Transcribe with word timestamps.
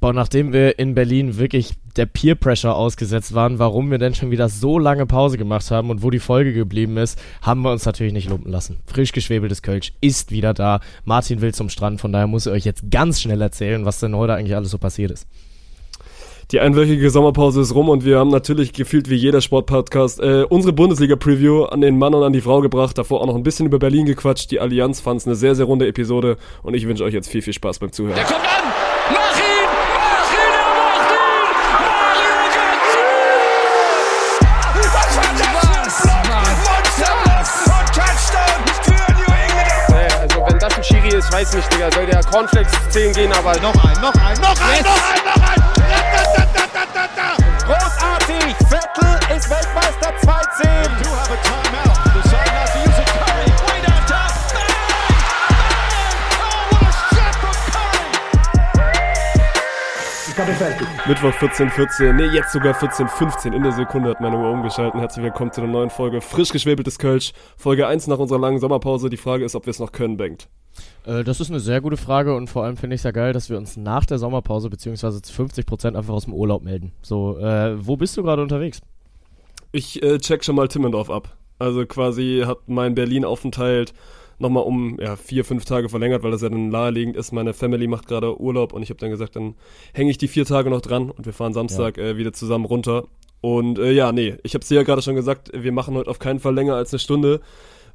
boah, 0.00 0.12
nachdem 0.12 0.52
wir 0.52 0.78
in 0.78 0.94
Berlin 0.94 1.38
wirklich 1.38 1.74
der 1.96 2.06
Peer 2.06 2.34
Pressure 2.34 2.74
ausgesetzt 2.74 3.34
waren, 3.34 3.58
warum 3.58 3.90
wir 3.90 3.98
denn 3.98 4.14
schon 4.14 4.30
wieder 4.30 4.48
so 4.48 4.78
lange 4.78 5.06
Pause 5.06 5.38
gemacht 5.38 5.70
haben 5.70 5.90
und 5.90 6.02
wo 6.02 6.10
die 6.10 6.18
Folge 6.18 6.52
geblieben 6.52 6.96
ist, 6.96 7.18
haben 7.42 7.62
wir 7.62 7.70
uns 7.70 7.86
natürlich 7.86 8.12
nicht 8.12 8.28
lumpen 8.28 8.52
lassen. 8.52 8.78
Frisch 8.86 9.12
geschwebeltes 9.12 9.62
Kölsch 9.62 9.92
ist 10.00 10.30
wieder 10.30 10.54
da. 10.54 10.80
Martin 11.04 11.40
will 11.40 11.54
zum 11.54 11.68
Strand, 11.68 12.00
von 12.00 12.12
daher 12.12 12.26
muss 12.26 12.46
ich 12.46 12.52
euch 12.52 12.64
jetzt 12.64 12.90
ganz 12.90 13.20
schnell 13.20 13.40
erzählen, 13.40 13.84
was 13.84 14.00
denn 14.00 14.16
heute 14.16 14.34
eigentlich 14.34 14.56
alles 14.56 14.70
so 14.70 14.78
passiert 14.78 15.10
ist. 15.10 15.26
Die 16.52 16.60
einwöchige 16.60 17.10
Sommerpause 17.10 17.60
ist 17.60 17.74
rum 17.74 17.88
und 17.88 18.04
wir 18.04 18.20
haben 18.20 18.30
natürlich 18.30 18.72
gefühlt 18.72 19.10
wie 19.10 19.16
jeder 19.16 19.40
Sportpodcast 19.40 20.20
äh, 20.20 20.44
unsere 20.48 20.72
Bundesliga-Preview 20.72 21.64
an 21.64 21.80
den 21.80 21.98
Mann 21.98 22.14
und 22.14 22.22
an 22.22 22.32
die 22.32 22.40
Frau 22.40 22.60
gebracht, 22.60 22.96
davor 22.96 23.20
auch 23.20 23.26
noch 23.26 23.34
ein 23.34 23.42
bisschen 23.42 23.66
über 23.66 23.80
Berlin 23.80 24.06
gequatscht. 24.06 24.52
Die 24.52 24.60
Allianz 24.60 25.00
fand 25.00 25.20
es 25.20 25.26
eine 25.26 25.34
sehr, 25.34 25.56
sehr 25.56 25.66
runde 25.66 25.88
Episode 25.88 26.36
und 26.62 26.74
ich 26.74 26.86
wünsche 26.86 27.02
euch 27.02 27.14
jetzt 27.14 27.28
viel, 27.28 27.42
viel 27.42 27.52
Spaß 27.52 27.80
beim 27.80 27.90
Zuhören. 27.90 28.14
Der 28.14 28.24
kommt 28.24 28.38
an! 28.38 28.85
Cornflakes 42.36 42.70
10 42.90 43.14
gehen, 43.14 43.32
aber 43.32 43.58
Noch 43.60 43.72
ein, 43.82 43.98
noch 43.98 44.12
ein, 44.12 44.38
noch 44.42 44.60
ein, 44.60 44.82
noch 44.82 45.00
ein, 45.10 45.24
noch 45.24 45.48
ein! 45.48 45.62
Ratatatatata! 46.26 47.34
Großartig! 47.64 48.54
Vettel 48.68 49.34
ist 49.34 49.48
Weltmeister 49.48 50.12
2-10! 50.20 51.85
Curry! 60.36 60.52
Mittwoch 61.08 61.32
14.14, 61.32 62.12
nee, 62.12 62.26
jetzt 62.26 62.52
sogar 62.52 62.74
14.15 62.74 63.54
in 63.54 63.62
der 63.62 63.72
Sekunde 63.72 64.10
hat 64.10 64.20
meine 64.20 64.36
Uhr 64.36 64.50
umgeschalten. 64.50 65.00
Herzlich 65.00 65.24
willkommen 65.24 65.50
zu 65.50 65.62
einer 65.62 65.72
neuen 65.72 65.88
Folge 65.88 66.20
Frisch 66.20 66.50
geschwebeltes 66.50 66.98
Kölsch. 66.98 67.32
Folge 67.56 67.86
1 67.86 68.06
nach 68.06 68.18
unserer 68.18 68.38
langen 68.38 68.60
Sommerpause. 68.60 69.08
Die 69.08 69.16
Frage 69.16 69.46
ist, 69.46 69.54
ob 69.54 69.64
wir 69.64 69.70
es 69.70 69.78
noch 69.78 69.92
können, 69.92 70.18
Bengt. 70.18 70.48
Äh, 71.06 71.24
das 71.24 71.40
ist 71.40 71.48
eine 71.48 71.58
sehr 71.58 71.80
gute 71.80 71.96
Frage 71.96 72.36
und 72.36 72.50
vor 72.50 72.64
allem 72.64 72.76
finde 72.76 72.94
ich 72.96 73.00
es 73.00 73.04
ja 73.04 73.12
geil, 73.12 73.32
dass 73.32 73.48
wir 73.48 73.56
uns 73.56 73.78
nach 73.78 74.04
der 74.04 74.18
Sommerpause 74.18 74.68
beziehungsweise 74.68 75.22
zu 75.22 75.32
50% 75.32 75.96
einfach 75.96 76.12
aus 76.12 76.26
dem 76.26 76.34
Urlaub 76.34 76.62
melden. 76.62 76.92
So, 77.00 77.38
äh, 77.38 77.74
wo 77.78 77.96
bist 77.96 78.14
du 78.18 78.22
gerade 78.22 78.42
unterwegs? 78.42 78.82
Ich 79.72 80.02
äh, 80.02 80.18
check 80.18 80.44
schon 80.44 80.56
mal 80.56 80.68
Timmendorf 80.68 81.08
ab. 81.08 81.34
Also 81.58 81.86
quasi 81.86 82.42
hat 82.44 82.58
mein 82.66 82.94
Berlin-Aufenthalt 82.94 83.94
nochmal 84.38 84.64
um 84.64 84.98
ja, 85.00 85.16
vier, 85.16 85.44
fünf 85.44 85.64
Tage 85.64 85.88
verlängert, 85.88 86.22
weil 86.22 86.30
das 86.30 86.42
ja 86.42 86.48
dann 86.48 86.68
naheliegend 86.68 87.16
ist. 87.16 87.32
Meine 87.32 87.54
Family 87.54 87.86
macht 87.86 88.06
gerade 88.06 88.40
Urlaub 88.40 88.72
und 88.72 88.82
ich 88.82 88.90
habe 88.90 89.00
dann 89.00 89.10
gesagt, 89.10 89.36
dann 89.36 89.54
hänge 89.92 90.10
ich 90.10 90.18
die 90.18 90.28
vier 90.28 90.44
Tage 90.44 90.70
noch 90.70 90.80
dran 90.80 91.10
und 91.10 91.26
wir 91.26 91.32
fahren 91.32 91.52
Samstag 91.52 91.98
äh, 91.98 92.16
wieder 92.16 92.32
zusammen 92.32 92.64
runter. 92.64 93.04
Und 93.40 93.78
äh, 93.78 93.92
ja, 93.92 94.12
nee, 94.12 94.36
ich 94.42 94.54
habe 94.54 94.64
dir 94.64 94.76
ja 94.76 94.82
gerade 94.82 95.02
schon 95.02 95.14
gesagt, 95.14 95.50
wir 95.54 95.72
machen 95.72 95.94
heute 95.94 96.10
auf 96.10 96.18
keinen 96.18 96.40
Fall 96.40 96.54
länger 96.54 96.74
als 96.74 96.92
eine 96.92 96.98
Stunde, 96.98 97.40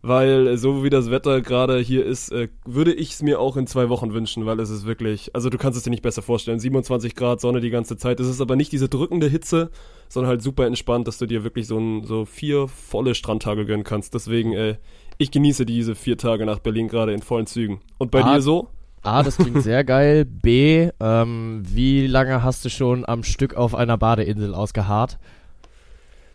weil 0.01 0.47
äh, 0.47 0.57
so 0.57 0.83
wie 0.83 0.89
das 0.89 1.11
Wetter 1.11 1.41
gerade 1.41 1.79
hier 1.79 2.05
ist, 2.05 2.31
äh, 2.31 2.47
würde 2.65 2.93
ich 2.93 3.11
es 3.11 3.21
mir 3.21 3.39
auch 3.39 3.57
in 3.57 3.67
zwei 3.67 3.89
Wochen 3.89 4.13
wünschen, 4.13 4.45
weil 4.45 4.59
es 4.59 4.69
ist 4.69 4.85
wirklich, 4.85 5.35
also 5.35 5.49
du 5.49 5.57
kannst 5.57 5.77
es 5.77 5.83
dir 5.83 5.89
nicht 5.89 6.03
besser 6.03 6.21
vorstellen. 6.21 6.59
27 6.59 7.15
Grad, 7.15 7.41
Sonne 7.41 7.61
die 7.61 7.69
ganze 7.69 7.97
Zeit. 7.97 8.19
Es 8.19 8.27
ist 8.27 8.41
aber 8.41 8.55
nicht 8.55 8.71
diese 8.71 8.89
drückende 8.89 9.27
Hitze, 9.27 9.69
sondern 10.09 10.29
halt 10.29 10.41
super 10.41 10.65
entspannt, 10.65 11.07
dass 11.07 11.17
du 11.17 11.25
dir 11.25 11.43
wirklich 11.43 11.67
so, 11.67 11.77
ein, 11.77 12.03
so 12.03 12.25
vier 12.25 12.67
volle 12.67 13.15
Strandtage 13.15 13.65
gönnen 13.65 13.83
kannst. 13.83 14.13
Deswegen, 14.13 14.53
äh, 14.53 14.77
ich 15.21 15.31
genieße 15.31 15.65
diese 15.65 15.93
vier 15.95 16.17
Tage 16.17 16.45
nach 16.45 16.59
Berlin 16.59 16.87
gerade 16.87 17.13
in 17.13 17.21
vollen 17.21 17.45
Zügen. 17.45 17.79
Und 17.99 18.09
bei 18.11 18.23
Ah, 18.23 18.35
dir 18.35 18.41
so? 18.41 18.67
A, 19.03 19.21
das 19.23 19.37
klingt 19.37 19.61
sehr 19.63 19.83
geil. 19.83 20.25
B, 20.25 20.89
ähm, 20.99 21.61
wie 21.65 22.07
lange 22.07 22.43
hast 22.43 22.65
du 22.65 22.69
schon 22.69 23.05
am 23.07 23.23
Stück 23.23 23.53
auf 23.55 23.75
einer 23.75 23.97
Badeinsel 23.97 24.53
ausgeharrt? 24.55 25.19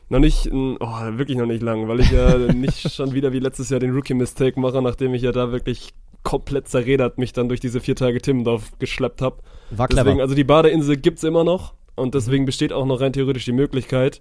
Noch 0.09 0.20
nicht, 0.20 0.48
oh, 0.53 0.79
wirklich 0.79 1.37
noch 1.37 1.47
nicht 1.47 1.62
lang, 1.62 1.89
weil 1.89 1.98
ich 2.01 2.11
ja 2.12 2.39
nicht 2.53 2.92
schon 2.92 3.12
wieder 3.12 3.33
wie 3.33 3.41
letztes 3.41 3.70
Jahr 3.70 3.80
den 3.80 3.92
Rookie-Mistake 3.92 4.58
mache, 4.61 4.80
nachdem 4.80 5.14
ich 5.14 5.23
ja 5.23 5.33
da 5.33 5.51
wirklich 5.51 5.92
komplett 6.23 6.68
zerredert 6.68 7.18
mich 7.18 7.33
dann 7.33 7.48
durch 7.48 7.61
diese 7.61 7.80
vier 7.80 7.97
Tage 7.97 8.20
Timmendorf 8.20 8.70
geschleppt 8.79 9.20
habe. 9.23 9.39
War 9.70 9.89
clever. 9.89 10.05
Deswegen, 10.05 10.20
also 10.20 10.35
die 10.35 10.45
Badeinsel 10.45 10.97
gibt's 10.97 11.24
immer 11.24 11.42
noch 11.45 11.74
und 11.97 12.14
deswegen 12.14 12.45
besteht 12.45 12.73
auch 12.73 12.86
noch 12.86 13.01
rein 13.01 13.13
theoretisch 13.13 13.45
die 13.45 13.53
Möglichkeit. 13.53 14.20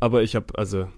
Aber 0.00 0.22
ich 0.22 0.34
habe 0.36 0.46
also 0.58 0.88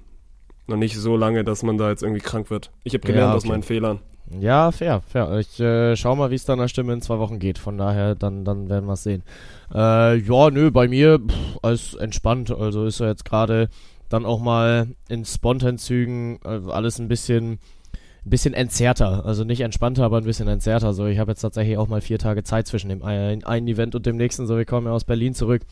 noch 0.69 0.77
nicht 0.77 0.97
so 0.97 1.16
lange, 1.16 1.44
dass 1.44 1.62
man 1.62 1.78
da 1.78 1.91
jetzt 1.91 2.03
irgendwie 2.03 2.21
krank 2.22 2.50
wird. 2.50 2.71
Ich 2.84 2.94
habe 2.94 3.06
gelernt 3.06 3.31
Ja, 3.31 3.34
aus 3.34 3.43
okay. 3.43 3.53
meinen 3.53 3.62
Fehlern. 3.62 4.00
Ja, 4.41 4.72
fair, 4.72 5.03
fair. 5.06 5.38
Ich 5.38 5.60
äh, 5.60 5.94
schau 5.94 6.16
mal, 6.16 6.31
wie 6.32 6.34
es 6.34 6.44
deiner 6.44 6.66
Stimme 6.66 6.93
in 6.93 7.00
zwei 7.00 7.19
Wochen 7.21 7.38
geht. 7.38 7.59
Von 7.59 7.78
daher, 7.78 8.16
dann, 8.16 8.44
dann 8.44 8.69
werden 8.69 8.87
wir 8.87 8.94
es 8.94 9.05
sehen. 9.05 9.22
Äh, 9.72 10.16
ja, 10.16 10.50
nö, 10.50 10.71
bei 10.72 10.88
mir 10.88 11.21
pff, 11.21 11.59
alles 11.62 11.94
entspannt. 11.94 12.50
Also 12.50 12.87
ist 12.87 12.99
ja 12.99 13.06
jetzt 13.06 13.25
gerade 13.25 13.69
dann 14.09 14.25
auch 14.26 14.41
mal 14.41 14.88
in 15.09 15.25
Spontanzügen 15.25 16.38
äh, 16.44 16.60
alles 16.71 16.99
ein 16.99 17.06
bisschen, 17.09 17.53
ein 18.25 18.31
bisschen 18.31 18.53
entzerrter. 18.55 19.25
Also 19.25 19.44
nicht 19.44 19.60
entspannter, 19.60 20.03
aber 20.05 20.19
ein 20.19 20.25
bisschen 20.25 20.49
entzerrter. 20.49 20.93
So, 20.93 21.06
ich 21.06 21.19
habe 21.21 21.31
jetzt 21.31 21.41
tatsächlich 21.43 21.78
auch 21.78 21.87
mal 21.88 22.00
vier 22.00 22.19
Tage 22.19 22.43
Zeit 22.43 22.66
zwischen 22.66 22.88
dem 22.88 23.03
ein- 23.05 23.44
einen 23.44 23.69
Event 23.69 23.94
und 23.94 24.06
dem 24.06 24.16
nächsten. 24.16 24.47
So, 24.49 24.56
wir 24.56 24.65
kommen 24.65 24.88
ja 24.88 24.93
aus 24.93 25.05
Berlin 25.05 25.34
zurück. 25.34 25.62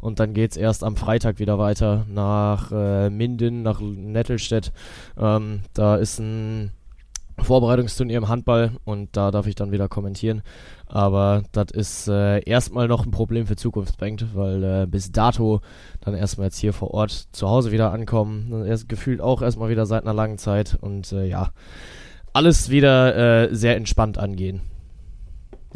Und 0.00 0.20
dann 0.20 0.34
geht's 0.34 0.56
erst 0.56 0.84
am 0.84 0.96
Freitag 0.96 1.38
wieder 1.38 1.58
weiter 1.58 2.06
nach 2.08 2.72
äh, 2.72 3.10
Minden, 3.10 3.62
nach 3.62 3.80
Nettelstedt. 3.80 4.72
Ähm, 5.18 5.60
da 5.74 5.96
ist 5.96 6.18
ein 6.18 6.72
Vorbereitungsturnier 7.42 8.18
im 8.18 8.28
Handball 8.28 8.72
und 8.84 9.16
da 9.16 9.30
darf 9.30 9.46
ich 9.46 9.54
dann 9.54 9.72
wieder 9.72 9.88
kommentieren. 9.88 10.42
Aber 10.86 11.42
das 11.52 11.70
ist 11.72 12.08
äh, 12.08 12.40
erstmal 12.40 12.88
noch 12.88 13.04
ein 13.04 13.10
Problem 13.10 13.46
für 13.46 13.56
Zukunftsbank, 13.56 14.24
weil 14.34 14.62
äh, 14.62 14.86
bis 14.86 15.12
dato 15.12 15.60
dann 16.00 16.14
erstmal 16.14 16.46
jetzt 16.46 16.58
hier 16.58 16.72
vor 16.72 16.92
Ort 16.92 17.28
zu 17.32 17.48
Hause 17.48 17.72
wieder 17.72 17.92
ankommen. 17.92 18.64
Erst 18.66 18.88
gefühlt 18.88 19.20
auch 19.20 19.42
erstmal 19.42 19.70
wieder 19.70 19.86
seit 19.86 20.02
einer 20.02 20.14
langen 20.14 20.38
Zeit 20.38 20.76
und 20.80 21.12
äh, 21.12 21.26
ja, 21.26 21.50
alles 22.32 22.70
wieder 22.70 23.48
äh, 23.50 23.54
sehr 23.54 23.76
entspannt 23.76 24.18
angehen. 24.18 24.62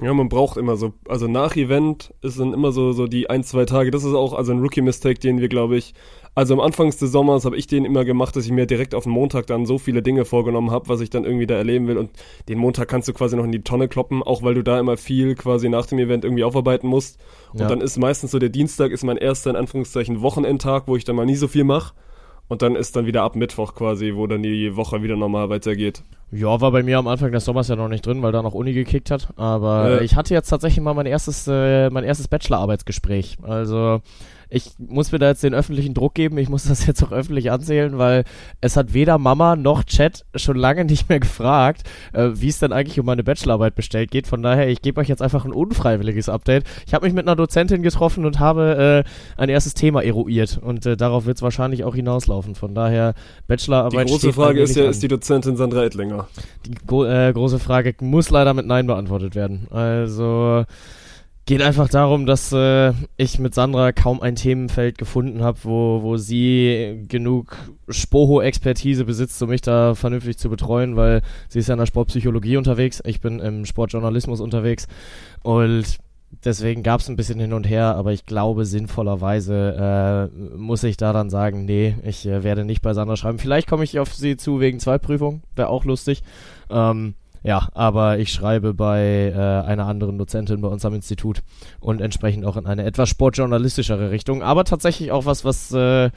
Ja, 0.03 0.13
man 0.13 0.29
braucht 0.29 0.57
immer 0.57 0.77
so, 0.77 0.93
also 1.09 1.29
nach 1.29 1.55
Event 1.55 2.13
ist 2.21 2.41
dann 2.41 2.53
immer 2.53 2.73
so, 2.73 2.93
so 2.93 3.07
die 3.07 3.31
ein, 3.31 3.45
zwei 3.45 3.65
Tage. 3.65 3.93
Das 3.93 4.03
ist 4.03 4.15
auch 4.15 4.33
also 4.33 4.53
ein 4.53 4.59
Rookie-Mistake, 4.59 5.21
den 5.21 5.41
wir, 5.41 5.49
glaube 5.49 5.77
ich, 5.77 5.95
also 6.35 6.55
am 6.55 6.61
Anfang 6.61 6.91
des 6.91 6.99
Sommers 6.99 7.45
habe 7.45 7.57
ich 7.57 7.69
den 7.69 7.85
immer 7.85 8.05
gemacht, 8.05 8.35
dass 8.35 8.45
ich 8.45 8.51
mir 8.51 8.67
direkt 8.67 8.95
auf 8.97 9.05
den 9.05 9.13
Montag 9.13 9.47
dann 9.47 9.67
so 9.67 9.79
viele 9.79 10.03
Dinge 10.03 10.25
vorgenommen 10.25 10.73
habe, 10.73 10.89
was 10.89 11.01
ich 11.01 11.11
dann 11.11 11.25
irgendwie 11.25 11.47
da 11.47 11.55
erleben 11.55 11.87
will. 11.87 11.97
Und 11.97 12.11
den 12.49 12.59
Montag 12.59 12.89
kannst 12.89 13.07
du 13.07 13.13
quasi 13.13 13.37
noch 13.37 13.45
in 13.45 13.53
die 13.53 13.63
Tonne 13.63 13.87
kloppen, 13.87 14.21
auch 14.21 14.43
weil 14.43 14.55
du 14.55 14.65
da 14.65 14.81
immer 14.81 14.97
viel 14.97 15.37
quasi 15.37 15.69
nach 15.69 15.87
dem 15.87 16.01
Event 16.01 16.25
irgendwie 16.25 16.43
aufarbeiten 16.43 16.89
musst. 16.89 17.21
Und 17.53 17.61
Ja. 17.61 17.69
dann 17.69 17.81
ist 17.81 17.97
meistens 17.99 18.33
so 18.33 18.41
der 18.41 18.49
Dienstag 18.49 18.91
ist 18.91 19.05
mein 19.05 19.17
erster, 19.17 19.51
in 19.51 19.57
Anführungszeichen, 19.57 20.23
Wochenendtag, 20.23 20.89
wo 20.89 20.97
ich 20.97 21.05
dann 21.05 21.15
mal 21.15 21.25
nie 21.27 21.37
so 21.37 21.47
viel 21.47 21.63
mache. 21.63 21.95
Und 22.49 22.61
dann 22.63 22.77
ist 22.77 22.95
dann 22.95 23.07
wieder 23.07 23.23
ab 23.23 23.37
Mittwoch 23.37 23.75
quasi, 23.75 24.13
wo 24.15 24.27
dann 24.27 24.43
die 24.43 24.77
Woche 24.77 25.03
wieder 25.03 25.17
normal 25.17 25.49
weitergeht. 25.49 26.03
Ja, 26.31 26.61
war 26.61 26.73
bei 26.73 26.83
mir 26.83 26.99
am 26.99 27.07
Anfang 27.07 27.33
des 27.33 27.45
Sommers 27.45 27.69
ja 27.69 27.77
noch 27.77 27.89
nicht 27.89 28.05
drin, 28.05 28.21
weil 28.23 28.33
da 28.33 28.43
noch 28.43 28.55
Uni 28.55 28.73
gekickt 28.73 29.11
hat. 29.11 29.29
Aber 29.37 29.95
Ja. 29.97 30.01
ich 30.01 30.15
hatte 30.17 30.35
jetzt 30.35 30.49
tatsächlich 30.49 30.83
mal 30.85 30.95
mein 30.95 31.07
erstes, 31.07 31.47
äh, 31.49 31.89
mein 31.91 32.05
erstes 32.05 32.29
Bachelorarbeitsgespräch. 32.29 33.39
Also 33.43 34.01
ich 34.49 34.73
muss 34.79 35.13
mir 35.13 35.19
da 35.19 35.29
jetzt 35.29 35.43
den 35.43 35.55
öffentlichen 35.55 35.95
Druck 35.95 36.15
geben. 36.15 36.39
Ich 36.39 36.49
muss 36.49 36.65
das 36.65 36.87
jetzt 36.87 37.03
auch 37.03 37.13
öffentlich 37.13 37.51
anzählen, 37.51 37.99
weil 37.99 38.25
es 38.61 38.77
hat 38.77 38.95
weder 38.95 39.19
Mama 39.19 39.57
noch 39.57 39.85
Chat 39.85 40.25
schon 40.35 40.57
lange 40.57 40.85
nicht 40.95 41.09
mehr 41.09 41.21
gefragt, 41.21 41.83
äh, 42.13 42.31
wie 42.35 42.49
es 42.49 42.59
denn 42.59 42.73
eigentlich 42.73 42.99
um 43.01 43.07
meine 43.07 43.25
Bachelorarbeit 43.25 43.75
bestellt 43.75 44.11
geht. 44.11 44.27
Von 44.27 44.43
daher, 44.43 44.69
ich 44.69 44.83
gebe 44.83 45.01
euch 45.01 45.09
jetzt 45.09 45.23
einfach 45.23 45.45
ein 45.45 45.53
unfreiwilliges 45.53 46.29
Update. 46.29 46.65
Ich 46.87 46.95
habe 46.95 47.07
mich 47.07 47.15
mit 47.15 47.27
einer 47.27 47.37
Dozentin 47.37 47.83
getroffen 47.83 48.25
und 48.27 48.41
habe 48.41 49.05
äh, 49.05 49.41
ein 49.41 49.49
erstes 49.49 49.75
Thema 49.75 50.03
eruiert. 50.03 50.59
Und 50.61 50.87
äh, 50.87 50.97
darauf 50.97 51.27
wird 51.27 51.37
es 51.37 51.43
wahrscheinlich 51.43 51.85
auch 51.85 51.95
hinauslaufen. 51.95 52.55
Von 52.55 52.75
daher, 52.75 53.15
Die 53.15 53.47
Bachelorarbeit 53.49 54.09
große 54.09 54.21
steht 54.21 54.35
Frage 54.35 54.63
ist 54.63 54.77
ja, 54.77 54.85
an. 54.85 54.91
ist 54.91 55.03
die 55.03 55.09
Dozentin 55.09 55.57
Sandra 55.57 55.85
Ettlinger? 55.85 56.29
Die 56.67 56.75
gro 56.87 57.05
äh, 57.05 57.33
große 57.33 57.59
Frage 57.59 57.95
muss 58.01 58.31
leider 58.31 58.55
mit 58.55 58.67
Nein 58.67 58.87
beantwortet 58.87 59.35
werden. 59.35 59.67
Also 59.71 60.65
geht 61.47 61.61
einfach 61.61 61.89
darum, 61.89 62.27
dass 62.27 62.53
äh, 62.53 62.93
ich 63.17 63.39
mit 63.39 63.55
Sandra 63.55 63.93
kaum 63.93 64.21
ein 64.23 64.35
Themenfeld 64.35 64.97
gefunden 64.97 65.43
habe, 65.43 65.59
wo, 65.63 66.03
wo 66.03 66.17
sie 66.17 67.05
genug 67.09 67.57
Spoho-Expertise 67.89 69.05
besitzt, 69.05 69.43
um 69.43 69.51
mich 69.51 69.61
da 69.61 69.95
vernünftig 69.95 70.39
zu 70.39 70.49
betreuen, 70.49 70.97
weil 70.97 71.23
sie 71.49 71.59
ist 71.59 71.69
ja 71.69 71.75
in 71.75 71.81
der 71.81 71.87
Sportpsychologie 71.87 72.57
unterwegs, 72.57 73.03
ich 73.05 73.21
bin 73.21 73.41
im 73.41 73.67
Sportjournalismus 73.67 74.41
unterwegs 74.41 74.87
und 75.43 75.99
deswegen 76.45 76.83
gab 76.83 77.01
es 77.01 77.09
ein 77.09 77.17
bisschen 77.17 77.39
hin 77.39 77.53
und 77.53 77.69
her, 77.69 77.95
aber 77.95 78.13
ich 78.13 78.25
glaube 78.25 78.65
sinnvollerweise 78.65 80.31
äh, 80.33 80.57
muss 80.57 80.83
ich 80.83 80.97
da 80.97 81.13
dann 81.13 81.29
sagen, 81.29 81.67
nee, 81.67 81.95
ich 82.05 82.27
äh, 82.27 82.43
werde 82.43 82.65
nicht 82.65 82.83
bei 82.83 82.95
Sandra 82.95 83.17
schreiben. 83.17 83.39
Vielleicht 83.39 83.69
komme 83.69 83.85
ich 83.85 83.99
auf 83.99 84.15
sie 84.15 84.37
zu 84.37 84.61
wegen 84.61 84.81
Zweitprüfung, 84.81 85.43
wäre 85.55 85.69
auch 85.69 85.85
lustig. 85.85 86.23
Ähm, 86.71 87.15
ja, 87.45 87.69
aber 87.75 88.19
ich 88.19 88.33
schreibe 88.33 88.73
bei 88.73 89.31
äh, 89.35 89.67
einer 89.67 89.87
anderen 89.87 90.17
Dozentin 90.17 90.63
bei 90.63 90.69
uns 90.69 90.85
am 90.87 90.95
Institut 90.95 91.43
und 91.79 92.01
entsprechend 92.01 92.47
auch 92.47 92.57
in 92.57 92.65
eine 92.65 92.85
etwas 92.85 93.11
sportjournalistischere 93.11 94.11
Richtung, 94.11 94.43
aber 94.43 94.65
tatsächlich 94.65 95.13
auch 95.13 95.27
was, 95.27 95.45
was 95.45 95.71
äh, 95.73 96.11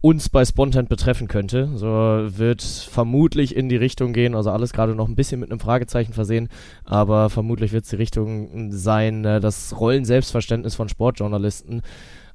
uns 0.00 0.30
bei 0.30 0.46
Spontan 0.46 0.86
betreffen 0.86 1.28
könnte. 1.28 1.68
So 1.76 1.86
wird 1.86 2.62
vermutlich 2.62 3.54
in 3.54 3.68
die 3.68 3.76
Richtung 3.76 4.14
gehen, 4.14 4.34
also 4.34 4.50
alles 4.50 4.72
gerade 4.72 4.94
noch 4.94 5.08
ein 5.08 5.14
bisschen 5.14 5.40
mit 5.40 5.50
einem 5.50 5.60
Fragezeichen 5.60 6.14
versehen, 6.14 6.48
aber 6.84 7.28
vermutlich 7.28 7.72
wird 7.72 7.84
es 7.84 7.90
die 7.90 7.96
Richtung 7.96 8.72
sein, 8.72 9.26
äh, 9.26 9.40
das 9.40 9.78
Rollen-Selbstverständnis 9.78 10.74
von 10.74 10.88
Sportjournalisten 10.88 11.82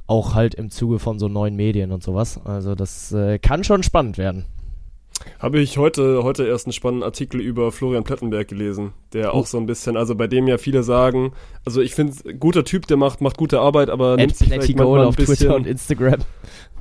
auch 0.06 0.36
halt 0.36 0.54
im 0.54 0.70
Zuge 0.70 1.00
von 1.00 1.18
so 1.18 1.28
neuen 1.28 1.56
Medien 1.56 1.92
und 1.92 2.04
sowas. 2.04 2.40
Also 2.46 2.76
das 2.76 3.12
äh, 3.14 3.40
kann 3.40 3.64
schon 3.64 3.82
spannend 3.82 4.20
werden. 4.20 4.46
Habe 5.40 5.60
ich 5.60 5.78
heute, 5.78 6.24
heute 6.24 6.46
erst 6.46 6.66
einen 6.68 6.74
spannenden 6.74 7.04
Artikel 7.04 7.42
über 7.42 7.72
Florian 7.72 8.04
Plettenberg 8.04 8.48
gelesen, 8.48 8.94
der 9.14 9.34
Oh. 9.34 9.38
auch 9.40 9.46
so 9.48 9.58
ein 9.58 9.66
bisschen, 9.66 9.98
also 9.98 10.16
bei 10.16 10.28
dem 10.28 10.48
ja 10.48 10.58
viele 10.58 10.84
sagen, 10.84 11.32
also 11.66 11.82
ich 11.82 11.94
finde, 11.96 12.34
guter 12.36 12.64
Typ, 12.64 12.88
der 12.88 12.98
macht, 12.98 13.22
macht 13.22 13.38
gute 13.38 13.60
Arbeit, 13.60 13.90
aber 13.90 14.14
Ed 14.14 14.20
nimmt 14.20 14.36
sich 14.36 14.48
vielleicht 14.50 14.76
manchmal 14.78 15.06
auf 15.06 15.16
Twitter 15.16 15.32
bisschen, 15.32 15.52
und 15.52 15.68
Instagram. 15.68 16.20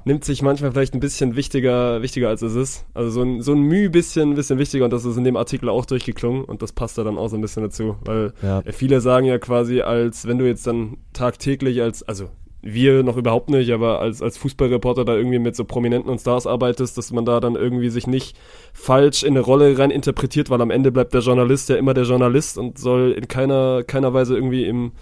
nimmt 0.04 0.24
sich 0.24 0.40
manchmal 0.42 0.70
vielleicht 0.72 0.94
ein 0.94 1.00
bisschen 1.00 1.34
wichtiger, 1.36 2.00
wichtiger 2.02 2.28
als 2.28 2.42
es 2.42 2.54
ist. 2.54 2.86
Also 2.94 3.10
so 3.10 3.22
ein, 3.22 3.42
so 3.42 3.52
ein 3.52 3.60
Mühe 3.60 3.90
bisschen, 3.90 4.34
bisschen 4.34 4.58
wichtiger 4.58 4.84
und 4.84 4.92
das 4.92 5.04
ist 5.04 5.16
in 5.16 5.24
dem 5.24 5.36
Artikel 5.36 5.68
auch 5.68 5.84
durchgeklungen 5.84 6.44
und 6.44 6.62
das 6.62 6.72
passt 6.72 6.96
da 6.98 7.04
dann 7.04 7.18
auch 7.18 7.28
so 7.28 7.36
ein 7.36 7.40
bisschen 7.42 7.62
dazu, 7.64 7.96
weil 8.04 8.32
Ja. 8.42 8.62
viele 8.72 9.00
sagen 9.00 9.26
ja 9.26 9.38
quasi, 9.38 9.80
als 9.80 10.26
wenn 10.26 10.38
du 10.38 10.46
jetzt 10.46 10.66
dann 10.66 10.98
tagtäglich 11.12 11.82
als, 11.82 12.02
also 12.02 12.28
wir 12.74 13.02
noch 13.02 13.16
überhaupt 13.16 13.48
nicht, 13.50 13.70
aber 13.70 14.00
als, 14.00 14.22
als 14.22 14.36
Fußballreporter 14.38 15.04
da 15.04 15.14
irgendwie 15.16 15.38
mit 15.38 15.54
so 15.56 15.64
Prominenten 15.64 16.10
und 16.10 16.20
Stars 16.20 16.46
arbeitest, 16.46 16.98
dass 16.98 17.12
man 17.12 17.24
da 17.24 17.40
dann 17.40 17.54
irgendwie 17.54 17.88
sich 17.90 18.06
nicht 18.06 18.36
falsch 18.72 19.22
in 19.22 19.30
eine 19.30 19.40
Rolle 19.40 19.78
rein 19.78 19.90
interpretiert, 19.90 20.50
weil 20.50 20.60
am 20.60 20.70
Ende 20.70 20.92
bleibt 20.92 21.14
der 21.14 21.20
Journalist 21.20 21.68
ja 21.68 21.76
immer 21.76 21.94
der 21.94 22.04
Journalist 22.04 22.58
und 22.58 22.78
soll 22.78 23.12
in 23.12 23.28
keiner, 23.28 23.82
keiner 23.84 24.12
Weise 24.14 24.34
irgendwie 24.34 24.64
im, 24.64 24.92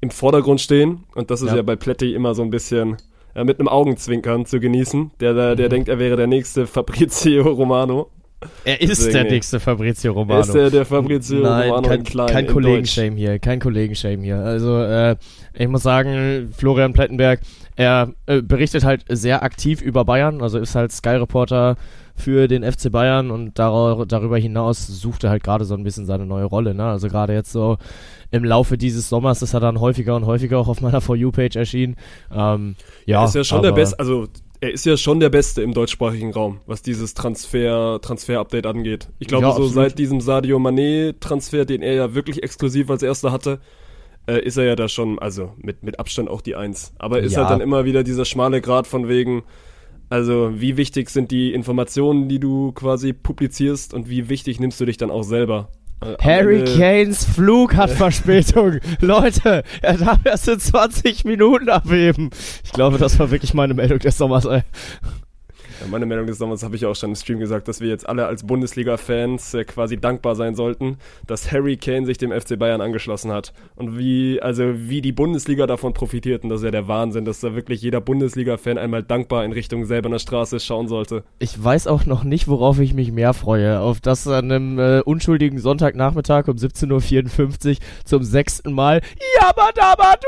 im 0.00 0.10
Vordergrund 0.10 0.60
stehen. 0.60 1.04
Und 1.14 1.30
das 1.30 1.42
ist 1.42 1.50
Ja. 1.50 1.56
ja, 1.56 1.62
bei 1.62 1.76
Pletti 1.76 2.14
immer 2.14 2.34
so 2.34 2.42
ein 2.42 2.50
bisschen 2.50 2.96
ja, 3.34 3.44
mit 3.44 3.58
einem 3.58 3.68
Augenzwinkern 3.68 4.46
zu 4.46 4.60
genießen. 4.60 5.10
Der, 5.20 5.34
der, 5.34 5.56
der 5.56 5.66
Mhm. 5.66 5.70
denkt, 5.70 5.88
er 5.88 5.98
wäre 5.98 6.16
der 6.16 6.26
nächste 6.26 6.66
Fabrizio 6.66 7.42
Romano. 7.48 8.10
Er 8.64 8.80
ist 8.80 8.90
Deswegen, 8.90 9.12
der 9.14 9.24
nächste 9.24 9.58
Fabrizio 9.58 10.12
Er 10.12 10.16
Romano. 10.16 10.40
ist 10.40 10.54
der, 10.54 10.70
der 10.70 10.84
Fabrizio 10.84 11.40
Nein, 11.40 11.70
Romano 11.70 11.88
kein, 11.88 11.98
in 11.98 12.04
klein. 12.04 12.28
kein 12.28 12.44
in 12.44 12.52
Kollegenshame 12.52 13.16
hier, 13.16 13.38
kein 13.40 13.58
Kollegenshame 13.58 14.22
hier. 14.22 14.38
Also, 14.38 14.80
äh, 14.80 15.16
ich 15.54 15.66
muss 15.68 15.82
sagen, 15.82 16.52
Florian 16.56 16.92
Plettenberg, 16.92 17.40
er 17.74 18.12
äh, 18.26 18.40
berichtet 18.40 18.84
halt 18.84 19.04
sehr 19.08 19.42
aktiv 19.42 19.82
über 19.82 20.04
Bayern, 20.04 20.40
also 20.40 20.58
ist 20.58 20.76
halt 20.76 20.92
Sky-Reporter 20.92 21.76
für 22.14 22.48
den 22.48 22.64
FC 22.64 22.90
Bayern 22.90 23.30
und 23.30 23.58
dar 23.58 24.04
darüber 24.06 24.38
hinaus 24.38 24.86
sucht 24.86 25.24
er 25.24 25.30
halt 25.30 25.44
gerade 25.44 25.64
so 25.64 25.74
ein 25.74 25.84
bisschen 25.84 26.04
seine 26.04 26.26
neue 26.26 26.44
Rolle. 26.44 26.74
Ne? 26.74 26.84
Also 26.84 27.08
gerade 27.08 27.32
jetzt 27.32 27.52
so 27.52 27.78
im 28.30 28.44
Laufe 28.44 28.76
dieses 28.76 29.08
Sommers 29.08 29.40
ist 29.42 29.54
er 29.54 29.60
dann 29.60 29.80
häufiger 29.80 30.16
und 30.16 30.26
häufiger 30.26 30.58
auch 30.58 30.68
auf 30.68 30.80
meiner 30.80 31.00
For 31.00 31.14
You-Page 31.16 31.56
erschienen. 31.56 31.96
Ähm, 32.34 32.74
ja, 33.06 33.20
er 33.22 33.26
ist 33.26 33.34
ja 33.36 33.44
schon 33.44 33.62
der 33.62 33.72
Beste, 33.72 33.98
also 33.98 34.26
er 34.60 34.72
ist 34.72 34.84
ja 34.86 34.96
schon 34.96 35.20
der 35.20 35.30
Beste 35.30 35.62
im 35.62 35.72
deutschsprachigen 35.72 36.32
Raum, 36.32 36.60
was 36.66 36.82
dieses 36.82 37.14
Transfer, 37.14 38.00
Transfer-Update 38.02 38.66
angeht. 38.66 39.08
Ich 39.18 39.28
glaube, 39.28 39.46
Ja, 39.46 39.52
so 39.52 39.66
seit 39.68 39.98
diesem 39.98 40.20
Sadio 40.20 40.58
Mané-Transfer, 40.58 41.64
den 41.64 41.82
er 41.82 41.94
ja 41.94 42.14
wirklich 42.14 42.42
exklusiv 42.42 42.90
als 42.90 43.02
erster 43.02 43.30
hatte, 43.30 43.60
äh, 44.26 44.40
ist 44.44 44.56
er 44.56 44.64
ja 44.64 44.76
da 44.76 44.88
schon, 44.88 45.18
also 45.18 45.52
mit, 45.58 45.82
mit 45.82 45.98
Abstand 46.00 46.28
auch 46.28 46.40
die 46.40 46.56
Eins. 46.56 46.92
Aber 46.98 47.20
ist 47.20 47.32
Ja. 47.32 47.40
halt 47.40 47.50
dann 47.50 47.60
immer 47.60 47.84
wieder 47.84 48.02
dieser 48.02 48.24
schmale 48.24 48.60
Grad 48.60 48.86
von 48.86 49.08
wegen, 49.08 49.44
also 50.10 50.50
wie 50.54 50.76
wichtig 50.76 51.10
sind 51.10 51.30
die 51.30 51.52
Informationen, 51.52 52.28
die 52.28 52.40
du 52.40 52.72
quasi 52.72 53.12
publizierst 53.12 53.94
und 53.94 54.08
wie 54.10 54.28
wichtig 54.28 54.58
nimmst 54.58 54.80
du 54.80 54.86
dich 54.86 54.96
dann 54.96 55.10
auch 55.10 55.22
selber? 55.22 55.70
Äh, 56.00 56.16
Harry 56.22 56.64
Kanes 56.64 57.24
Flug 57.24 57.74
hat 57.74 57.90
Verspätung. 57.90 58.78
Leute, 59.00 59.64
er 59.82 59.96
darf 59.96 60.20
erst 60.24 60.48
in 60.48 60.60
20 60.60 61.24
Minuten 61.24 61.68
abheben. 61.68 62.30
Ich 62.64 62.72
glaube, 62.72 62.98
das 62.98 63.18
war 63.18 63.30
wirklich 63.30 63.54
meine 63.54 63.74
Meldung 63.74 63.98
des 63.98 64.16
Sommers, 64.16 64.44
ey. 64.44 64.62
Ja, 65.80 65.86
meine 65.88 66.06
Meldung 66.06 66.26
des 66.26 66.38
Sommers 66.38 66.64
habe 66.64 66.74
ich 66.74 66.86
auch 66.86 66.96
schon 66.96 67.10
im 67.10 67.16
Stream 67.16 67.38
gesagt, 67.38 67.68
dass 67.68 67.80
wir 67.80 67.88
jetzt 67.88 68.08
alle 68.08 68.26
als 68.26 68.44
Bundesliga-Fans 68.44 69.54
äh, 69.54 69.64
quasi 69.64 69.96
dankbar 69.96 70.34
sein 70.34 70.56
sollten, 70.56 70.96
dass 71.26 71.52
Harry 71.52 71.76
Kane 71.76 72.04
sich 72.04 72.18
dem 72.18 72.32
FC 72.32 72.58
Bayern 72.58 72.80
angeschlossen 72.80 73.30
hat. 73.30 73.52
Und 73.76 73.96
wie, 73.96 74.42
also 74.42 74.64
wie 74.74 75.00
die 75.00 75.12
Bundesliga 75.12 75.66
davon 75.66 75.94
profitiert, 75.94 76.42
und 76.42 76.50
das 76.50 76.60
ist 76.60 76.64
ja 76.64 76.72
der 76.72 76.88
Wahnsinn, 76.88 77.24
dass 77.24 77.40
da 77.40 77.54
wirklich 77.54 77.80
jeder 77.80 78.00
Bundesliga-Fan 78.00 78.76
einmal 78.76 79.04
dankbar 79.04 79.44
in 79.44 79.52
Richtung 79.52 79.84
selberner 79.84 80.18
Straße 80.18 80.58
schauen 80.58 80.88
sollte. 80.88 81.22
Ich 81.38 81.62
weiß 81.62 81.86
auch 81.86 82.06
noch 82.06 82.24
nicht, 82.24 82.48
worauf 82.48 82.80
ich 82.80 82.92
mich 82.92 83.12
mehr 83.12 83.32
freue. 83.32 83.78
Auf 83.78 84.00
das 84.00 84.26
an 84.26 84.50
einem 84.50 84.78
äh, 84.80 85.00
unschuldigen 85.02 85.58
Sonntagnachmittag 85.58 86.48
um 86.48 86.56
17.54 86.56 87.70
Uhr 87.70 87.76
zum 88.04 88.24
sechsten 88.24 88.72
Mal 88.72 89.00
Yabadabadu 89.40 90.26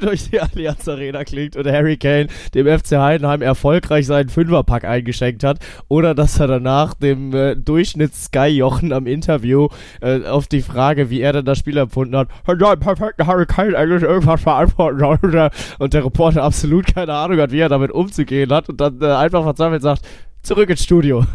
durch 0.00 0.30
die 0.30 0.40
Allianz 0.40 0.88
Arena 0.88 1.24
klingt 1.24 1.56
und 1.56 1.66
Harry 1.66 1.98
Kane 1.98 2.28
dem 2.54 2.66
FC 2.66 2.92
Heidenheim 2.92 3.42
erfolgreich 3.42 4.06
seinen 4.06 4.30
Fünferpack 4.30 4.77
eingeschenkt 4.84 5.44
hat. 5.44 5.58
Oder 5.88 6.14
dass 6.14 6.38
er 6.40 6.46
danach 6.46 6.94
dem 6.94 7.34
äh, 7.34 7.56
Durchschnitts-Sky-Jochen 7.56 8.92
am 8.92 9.06
Interview 9.06 9.68
äh, 10.00 10.24
auf 10.24 10.46
die 10.46 10.62
Frage, 10.62 11.10
wie 11.10 11.20
er 11.20 11.32
denn 11.32 11.44
das 11.44 11.58
Spiel 11.58 11.76
empfunden 11.76 12.16
hat, 12.16 12.28
ja, 12.58 12.76
perfekt, 12.76 13.24
Harry 13.24 13.46
Kane 13.46 13.76
eigentlich 13.76 14.02
irgendwas 14.02 14.40
verantworten 14.40 14.98
soll. 14.98 15.18
Und 15.22 15.32
der, 15.32 15.50
und 15.78 15.94
der 15.94 16.04
Reporter 16.04 16.42
absolut 16.42 16.86
keine 16.86 17.12
Ahnung 17.12 17.38
hat, 17.38 17.52
wie 17.52 17.60
er 17.60 17.68
damit 17.68 17.90
umzugehen 17.90 18.50
hat 18.50 18.68
und 18.68 18.80
dann 18.80 19.00
äh, 19.00 19.06
einfach 19.06 19.42
verzweifelt 19.42 19.82
sagt, 19.82 20.02
zurück 20.42 20.70
ins 20.70 20.82
Studio. 20.84 21.24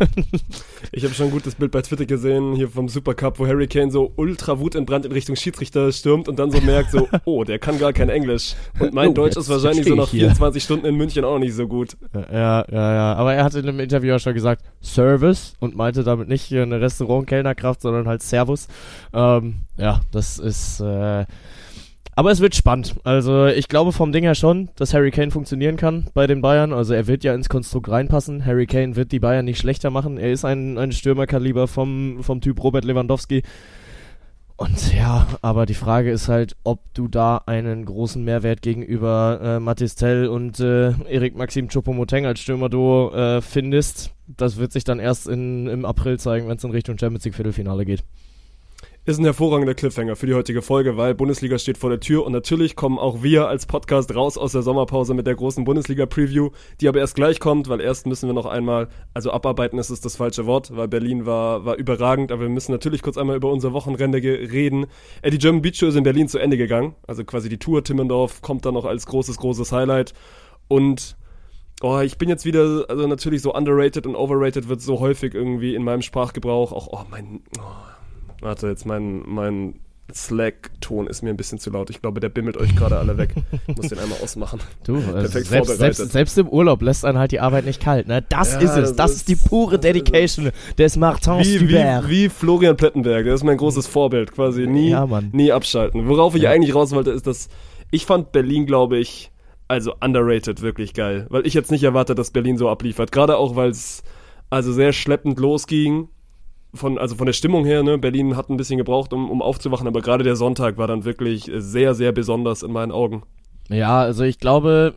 Ich 0.95 1.03
habe 1.03 1.13
schon 1.15 1.27
ein 1.27 1.31
gutes 1.31 1.55
Bild 1.55 1.71
bei 1.71 1.81
Twitter 1.81 2.05
gesehen, 2.05 2.53
hier 2.53 2.69
vom 2.69 2.87
Supercup, 2.87 3.39
wo 3.39 3.47
Harry 3.47 3.65
Kane 3.65 3.89
so 3.89 4.11
ultra 4.15 4.59
wutentbrannt 4.59 5.05
in 5.05 5.11
Richtung 5.11 5.35
Schiedsrichter 5.35 5.91
stürmt 5.91 6.27
und 6.27 6.37
dann 6.37 6.51
so 6.51 6.61
merkt 6.61 6.91
so, 6.91 7.07
oh, 7.25 7.43
der 7.43 7.57
kann 7.57 7.79
gar 7.79 7.93
kein 7.93 8.09
Englisch. 8.09 8.53
Und 8.79 8.93
mein 8.93 9.09
Oh, 9.09 9.13
Deutsch 9.13 9.35
ist 9.35 9.49
wahrscheinlich 9.49 9.87
so 9.87 9.95
nach 9.95 10.03
ich 10.05 10.11
hier. 10.11 10.19
24 10.27 10.61
Stunden 10.63 10.85
in 10.85 10.95
München 10.95 11.23
auch 11.23 11.39
nicht 11.39 11.55
so 11.55 11.67
gut. 11.67 11.97
ja, 12.13 12.63
ja, 12.69 12.93
ja. 12.93 13.13
Aber 13.15 13.33
er 13.33 13.43
hat 13.43 13.55
in 13.55 13.67
einem 13.67 13.79
Interview 13.79 14.13
auch 14.13 14.19
schon 14.19 14.35
gesagt, 14.35 14.61
Service 14.83 15.55
und 15.59 15.75
meinte 15.75 16.03
damit 16.03 16.27
nicht 16.27 16.43
hier 16.43 16.61
eine 16.61 16.79
Restaurant-Kellnerkraft, 16.79 17.81
sondern 17.81 18.07
halt 18.07 18.21
Servus. 18.21 18.67
Ähm, 19.13 19.61
ja, 19.77 20.01
das 20.11 20.37
ist, 20.37 20.79
äh, 20.79 21.25
aber 22.15 22.31
es 22.31 22.39
wird 22.39 22.55
spannend. 22.55 22.95
Also 23.03 23.47
ich 23.47 23.67
glaube 23.67 23.91
vom 23.91 24.11
Ding 24.11 24.23
her 24.23 24.35
schon, 24.35 24.69
dass 24.75 24.93
Harry 24.93 25.11
Kane 25.11 25.31
funktionieren 25.31 25.77
kann 25.77 26.07
bei 26.13 26.27
den 26.27 26.41
Bayern. 26.41 26.73
Also 26.73 26.93
er 26.93 27.07
wird 27.07 27.23
ja 27.23 27.33
ins 27.33 27.49
Konstrukt 27.49 27.89
reinpassen. 27.89 28.45
Harry 28.45 28.67
Kane 28.67 28.95
wird 28.95 29.11
die 29.11 29.19
Bayern 29.19 29.45
nicht 29.45 29.59
schlechter 29.59 29.89
machen. 29.89 30.17
Er 30.17 30.31
ist 30.31 30.45
ein, 30.45 30.77
ein 30.77 30.91
Stürmerkaliber 30.91 31.67
vom, 31.67 32.23
vom 32.23 32.41
Typ 32.41 32.63
Robert 32.63 32.85
Lewandowski. 32.85 33.43
Und 34.55 34.93
ja, 34.93 35.27
aber 35.41 35.65
die 35.65 35.73
Frage 35.73 36.11
ist 36.11 36.29
halt, 36.29 36.55
ob 36.63 36.79
du 36.93 37.07
da 37.07 37.41
einen 37.47 37.85
großen 37.85 38.23
Mehrwert 38.23 38.61
gegenüber 38.61 39.39
äh, 39.41 39.59
Mathis 39.59 39.95
Tell 39.95 40.27
und 40.27 40.59
äh, 40.59 40.91
Erik 41.09 41.35
Maxim 41.35 41.69
Choupo-Moteng 41.69 42.27
als 42.27 42.39
Stürmerduo 42.39 43.11
äh, 43.13 43.41
findest. 43.41 44.11
Das 44.27 44.57
wird 44.57 44.71
sich 44.71 44.83
dann 44.83 44.99
erst 44.99 45.27
in, 45.27 45.67
im 45.67 45.85
April 45.85 46.19
zeigen, 46.19 46.47
wenn 46.47 46.57
es 46.57 46.63
in 46.63 46.71
Richtung 46.71 46.97
Champions 46.97 47.25
League 47.25 47.35
Viertelfinale 47.35 47.83
geht. 47.83 48.03
Ist 49.05 49.19
ein 49.19 49.25
hervorragender 49.25 49.73
Cliffhanger 49.73 50.15
für 50.15 50.27
die 50.27 50.33
heutige 50.33 50.61
Folge, 50.61 50.95
weil 50.95 51.13
Bundesliga 51.13 51.57
steht 51.57 51.77
vor 51.77 51.89
der 51.89 51.99
Tür 51.99 52.25
und 52.25 52.31
natürlich 52.31 52.77
kommen 52.77 52.97
auch 52.97 53.21
wir 53.21 53.49
als 53.49 53.65
Podcast 53.65 54.15
raus 54.15 54.37
aus 54.37 54.53
der 54.53 54.61
Sommerpause 54.61 55.13
mit 55.13 55.27
der 55.27 55.35
großen 55.35 55.65
Bundesliga-Preview, 55.65 56.51
die 56.79 56.87
aber 56.87 56.99
erst 56.99 57.15
gleich 57.15 57.41
kommt, 57.41 57.67
weil 57.67 57.81
erst 57.81 58.07
müssen 58.07 58.29
wir 58.29 58.33
noch 58.33 58.45
einmal, 58.45 58.87
also 59.13 59.33
abarbeiten 59.33 59.77
ist 59.77 59.89
es 59.89 59.99
das 59.99 60.15
falsche 60.15 60.45
Wort, 60.45 60.73
weil 60.73 60.87
Berlin 60.87 61.25
war, 61.25 61.65
war 61.65 61.75
überragend, 61.75 62.31
aber 62.31 62.43
wir 62.43 62.49
müssen 62.49 62.71
natürlich 62.71 63.01
kurz 63.01 63.17
einmal 63.17 63.35
über 63.35 63.51
unser 63.51 63.73
Wochenende 63.73 64.19
reden. 64.19 64.85
Die 65.29 65.37
German 65.37 65.61
Beach 65.61 65.75
Show 65.75 65.87
ist 65.87 65.97
in 65.97 66.05
Berlin 66.05 66.29
zu 66.29 66.39
Ende 66.39 66.55
gegangen, 66.55 66.95
also 67.05 67.25
quasi 67.25 67.49
die 67.49 67.59
Tour 67.59 67.83
Timmendorf 67.83 68.41
kommt 68.41 68.65
dann 68.65 68.73
noch 68.73 68.85
als 68.85 69.05
großes, 69.05 69.35
großes 69.35 69.73
Highlight 69.73 70.13
und 70.69 71.17
Oh, 71.81 71.99
ich 71.99 72.17
bin 72.17 72.29
jetzt 72.29 72.45
wieder, 72.45 72.85
also 72.87 73.07
natürlich 73.07 73.41
so 73.41 73.53
underrated 73.53 74.07
und 74.07 74.15
overrated 74.15 74.69
wird 74.69 74.79
so 74.79 75.01
häufig 75.01 75.33
irgendwie 75.33 75.75
in 75.75 75.83
meinem 75.83 76.01
Sprachgebrauch 76.01 76.71
auch, 76.71 76.87
oh 76.87 77.05
mein, 77.11 77.41
oh, 77.59 77.92
warte, 78.43 78.67
jetzt 78.67 78.85
mein, 78.85 79.23
mein 79.27 79.79
Slack-Ton 80.13 81.07
ist 81.07 81.21
mir 81.23 81.29
ein 81.29 81.37
bisschen 81.37 81.59
zu 81.59 81.69
laut. 81.69 81.89
Ich 81.89 82.01
glaube, 82.01 82.19
der 82.19 82.29
bimmelt 82.29 82.57
euch 82.57 82.75
gerade 82.75 82.97
alle 82.97 83.17
weg. 83.17 83.33
Ich 83.67 83.75
muss 83.77 83.87
den 83.87 83.99
einmal 83.99 84.17
ausmachen. 84.21 84.59
Du, 84.85 84.95
also 84.97 85.11
Perfekt 85.13 85.47
selbst, 85.47 85.77
selbst, 85.77 86.11
selbst 86.11 86.37
im 86.37 86.47
Urlaub 86.49 86.81
lässt 86.81 87.05
einen 87.05 87.17
halt 87.17 87.31
die 87.31 87.39
Arbeit 87.39 87.65
nicht 87.65 87.81
kalt, 87.81 88.07
ne? 88.07 88.23
Das 88.29 88.53
Ja, 88.53 88.59
ist 88.59 88.69
es. 88.71 88.75
das 88.75 88.95
Das, 88.95 89.11
ist- 89.11 89.17
ist 89.17 89.27
die 89.29 89.35
pure 89.35 89.75
ist. 89.75 89.83
Dedication 89.83 90.51
des 90.77 90.97
Martins 90.97 91.47
Wie, 91.47 91.69
wie, 91.69 91.75
wie 92.07 92.29
Florian 92.29 92.75
Plettenberg, 92.77 93.23
der 93.25 93.33
ist 93.33 93.43
mein 93.43 93.57
großes 93.57 93.87
Vorbild, 93.87 94.31
quasi 94.33 94.67
nie, 94.67 94.89
Ja, 94.89 95.07
nie 95.31 95.51
abschalten. 95.51 96.07
Worauf 96.07 96.35
ich 96.35 96.43
Ja. 96.43 96.51
eigentlich 96.51 96.75
raus 96.75 96.91
wollte, 96.91 97.11
ist, 97.11 97.25
dass 97.27 97.47
ich 97.91 98.05
fand 98.05 98.31
Berlin, 98.31 98.65
glaube 98.65 98.97
ich, 98.97 99.31
also 99.67 99.93
underrated 100.03 100.61
wirklich 100.61 100.93
geil, 100.93 101.25
weil 101.29 101.47
ich 101.47 101.53
jetzt 101.53 101.71
nicht 101.71 101.83
erwartet, 101.83 102.19
dass 102.19 102.31
Berlin 102.31 102.57
so 102.57 102.69
abliefert. 102.69 103.11
Gerade 103.11 103.37
auch, 103.37 103.55
weil 103.55 103.69
es 103.69 104.03
also 104.49 104.71
sehr 104.73 104.93
schleppend 104.93 105.39
losging. 105.39 106.09
Von, 106.73 106.97
also 106.97 107.15
von 107.15 107.27
der 107.27 107.33
Stimmung 107.33 107.65
her, 107.65 107.83
ne, 107.83 107.97
Berlin 107.97 108.35
hat 108.35 108.49
ein 108.49 108.57
bisschen 108.57 108.77
gebraucht, 108.77 109.13
um, 109.13 109.29
um 109.29 109.41
aufzuwachen, 109.41 109.87
aber 109.87 110.01
gerade 110.01 110.23
der 110.23 110.35
Sonntag 110.35 110.77
war 110.77 110.87
dann 110.87 111.05
wirklich 111.05 111.51
sehr, 111.55 111.93
sehr 111.93 112.11
besonders 112.11 112.63
in 112.63 112.71
meinen 112.71 112.91
Augen. 112.91 113.23
Ja, 113.69 113.99
also 113.99 114.23
ich 114.23 114.39
glaube, 114.39 114.95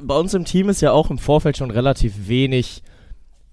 bei 0.00 0.16
uns 0.16 0.32
im 0.34 0.44
Team 0.44 0.68
ist 0.68 0.80
ja 0.80 0.92
auch 0.92 1.10
im 1.10 1.18
Vorfeld 1.18 1.56
schon 1.56 1.70
relativ 1.70 2.28
wenig 2.28 2.82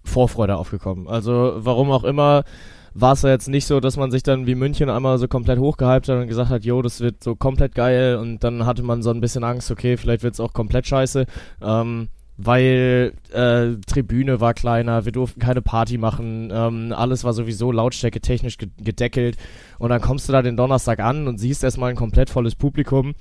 Vorfreude 0.04 0.58
aufgekommen. 0.58 1.08
Also 1.08 1.54
warum 1.58 1.92
auch 1.92 2.04
immer 2.04 2.44
war 2.94 3.14
es 3.14 3.24
ja 3.24 3.30
jetzt 3.30 3.48
nicht 3.48 3.66
so, 3.66 3.80
dass 3.80 3.98
man 3.98 4.12
sich 4.12 4.22
dann 4.22 4.46
wie 4.46 4.56
München 4.56 4.90
einmal 4.90 5.18
so 5.18 5.28
komplett 5.28 5.60
hochgehypt 5.60 6.08
hat 6.10 6.22
und 6.22 6.28
gesagt 6.28 6.50
hat, 6.50 6.64
jo, 6.64 6.82
das 6.82 7.00
wird 7.00 7.24
so 7.24 7.36
komplett 7.36 7.74
geil 7.74 8.18
und 8.18 8.44
dann 8.44 8.66
hatte 8.66 8.84
man 8.84 9.02
so 9.02 9.10
ein 9.10 9.22
bisschen 9.22 9.44
Angst, 9.44 9.72
okay, 9.72 9.98
vielleicht 9.98 10.24
wird 10.24 10.36
es 10.36 10.40
auch 10.40 10.54
komplett 10.54 10.86
scheiße. 10.86 11.26
Ähm, 11.62 12.10
weil 12.38 13.13
äh, 13.32 13.80
Tribüne 13.86 14.40
war 14.42 14.54
kleiner, 14.54 15.06
wir 15.06 15.12
durften 15.12 15.40
keine 15.40 15.62
Party 15.62 15.98
machen, 15.98 16.52
ähm, 16.54 16.94
alles 16.96 17.24
war 17.24 17.34
sowieso 17.34 17.72
lautstärke 17.72 18.22
technisch 18.22 18.58
ge 18.58 18.70
gedeckelt 18.78 19.38
und 19.80 19.90
dann 19.90 20.02
kommst 20.02 20.28
du 20.28 20.34
da 20.34 20.42
den 20.42 20.58
Donnerstag 20.58 21.00
an 21.00 21.28
und 21.28 21.38
siehst 21.38 21.63
erstmal 21.63 21.92
ein 21.92 21.96
komplett 21.96 22.30
volles 22.30 22.56
Publikum, 22.56 23.13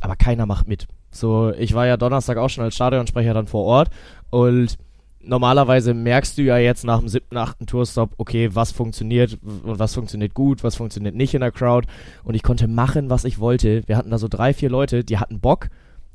aber 0.00 0.16
keiner 0.16 0.46
macht 0.46 0.68
mit. 0.68 0.86
So, 1.10 1.52
ich 1.52 1.74
war 1.74 1.86
ja 1.86 1.96
Donnerstag 1.96 2.36
auch 2.36 2.50
schon 2.50 2.64
als 2.64 2.74
Stadionsprecher 2.76 3.34
dann 3.34 3.48
vor 3.48 3.64
Ort 3.64 3.90
und 4.30 4.78
normalerweise 5.22 5.94
merkst 5.94 6.38
du 6.38 6.42
ja 6.42 6.58
jetzt 6.58 6.84
nach 6.84 7.00
dem 7.00 7.08
siebten, 7.08 7.36
achten 7.36 7.66
Tourstop, 7.66 8.14
okay, 8.16 8.50
was 8.52 8.72
funktioniert 8.72 9.38
und 9.42 9.78
was 9.78 9.94
funktioniert 9.94 10.34
gut, 10.34 10.64
was 10.64 10.76
funktioniert 10.76 11.14
nicht 11.14 11.34
in 11.34 11.40
der 11.40 11.52
Crowd. 11.52 11.86
Und 12.24 12.34
ich 12.34 12.42
konnte 12.42 12.68
machen, 12.68 13.10
was 13.10 13.24
ich 13.24 13.38
wollte. 13.38 13.82
Wir 13.86 13.96
hatten 13.96 14.10
da 14.10 14.18
so 14.18 14.28
drei, 14.28 14.54
vier 14.54 14.70
Leute, 14.70 15.04
die 15.04 15.18
hatten 15.18 15.40
Bock. 15.40 15.68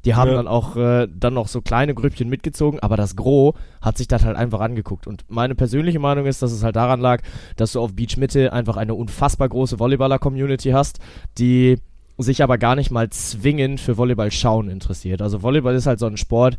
Die 0.06 0.16
haben 0.16 0.30
Ja. 0.30 0.36
dann 0.38 0.48
auch 0.48 0.76
äh, 0.76 1.08
dann 1.14 1.34
noch 1.34 1.48
so 1.48 1.62
kleine 1.62 1.94
Grüppchen 1.96 2.30
mitgezogen, 2.30 2.80
aber 2.80 2.96
das 2.96 3.16
Gros 3.16 3.56
hat 3.82 3.98
sich 3.98 4.08
das 4.08 4.24
halt 4.24 4.38
einfach 4.38 4.60
angeguckt. 4.62 5.08
Und 5.08 5.26
meine 5.28 5.56
persönliche 5.56 6.00
Meinung 6.00 6.26
ist, 6.28 6.42
dass 6.42 6.52
es 6.52 6.64
halt 6.64 6.76
daran 6.76 7.00
lag, 7.02 7.22
dass 7.58 7.72
du 7.74 7.82
auf 7.82 7.94
Beach 7.96 8.18
Mitte 8.18 8.54
einfach 8.54 8.78
eine 8.78 8.94
unfassbar 8.94 9.50
große 9.50 9.80
Volleyballer-Community 9.80 10.70
hast, 10.72 11.00
die 11.38 11.78
sich 12.18 12.42
aber 12.44 12.58
gar 12.58 12.76
nicht 12.76 12.92
mal 12.92 13.10
zwingend 13.10 13.82
für 13.82 13.98
Volleyball 13.98 14.32
schauen 14.32 14.70
interessiert. 14.70 15.22
Also 15.22 15.42
Volleyball 15.44 15.76
ist 15.76 15.86
halt 15.88 16.00
so 16.00 16.06
ein 16.06 16.16
Sport, 16.18 16.56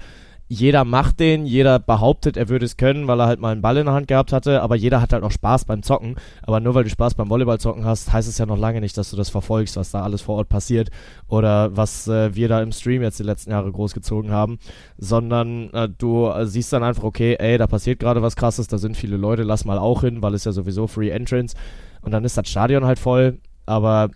jeder 0.48 0.84
macht 0.84 1.18
den, 1.18 1.44
jeder 1.44 1.80
behauptet, 1.80 2.36
er 2.36 2.48
würde 2.48 2.64
es 2.64 2.76
können, 2.76 3.08
weil 3.08 3.20
er 3.20 3.26
halt 3.26 3.40
mal 3.40 3.50
einen 3.50 3.62
Ball 3.62 3.78
in 3.78 3.86
der 3.86 3.94
Hand 3.94 4.06
gehabt 4.06 4.32
hatte, 4.32 4.62
aber 4.62 4.76
jeder 4.76 5.00
hat 5.00 5.12
halt 5.12 5.24
auch 5.24 5.32
Spaß 5.32 5.64
beim 5.64 5.82
Zocken. 5.82 6.16
Aber 6.42 6.60
nur 6.60 6.74
weil 6.74 6.84
du 6.84 6.90
Spaß 6.90 7.14
beim 7.14 7.28
Volleyballzocken 7.28 7.84
hast, 7.84 8.12
heißt 8.12 8.28
es 8.28 8.38
ja 8.38 8.46
noch 8.46 8.58
lange 8.58 8.80
nicht, 8.80 8.96
dass 8.96 9.10
du 9.10 9.16
das 9.16 9.28
verfolgst, 9.28 9.76
was 9.76 9.90
da 9.90 10.02
alles 10.02 10.22
vor 10.22 10.36
Ort 10.36 10.48
passiert 10.48 10.90
oder 11.26 11.76
was 11.76 12.06
äh, 12.06 12.34
wir 12.36 12.48
da 12.48 12.62
im 12.62 12.70
Stream 12.70 13.02
jetzt 13.02 13.18
die 13.18 13.24
letzten 13.24 13.50
Jahre 13.50 13.72
großgezogen 13.72 14.30
haben, 14.30 14.58
sondern 14.98 15.70
äh, 15.70 15.88
du 15.88 16.28
äh, 16.28 16.46
siehst 16.46 16.72
dann 16.72 16.84
einfach, 16.84 17.02
okay, 17.02 17.36
ey, 17.38 17.58
da 17.58 17.66
passiert 17.66 17.98
gerade 17.98 18.22
was 18.22 18.36
krasses, 18.36 18.68
da 18.68 18.78
sind 18.78 18.96
viele 18.96 19.16
Leute, 19.16 19.42
lass 19.42 19.64
mal 19.64 19.78
auch 19.78 20.02
hin, 20.02 20.22
weil 20.22 20.34
es 20.34 20.44
ja 20.44 20.52
sowieso 20.52 20.86
Free 20.86 21.10
Entrance 21.10 21.56
und 22.02 22.12
dann 22.12 22.24
ist 22.24 22.36
das 22.36 22.48
Stadion 22.48 22.84
halt 22.84 23.00
voll, 23.00 23.38
aber 23.66 24.10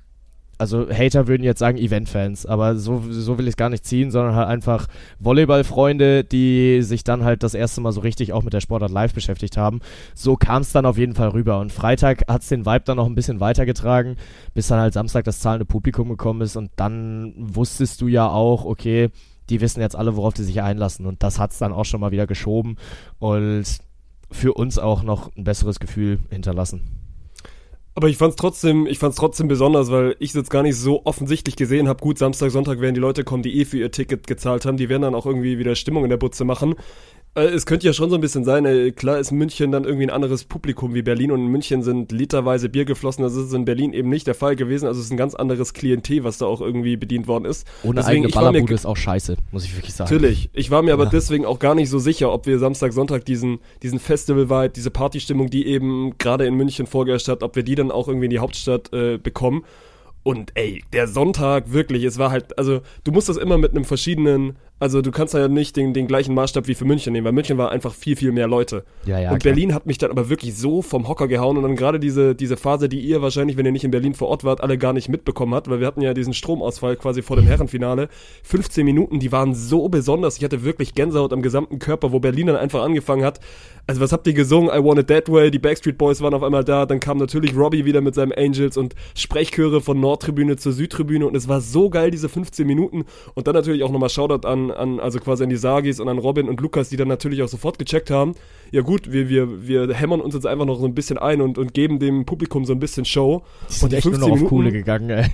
also 0.61 0.91
Hater 0.91 1.27
würden 1.27 1.43
jetzt 1.43 1.59
sagen 1.59 1.79
Event-Fans, 1.79 2.45
aber 2.45 2.77
so, 2.77 3.03
so 3.09 3.39
will 3.39 3.47
ich 3.47 3.53
es 3.53 3.57
gar 3.57 3.71
nicht 3.71 3.87
ziehen, 3.87 4.11
sondern 4.11 4.35
halt 4.35 4.49
einfach 4.49 4.89
Volleyball-Freunde, 5.19 6.23
die 6.23 6.83
sich 6.83 7.03
dann 7.03 7.25
halt 7.25 7.43
das 7.43 7.55
erste 7.55 7.81
Mal 7.81 7.93
so 7.93 8.03
richtig 8.03 8.35
auch 8.35 8.43
mit 8.43 8.53
der 8.53 8.61
Sportart 8.61 8.91
live 8.91 9.15
beschäftigt 9.15 9.57
haben. 9.57 9.81
So 10.15 10.37
kam 10.37 10.61
es 10.61 10.73
dann 10.73 10.85
auf 10.85 10.99
jeden 10.99 11.15
Fall 11.15 11.31
rüber. 11.31 11.61
Und 11.61 11.73
Freitag 11.73 12.25
hat 12.29 12.43
es 12.43 12.49
den 12.49 12.67
Vibe 12.67 12.83
dann 12.85 12.99
noch 12.99 13.07
ein 13.07 13.15
bisschen 13.15 13.41
weitergetragen, 13.41 14.17
bis 14.53 14.69
dann 14.69 14.81
halt 14.81 14.93
Samstag 14.93 15.25
das 15.25 15.41
zahlende 15.41 15.65
Publikum 15.65 16.11
gekommen 16.11 16.43
ist 16.43 16.57
und 16.57 16.71
dann 16.77 17.33
wusstest 17.39 18.03
du 18.03 18.09
ja 18.09 18.29
auch, 18.29 18.67
okay, 18.67 19.09
die 19.49 19.63
wissen 19.63 19.81
jetzt 19.81 19.97
alle, 19.97 20.15
worauf 20.15 20.35
die 20.35 20.45
sich 20.45 20.61
einlassen. 20.61 21.07
Und 21.07 21.23
das 21.23 21.39
hat 21.39 21.53
es 21.53 21.59
dann 21.59 21.73
auch 21.73 21.87
schon 21.87 22.01
mal 22.01 22.13
wieder 22.13 22.27
geschoben 22.27 22.77
und 23.19 23.65
für 24.31 24.53
uns 24.53 24.79
auch 24.79 25.03
noch 25.03 25.35
ein 25.37 25.45
besseres 25.45 25.81
Gefühl 25.81 26.19
hinterlassen. 26.29 27.00
Aber 27.95 28.09
ich 28.09 28.17
fand's 28.17 28.37
trotzdem, 28.37 28.87
ich 28.87 28.99
fand's 28.99 29.17
trotzdem 29.17 29.49
besonders, 29.49 29.91
weil 29.91 30.15
ich 30.21 30.31
es 30.31 30.37
jetzt 30.37 30.51
gar 30.51 30.63
nicht 30.63 30.77
so 30.77 31.05
offensichtlich 31.05 31.57
gesehen 31.57 31.89
habe. 31.89 32.01
Gut, 32.01 32.19
Samstag, 32.19 32.51
Sonntag 32.51 32.81
werden 32.81 32.95
die 32.95 33.01
Leute 33.01 33.25
kommen, 33.25 33.43
die 33.43 33.59
eh 33.59 33.65
für 33.65 33.79
ihr 33.79 33.91
Ticket 33.91 34.27
gezahlt 34.27 34.65
haben. 34.65 34.77
Die 34.77 34.89
werden 34.89 35.03
dann 35.03 35.15
auch 35.15 35.27
irgendwie 35.27 35.59
wieder 35.59 35.75
Stimmung 35.75 36.05
in 36.05 36.11
der 36.11 36.17
Butze 36.17 36.45
machen. 36.45 36.77
Äh, 37.37 37.43
es 37.43 37.65
könnte 37.65 37.87
ja 37.87 37.93
schon 37.93 38.11
so 38.11 38.17
ein 38.17 38.21
bisschen 38.21 38.45
sein, 38.45 38.93
klar 38.97 39.19
ist 39.19 39.31
München 39.31 39.71
dann 39.71 39.85
irgendwie 39.85 40.07
ein 40.07 40.11
anderes 40.11 40.45
Publikum 40.45 40.95
wie 40.95 41.03
Berlin 41.03 41.31
und 41.31 41.41
in 41.41 41.47
München 41.47 41.83
sind 41.83 42.11
literweise 42.11 42.69
Bier 42.69 42.85
geflossen. 42.85 43.23
Das 43.23 43.37
ist 43.37 43.53
in 43.53 43.65
Berlin 43.65 43.93
eben 43.93 44.09
nicht 44.09 44.27
der 44.27 44.35
Fall 44.35 44.57
gewesen. 44.57 44.87
Also 44.87 44.99
es 44.99 45.07
ist 45.07 45.13
ein 45.13 45.17
ganz 45.17 45.35
anderes 45.37 45.73
Klientel, 45.73 46.25
was 46.25 46.39
da 46.39 46.47
auch 46.47 46.61
irgendwie 46.61 46.97
bedient 46.97 47.29
worden 47.29 47.45
ist. 47.45 47.67
Ohne 47.85 47.97
Deswegen, 48.01 48.25
eigene 48.27 48.29
Ballerbude 48.33 48.75
ist 48.75 48.87
auch 48.87 48.97
scheiße, 48.97 49.37
muss 49.53 49.65
ich 49.65 49.77
wirklich 49.77 49.95
sagen. 49.95 50.13
Natürlich. 50.13 50.51
Ich 50.55 50.71
war 50.73 50.83
mir 50.83 50.93
aber 50.93 51.05
Ja. 51.05 51.11
deswegen 51.11 51.45
auch 51.47 51.61
gar 51.61 51.75
nicht 51.77 51.89
so 51.89 52.01
sicher, 52.01 52.33
ob 52.33 52.47
wir 52.47 52.59
Samstag, 52.59 52.93
Sonntag 52.93 53.25
diesen, 53.25 53.61
diesen 53.83 54.01
Festival-Vibe, 54.01 54.71
diese 54.71 54.91
Partystimmung, 54.91 55.51
die 55.51 55.67
eben 55.67 56.19
gerade 56.19 56.47
in 56.47 56.55
München 56.55 56.87
vorgeherrscht 56.87 57.29
hat, 57.29 57.45
ob 57.45 57.55
wir 57.55 57.63
die 57.63 57.77
dann 57.77 57.93
auch 57.93 58.09
irgendwie 58.09 58.27
in 58.27 58.31
die 58.31 58.41
Hauptstadt 58.41 58.93
äh, 58.93 59.19
bekommen. 59.19 59.65
Und 60.23 60.51
ey, 60.55 60.83
der 60.93 61.07
Sonntag, 61.07 61.73
wirklich, 61.73 62.05
es 62.05 62.19
war 62.19 62.31
halt, 62.31 62.59
also 62.59 62.81
du 63.05 63.13
musst 63.13 63.29
das 63.31 63.39
immer 63.39 63.57
mit 63.57 63.71
einem 63.71 63.85
verschiedenen, 63.85 64.57
also 64.81 65.03
du 65.03 65.11
kannst 65.11 65.35
ja 65.35 65.47
nicht 65.47 65.77
den, 65.77 65.93
den 65.93 66.07
gleichen 66.07 66.35
Maßstab 66.35 66.67
wie 66.67 66.75
für 66.75 66.87
München 66.87 67.13
nehmen, 67.13 67.27
weil 67.27 67.33
München 67.33 67.59
war 67.59 67.71
einfach 67.71 67.93
viel, 67.93 68.17
viel 68.17 68.33
mehr 68.33 68.49
Leute. 68.49 68.85
Ja, 69.05 69.21
ja, 69.21 69.31
und 69.31 69.39
klar. 69.39 69.53
Berlin 69.53 69.75
hat 69.75 69.85
mich 69.85 69.99
dann 69.99 70.11
aber 70.11 70.31
wirklich 70.31 70.57
so 70.57 70.81
vom 70.81 71.07
Hocker 71.07 71.29
gehauen 71.29 71.59
und 71.59 71.63
dann 71.63 71.77
gerade 71.77 72.01
diese, 72.01 72.35
diese 72.35 72.57
Phase, 72.57 72.89
die 72.89 72.99
ihr 73.01 73.21
wahrscheinlich, 73.21 73.59
wenn 73.59 73.67
ihr 73.67 73.73
nicht 73.73 73.85
in 73.85 73.91
Berlin 73.91 74.15
vor 74.15 74.29
Ort 74.29 74.43
wart, 74.43 74.63
alle 74.63 74.79
gar 74.79 74.95
nicht 74.95 75.11
mitbekommen 75.11 75.55
habt, 75.55 75.69
weil 75.69 75.81
wir 75.81 75.87
hatten 75.87 76.01
ja 76.01 76.15
diesen 76.15 76.33
Stromausfall 76.33 76.97
quasi 76.97 77.21
vor 77.21 77.37
dem 77.37 77.45
Herrenfinale. 77.47 78.09
15 78.43 78.85
Minuten, 78.85 79.21
die 79.21 79.31
waren 79.33 79.55
so 79.55 79.91
besonders. 79.91 80.39
Ich 80.39 80.45
hatte 80.45 80.65
wirklich 80.65 80.95
Gänsehaut 80.95 81.35
am 81.35 81.43
gesamten 81.43 81.79
Körper, 81.79 82.11
wo 82.13 82.19
Berlin 82.19 82.47
dann 82.47 82.57
einfach 82.57 82.83
angefangen 82.83 83.23
hat. 83.23 83.39
Also 83.87 84.01
was 84.01 84.13
habt 84.13 84.27
ihr 84.27 84.35
gesungen? 84.35 84.71
I 84.71 84.83
Want 84.83 85.01
It 85.01 85.09
That 85.09 85.31
Way. 85.31 85.51
Die 85.51 85.59
Backstreet 85.59 85.99
Boys 85.99 86.23
waren 86.23 86.33
auf 86.33 86.43
einmal 86.43 86.65
da. 86.65 86.87
Dann 86.87 87.01
kam 87.01 87.19
natürlich 87.19 87.55
Robbie 87.57 87.85
wieder 87.85 88.01
mit 88.01 88.15
seinem 88.15 88.33
Angels 88.37 88.77
und 88.77 88.95
Sprechchöre 89.15 89.81
von 89.81 90.01
Nordtribüne 90.01 90.57
zur 90.57 90.73
Südtribüne 90.73 91.27
und 91.27 91.37
es 91.37 91.49
war 91.49 91.61
so 91.61 91.91
geil, 91.91 92.11
diese 92.11 92.29
15 92.29 92.67
Minuten. 92.67 93.05
Und 93.35 93.47
dann 93.47 93.55
natürlich 93.55 93.83
auch 93.83 93.91
nochmal 93.91 94.09
Shoutout 94.09 94.47
an, 94.47 94.70
an, 94.73 95.01
also 95.01 95.19
quasi 95.19 95.45
an 95.45 95.51
die 95.51 95.57
Sagis 95.57 96.01
und 96.01 96.09
an 96.09 96.19
Robin 96.19 96.49
und 96.49 96.61
Lukas, 96.61 96.89
die 96.89 96.97
dann 96.97 97.09
natürlich 97.09 97.43
auch 97.43 97.49
sofort 97.49 97.79
gecheckt 97.79 98.11
haben. 98.11 98.35
Ja 98.71 98.83
gut, 98.83 99.13
wir, 99.13 99.29
wir, 99.29 99.67
wir 99.67 99.95
hämmern 99.95 100.21
uns 100.21 100.35
jetzt 100.35 100.47
einfach 100.47 100.67
noch 100.67 100.79
so 100.79 100.87
ein 100.87 100.95
bisschen 100.95 101.19
ein 101.19 101.41
und, 101.41 101.59
und 101.59 101.75
geben 101.75 101.99
dem 101.99 102.25
Publikum 102.27 102.65
so 102.65 102.73
ein 102.73 102.81
bisschen 102.81 103.05
Show. 103.05 103.43
Die 103.69 103.73
sind 103.73 103.83
und 103.85 103.93
echt 103.95 104.07
nur 104.07 104.19
noch 104.19 104.31
auf 104.31 104.45
Kohle 104.47 104.73
gegangen, 104.73 105.11
ey. 105.11 105.27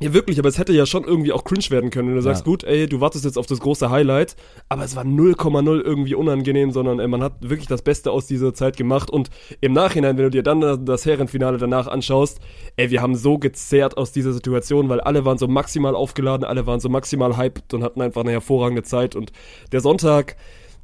Ja, 0.00 0.14
wirklich, 0.14 0.38
aber 0.38 0.48
es 0.48 0.58
hätte 0.58 0.72
ja 0.72 0.86
schon 0.86 1.04
irgendwie 1.04 1.32
auch 1.32 1.44
cringe 1.44 1.64
werden 1.70 1.90
können, 1.90 2.08
wenn 2.08 2.14
du 2.16 2.22
sagst, 2.22 2.40
Ja. 2.46 2.50
gut, 2.50 2.64
ey, 2.64 2.86
du 2.88 3.00
wartest 3.00 3.24
jetzt 3.24 3.36
auf 3.38 3.46
das 3.46 3.60
große 3.60 3.90
Highlight, 3.90 4.34
aber 4.68 4.84
es 4.84 4.96
war 4.96 5.04
0,0 5.04 5.80
irgendwie 5.80 6.14
unangenehm, 6.14 6.70
sondern 6.72 7.00
ey, 7.00 7.08
man 7.08 7.22
hat 7.22 7.34
wirklich 7.40 7.68
das 7.68 7.82
Beste 7.82 8.10
aus 8.10 8.26
dieser 8.26 8.54
Zeit 8.54 8.76
gemacht 8.76 9.10
und 9.10 9.30
im 9.60 9.72
Nachhinein, 9.72 10.16
wenn 10.16 10.24
du 10.24 10.30
dir 10.30 10.42
dann 10.42 10.84
das 10.84 11.04
Herrenfinale 11.06 11.58
danach 11.58 11.86
anschaust, 11.86 12.40
ey, 12.76 12.90
wir 12.90 13.02
haben 13.02 13.14
so 13.14 13.38
gezerrt 13.38 13.96
aus 13.98 14.12
dieser 14.12 14.32
Situation, 14.32 14.88
weil 14.88 15.00
alle 15.00 15.24
waren 15.24 15.38
so 15.38 15.48
maximal 15.48 15.94
aufgeladen, 15.94 16.44
alle 16.44 16.66
waren 16.66 16.80
so 16.80 16.88
maximal 16.88 17.36
hyped 17.36 17.74
und 17.74 17.82
hatten 17.82 18.00
einfach 18.00 18.22
eine 18.22 18.32
hervorragende 18.32 18.82
Zeit 18.82 19.14
und 19.16 19.32
der 19.72 19.80
Sonntag, 19.80 20.36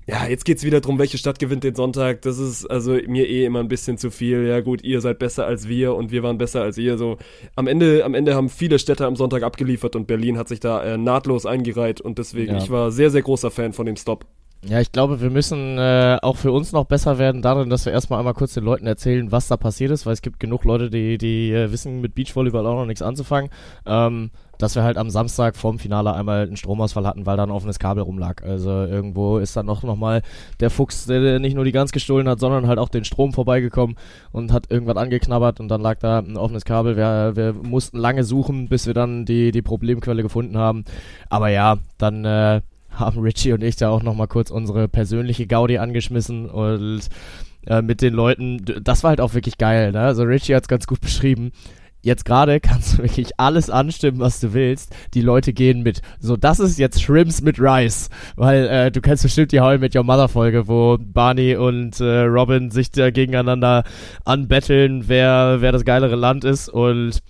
ja, 0.09 0.27
jetzt 0.29 0.45
geht's 0.45 0.63
wieder 0.63 0.81
drum, 0.81 0.99
welche 0.99 1.19
Stadt 1.19 1.39
gewinnt 1.41 1.65
den 1.65 1.75
Sonntag. 1.75 2.23
Das 2.23 2.39
ist 2.39 2.65
also 2.67 2.93
mir 2.93 3.29
eh 3.29 3.45
immer 3.45 3.61
ein 3.61 3.69
bisschen 3.69 3.99
zu 3.99 4.11
viel. 4.11 4.47
Ja 4.47 4.61
gut, 4.61 4.85
ihr 4.85 5.01
seid 5.01 5.19
besser 5.19 5.47
als 5.47 5.69
wir 5.69 5.95
und 5.95 6.13
wir 6.13 6.23
waren 6.23 6.39
besser 6.39 6.63
als 6.63 6.79
ihr. 6.79 6.97
So 6.97 7.17
am 7.57 7.67
Ende, 7.67 8.05
am 8.05 8.15
Ende 8.15 8.35
haben 8.35 8.49
viele 8.49 8.79
Städte 8.79 9.05
am 9.05 9.17
Sonntag 9.17 9.43
abgeliefert 9.43 9.97
und 9.97 10.07
Berlin 10.07 10.39
hat 10.39 10.47
sich 10.49 10.61
da 10.61 10.83
äh, 10.85 10.97
nahtlos 10.97 11.45
eingereiht 11.45 12.01
und 12.01 12.19
deswegen 12.19 12.53
Ja. 12.53 12.59
ich 12.59 12.71
war 12.71 12.93
sehr 12.93 13.11
sehr 13.11 13.23
großer 13.23 13.51
Fan 13.51 13.73
von 13.73 13.87
dem 13.87 13.97
Stop. 13.97 14.27
Ja, 14.69 14.81
ich 14.81 14.91
glaube, 14.91 15.21
wir 15.21 15.31
müssen 15.31 15.79
äh, 15.79 16.19
auch 16.23 16.37
für 16.37 16.51
uns 16.51 16.73
noch 16.73 16.87
besser 16.87 17.19
werden 17.19 17.41
darin, 17.41 17.71
dass 17.71 17.87
wir 17.87 17.93
erstmal 17.93 18.19
einmal 18.19 18.35
kurz 18.35 18.55
den 18.55 18.65
Leuten 18.65 18.87
erzählen, 18.87 19.31
was 19.31 19.47
da 19.47 19.57
passiert 19.57 19.93
ist, 19.93 20.07
weil 20.07 20.13
es 20.13 20.23
gibt 20.23 20.41
genug 20.41 20.65
Leute, 20.65 20.91
die, 20.91 21.19
die 21.19 21.53
äh, 21.53 21.71
wissen 21.71 22.01
mit 22.01 22.17
Beachvolleyball 22.17 22.67
auch 22.67 22.75
noch 22.75 22.87
nichts 22.87 23.03
anzufangen. 23.03 23.51
Ähm, 23.87 24.31
dass 24.59 24.75
wir 24.75 24.83
halt 24.83 24.97
am 24.97 25.11
Samstag 25.11 25.55
vorm 25.55 25.79
Finale 25.79 26.15
einmal 26.15 26.47
einen 26.47 26.57
Stromausfall 26.57 27.07
hatten, 27.07 27.27
weil 27.27 27.37
da 27.37 27.45
ein 27.45 27.51
offenes 27.51 27.79
Kabel 27.79 28.03
rumlag. 28.03 28.43
Also 28.43 28.71
irgendwo 28.71 29.39
ist 29.39 29.57
dann 29.57 29.67
noch, 29.67 29.83
noch 29.83 29.97
mal 29.97 30.23
der 30.61 30.71
Fuchs, 30.71 31.07
der 31.07 31.39
nicht 31.39 31.55
nur 31.55 31.65
die 31.65 31.73
Gans 31.73 31.93
gestohlen 31.93 32.29
hat, 32.29 32.41
sondern 32.41 32.67
halt 32.67 32.79
auch 32.79 32.89
den 32.89 33.05
Strom 33.05 33.33
vorbeigekommen 33.35 33.97
und 34.33 34.53
hat 34.53 34.71
irgendwas 34.71 34.97
angeknabbert 34.97 35.61
und 35.61 35.69
dann 35.69 35.83
lag 35.83 35.99
da 35.99 36.19
ein 36.19 36.37
offenes 36.37 36.65
Kabel. 36.65 36.97
Wir, 36.97 37.37
wir 37.37 37.53
mussten 37.53 37.99
lange 37.99 38.25
suchen, 38.25 38.69
bis 38.69 38.87
wir 38.87 38.95
dann 38.95 39.27
die, 39.27 39.53
die 39.53 39.63
Problemquelle 39.63 40.23
gefunden 40.23 40.57
haben. 40.57 40.85
Aber 41.29 41.49
ja, 41.49 41.77
dann 41.99 42.25
äh, 42.25 42.63
haben 42.97 43.21
Richie 43.21 43.53
und 43.53 43.62
ich 43.62 43.76
da 43.76 43.91
auch 43.91 44.03
nochmal 44.03 44.29
kurz 44.29 44.50
unsere 44.50 44.88
persönliche 44.88 45.47
Gaudi 45.47 45.79
angeschmissen 45.79 46.49
und 46.49 47.03
äh, 47.67 47.83
mit 47.83 48.03
den 48.03 48.15
Leuten, 48.15 48.65
das 48.83 49.03
war 49.03 49.11
halt 49.11 49.21
auch 49.21 49.35
wirklich 49.35 49.59
geil, 49.59 49.93
ne? 49.93 50.00
Also 50.00 50.23
Richie 50.23 50.55
hat 50.55 50.65
es 50.65 50.69
ganz 50.69 50.87
gut 50.87 51.00
beschrieben. 51.00 51.53
Jetzt 52.03 52.25
gerade 52.25 52.61
kannst 52.61 52.95
du 52.95 53.03
wirklich 53.03 53.31
alles 53.38 53.69
anstimmen, 53.69 54.21
was 54.21 54.38
du 54.38 54.53
willst. 54.55 54.95
Die 55.15 55.23
Leute 55.23 55.53
gehen 55.53 55.83
mit. 55.83 56.03
So, 56.21 56.37
das 56.37 56.61
ist 56.61 56.79
jetzt 56.79 57.03
Shrimps 57.03 57.43
mit 57.43 57.59
Rice. 57.59 58.09
Weil 58.37 58.69
äh, 58.69 58.91
du 58.93 59.00
kennst 59.00 59.25
bestimmt 59.25 59.50
die 59.50 59.61
How 59.61 59.75
I 59.75 59.79
Met 59.79 59.97
Your 59.97 60.05
Mother 60.05 60.29
Folge, 60.29 60.69
wo 60.69 60.99
Barney 61.00 61.57
und 61.57 61.99
äh, 61.99 62.21
Robin 62.21 62.71
sich 62.71 62.93
da 62.93 63.11
gegeneinander 63.11 63.83
anbetteln, 64.25 65.09
wer, 65.09 65.57
wer 65.61 65.73
das 65.73 65.85
geilere 65.85 66.15
Land 66.15 66.45
ist. 66.45 66.69
Und 66.69 67.23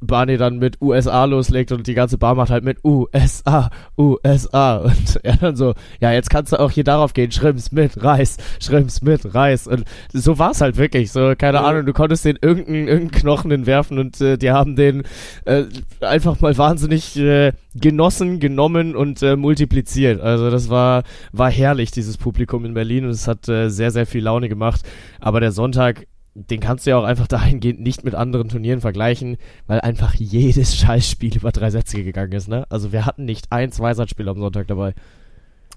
Barney 0.00 0.36
dann 0.36 0.58
mit 0.58 0.80
USA 0.80 1.24
loslegt 1.24 1.72
und 1.72 1.86
die 1.86 1.94
ganze 1.94 2.18
Bar 2.18 2.34
macht 2.34 2.50
halt 2.50 2.64
mit 2.64 2.84
USA, 2.84 3.70
USA. 3.98 4.76
Und 4.78 5.20
er 5.22 5.36
dann 5.36 5.56
so, 5.56 5.74
ja, 6.00 6.12
jetzt 6.12 6.30
kannst 6.30 6.52
du 6.52 6.60
auch 6.60 6.70
hier 6.70 6.84
darauf 6.84 7.12
gehen, 7.12 7.30
Schrimps 7.32 7.72
mit 7.72 8.02
Reis, 8.02 8.36
Schrimps 8.60 9.02
mit 9.02 9.34
Reis. 9.34 9.66
Und 9.66 9.84
so 10.12 10.38
war 10.38 10.52
es 10.52 10.60
halt 10.60 10.76
wirklich. 10.76 11.12
So, 11.12 11.34
keine 11.36 11.58
Ja. 11.58 11.64
Ahnung, 11.64 11.86
du 11.86 11.92
konntest 11.92 12.24
den 12.24 12.38
irgendeinen 12.40 12.88
irgendeinen 12.88 13.20
Knochen 13.20 13.50
hinwerfen 13.50 13.98
und 13.98 14.20
äh, 14.20 14.36
die 14.38 14.50
haben 14.50 14.76
den 14.76 15.02
äh, 15.44 15.64
einfach 16.00 16.40
mal 16.40 16.56
wahnsinnig 16.56 17.16
äh, 17.18 17.52
genossen, 17.74 18.40
genommen 18.40 18.96
und 18.96 19.22
äh, 19.22 19.36
multipliziert. 19.36 20.20
Also 20.20 20.50
das 20.50 20.70
war, 20.70 21.02
war 21.32 21.50
herrlich, 21.50 21.90
dieses 21.90 22.16
Publikum 22.16 22.64
in 22.64 22.74
Berlin 22.74 23.04
und 23.04 23.10
es 23.10 23.28
hat 23.28 23.48
äh, 23.48 23.68
sehr, 23.68 23.90
sehr 23.90 24.06
viel 24.06 24.24
Laune 24.24 24.48
gemacht. 24.48 24.82
Aber 25.20 25.40
der 25.40 25.52
Sonntag, 25.52 26.06
den 26.34 26.60
kannst 26.60 26.86
du 26.86 26.90
ja 26.90 26.98
auch 26.98 27.04
einfach 27.04 27.26
dahingehend 27.28 27.80
nicht 27.80 28.04
mit 28.04 28.14
anderen 28.14 28.48
Turnieren 28.48 28.80
vergleichen, 28.80 29.36
weil 29.66 29.80
einfach 29.80 30.14
jedes 30.14 30.76
Scheißspiel 30.80 31.36
über 31.36 31.52
drei 31.52 31.70
Sätze 31.70 32.02
gegangen 32.02 32.32
ist, 32.32 32.48
ne? 32.48 32.66
Also 32.68 32.92
wir 32.92 33.06
hatten 33.06 33.24
nicht 33.24 33.50
ein 33.50 33.72
Zweisatzspiel 33.72 34.28
am 34.28 34.38
Sonntag 34.38 34.68
dabei. 34.68 34.94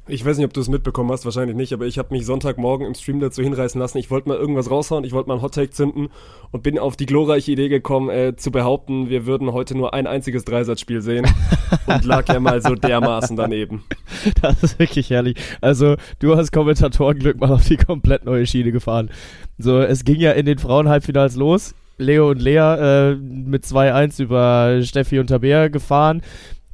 Ich 0.06 0.26
weiß 0.26 0.36
nicht, 0.36 0.46
ob 0.46 0.54
du 0.54 0.60
es 0.60 0.68
mitbekommen 0.68 1.10
hast, 1.14 1.24
wahrscheinlich 1.24 1.56
nicht, 1.56 1.72
aber 1.72 1.86
ich 1.86 1.98
habe 1.98 2.14
mich 2.14 2.26
Sonntagmorgen 2.26 2.86
im 2.86 2.94
Stream 2.94 3.22
dazu 3.22 3.42
hinreißen 3.42 3.80
lassen. 3.80 4.00
Ich 4.00 4.12
wollte 4.12 4.28
mal 4.28 4.38
irgendwas 4.38 4.70
raushauen, 4.70 5.06
ich 5.06 5.14
wollte 5.14 5.30
mal 5.30 5.36
einen 5.36 5.42
Hottake 5.42 5.70
zünden 5.70 6.10
und 6.52 6.62
bin 6.62 6.78
auf 6.78 6.98
die 6.98 7.06
glorreiche 7.06 7.54
Idee 7.54 7.70
gekommen, 7.70 8.10
äh, 8.10 8.36
zu 8.36 8.52
behaupten, 8.52 9.10
wir 9.10 9.26
würden 9.26 9.54
heute 9.54 9.78
nur 9.78 9.94
ein 9.94 10.06
einziges 10.06 10.44
Dreisatzspiel 10.44 11.02
sehen 11.02 11.26
und 11.88 12.04
lag 12.04 12.28
ja 12.28 12.42
mal 12.42 12.62
so 12.62 12.76
dermaßen 12.76 13.38
daneben. 13.38 13.86
Das 14.42 14.62
ist 14.62 14.78
wirklich 14.78 15.10
herrlich. 15.10 15.38
Also, 15.62 15.96
du 16.20 16.36
hast 16.36 16.52
Kommentatorenglück 16.52 17.40
mal 17.40 17.52
auf 17.52 17.66
die 17.66 17.78
komplett 17.78 18.26
neue 18.26 18.46
Schiene 18.46 18.74
gefahren. 18.74 19.10
So, 19.58 19.80
es 19.80 20.04
ging 20.04 20.20
ja 20.20 20.32
in 20.32 20.46
den 20.46 20.58
Frauenhalbfinals 20.58 21.38
los. 21.38 21.76
Leo 21.98 22.32
und 22.32 22.42
Lea 22.42 22.58
äh, 22.58 23.16
mit 23.16 23.64
2-1 23.64 24.22
über 24.22 24.82
Steffi 24.84 25.20
und 25.20 25.28
Tabea 25.28 25.70
gefahren 25.70 26.22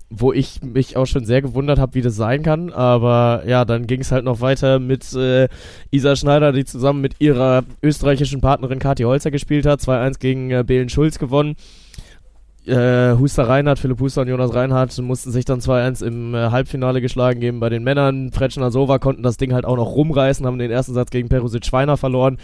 wo 0.09 0.33
ich 0.33 0.61
mich 0.63 0.97
auch 0.97 1.05
schon 1.05 1.23
sehr 1.23 1.41
gewundert 1.41 1.77
habe, 1.77 1.93
wie 1.93 2.01
das 2.01 2.15
sein 2.15 2.41
kann. 2.41 2.71
Aber 2.71 3.43
ja, 3.45 3.63
dann 3.63 3.85
ging 3.85 4.01
es 4.01 4.11
halt 4.11 4.25
noch 4.25 4.41
weiter 4.41 4.79
mit 4.79 5.13
äh, 5.13 5.47
Isa 5.91 6.15
Schneider, 6.15 6.51
die 6.51 6.65
zusammen 6.65 7.01
mit 7.01 7.15
ihrer 7.19 7.63
österreichischen 7.83 8.41
Partnerin 8.41 8.79
Kathi 8.79 9.03
Holzer 9.03 9.29
gespielt 9.29 9.65
hat. 9.65 9.81
2-1 9.81 10.19
gegen 10.19 10.51
äh, 10.51 10.63
Belen 10.65 10.89
Schulz 10.89 11.19
gewonnen. 11.19 11.55
Äh, 12.65 13.17
Huster 13.17 13.47
Reinhardt, 13.47 13.79
Philipp 13.79 13.99
Huster 13.99 14.21
und 14.21 14.27
Jonas 14.27 14.53
Reinhardt 14.53 14.97
mussten 14.99 15.31
sich 15.31 15.45
dann 15.45 15.59
2-1 15.59 16.05
im 16.05 16.35
äh, 16.35 16.51
Halbfinale 16.51 17.01
geschlagen 17.01 17.39
geben 17.39 17.59
bei 17.59 17.69
den 17.69 17.83
Männern. 17.83 18.31
Fretschner 18.31 18.71
Sova 18.71 18.99
konnten 18.99 19.23
das 19.23 19.37
Ding 19.37 19.53
halt 19.53 19.65
auch 19.65 19.77
noch 19.77 19.95
rumreißen, 19.95 20.45
haben 20.45 20.59
den 20.59 20.71
ersten 20.71 20.93
Satz 20.93 21.11
gegen 21.11 21.29
Perusic 21.29 21.65
Schweiner 21.65 21.97
verloren. 21.97 22.37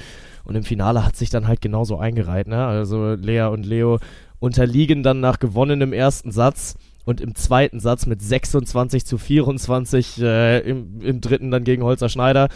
Und 0.43 0.55
im 0.55 0.63
Finale 0.63 1.03
hat 1.03 1.15
sich 1.15 1.31
dann 1.31 1.48
halt 1.48 1.62
genauso 1.62 1.98
eingereiht. 1.98 2.48
Ne? 2.48 2.63
Also 2.63 3.15
Lea 3.15 3.43
und 3.43 3.65
Leo 3.65 4.00
unterliegen 4.39 5.01
dann 5.01 5.19
nach 5.19 5.39
gewonnenem 5.39 5.93
ersten 5.93 6.31
Satz 6.31 6.75
und 7.06 7.22
im 7.22 7.36
zweiten 7.36 7.80
Satz 7.80 8.06
mit 8.06 8.22
26 8.22 9.06
zu 9.06 9.18
24 9.18 10.22
äh, 10.22 10.60
im, 10.60 11.02
im 11.02 11.22
dritten 11.22 11.52
dann 11.52 11.64
gegen 11.64 11.84
Holzer 11.84 12.10
Schneider. 12.10 12.50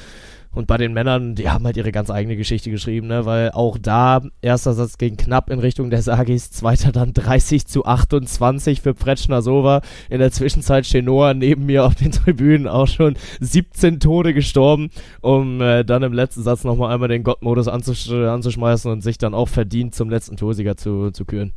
Und 0.52 0.66
bei 0.66 0.78
den 0.78 0.94
Männern, 0.94 1.36
die 1.36 1.48
haben 1.50 1.64
halt 1.66 1.78
ihre 1.78 1.92
ganz 1.92 2.10
eigene 2.10 2.36
Geschichte 2.36 2.72
geschrieben, 2.72 3.06
ne? 3.06 3.26
weil 3.28 3.52
auch 3.52 3.78
da 3.78 4.22
erster 4.42 4.74
Satz 4.74 4.98
ging 4.98 5.16
knapp 5.16 5.52
in 5.52 5.60
Richtung 5.60 5.92
der 5.92 6.02
Sagis, 6.02 6.50
zweiter 6.50 6.92
dann 6.92 7.14
30 7.14 7.68
zu 7.68 7.86
28 7.86 8.82
für 8.82 8.96
Pretschner 8.96 9.44
Sova. 9.44 9.82
In 10.10 10.18
der 10.18 10.32
Zwischenzeit 10.32 10.86
Chenoa 10.88 11.36
neben 11.36 11.68
mir 11.68 11.86
auf 11.86 11.94
den 11.94 12.12
Tribünen 12.12 12.68
auch 12.68 12.88
schon 12.88 13.16
17 13.40 14.00
Tode 14.00 14.34
gestorben, 14.34 14.90
um 15.22 15.62
äh, 15.62 15.86
dann 15.86 16.02
im 16.02 16.14
letzten 16.14 16.42
Satz 16.42 16.64
nochmal 16.64 16.92
einmal 16.94 17.10
den 17.10 17.24
Gottmodus 17.24 17.68
anzusch 17.68 18.10
anzuschmeißen 18.10 18.92
und 18.92 19.02
sich 19.02 19.20
dann 19.20 19.36
auch 19.36 19.50
verdient 19.50 19.94
zum 19.94 20.10
letzten 20.10 20.36
Torsieger 20.36 20.76
zu, 20.78 21.12
zu 21.12 21.26
küren. 21.26 21.54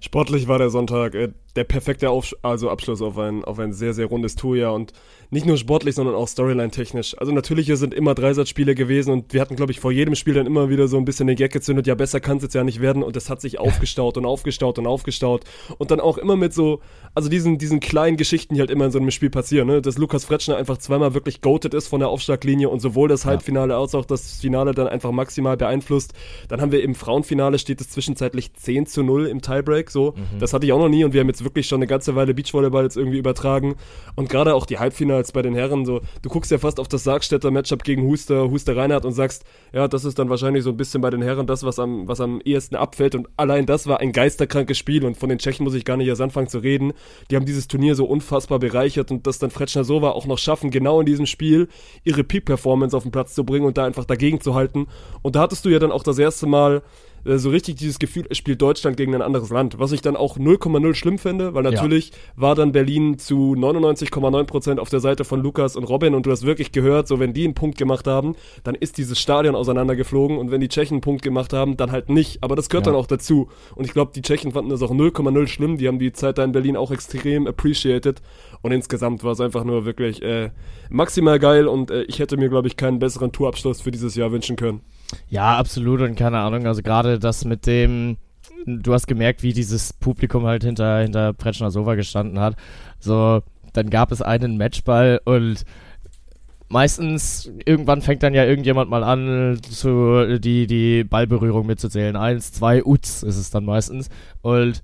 Sportlich 0.00 0.48
war 0.48 0.58
der 0.58 0.70
Sonntag 0.70 1.14
äh, 1.14 1.32
der 1.56 1.64
perfekte 1.64 2.10
Auf 2.10 2.34
also 2.42 2.70
Abschluss 2.70 3.02
auf 3.02 3.18
ein, 3.18 3.44
auf 3.44 3.58
ein 3.58 3.72
sehr, 3.72 3.92
sehr 3.92 4.06
rundes 4.06 4.34
Tourjahr 4.34 4.72
und 4.72 4.92
nicht 5.30 5.46
nur 5.46 5.56
sportlich, 5.56 5.94
sondern 5.94 6.14
auch 6.14 6.26
Storyline-technisch. 6.26 7.16
Also 7.18 7.32
natürlich, 7.32 7.66
hier 7.66 7.76
sind 7.76 7.94
immer 7.94 8.14
Dreisatzspiele 8.14 8.74
gewesen 8.74 9.12
und 9.12 9.32
wir 9.32 9.40
hatten, 9.40 9.56
glaube 9.56 9.70
ich, 9.72 9.78
vor 9.78 9.92
jedem 9.92 10.14
Spiel 10.16 10.34
dann 10.34 10.46
immer 10.46 10.68
wieder 10.68 10.88
so 10.88 10.96
ein 10.96 11.04
bisschen 11.04 11.28
den 11.28 11.36
Gag 11.36 11.52
gezündet, 11.52 11.86
ja, 11.86 11.94
besser 11.94 12.20
kann 12.20 12.38
es 12.38 12.42
jetzt 12.42 12.54
ja 12.54 12.64
nicht 12.64 12.80
werden 12.80 13.02
und 13.02 13.14
das 13.14 13.30
hat 13.30 13.40
sich 13.40 13.58
aufgestaut 13.58 14.16
und 14.16 14.26
aufgestaut 14.26 14.78
und 14.78 14.86
aufgestaut 14.86 15.44
und 15.78 15.90
dann 15.90 16.00
auch 16.00 16.18
immer 16.18 16.36
mit 16.36 16.52
so, 16.52 16.80
also 17.14 17.28
diesen, 17.28 17.58
diesen 17.58 17.78
kleinen 17.78 18.16
Geschichten, 18.16 18.54
die 18.54 18.60
halt 18.60 18.70
immer 18.70 18.86
in 18.86 18.90
so 18.90 18.98
einem 18.98 19.10
Spiel 19.12 19.30
passieren, 19.30 19.68
ne? 19.68 19.80
dass 19.80 19.98
Lukas 19.98 20.24
Fretschner 20.24 20.56
einfach 20.56 20.78
zweimal 20.78 21.14
wirklich 21.14 21.40
goated 21.40 21.74
ist 21.74 21.86
von 21.86 22.00
der 22.00 22.08
Aufschlaglinie 22.08 22.68
und 22.68 22.80
sowohl 22.80 23.08
das 23.08 23.24
Halbfinale 23.24 23.76
als 23.76 23.94
auch 23.94 24.04
das 24.04 24.40
Finale 24.40 24.72
dann 24.72 24.88
einfach 24.88 25.12
maximal 25.12 25.56
beeinflusst. 25.56 26.12
Dann 26.48 26.60
haben 26.60 26.72
wir 26.72 26.82
im 26.82 26.94
Frauenfinale 26.96 27.58
steht 27.58 27.80
es 27.80 27.90
zwischenzeitlich 27.90 28.52
10 28.54 28.86
zu 28.86 29.04
0 29.04 29.26
im 29.26 29.42
Tiebreak, 29.42 29.90
so. 29.90 30.14
Mhm. 30.16 30.40
Das 30.40 30.52
hatte 30.52 30.66
ich 30.66 30.72
auch 30.72 30.78
noch 30.78 30.88
nie 30.88 31.04
und 31.04 31.12
wir 31.12 31.20
haben 31.20 31.28
jetzt 31.28 31.44
wirklich 31.44 31.68
schon 31.68 31.78
eine 31.78 31.86
ganze 31.86 32.16
Weile 32.16 32.34
Beachvolleyball 32.34 32.82
jetzt 32.82 32.96
irgendwie 32.96 33.18
übertragen 33.18 33.76
und 34.16 34.28
gerade 34.28 34.54
auch 34.54 34.66
die 34.66 34.78
Halbfinals 35.20 35.32
bei 35.32 35.42
den 35.42 35.54
Herren, 35.54 35.84
so, 35.84 36.00
du 36.22 36.28
guckst 36.28 36.50
ja 36.50 36.58
fast 36.58 36.80
auf 36.80 36.88
das 36.88 37.04
Sargstädter 37.04 37.50
Matchup 37.50 37.84
gegen 37.84 38.06
Huster, 38.06 38.50
Huster 38.50 38.76
Reinhardt 38.76 39.04
und 39.04 39.12
sagst, 39.12 39.44
ja, 39.72 39.88
das 39.88 40.04
ist 40.04 40.18
dann 40.18 40.28
wahrscheinlich 40.30 40.64
so 40.64 40.70
ein 40.70 40.76
bisschen 40.76 41.00
bei 41.00 41.10
den 41.10 41.22
Herren 41.22 41.46
das, 41.46 41.62
was 41.62 41.78
am, 41.78 42.08
was 42.08 42.20
am 42.20 42.40
ehesten 42.44 42.76
abfällt 42.76 43.14
und 43.14 43.28
allein 43.36 43.66
das 43.66 43.86
war 43.86 44.00
ein 44.00 44.12
geisterkrankes 44.12 44.78
Spiel 44.78 45.04
und 45.04 45.16
von 45.16 45.28
den 45.28 45.38
Tschechen 45.38 45.64
muss 45.64 45.74
ich 45.74 45.84
gar 45.84 45.96
nicht 45.96 46.08
erst 46.08 46.20
anfangen 46.20 46.48
zu 46.48 46.58
reden. 46.58 46.92
Die 47.30 47.36
haben 47.36 47.46
dieses 47.46 47.68
Turnier 47.68 47.94
so 47.94 48.04
unfassbar 48.04 48.58
bereichert 48.58 49.10
und 49.10 49.26
das 49.26 49.38
dann 49.38 49.50
Fretschner 49.50 49.84
Sova 49.84 50.10
auch 50.10 50.26
noch 50.26 50.38
schaffen, 50.38 50.70
genau 50.70 51.00
in 51.00 51.06
diesem 51.06 51.26
Spiel 51.26 51.68
ihre 52.04 52.24
Peak-Performance 52.24 52.96
auf 52.96 53.02
den 53.02 53.12
Platz 53.12 53.34
zu 53.34 53.44
bringen 53.44 53.66
und 53.66 53.78
da 53.78 53.84
einfach 53.84 54.04
dagegen 54.04 54.40
zu 54.40 54.54
halten. 54.54 54.86
Und 55.22 55.36
da 55.36 55.40
hattest 55.40 55.64
du 55.64 55.68
ja 55.68 55.78
dann 55.78 55.92
auch 55.92 56.02
das 56.02 56.18
erste 56.18 56.46
Mal 56.46 56.82
äh, 57.24 57.38
so 57.38 57.50
richtig 57.50 57.76
dieses 57.76 57.98
Gefühl, 57.98 58.26
es 58.28 58.38
spielt 58.38 58.60
Deutschland 58.62 58.96
gegen 58.96 59.14
ein 59.14 59.22
anderes 59.22 59.50
Land. 59.50 59.78
Was 59.78 59.92
ich 59.92 60.02
dann 60.02 60.16
auch 60.16 60.38
0,0 60.38 60.94
schlimm 60.94 61.18
finde, 61.18 61.54
weil 61.54 61.62
natürlich 61.62 62.10
ja. 62.10 62.16
war 62.36 62.54
dann 62.54 62.72
Berlin 62.72 63.18
zu 63.18 63.54
99,9% 63.54 64.78
auf 64.78 64.90
der 64.90 65.00
Seite 65.00 65.24
von 65.24 65.40
Lukas 65.40 65.76
und 65.76 65.84
Robin 65.84 66.14
und 66.14 66.26
du 66.26 66.30
hast 66.30 66.44
wirklich 66.44 66.72
gehört, 66.72 67.08
so 67.08 67.18
wenn 67.18 67.32
die 67.32 67.44
einen 67.44 67.54
Punkt 67.54 67.78
gemacht 67.78 68.06
haben, 68.06 68.36
dann 68.64 68.74
ist 68.74 68.98
dieses 68.98 69.18
Stadion 69.18 69.54
auseinandergeflogen 69.54 70.38
und 70.38 70.50
wenn 70.50 70.60
die 70.60 70.68
Tschechen 70.68 70.96
einen 70.96 71.00
Punkt 71.00 71.22
gemacht 71.22 71.52
haben, 71.52 71.76
dann 71.76 71.92
halt 71.92 72.08
nicht. 72.08 72.42
Aber 72.42 72.56
das 72.56 72.68
gehört 72.68 72.86
ja. 72.86 72.92
dann 72.92 73.00
auch 73.00 73.06
dazu. 73.06 73.48
Und 73.74 73.84
ich 73.84 73.92
glaube, 73.92 74.12
die 74.14 74.22
Tschechen 74.22 74.52
fanden 74.52 74.70
das 74.70 74.82
auch 74.82 74.92
0,0 74.92 75.46
schlimm. 75.46 75.76
Die 75.78 75.88
haben 75.88 75.98
die 75.98 76.12
Zeit 76.12 76.38
da 76.38 76.44
in 76.44 76.52
Berlin 76.52 76.76
auch 76.76 76.90
extrem 76.90 77.46
appreciated. 77.46 78.22
Und 78.62 78.72
insgesamt 78.72 79.24
war 79.24 79.32
es 79.32 79.40
einfach 79.40 79.64
nur 79.64 79.84
wirklich 79.84 80.22
äh, 80.22 80.50
maximal 80.90 81.38
geil 81.38 81.66
und 81.66 81.90
äh, 81.90 82.02
ich 82.02 82.18
hätte 82.18 82.36
mir, 82.36 82.48
glaube 82.48 82.68
ich, 82.68 82.76
keinen 82.76 82.98
besseren 82.98 83.32
Tourabschluss 83.32 83.80
für 83.80 83.90
dieses 83.90 84.14
Jahr 84.14 84.32
wünschen 84.32 84.56
können. 84.56 84.82
Ja, 85.28 85.56
absolut 85.58 86.00
und 86.00 86.14
keine 86.14 86.38
Ahnung, 86.38 86.66
also 86.66 86.82
gerade 86.82 87.18
das 87.18 87.44
mit 87.44 87.66
dem, 87.66 88.16
du 88.66 88.92
hast 88.92 89.06
gemerkt, 89.06 89.42
wie 89.42 89.52
dieses 89.52 89.92
Publikum 89.92 90.46
halt 90.46 90.64
hinter, 90.64 91.00
hinter 91.00 91.32
Pretschner 91.32 91.70
Sova 91.70 91.94
gestanden 91.94 92.38
hat. 92.38 92.56
So, 92.98 93.42
dann 93.72 93.90
gab 93.90 94.12
es 94.12 94.22
einen 94.22 94.56
Matchball 94.56 95.20
und 95.24 95.64
meistens, 96.68 97.50
irgendwann 97.64 98.00
fängt 98.00 98.22
dann 98.22 98.34
ja 98.34 98.44
irgendjemand 98.44 98.90
mal 98.90 99.04
an, 99.04 99.60
zu, 99.62 100.38
die, 100.38 100.66
die 100.66 101.04
Ballberührung 101.04 101.66
mitzuzählen. 101.66 102.16
Eins, 102.16 102.52
zwei, 102.52 102.84
Uts 102.84 103.22
ist 103.22 103.36
es 103.36 103.50
dann 103.50 103.64
meistens. 103.64 104.08
Und 104.40 104.82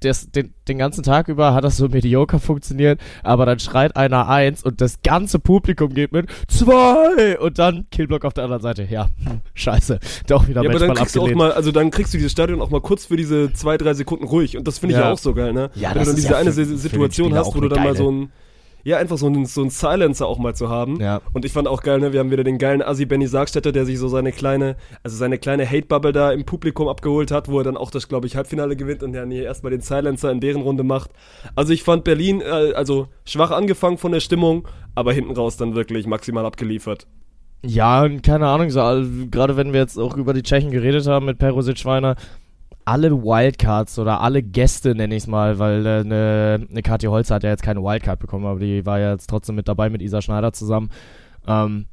das, 0.00 0.30
den, 0.30 0.54
den 0.68 0.78
ganzen 0.78 1.02
Tag 1.02 1.28
über 1.28 1.54
hat 1.54 1.64
das 1.64 1.76
so 1.76 1.88
mediocre 1.88 2.40
funktioniert, 2.40 3.00
aber 3.22 3.46
dann 3.46 3.58
schreit 3.58 3.96
einer 3.96 4.28
eins 4.28 4.62
und 4.64 4.80
das 4.80 5.02
ganze 5.02 5.38
Publikum 5.38 5.94
geht 5.94 6.12
mit 6.12 6.28
zwei 6.48 7.38
und 7.38 7.58
dann 7.58 7.86
Killblock 7.90 8.24
auf 8.24 8.34
der 8.34 8.44
anderen 8.44 8.62
Seite. 8.62 8.86
Ja, 8.90 9.08
hm, 9.24 9.40
scheiße, 9.54 9.98
doch 10.26 10.48
wieder 10.48 10.62
ja, 10.62 10.70
aber 10.70 10.78
dann 10.78 10.94
kriegst 10.94 11.16
abgelehnt. 11.16 11.38
du 11.38 11.44
auch 11.44 11.48
mal, 11.48 11.52
also 11.52 11.72
dann 11.72 11.90
kriegst 11.90 12.14
du 12.14 12.18
dieses 12.18 12.32
Stadion 12.32 12.60
auch 12.60 12.70
mal 12.70 12.80
kurz 12.80 13.06
für 13.06 13.16
diese 13.16 13.52
zwei, 13.52 13.76
drei 13.76 13.94
Sekunden 13.94 14.24
ruhig 14.24 14.56
und 14.56 14.66
das 14.66 14.78
finde 14.78 14.94
ich 14.94 15.00
ja. 15.00 15.06
ja. 15.06 15.12
auch 15.12 15.18
so 15.18 15.34
geil, 15.34 15.52
ne? 15.52 15.70
Ja, 15.74 15.90
Wenn 15.90 15.98
das 15.98 16.04
du 16.04 16.10
dann 16.10 16.16
diese 16.16 16.28
ja 16.30 16.36
eine 16.38 16.52
für, 16.52 16.64
Situation 16.64 17.32
für 17.32 17.38
hast, 17.38 17.54
wo 17.54 17.60
du 17.60 17.68
dann 17.68 17.84
mal 17.84 17.96
so 17.96 18.10
ein 18.10 18.32
ja, 18.84 18.96
einfach 18.98 19.18
so 19.18 19.26
einen, 19.26 19.46
so 19.46 19.60
einen 19.60 19.70
Silencer 19.70 20.26
auch 20.26 20.38
mal 20.38 20.54
zu 20.54 20.68
haben. 20.68 21.00
Ja. 21.00 21.20
Und 21.32 21.44
ich 21.44 21.52
fand 21.52 21.68
auch 21.68 21.82
geil, 21.82 22.00
ne, 22.00 22.12
wir 22.12 22.20
haben 22.20 22.30
wieder 22.30 22.44
den 22.44 22.58
geilen 22.58 22.82
Assi 22.82 23.06
Benny 23.06 23.26
Sargstätter, 23.26 23.72
der 23.72 23.84
sich 23.84 23.98
so 23.98 24.08
seine 24.08 24.32
kleine, 24.32 24.76
also 25.02 25.16
seine 25.16 25.38
kleine 25.38 25.68
Hate-Bubble 25.68 26.12
da 26.12 26.32
im 26.32 26.44
Publikum 26.44 26.88
abgeholt 26.88 27.30
hat, 27.30 27.48
wo 27.48 27.58
er 27.58 27.64
dann 27.64 27.76
auch 27.76 27.90
das, 27.90 28.08
glaube 28.08 28.26
ich, 28.26 28.36
Halbfinale 28.36 28.76
gewinnt 28.76 29.02
und 29.02 29.12
dann 29.12 29.30
hier 29.30 29.44
erstmal 29.44 29.70
den 29.70 29.80
Silencer 29.80 30.30
in 30.30 30.40
deren 30.40 30.62
Runde 30.62 30.82
macht. 30.82 31.10
Also 31.54 31.72
ich 31.72 31.82
fand 31.82 32.04
Berlin, 32.04 32.40
äh, 32.40 32.72
also 32.74 33.08
schwach 33.24 33.50
angefangen 33.50 33.98
von 33.98 34.12
der 34.12 34.20
Stimmung, 34.20 34.66
aber 34.94 35.12
hinten 35.12 35.32
raus 35.32 35.56
dann 35.56 35.74
wirklich 35.74 36.06
maximal 36.06 36.46
abgeliefert. 36.46 37.06
Ja, 37.62 38.08
keine 38.22 38.46
Ahnung, 38.46 38.70
so, 38.70 38.80
also, 38.80 39.10
gerade 39.30 39.56
wenn 39.56 39.72
wir 39.72 39.80
jetzt 39.80 39.98
auch 39.98 40.16
über 40.16 40.32
die 40.32 40.42
Tschechen 40.42 40.70
geredet 40.70 41.06
haben 41.06 41.26
mit 41.26 41.38
Perosic 41.38 41.78
Schweiner, 41.78 42.16
alle 42.84 43.22
Wildcards 43.22 43.98
oder 43.98 44.20
alle 44.20 44.42
Gäste, 44.42 44.94
nenne 44.94 45.14
ich 45.14 45.24
es 45.24 45.26
mal, 45.26 45.58
weil 45.58 45.86
eine 45.86 46.60
äh, 46.68 46.74
ne 46.74 46.82
Katja 46.82 47.10
Holzer 47.10 47.36
hat 47.36 47.42
ja 47.44 47.50
jetzt 47.50 47.62
keine 47.62 47.82
Wildcard 47.82 48.18
bekommen, 48.18 48.46
aber 48.46 48.58
die 48.60 48.84
war 48.86 48.98
ja 48.98 49.12
jetzt 49.12 49.28
trotzdem 49.28 49.54
mit 49.56 49.68
dabei 49.68 49.90
mit 49.90 50.02
Isa 50.02 50.22
Schneider 50.22 50.52
zusammen. 50.52 50.90
Ähm, 51.46 51.86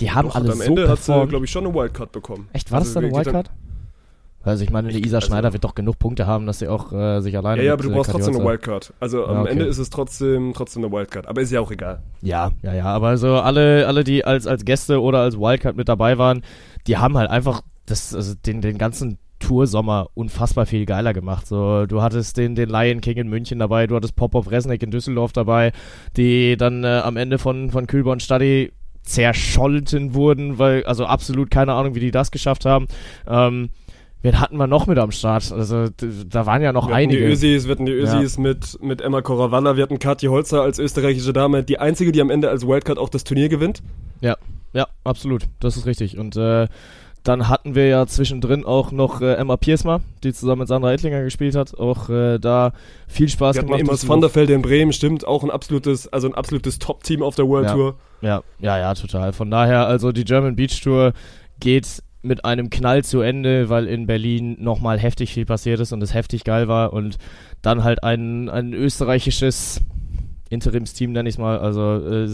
die 0.00 0.10
haben 0.10 0.28
Doch, 0.28 0.36
alle 0.36 0.52
am 0.52 0.58
so 0.58 0.64
Ende 0.64 0.86
performt. 0.86 1.20
hat 1.20 1.26
sie, 1.26 1.30
glaube 1.30 1.44
ich, 1.44 1.50
schon 1.50 1.66
eine 1.66 1.74
Wildcard 1.74 2.12
bekommen. 2.12 2.48
Echt, 2.52 2.70
war 2.72 2.78
Also, 2.78 2.88
das 2.88 2.94
dann 2.94 3.04
eine 3.04 3.14
Wildcard? 3.14 3.50
Also 4.42 4.62
ich 4.62 4.70
meine, 4.70 4.90
Isa 4.92 5.16
also- 5.16 5.26
Schneider 5.28 5.52
wird 5.54 5.64
doch 5.64 5.74
genug 5.74 5.98
Punkte 5.98 6.26
haben, 6.26 6.44
dass 6.46 6.58
sie 6.58 6.68
auch 6.68 6.92
äh, 6.92 7.20
sich 7.20 7.34
alleine 7.36 7.62
Ja, 7.62 7.68
ja, 7.68 7.72
aber 7.72 7.82
du 7.84 7.90
äh, 7.90 7.94
brauchst 7.94 8.10
trotzdem 8.10 8.34
eine 8.36 8.44
Wildcard. 8.44 8.92
Also 9.00 9.24
am 9.24 9.34
Ja, 9.36 9.40
okay. 9.42 9.50
Ende 9.52 9.64
ist 9.64 9.78
es 9.78 9.88
trotzdem, 9.88 10.52
trotzdem 10.54 10.84
eine 10.84 10.92
Wildcard. 10.92 11.26
Aber 11.26 11.40
ist 11.40 11.50
ja 11.50 11.60
auch 11.60 11.70
egal. 11.70 12.02
Ja, 12.20 12.50
ja, 12.62 12.74
ja, 12.74 12.84
aber 12.84 13.08
also 13.08 13.36
alle, 13.36 13.86
alle, 13.86 14.04
die 14.04 14.24
als, 14.24 14.46
als 14.46 14.64
Gäste 14.66 15.00
oder 15.00 15.20
als 15.20 15.38
Wildcard 15.38 15.76
mit 15.76 15.88
dabei 15.88 16.18
waren, 16.18 16.42
die 16.86 16.98
haben 16.98 17.16
halt 17.16 17.30
einfach 17.30 17.62
das, 17.86 18.14
also 18.14 18.34
den, 18.34 18.60
den 18.60 18.76
ganzen 18.76 19.18
Toursommer 19.44 20.08
unfassbar 20.14 20.64
viel 20.64 20.86
geiler 20.86 21.12
gemacht. 21.12 21.46
So, 21.46 21.84
du 21.86 22.00
hattest 22.00 22.36
den, 22.38 22.54
den 22.54 22.70
Lion 22.70 23.00
King 23.00 23.16
in 23.16 23.28
München 23.28 23.58
dabei, 23.58 23.86
du 23.86 23.94
hattest 23.94 24.16
Popov 24.16 24.50
Resnick 24.50 24.82
in 24.82 24.90
Düsseldorf 24.90 25.32
dabei, 25.32 25.72
die 26.16 26.56
dann 26.56 26.82
äh, 26.84 27.00
am 27.04 27.16
Ende 27.16 27.38
von, 27.38 27.70
von 27.70 27.86
Kühlborn 27.86 28.20
Stadi 28.20 28.72
zerscholten 29.02 30.14
wurden, 30.14 30.58
weil, 30.58 30.84
also 30.84 31.04
absolut 31.04 31.50
keine 31.50 31.74
Ahnung, 31.74 31.94
wie 31.94 32.00
die 32.00 32.10
das 32.10 32.30
geschafft 32.30 32.64
haben. 32.64 32.86
Ähm, 33.28 33.68
wen 34.22 34.40
hatten 34.40 34.56
wir 34.56 34.66
noch 34.66 34.86
mit 34.86 34.98
am 34.98 35.10
Start? 35.10 35.52
Also, 35.52 35.88
da 35.90 36.46
waren 36.46 36.62
ja 36.62 36.72
noch 36.72 36.88
Wir 36.88 36.94
hatten 36.94 37.10
die 37.10 37.16
einige. 37.18 37.30
Ösis, 37.30 37.66
wir 37.66 37.72
hatten 37.72 37.84
die 37.84 37.92
Ösis 37.92 38.38
mit, 38.38 38.82
mit 38.82 39.02
Emma 39.02 39.20
Korawalla, 39.20 39.76
wir 39.76 39.82
hatten 39.82 39.98
Kathi 39.98 40.26
Holzer 40.26 40.62
als 40.62 40.78
österreichische 40.78 41.34
Dame, 41.34 41.62
die 41.62 41.78
einzige, 41.78 42.12
die 42.12 42.22
am 42.22 42.30
Ende 42.30 42.48
als 42.48 42.66
Wildcard 42.66 42.98
auch 42.98 43.10
das 43.10 43.24
Turnier 43.24 43.50
gewinnt. 43.50 43.82
Ja, 44.22 44.38
ja, 44.72 44.86
absolut. 45.04 45.42
Das 45.60 45.76
ist 45.76 45.84
richtig. 45.84 46.16
Und 46.16 46.34
äh, 46.36 46.66
Dann 47.24 47.48
hatten 47.48 47.74
wir 47.74 47.88
ja 47.88 48.06
zwischendrin 48.06 48.64
auch 48.66 48.92
noch 48.92 49.22
äh, 49.22 49.34
Emma 49.34 49.56
Piersma, 49.56 50.00
die 50.22 50.32
zusammen 50.34 50.60
mit 50.60 50.68
Sandra 50.68 50.92
Ettlinger 50.92 51.22
gespielt 51.22 51.56
hat. 51.56 51.76
Auch 51.78 52.10
äh, 52.10 52.38
da 52.38 52.72
viel 53.08 53.28
Spaß 53.30 53.56
Wir 53.56 53.62
gemacht. 53.62 53.80
immer 53.80 53.92
das 53.92 54.06
Van 54.06 54.20
der 54.20 54.34
Velde 54.34 54.52
in 54.52 54.60
Bremen, 54.62 54.92
stimmt, 54.92 55.26
auch 55.26 55.42
ein 55.42 55.50
absolutes, 55.50 56.06
also 56.12 56.28
ein 56.28 56.34
absolutes 56.34 56.78
Top-Team 56.78 57.22
auf 57.22 57.34
der 57.34 57.48
World 57.48 57.66
Ja. 57.66 57.72
Tour. 57.72 57.94
Ja, 58.20 58.42
ja, 58.60 58.78
ja, 58.78 58.94
total. 58.94 59.32
Von 59.32 59.50
daher, 59.50 59.86
also 59.86 60.12
die 60.12 60.24
German 60.24 60.54
Beach 60.54 60.80
Tour 60.82 61.14
geht 61.60 62.02
mit 62.20 62.44
einem 62.44 62.68
Knall 62.70 63.04
zu 63.04 63.20
Ende, 63.20 63.68
weil 63.70 63.86
in 63.86 64.06
Berlin 64.06 64.56
nochmal 64.60 64.98
heftig 64.98 65.32
viel 65.32 65.44
passiert 65.46 65.80
ist 65.80 65.92
und 65.92 66.02
es 66.02 66.12
heftig 66.14 66.44
geil 66.44 66.68
war 66.68 66.92
und 66.92 67.16
dann 67.62 67.84
halt 67.84 68.02
ein, 68.04 68.48
ein 68.50 68.72
österreichisches 68.72 69.80
Interimsteam, 70.54 71.12
nenne 71.12 71.28
ich 71.28 71.34
es 71.34 71.38
mal, 71.38 71.58
also 71.58 72.00
äh, 72.06 72.28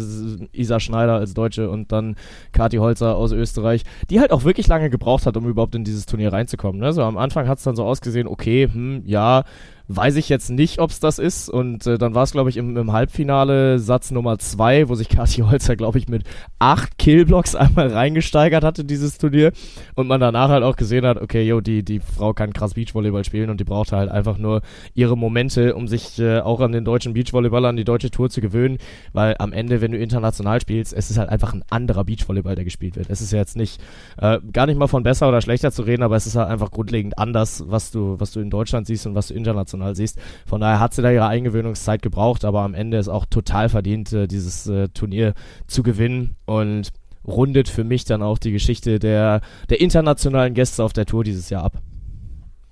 Isa 0.53 0.79
Schneider 0.79 1.15
als 1.15 1.35
Deutsche 1.35 1.71
und 1.71 1.91
dann 1.91 2.17
Kati 2.53 2.77
Holzer 2.77 3.17
aus 3.17 3.33
Österreich, 3.33 3.83
die 4.11 4.21
halt 4.21 4.31
auch 4.31 4.45
wirklich 4.45 4.69
lange 4.69 4.91
gebraucht 4.91 5.27
hat, 5.27 5.37
um 5.37 5.49
überhaupt 5.49 5.75
in 5.75 5.85
dieses 5.85 6.07
Turnier 6.07 6.33
reinzukommen. 6.33 6.81
Ne? 6.81 6.93
So 6.93 7.03
am 7.03 7.19
Anfang 7.19 7.49
hat 7.49 7.59
es 7.59 7.65
dann 7.65 7.77
so 7.77 7.85
ausgesehen, 7.85 8.29
okay, 8.29 8.69
hm, 8.73 9.03
ja, 9.07 9.45
weiß 9.93 10.17
ich 10.17 10.29
jetzt 10.29 10.51
nicht, 10.51 10.79
ob 10.79 10.91
es 10.91 11.01
das 11.01 11.19
ist. 11.19 11.49
Und 11.49 11.87
äh, 11.87 11.99
dann 11.99 12.15
war 12.15 12.23
es, 12.23 12.31
glaube 12.31 12.49
ich, 12.49 12.57
im, 12.57 12.77
im 12.77 12.93
Halbfinale 12.93 13.81
Satz 13.81 14.13
Nummer 14.13 14.39
zwei, 14.39 14.89
wo 14.89 14.95
sich 14.95 15.09
Kathi 15.09 15.43
Holzer, 15.43 15.75
glaube 15.75 15.99
ich, 15.99 16.09
mit 16.09 16.23
acht 16.61 16.97
Killblocks 16.97 17.57
einmal 17.57 17.89
reingesteigert 17.89 18.63
hat 18.63 18.79
in 18.79 18.87
dieses 18.87 19.19
Turnier. 19.19 19.53
Und 19.97 20.07
man 20.07 20.21
danach 20.21 20.49
halt 20.49 20.63
auch 20.63 20.77
gesehen 20.77 21.05
hat, 21.05 21.21
okay, 21.21 21.43
yo, 21.43 21.61
die, 21.61 21.83
die 21.83 21.99
Frau 21.99 22.33
kann 22.33 22.53
krass 22.53 22.75
Beachvolleyball 22.75 23.25
spielen 23.25 23.51
und 23.51 23.59
die 23.59 23.65
brauchte 23.65 23.97
halt 23.97 24.11
einfach 24.11 24.39
nur 24.39 24.63
ihre 24.95 25.17
Momente, 25.17 25.75
um 25.75 25.89
sich 25.89 26.21
äh, 26.21 26.39
auch 26.39 26.61
an 26.61 26.71
den 26.71 26.85
deutschen 26.85 27.13
Beachvolleyball, 27.13 27.65
an 27.65 27.77
die 27.77 27.85
deutsche 27.85 28.13
Tour 28.13 28.31
zu 28.31 28.41
gewöhnen. 28.41 28.79
Weil 29.13 29.35
am 29.41 29.53
Ende, 29.53 29.81
wenn 29.81 29.91
du 29.91 29.99
international 29.99 30.61
spielst, 30.61 30.93
es 30.93 31.11
ist 31.11 31.19
halt 31.19 31.31
einfach 31.31 31.53
ein 31.53 31.65
anderer 31.69 32.05
Beachvolleyball, 32.05 32.55
der 32.55 32.65
gespielt 32.65 32.95
wird. 32.95 33.11
Es 33.11 33.21
ist 33.21 33.33
ja 33.33 33.39
jetzt 33.39 33.57
nicht, 33.57 33.83
äh, 34.19 34.39
gar 34.53 34.67
nicht 34.67 34.79
mal 34.79 34.87
von 34.87 35.03
besser 35.03 35.29
oder 35.29 35.41
schlechter 35.41 35.73
zu 35.73 35.83
reden, 35.83 36.05
aber 36.05 36.15
es 36.15 36.29
ist 36.29 36.37
halt 36.37 36.49
einfach 36.49 36.71
grundlegend 36.71 37.19
anders, 37.19 37.65
was 37.67 37.91
du, 37.91 38.21
was 38.21 38.31
du 38.31 38.39
in 38.39 38.51
Deutschland 38.51 38.87
siehst 38.87 39.07
und 39.09 39.17
was 39.17 39.29
du 39.29 39.35
international 39.35 39.80
siehst. 39.95 40.19
Von 40.47 40.61
daher 40.61 40.81
hat 40.81 40.95
sie 40.95 41.03
da 41.03 41.11
ihre 41.11 41.27
Eingewöhnungszeit 41.27 42.03
gebraucht, 42.03 42.45
aber 42.45 42.61
am 42.61 42.75
Ende 42.75 42.99
ist 42.99 43.09
auch 43.09 43.27
total 43.27 43.69
verdient, 43.69 44.13
äh, 44.13 44.27
dieses 44.27 44.67
äh, 44.67 44.89
Turnier 44.89 45.35
zu 45.67 45.83
gewinnen 45.83 46.37
und 46.47 46.91
rundet 47.27 47.69
für 47.69 47.85
mich 47.85 48.05
dann 48.05 48.23
auch 48.23 48.39
die 48.39 48.53
Geschichte 48.53 48.99
der, 48.99 49.41
der 49.69 49.81
internationalen 49.81 50.55
Gäste 50.55 50.83
auf 50.83 50.93
der 50.93 51.07
Tour 51.07 51.25
dieses 51.25 51.51
Jahr 51.51 51.65
ab. 51.65 51.83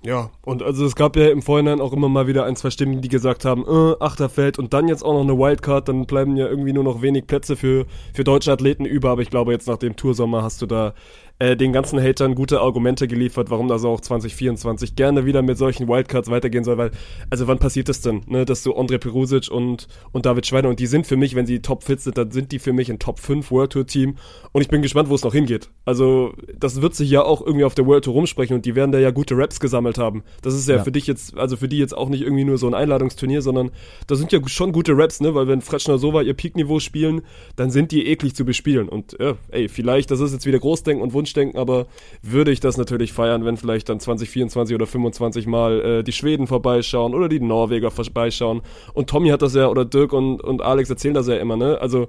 Ja, 0.05 0.31
und 0.45 0.63
also 0.63 0.85
es 0.85 0.95
gab 0.95 1.17
ja 1.17 1.29
im 1.29 1.41
Vorhinein 1.41 1.81
auch 1.81 1.91
immer 1.91 2.07
mal 2.07 2.25
wieder 2.25 2.45
ein, 2.45 2.55
zwei 2.55 2.69
Stimmen, 2.69 3.01
die 3.01 3.09
gesagt 3.09 3.43
haben, 3.43 3.65
äh, 3.67 3.95
Achterfeld 3.99 4.57
und 4.57 4.73
dann 4.73 4.87
jetzt 4.87 5.03
auch 5.03 5.11
noch 5.11 5.23
eine 5.23 5.37
Wildcard, 5.37 5.89
dann 5.89 6.05
bleiben 6.05 6.37
ja 6.37 6.47
irgendwie 6.47 6.71
nur 6.71 6.85
noch 6.85 7.01
wenig 7.01 7.27
Plätze 7.27 7.57
für, 7.57 7.85
für 8.13 8.23
deutsche 8.23 8.53
Athleten 8.53 8.85
über, 8.85 9.09
aber 9.09 9.23
ich 9.23 9.29
glaube 9.29 9.51
jetzt 9.51 9.67
nach 9.67 9.75
dem 9.75 9.97
Toursommer 9.97 10.41
hast 10.41 10.61
du 10.61 10.67
da 10.67 10.93
äh, 11.39 11.55
den 11.55 11.71
ganzen 11.73 12.01
Hatern 12.01 12.35
gute 12.35 12.59
Argumente 12.61 13.07
geliefert, 13.07 13.49
warum 13.49 13.67
das 13.67 13.83
auch 13.85 14.01
2024 14.01 14.95
gerne 14.95 15.25
wieder 15.25 15.41
mit 15.41 15.57
solchen 15.57 15.87
Wildcards 15.87 16.29
weitergehen 16.29 16.63
soll, 16.63 16.77
weil, 16.77 16.91
also 17.29 17.47
wann 17.47 17.59
passiert 17.59 17.89
das 17.89 18.01
denn, 18.01 18.21
ne, 18.27 18.45
dass 18.45 18.63
du 18.63 18.73
Andre 18.75 18.99
Perusic 18.99 19.49
und, 19.49 19.87
und 20.11 20.25
David 20.25 20.45
Schweiner, 20.45 20.69
und 20.69 20.79
die 20.79 20.87
sind 20.87 21.07
für 21.07 21.17
mich, 21.17 21.35
wenn 21.35 21.45
sie 21.45 21.61
top 21.61 21.83
fit 21.83 22.01
sind, 22.01 22.17
dann 22.17 22.31
sind 22.31 22.51
die 22.51 22.59
für 22.59 22.73
mich 22.73 22.89
ein 22.91 22.99
Top 22.99 23.19
5 23.19 23.51
World 23.51 23.71
Tour 23.71 23.87
Team 23.87 24.17
und 24.51 24.61
ich 24.61 24.67
bin 24.67 24.81
gespannt, 24.81 25.09
wo 25.09 25.15
es 25.15 25.23
noch 25.23 25.33
hingeht. 25.33 25.69
Also, 25.85 26.33
das 26.57 26.81
wird 26.81 26.93
sich 26.95 27.09
ja 27.09 27.23
auch 27.23 27.41
irgendwie 27.45 27.63
auf 27.65 27.75
der 27.75 27.85
World 27.85 28.03
Tour 28.05 28.13
rumsprechen 28.13 28.55
und 28.55 28.65
die 28.65 28.75
werden 28.75 28.91
da 28.91 28.99
ja 28.99 29.11
gute 29.11 29.37
Raps 29.37 29.59
gesammelt 29.59 29.97
haben. 29.97 30.23
Das 30.41 30.53
ist 30.53 30.67
ja, 30.67 30.75
Ja. 30.75 30.83
für 30.83 30.91
dich 30.91 31.07
jetzt, 31.07 31.37
also 31.37 31.55
für 31.57 31.67
die 31.67 31.77
jetzt 31.77 31.95
auch 31.97 32.09
nicht 32.09 32.21
irgendwie 32.21 32.43
nur 32.43 32.57
so 32.57 32.67
ein 32.67 32.73
Einladungsturnier, 32.73 33.41
sondern 33.41 33.71
da 34.07 34.15
sind 34.15 34.31
ja 34.31 34.39
schon 34.47 34.71
gute 34.71 34.97
Raps, 34.97 35.21
ne, 35.21 35.33
weil 35.35 35.47
wenn 35.47 35.61
Fretschner 35.61 35.97
Sova 35.97 36.21
ihr 36.21 36.33
Peakniveau 36.33 36.79
spielen, 36.79 37.21
dann 37.55 37.71
sind 37.71 37.91
die 37.91 38.07
eklig 38.07 38.35
zu 38.35 38.43
bespielen 38.45 38.89
und 38.89 39.15
ja, 39.19 39.35
ey, 39.49 39.69
vielleicht, 39.69 40.11
das 40.11 40.19
ist 40.19 40.33
jetzt 40.33 40.45
wieder 40.45 40.59
Großdenken 40.59 41.01
und 41.01 41.13
Wunschdenken, 41.29 41.59
aber 41.59 41.87
würde 42.21 42.51
ich 42.51 42.59
das 42.59 42.77
natürlich 42.77 43.13
feiern, 43.13 43.45
wenn 43.45 43.57
vielleicht 43.57 43.89
dann 43.89 43.99
2024 43.99 44.75
oder 44.75 44.87
25 44.87 45.47
mal 45.47 45.81
äh, 45.81 46.03
die 46.03 46.11
Schweden 46.11 46.47
vorbeischauen 46.47 47.13
oder 47.13 47.29
die 47.29 47.39
Norweger 47.39 47.91
vorbeischauen. 47.91 48.61
Und 48.93 49.09
Tommy 49.09 49.29
hat 49.29 49.41
das 49.41 49.55
ja, 49.55 49.67
oder 49.67 49.85
Dirk 49.85 50.13
und, 50.13 50.41
und 50.41 50.61
Alex 50.61 50.89
erzählen 50.89 51.13
das 51.13 51.27
ja 51.27 51.35
immer, 51.37 51.55
ne? 51.55 51.79
Also 51.79 52.07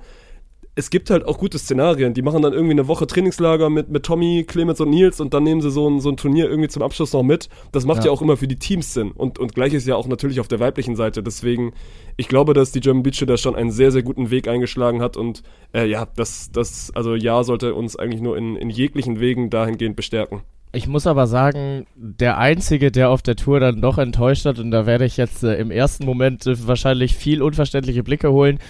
es 0.76 0.90
gibt 0.90 1.10
halt 1.10 1.24
auch 1.26 1.38
gute 1.38 1.58
Szenarien. 1.58 2.14
Die 2.14 2.22
machen 2.22 2.42
dann 2.42 2.52
irgendwie 2.52 2.72
eine 2.72 2.86
Woche 2.88 3.06
Trainingslager 3.06 3.68
mit, 3.70 3.88
mit 3.90 4.04
Tommy, 4.04 4.44
Clemens 4.46 4.80
und 4.80 4.90
Nils 4.90 5.20
und 5.20 5.34
dann 5.34 5.42
nehmen 5.42 5.60
sie 5.60 5.70
so 5.70 5.88
ein, 5.88 6.00
so 6.00 6.08
ein 6.10 6.16
Turnier 6.16 6.48
irgendwie 6.48 6.68
zum 6.68 6.82
Abschluss 6.82 7.12
noch 7.12 7.22
mit. 7.24 7.48
Das 7.72 7.84
macht 7.84 7.98
ja, 8.00 8.06
Ja. 8.06 8.12
auch 8.12 8.22
immer 8.22 8.36
für 8.36 8.46
die 8.48 8.58
Teams 8.58 8.94
Sinn. 8.94 9.10
Und, 9.10 9.38
und 9.38 9.54
gleich 9.54 9.74
ist 9.74 9.86
ja 9.86 9.96
auch 9.96 10.06
natürlich 10.06 10.40
auf 10.40 10.48
der 10.48 10.60
weiblichen 10.60 10.96
Seite. 10.96 11.22
Deswegen, 11.22 11.72
ich 12.16 12.28
glaube, 12.28 12.54
dass 12.54 12.72
die 12.72 12.80
German 12.80 13.02
Beach 13.02 13.22
da 13.26 13.36
schon 13.36 13.56
einen 13.56 13.72
sehr, 13.72 13.90
sehr 13.90 14.02
guten 14.02 14.30
Weg 14.30 14.48
eingeschlagen 14.48 15.02
hat. 15.02 15.16
Und 15.16 15.42
äh, 15.74 15.86
ja, 15.86 16.06
das, 16.16 16.50
das, 16.52 16.92
also 16.94 17.14
ja, 17.14 17.42
sollte 17.42 17.74
uns 17.74 17.96
eigentlich 17.96 18.22
nur 18.22 18.36
in, 18.36 18.56
in 18.56 18.70
jeglichen 18.70 19.18
Wegen 19.20 19.50
dahingehend 19.50 19.96
bestärken. 19.96 20.42
Ich 20.72 20.86
muss 20.86 21.08
aber 21.08 21.26
sagen, 21.26 21.86
der 21.96 22.38
Einzige, 22.38 22.92
der 22.92 23.10
auf 23.10 23.22
der 23.22 23.34
Tour 23.34 23.58
dann 23.58 23.80
doch 23.80 23.98
enttäuscht 23.98 24.44
hat, 24.44 24.60
und 24.60 24.70
da 24.70 24.86
werde 24.86 25.04
ich 25.04 25.16
jetzt 25.16 25.42
äh, 25.42 25.56
im 25.56 25.72
ersten 25.72 26.06
Moment 26.06 26.46
äh, 26.46 26.66
wahrscheinlich 26.68 27.16
viel 27.16 27.42
unverständliche 27.42 28.04
Blicke 28.04 28.30
holen, 28.30 28.60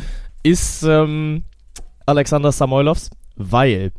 ist 0.42 0.82
ähm, 0.82 1.42
Alexander 2.10 2.52
Samoilovs, 2.52 3.10
weil 3.36 3.92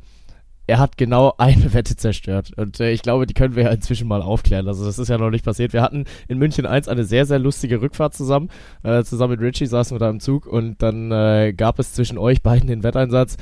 er 0.67 0.79
hat 0.79 0.97
genau 0.97 1.33
eine 1.37 1.73
Wette 1.73 1.95
zerstört. 1.95 2.51
Und 2.55 2.79
äh, 2.79 2.91
ich 2.91 3.01
glaube, 3.01 3.25
die 3.25 3.33
können 3.33 3.55
wir 3.55 3.63
ja 3.63 3.71
inzwischen 3.71 4.07
mal 4.07 4.21
aufklären. 4.21 4.67
Also 4.67 4.85
das 4.85 4.99
ist 4.99 5.09
ja 5.09 5.17
noch 5.17 5.29
nicht 5.29 5.45
passiert. 5.45 5.73
Wir 5.73 5.81
hatten 5.81 6.05
in 6.27 6.37
München 6.37 6.65
1 6.65 6.87
eine 6.87 7.03
sehr, 7.03 7.25
sehr 7.25 7.39
lustige 7.39 7.81
Rückfahrt 7.81 8.13
zusammen. 8.13 8.49
Äh, 8.83 9.03
zusammen 9.03 9.39
mit 9.39 9.41
Richie 9.41 9.65
saßen 9.65 9.95
wir 9.95 9.99
da 9.99 10.09
im 10.09 10.19
Zug 10.19 10.45
und 10.45 10.81
dann 10.81 11.11
äh, 11.11 11.53
gab 11.55 11.79
es 11.79 11.93
zwischen 11.93 12.17
euch 12.17 12.41
beiden 12.41 12.67
den 12.67 12.83
Wetteinsatz. 12.83 13.37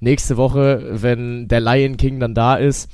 Nächste 0.00 0.36
Woche, 0.36 0.88
wenn 1.02 1.46
der 1.46 1.60
Lion 1.60 1.96
King 1.96 2.18
dann 2.18 2.34
da 2.34 2.56
ist, 2.56 2.90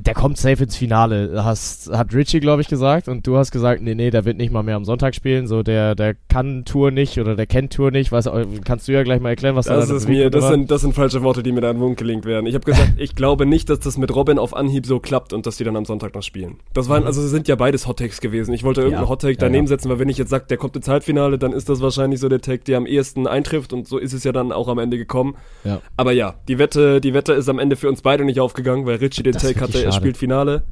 der 0.00 0.14
kommt 0.14 0.38
safe 0.38 0.62
ins 0.62 0.76
Finale, 0.76 1.44
hast, 1.44 1.90
hat 1.90 2.14
Richie, 2.14 2.38
glaube 2.38 2.62
ich, 2.62 2.68
gesagt. 2.68 3.08
Und 3.08 3.26
du 3.26 3.36
hast 3.36 3.50
gesagt, 3.50 3.82
nee, 3.82 3.96
nee, 3.96 4.10
der 4.10 4.24
wird 4.24 4.36
nicht 4.36 4.52
mal 4.52 4.62
mehr 4.62 4.76
am 4.76 4.84
Sonntag 4.84 5.16
spielen. 5.16 5.48
So, 5.48 5.64
der, 5.64 5.96
der 5.96 6.14
kann 6.28 6.64
Tour 6.64 6.92
nicht 6.92 7.18
oder 7.18 7.34
der 7.34 7.46
kennt 7.46 7.72
Tour 7.72 7.90
nicht. 7.90 8.12
Weiß, 8.12 8.30
kannst 8.64 8.86
du 8.86 8.92
ja 8.92 9.02
gleich 9.02 9.20
mal 9.20 9.30
erklären, 9.30 9.56
was 9.56 9.66
da 9.66 9.74
Das 9.74 9.88
deine 9.88 9.98
ist 9.98 10.08
mir, 10.08 10.30
das 10.30 10.46
sind, 10.46 10.70
das 10.70 10.82
sind 10.82 10.94
falsche 10.94 11.22
Worte, 11.24 11.42
die 11.42 11.50
mir 11.50 11.62
da 11.62 11.70
in 11.70 11.76
den 11.76 11.82
Mund 11.82 11.96
gelingt 11.96 12.24
werden. 12.26 12.46
Ich 12.46 12.54
habe 12.54 12.64
gesagt, 12.64 12.92
ich 12.96 13.16
glaube 13.16 13.44
nicht, 13.44 13.68
dass 13.70 13.80
das 13.80 13.98
mit 13.98 14.14
Robin 14.14 14.38
auf 14.38 14.54
Anhieb 14.54 14.86
so 14.86 15.00
klappt 15.00 15.32
und 15.32 15.46
dass 15.46 15.56
die 15.56 15.64
dann 15.64 15.76
am 15.76 15.84
Sonntag 15.84 16.14
noch 16.14 16.22
spielen. 16.22 16.58
Das 16.74 16.88
waren, 16.88 17.02
also 17.02 17.20
es 17.20 17.30
sind 17.30 17.48
ja 17.48 17.56
beides 17.56 17.88
Hot 17.88 17.98
Takes 17.98 18.20
gewesen. 18.20 18.54
Ich 18.54 18.62
wollte 18.62 18.82
irgendeinen 18.82 18.98
Mhm. 19.02 19.06
Ja. 19.06 19.10
Hot 19.10 19.20
Take 19.22 19.32
Ja, 19.32 19.38
daneben 19.40 19.64
ja. 19.64 19.68
setzen, 19.68 19.90
weil 19.90 19.98
wenn 19.98 20.08
ich 20.08 20.18
jetzt 20.18 20.30
sage, 20.30 20.44
der 20.48 20.58
kommt 20.58 20.76
ins 20.76 20.86
Halbfinale, 20.86 21.38
dann 21.38 21.52
ist 21.52 21.68
das 21.68 21.80
wahrscheinlich 21.80 22.20
so 22.20 22.28
der 22.28 22.40
Take, 22.40 22.62
der 22.62 22.76
am 22.78 22.86
ehesten 22.86 23.26
eintrifft 23.26 23.72
und 23.72 23.88
so 23.88 23.98
ist 23.98 24.12
es 24.12 24.22
ja 24.22 24.30
dann 24.30 24.52
auch 24.52 24.68
am 24.68 24.78
Ende 24.78 24.96
gekommen. 24.96 25.34
Ja. 25.64 25.80
Aber 25.96 26.12
ja, 26.12 26.36
die 26.46 26.58
Wette, 26.58 27.00
die 27.00 27.14
Wette 27.14 27.32
ist 27.32 27.48
am 27.48 27.58
Ende 27.58 27.74
für 27.74 27.88
uns 27.88 28.02
beide 28.02 28.24
nicht 28.24 28.38
aufgegangen, 28.38 28.86
weil 28.86 28.96
Richie 28.96 29.24
den 29.24 29.34
wirklich 29.34 29.60
hatte, 29.60 29.87
er 29.88 29.92
spielt 29.92 30.16
Finale. 30.16 30.62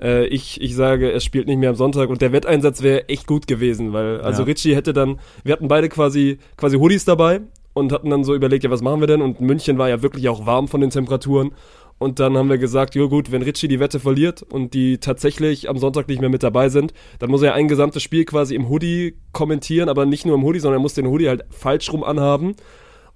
Äh, 0.00 0.26
ich, 0.28 0.60
ich 0.60 0.74
sage, 0.74 1.12
er 1.12 1.20
spielt 1.20 1.46
nicht 1.46 1.58
mehr 1.58 1.68
am 1.70 1.76
Sonntag 1.76 2.08
und 2.08 2.22
der 2.22 2.32
Wetteinsatz 2.32 2.82
wäre 2.82 3.08
echt 3.08 3.26
gut 3.26 3.46
gewesen, 3.46 3.92
weil 3.92 4.20
also 4.22 4.42
Ja. 4.42 4.46
Richie 4.46 4.74
hätte 4.74 4.92
dann, 4.94 5.18
wir 5.44 5.52
hatten 5.52 5.68
beide 5.68 5.88
quasi 5.88 6.38
quasi 6.56 6.76
Hoodies 6.78 7.04
dabei 7.04 7.42
und 7.74 7.92
hatten 7.92 8.08
dann 8.08 8.24
so 8.24 8.34
überlegt, 8.34 8.64
ja, 8.64 8.70
was 8.70 8.80
machen 8.80 9.00
wir 9.00 9.06
denn? 9.06 9.20
Und 9.20 9.40
München 9.42 9.76
war 9.76 9.88
ja 9.90 10.00
wirklich 10.02 10.28
auch 10.30 10.46
warm 10.46 10.66
von 10.68 10.80
den 10.80 10.88
Temperaturen. 10.90 11.52
Und 11.98 12.20
dann 12.20 12.36
haben 12.36 12.48
wir 12.50 12.58
gesagt, 12.58 12.94
jo 12.94 13.08
gut, 13.08 13.32
wenn 13.32 13.40
Richie 13.42 13.68
die 13.68 13.80
Wette 13.80 14.00
verliert 14.00 14.42
und 14.42 14.74
die 14.74 14.98
tatsächlich 14.98 15.68
am 15.70 15.78
Sonntag 15.78 16.08
nicht 16.08 16.20
mehr 16.20 16.28
mit 16.28 16.42
dabei 16.42 16.68
sind, 16.68 16.92
dann 17.20 17.30
muss 17.30 17.40
er 17.42 17.54
ein 17.54 17.68
gesamtes 17.68 18.02
Spiel 18.02 18.24
quasi 18.26 18.54
im 18.54 18.68
Hoodie 18.68 19.16
kommentieren, 19.32 19.88
aber 19.88 20.04
nicht 20.04 20.26
nur 20.26 20.34
im 20.34 20.42
Hoodie, 20.42 20.58
sondern 20.60 20.80
er 20.80 20.82
muss 20.82 20.92
den 20.94 21.06
Hoodie 21.06 21.28
halt 21.28 21.44
falsch 21.50 21.90
rum 21.92 22.04
anhaben. 22.04 22.54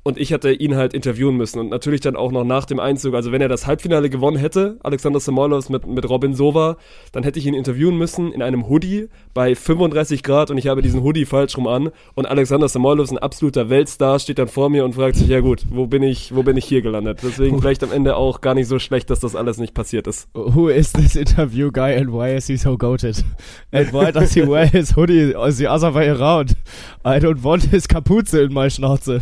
Und 0.03 0.19
ich 0.19 0.33
hatte 0.33 0.51
ihn 0.53 0.77
halt 0.77 0.95
interviewen 0.95 1.37
müssen 1.37 1.59
und 1.59 1.69
natürlich 1.69 2.01
dann 2.01 2.17
auch 2.17 2.33
noch 2.33 2.45
nach 2.45 2.65
dem 2.65 2.81
Einzug. 2.81 3.15
Also 3.15 3.33
wenn 3.33 3.43
er 3.43 3.49
das 3.49 3.67
Halbfinale 3.67 4.09
gewonnen 4.09 4.39
hätte, 4.39 4.79
Alexander 4.83 5.21
Samoilovs 5.21 5.69
mit, 5.69 5.87
mit 5.87 6.09
Robin 6.09 6.35
Sova, 6.35 6.79
dann 7.13 7.23
hätte 7.23 7.39
ich 7.39 7.45
ihn 7.45 7.53
interviewen 7.53 7.99
müssen 7.99 8.33
in 8.33 8.41
einem 8.41 8.69
Hoodie 8.69 9.09
bei 9.35 9.55
35 9.55 10.23
Grad 10.23 10.51
und 10.51 10.57
ich 10.57 10.69
habe 10.69 10.81
diesen 10.81 11.03
Hoodie 11.03 11.27
falsch 11.27 11.59
rum 11.59 11.67
an. 11.67 11.91
Und 12.15 12.25
Alexander 12.25 12.67
Samoilovs, 12.67 13.11
ein 13.11 13.19
absoluter 13.19 13.69
Weltstar, 13.69 14.19
steht 14.19 14.39
dann 14.39 14.49
vor 14.49 14.71
mir 14.71 14.87
und 14.87 14.95
fragt 14.95 15.17
sich, 15.17 15.29
ja 15.29 15.41
gut, 15.41 15.65
wo 15.69 15.87
bin 15.87 16.03
ich, 16.03 16.35
wo 16.35 16.43
bin 16.43 16.57
ich 16.57 16.65
hier 16.65 16.81
gelandet? 16.81 17.21
Deswegen 17.23 17.61
vielleicht 17.61 17.83
am 17.83 17.93
Ende 17.93 18.17
auch 18.17 18.41
gar 18.41 18.55
nicht 18.55 18.69
so 18.69 18.79
schlecht, 18.79 19.11
dass 19.11 19.21
das 19.21 19.37
alles 19.37 19.59
nicht 19.59 19.75
passiert 19.75 20.07
ist. 20.07 20.29
Who 20.33 20.69
is 20.69 20.93
this 20.93 21.15
interview 21.15 21.71
guy 21.71 21.95
and 21.95 22.11
why 22.11 22.35
is 22.35 22.47
he 22.47 22.57
so 22.57 22.79
goated? 22.79 23.23
And 23.71 23.93
why 23.93 24.11
does 24.11 24.33
he 24.33 24.49
wear 24.49 24.67
his 24.67 24.97
hoodie 24.97 25.35
the 25.51 25.69
other 25.69 25.95
way 25.95 26.09
around? 26.09 26.57
I 27.05 27.19
don't 27.19 27.45
want 27.45 27.65
his 27.65 27.87
Kapuze 27.87 28.43
in 28.43 28.55
my 28.55 28.71
Schnauze. 28.71 29.21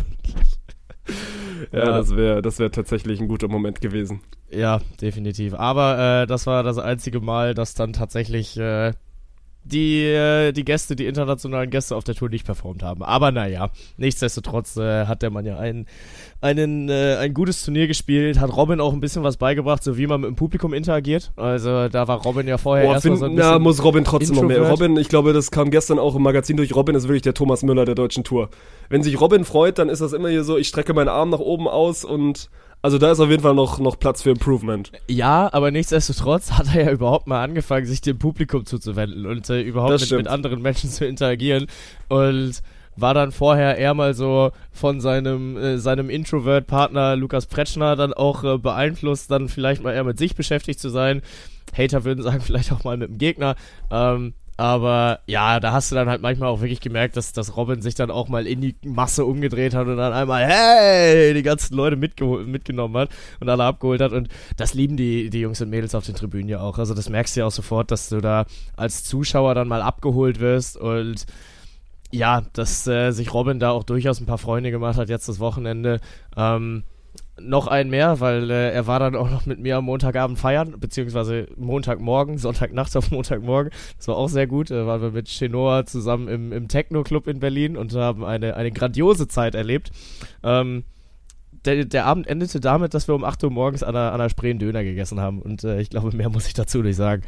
Ja, 1.73 1.85
das 1.97 2.15
wäre 2.15 2.41
das 2.41 2.57
wäre 2.57 2.71
tatsächlich 2.71 3.19
ein 3.19 3.27
guter 3.27 3.49
Moment 3.49 3.81
gewesen. 3.81 4.21
Ja, 4.49 4.79
definitiv. 5.01 5.53
Aber 5.53 6.21
äh, 6.23 6.25
das 6.25 6.47
war 6.47 6.63
das 6.63 6.77
einzige 6.77 7.19
Mal, 7.19 7.53
dass 7.53 7.73
dann 7.73 7.93
tatsächlich 7.93 8.57
äh, 8.57 8.93
die, 9.63 10.03
äh, 10.03 10.51
die 10.51 10.65
Gäste, 10.65 10.95
die 10.95 11.05
internationalen 11.05 11.69
Gäste 11.69 11.95
auf 11.95 12.03
der 12.03 12.15
Tour 12.15 12.29
nicht 12.29 12.45
performt 12.45 12.83
haben. 12.83 13.03
Aber 13.03 13.31
naja, 13.31 13.69
nichtsdestotrotz 13.97 14.77
äh, 14.77 15.05
hat 15.05 15.21
der 15.21 15.29
Mann 15.29 15.45
ja 15.45 15.57
ein, 15.57 15.85
einen, 16.41 16.89
äh, 16.89 17.17
ein 17.17 17.33
gutes 17.33 17.63
Turnier 17.63 17.87
gespielt, 17.87 18.39
hat 18.39 18.55
Robin 18.55 18.79
auch 18.79 18.93
ein 18.93 18.99
bisschen 18.99 19.23
was 19.23 19.37
beigebracht, 19.37 19.83
so 19.83 19.97
wie 19.97 20.07
man 20.07 20.21
mit 20.21 20.29
dem 20.29 20.35
Publikum 20.35 20.73
interagiert. 20.73 21.31
Also 21.35 21.89
da 21.89 22.07
war 22.07 22.23
Robin 22.23 22.47
ja 22.47 22.57
vorher 22.57 22.85
Boah, 22.85 22.93
erstmal 22.93 23.17
so 23.17 23.25
ein 23.25 23.35
na, 23.35 23.51
bisschen... 23.51 23.61
muss 23.63 23.83
Robin 23.83 24.03
trotzdem 24.03 24.35
noch 24.35 24.43
mehr. 24.43 24.61
Robin, 24.69 24.97
ich 24.97 25.09
glaube, 25.09 25.33
das 25.33 25.51
kam 25.51 25.71
gestern 25.71 25.99
auch 25.99 26.15
im 26.15 26.23
Magazin 26.23 26.57
durch. 26.57 26.75
Robin 26.75 26.95
ist 26.95 27.03
wirklich 27.03 27.21
der 27.21 27.33
Thomas 27.33 27.63
Müller 27.63 27.85
der 27.85 27.95
deutschen 27.95 28.23
Tour. 28.23 28.49
Wenn 28.89 29.03
sich 29.03 29.19
Robin 29.19 29.45
freut, 29.45 29.77
dann 29.77 29.89
ist 29.89 30.01
das 30.01 30.13
immer 30.13 30.29
hier 30.29 30.43
so, 30.43 30.57
ich 30.57 30.67
strecke 30.67 30.93
meinen 30.93 31.09
Arm 31.09 31.29
nach 31.29 31.39
oben 31.39 31.67
aus 31.67 32.05
und 32.05 32.49
Also 32.81 32.97
da 32.97 33.11
ist 33.11 33.19
auf 33.19 33.29
jeden 33.29 33.43
Fall 33.43 33.55
noch, 33.55 33.79
noch 33.79 33.99
Platz 33.99 34.21
für 34.21 34.29
Improvement. 34.29 34.91
Ja, 35.09 35.51
aber 35.51 35.69
nichtsdestotrotz 35.69 36.51
hat 36.53 36.73
er 36.73 36.85
ja 36.85 36.91
überhaupt 36.91 37.27
mal 37.27 37.43
angefangen, 37.43 37.85
sich 37.85 37.99
dem 37.99 38.17
Publikum 38.17 38.65
zuzuwenden 38.65 39.25
und 39.25 39.49
äh, 39.49 39.61
überhaupt 39.61 39.99
mit, 39.99 40.11
mit 40.11 40.27
anderen 40.27 40.61
Menschen 40.61 40.89
zu 40.89 41.05
interagieren 41.05 41.67
und 42.07 42.61
war 42.95 43.13
dann 43.13 43.31
vorher 43.31 43.77
eher 43.77 43.93
mal 43.93 44.13
so 44.13 44.51
von 44.71 45.01
seinem, 45.01 45.57
äh, 45.57 45.77
seinem 45.77 46.09
Introvert-Partner 46.09 47.15
Lukas 47.15 47.45
Pretschner 47.45 47.95
dann 47.95 48.13
auch 48.13 48.43
äh, 48.43 48.57
beeinflusst, 48.57 49.29
dann 49.31 49.49
vielleicht 49.49 49.83
mal 49.83 49.93
eher 49.93 50.03
mit 50.03 50.17
sich 50.17 50.35
beschäftigt 50.35 50.79
zu 50.79 50.89
sein. 50.89 51.21
Hater 51.77 52.03
würden 52.03 52.23
sagen, 52.23 52.41
vielleicht 52.45 52.71
auch 52.71 52.83
mal 52.83 52.97
mit 52.97 53.09
dem 53.09 53.17
Gegner. 53.17 53.55
Ähm, 53.91 54.33
aber 54.59 55.21
ja, 55.25 55.61
da 55.61 55.71
hast 55.71 55.89
du 55.89 55.95
dann 55.95 56.09
halt 56.09 56.21
manchmal 56.21 56.49
auch 56.49 56.59
wirklich 56.59 56.81
gemerkt, 56.81 57.15
dass, 57.15 57.31
dass 57.31 57.55
Robin 57.55 57.81
sich 57.81 57.95
dann 57.95 58.11
auch 58.11 58.27
mal 58.27 58.45
in 58.45 58.59
die 58.59 58.75
Masse 58.83 59.23
umgedreht 59.23 59.73
hat 59.73 59.87
und 59.87 59.95
dann 59.95 60.11
einmal, 60.11 60.45
hey, 60.45 61.33
die 61.33 61.43
ganzen 61.43 61.77
Leute 61.77 61.95
mitgenommen 61.95 62.97
hat 62.97 63.09
und 63.39 63.47
alle 63.47 63.63
abgeholt 63.63 64.01
hat. 64.01 64.11
Und 64.11 64.27
das 64.57 64.73
lieben 64.73 64.97
die, 64.97 65.29
die 65.29 65.39
Jungs 65.39 65.61
und 65.61 65.69
Mädels 65.69 65.95
auf 65.95 66.05
den 66.05 66.15
Tribünen 66.15 66.49
ja 66.49 66.59
auch. 66.59 66.77
Also 66.77 66.93
das 66.93 67.07
merkst 67.07 67.37
du 67.37 67.39
ja 67.39 67.45
auch 67.45 67.53
sofort, 67.53 67.89
dass 67.89 68.09
du 68.09 68.19
da 68.19 68.43
als 68.75 69.05
Zuschauer 69.05 69.55
dann 69.55 69.69
mal 69.69 69.81
abgeholt 69.81 70.41
wirst 70.41 70.75
und 70.75 71.25
ja, 72.11 72.41
dass 72.51 72.85
äh, 72.85 73.11
sich 73.11 73.33
Robin 73.33 73.59
da 73.59 73.71
auch 73.71 73.85
durchaus 73.85 74.19
ein 74.19 74.25
paar 74.25 74.39
Freunde 74.39 74.71
gemacht 74.71 74.97
hat 74.97 75.07
jetzt 75.07 75.29
das 75.29 75.39
Wochenende. 75.39 76.01
Ähm, 76.35 76.83
noch 77.41 77.67
ein 77.67 77.89
mehr, 77.89 78.19
weil 78.19 78.49
äh, 78.49 78.71
er 78.71 78.87
war 78.87 78.99
dann 78.99 79.15
auch 79.15 79.29
noch 79.29 79.45
mit 79.45 79.59
mir 79.59 79.77
am 79.77 79.85
Montagabend 79.85 80.37
feiern, 80.37 80.75
beziehungsweise 80.79 81.47
Montagmorgen, 81.57 82.37
Sonntagnacht 82.37 82.95
auf 82.95 83.11
Montagmorgen. 83.11 83.71
Das 83.97 84.07
war 84.07 84.17
auch 84.17 84.29
sehr 84.29 84.47
gut. 84.47 84.71
Da 84.71 84.85
waren 84.85 85.01
wir 85.01 85.11
mit 85.11 85.27
Chenoa 85.27 85.85
zusammen 85.85 86.27
im, 86.27 86.51
im 86.51 86.67
Techno-Club 86.67 87.27
in 87.27 87.39
Berlin 87.39 87.77
und 87.77 87.93
haben 87.95 88.23
eine, 88.23 88.55
eine 88.55 88.71
grandiose 88.71 89.27
Zeit 89.27 89.55
erlebt. 89.55 89.91
Ähm, 90.43 90.83
der, 91.65 91.85
der 91.85 92.05
Abend 92.05 92.27
endete 92.27 92.59
damit, 92.59 92.93
dass 92.93 93.07
wir 93.07 93.15
um 93.15 93.23
8 93.23 93.43
Uhr 93.43 93.51
morgens 93.51 93.83
an 93.83 93.93
der, 93.93 94.13
an 94.13 94.19
der 94.19 94.29
Spree 94.29 94.51
einen 94.51 94.59
Döner 94.59 94.83
gegessen 94.83 95.19
haben. 95.19 95.41
Und 95.41 95.63
äh, 95.63 95.81
ich 95.81 95.89
glaube, 95.89 96.15
mehr 96.15 96.29
muss 96.29 96.47
ich 96.47 96.53
dazu 96.53 96.81
nicht 96.81 96.95
sagen. 96.95 97.23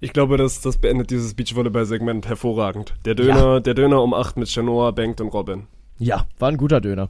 Ich 0.00 0.12
glaube, 0.12 0.36
das, 0.36 0.60
das 0.60 0.78
beendet 0.78 1.10
dieses 1.10 1.34
Beachvolleyball-Segment 1.34 2.28
hervorragend. 2.28 2.94
Der 3.04 3.14
Döner, 3.14 3.60
der 3.60 3.74
Döner 3.74 4.02
um 4.02 4.12
8 4.12 4.36
mit 4.36 4.48
Chanoa, 4.48 4.90
Bengt 4.90 5.20
und 5.20 5.28
Robin. 5.28 5.66
Ja, 5.98 6.26
war 6.38 6.50
ein 6.50 6.58
guter 6.58 6.80
Döner. 6.80 7.08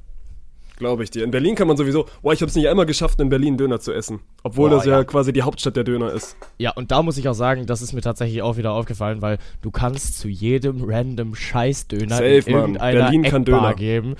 Glaube 0.76 1.02
ich 1.04 1.10
dir. 1.10 1.24
In 1.24 1.30
Berlin 1.30 1.54
kann 1.54 1.68
man 1.68 1.76
sowieso. 1.76 2.06
Boah, 2.22 2.32
ich 2.32 2.40
habe 2.40 2.50
es 2.50 2.54
nicht 2.54 2.68
einmal 2.68 2.86
geschafft, 2.86 3.18
in 3.20 3.28
Berlin 3.28 3.56
Döner 3.56 3.80
zu 3.80 3.92
essen. 3.92 4.20
Obwohl 4.42 4.68
Boah, 4.70 4.76
das 4.76 4.86
ja, 4.86 4.98
ja. 4.98 5.04
quasi 5.04 5.32
die 5.32 5.42
Hauptstadt 5.42 5.76
der 5.76 5.84
Döner 5.84 6.12
ist. 6.12 6.36
Ja, 6.58 6.72
und 6.72 6.90
da 6.90 7.02
muss 7.02 7.16
ich 7.16 7.28
auch 7.28 7.34
sagen, 7.34 7.66
das 7.66 7.82
ist 7.82 7.92
mir 7.92 8.02
tatsächlich 8.02 8.42
auch 8.42 8.56
wieder 8.56 8.72
aufgefallen, 8.72 9.22
weil 9.22 9.38
du 9.62 9.70
kannst 9.70 10.18
zu 10.18 10.28
jedem 10.28 10.84
random 10.84 11.34
Scheißdöner 11.34 12.16
Safe, 12.16 12.26
in 12.46 12.54
irgendeiner 12.54 13.00
Berlin 13.00 13.22
kann 13.22 13.44
Döner. 13.44 13.74
geben. 13.74 14.16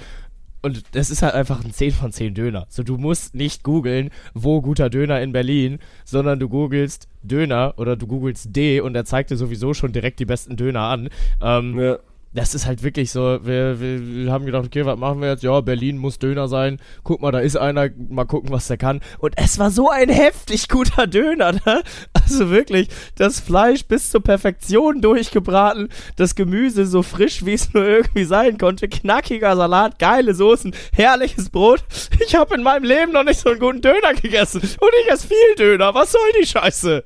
Und 0.63 0.83
das 0.93 1.11
ist 1.11 1.23
halt 1.23 1.35
einfach 1.35 1.65
ein 1.65 1.73
10 1.73 1.93
von 1.93 2.11
10 2.11 2.35
Döner. 2.35 2.67
So, 2.69 2.83
du 2.83 2.97
musst 2.97 3.37
nicht 3.37 3.63
googeln, 3.63 4.11
wo 4.35 4.61
guter 4.63 4.91
Döner 4.91 5.21
in 5.21 5.31
Berlin, 5.33 5.79
sondern 6.05 6.41
du 6.41 6.49
googelst 6.49 7.07
Döner 7.23 7.75
oder 7.77 7.95
du 7.95 8.09
googelst 8.09 8.49
D 8.57 8.81
und 8.81 8.97
er 8.97 9.05
zeigt 9.05 9.31
dir 9.31 9.37
sowieso 9.37 9.75
schon 9.75 9.93
direkt 9.93 10.19
die 10.19 10.25
besten 10.25 10.57
Döner 10.57 10.81
an. 10.81 11.09
Ähm, 11.41 11.79
Ja. 11.79 11.99
Das 12.33 12.55
ist 12.55 12.67
halt 12.67 12.83
wirklich 12.83 13.11
so, 13.11 13.39
wir, 13.45 13.81
wir, 13.81 14.31
haben 14.31 14.45
gedacht, 14.45 14.67
okay, 14.67 14.85
was 14.85 14.99
machen 14.99 15.23
wir 15.23 15.31
jetzt? 15.31 15.43
Ja, 15.43 15.61
Berlin 15.63 15.97
muss 15.97 16.19
Döner 16.19 16.49
sein. 16.49 16.79
Guck 17.03 17.23
mal, 17.23 17.33
da 17.33 17.39
ist 17.39 17.57
einer, 17.57 17.89
mal 17.97 18.27
gucken, 18.27 18.51
was 18.51 18.69
der 18.69 18.77
kann. 18.77 19.01
Und 19.19 19.35
es 19.37 19.59
war 19.59 19.71
so 19.71 19.89
ein 19.89 20.11
heftig 20.11 20.69
guter 20.69 21.07
Döner, 21.07 21.53
ne? 21.53 21.83
Also 22.13 22.51
wirklich, 22.51 22.89
das 23.15 23.41
Fleisch 23.41 23.87
bis 23.87 24.11
zur 24.11 24.23
Perfektion 24.23 25.01
durchgebraten, 25.01 25.89
das 26.17 26.35
Gemüse 26.35 26.85
so 26.85 27.03
frisch, 27.03 27.47
wie 27.47 27.55
es 27.55 27.73
nur 27.73 27.87
irgendwie 27.87 28.25
sein 28.25 28.59
konnte, 28.59 28.89
knackiger 28.89 29.57
Salat, 29.57 29.99
geile 29.99 30.35
Soßen, 30.35 30.75
herrliches 30.93 31.51
Brot. 31.51 31.85
Ich 32.27 32.35
habe 32.35 32.57
in 32.57 32.63
meinem 32.63 32.85
Leben 32.85 33.13
noch 33.13 33.23
nicht 33.23 33.41
so 33.41 33.51
einen 33.51 33.61
guten 33.61 33.81
Döner 33.81 34.15
gegessen. 34.15 34.61
Und 34.61 34.91
ich 35.03 35.13
esse 35.13 35.29
viel 35.29 35.55
Döner. 35.57 35.95
Was 35.95 36.13
soll 36.13 36.33
die 36.41 36.47
Scheiße? 36.47 37.05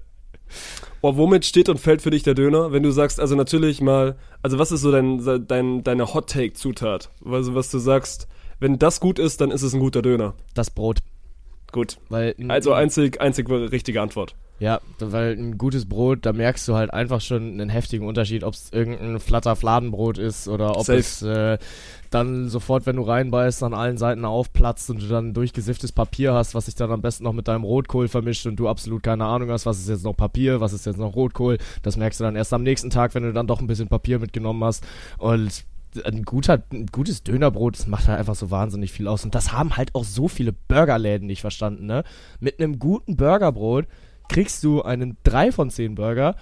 Boah, 1.01 1.17
womit 1.17 1.47
steht 1.47 1.69
und 1.69 1.79
fällt 1.79 2.03
für 2.03 2.11
dich 2.11 2.23
der 2.23 2.35
Döner? 2.35 2.73
Wenn 2.73 2.83
du 2.83 2.91
sagst, 2.91 3.21
also 3.21 3.35
natürlich 3.35 3.81
mal, 3.81 4.17
also 4.43 4.59
was 4.59 4.71
ist 4.71 4.83
so 4.83 4.93
dein, 4.93 5.47
dein, 5.47 5.83
deine 5.83 6.13
Hot-Take-Zutat? 6.13 7.11
Also 7.25 7.55
was 7.55 7.71
du 7.71 7.79
sagst, 7.79 8.29
wenn 8.59 8.79
das 8.79 9.01
gut 9.01 9.19
ist, 9.19 9.41
dann 9.41 9.51
ist 9.51 9.63
es 9.63 9.73
ein 9.73 9.81
guter 9.81 10.03
Döner. 10.03 10.35
Das 10.55 10.71
Brot. 10.71 10.99
Gut. 11.73 11.99
Weil 12.09 12.35
Also 12.49 12.73
einzig, 12.73 13.21
einzig 13.21 13.49
richtige 13.49 14.03
Antwort. 14.03 14.35
Ja, 14.61 14.83
weil 14.99 15.33
ein 15.39 15.57
gutes 15.57 15.89
Brot, 15.89 16.27
da 16.27 16.35
merkst 16.35 16.69
du 16.69 16.75
halt 16.75 16.93
einfach 16.93 17.23
schon 17.23 17.55
einen 17.55 17.71
heftigen 17.71 18.07
Unterschied, 18.07 18.45
ob 18.45 18.53
es 18.53 18.71
irgendein 18.71 19.19
flatter 19.19 19.57
Fladenbrot 19.57 20.19
ist 20.19 20.49
oder 20.49 20.77
ob 20.77 20.85
Safe. 20.85 20.99
es 20.99 21.23
äh, 21.23 21.57
dann 22.11 22.51
sofort, 22.51 22.85
wenn 22.85 22.97
du 22.97 23.03
reinbeißt, 23.03 23.63
an 23.63 23.73
allen 23.73 23.97
Seiten 23.97 24.27
aufplatzt 24.27 24.91
und 24.91 25.01
du 25.01 25.07
dann 25.07 25.33
durchgesifftes 25.33 25.93
Papier 25.93 26.35
hast, 26.35 26.55
was 26.55 26.67
sich 26.67 26.75
dann 26.75 26.93
am 26.93 27.01
besten 27.01 27.25
noch 27.25 27.33
mit 27.33 27.49
deinem 27.49 27.65
Rotkohl 27.65 28.09
vermischt 28.09 28.47
und 28.47 28.57
du 28.57 28.69
absolut 28.69 29.03
keine 29.03 29.25
Ahnung 29.25 29.51
hast, 29.51 29.65
was 29.65 29.79
ist 29.79 29.89
jetzt 29.89 30.05
noch 30.05 30.15
Papier, 30.15 30.61
was 30.61 30.75
ist 30.75 30.85
jetzt 30.85 30.99
noch 30.99 31.17
Rotkohl. 31.17 31.57
Das 31.83 31.97
merkst 31.97 32.21
du 32.21 32.25
dann 32.25 32.37
erst 32.37 32.53
am 32.53 32.63
nächsten 32.63 32.91
Tag, 32.91 33.15
wenn 33.15 33.23
du 33.23 33.33
dann 33.33 33.47
doch 33.47 33.61
ein 33.61 33.67
bisschen 33.67 33.89
Papier 33.89 34.19
mitgenommen 34.19 34.63
hast. 34.63 34.85
Und 35.17 35.65
ein, 36.05 36.23
guter, 36.23 36.63
ein 36.71 36.85
gutes 36.87 37.23
Dönerbrot, 37.23 37.79
das 37.79 37.87
macht 37.87 38.09
halt 38.09 38.19
einfach 38.19 38.35
so 38.35 38.51
wahnsinnig 38.51 38.93
viel 38.93 39.09
aus. 39.09 39.25
Und 39.25 39.35
das 39.35 39.53
haben 39.53 39.79
halt 39.79 39.95
auch 39.95 40.05
so 40.05 40.29
viele 40.29 40.53
Burgerläden 40.53 41.27
nicht 41.27 41.41
verstanden, 41.41 41.87
ne? 41.87 42.05
Mit 42.41 42.61
einem 42.61 42.79
guten 42.79 43.17
Burgerbrot 43.17 43.87
kriegst 44.31 44.63
du 44.65 44.83
einen 44.83 45.17
3 45.25 45.53
von 45.53 45.71
10 45.71 45.97
Burger 45.97 46.37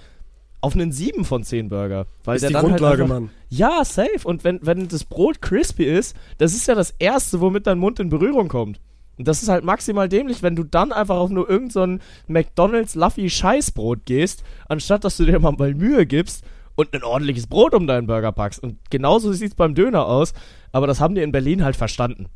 auf 0.61 0.75
einen 0.75 0.93
7 0.93 1.25
von 1.25 1.43
10 1.43 1.69
Burger. 1.69 2.07
Weil 2.25 2.37
Ist 2.37 2.43
der 2.43 2.49
die 2.49 2.55
dann 2.55 2.67
Grundlage, 2.67 3.03
halt 3.03 3.11
einfach, 3.11 3.21
Mann. 3.21 3.31
Ja, 3.49 3.85
safe. 3.85 4.21
Und 4.25 4.45
wenn, 4.45 4.59
wenn 4.63 4.89
das 4.89 5.05
Brot 5.05 5.41
crispy 5.41 5.85
ist, 5.85 6.17
das 6.39 6.53
ist 6.53 6.67
ja 6.67 6.75
das 6.75 6.95
Erste, 6.99 7.41
womit 7.41 7.67
dein 7.67 7.79
Mund 7.79 8.01
in 8.01 8.09
Berührung 8.09 8.49
kommt. 8.49 8.81
Und 9.17 9.27
das 9.27 9.43
ist 9.43 9.49
halt 9.49 9.65
maximal 9.65 10.09
dämlich, 10.09 10.43
wenn 10.43 10.55
du 10.55 10.65
dann 10.65 10.93
einfach 10.93 11.17
auf 11.17 11.31
nur 11.31 11.49
irgendein 11.49 11.99
so 11.99 12.33
McDonalds 12.33 12.95
Luffy 12.95 13.31
Scheißbrot 13.31 14.05
gehst, 14.05 14.45
anstatt 14.69 15.05
dass 15.05 15.17
du 15.17 15.25
dir 15.25 15.39
mal 15.41 15.53
mal 15.53 15.75
Mühe 15.75 16.07
gibst 16.07 16.45
und 16.77 16.95
ein 16.95 17.03
ordentliches 17.03 17.49
Brot 17.49 17.75
um 17.75 17.87
deinen 17.87 18.07
Burger 18.07 18.31
packst. 18.31 18.63
Und 18.63 18.79
genauso 18.91 19.33
sieht's 19.33 19.57
beim 19.57 19.75
Döner 19.75 20.07
aus, 20.07 20.35
aber 20.71 20.87
das 20.87 21.01
haben 21.01 21.17
die 21.17 21.23
in 21.23 21.33
Berlin 21.33 21.65
halt 21.65 21.75
verstanden. 21.75 22.27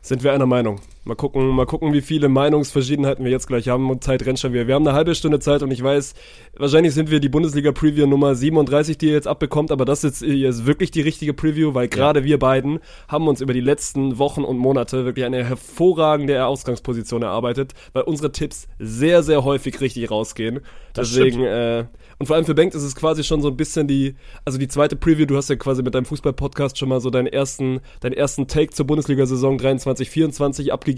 Sind 0.00 0.24
wir 0.24 0.32
einer 0.32 0.46
Meinung? 0.46 0.80
Mal 1.04 1.16
gucken, 1.16 1.48
mal 1.48 1.66
gucken, 1.66 1.92
wie 1.92 2.00
viele 2.00 2.28
Meinungsverschiedenheiten 2.28 3.24
wir 3.24 3.32
jetzt 3.32 3.48
gleich 3.48 3.66
haben 3.66 3.90
und 3.90 4.04
Zeit 4.04 4.24
rennt 4.24 4.38
schon 4.38 4.52
wieder. 4.52 4.68
Wir 4.68 4.76
haben 4.76 4.86
eine 4.86 4.96
halbe 4.96 5.16
Stunde 5.16 5.40
Zeit 5.40 5.64
und 5.64 5.72
ich 5.72 5.82
weiß, 5.82 6.14
wahrscheinlich 6.56 6.94
sind 6.94 7.10
wir 7.10 7.18
die 7.18 7.28
Bundesliga-Preview 7.28 8.06
Nummer 8.06 8.36
37, 8.36 8.98
die 8.98 9.06
ihr 9.06 9.12
jetzt 9.14 9.26
abbekommt, 9.26 9.72
aber 9.72 9.84
das 9.84 10.04
ist, 10.04 10.22
ist 10.22 10.64
wirklich 10.64 10.92
die 10.92 11.00
richtige 11.00 11.34
Preview, 11.34 11.74
weil 11.74 11.88
gerade 11.88 12.22
wir 12.22 12.38
beiden 12.38 12.78
haben 13.08 13.26
uns 13.26 13.40
über 13.40 13.52
die 13.52 13.60
letzten 13.60 14.18
Wochen 14.18 14.44
und 14.44 14.58
Monate 14.58 15.04
wirklich 15.04 15.24
eine 15.24 15.44
hervorragende 15.44 16.46
Ausgangsposition 16.46 17.22
erarbeitet, 17.22 17.72
weil 17.94 18.04
unsere 18.04 18.30
Tipps 18.30 18.68
sehr, 18.78 19.24
sehr 19.24 19.42
häufig 19.42 19.80
richtig 19.80 20.08
rausgehen. 20.08 20.60
Das 20.92 21.10
Deswegen, 21.10 21.42
äh, 21.42 21.86
und 22.18 22.26
vor 22.26 22.36
allem 22.36 22.44
für 22.44 22.54
Bengt 22.54 22.76
ist 22.76 22.82
es 22.84 22.94
quasi 22.94 23.24
schon 23.24 23.42
so 23.42 23.48
ein 23.48 23.56
bisschen 23.56 23.88
die, 23.88 24.14
also 24.44 24.56
die 24.56 24.68
zweite 24.68 24.94
Preview, 24.94 25.26
du 25.26 25.36
hast 25.36 25.50
ja 25.50 25.56
quasi 25.56 25.82
mit 25.82 25.96
deinem 25.96 26.04
Fußball-Podcast 26.04 26.78
schon 26.78 26.90
mal 26.90 27.00
so 27.00 27.10
deinen 27.10 27.26
ersten, 27.26 27.80
deinen 27.98 28.12
ersten 28.12 28.46
Take 28.46 28.70
zur 28.70 28.86
Bundesliga-Saison 28.86 29.58
23, 29.58 30.08
24 30.08 30.72
abgegeben. 30.72 30.91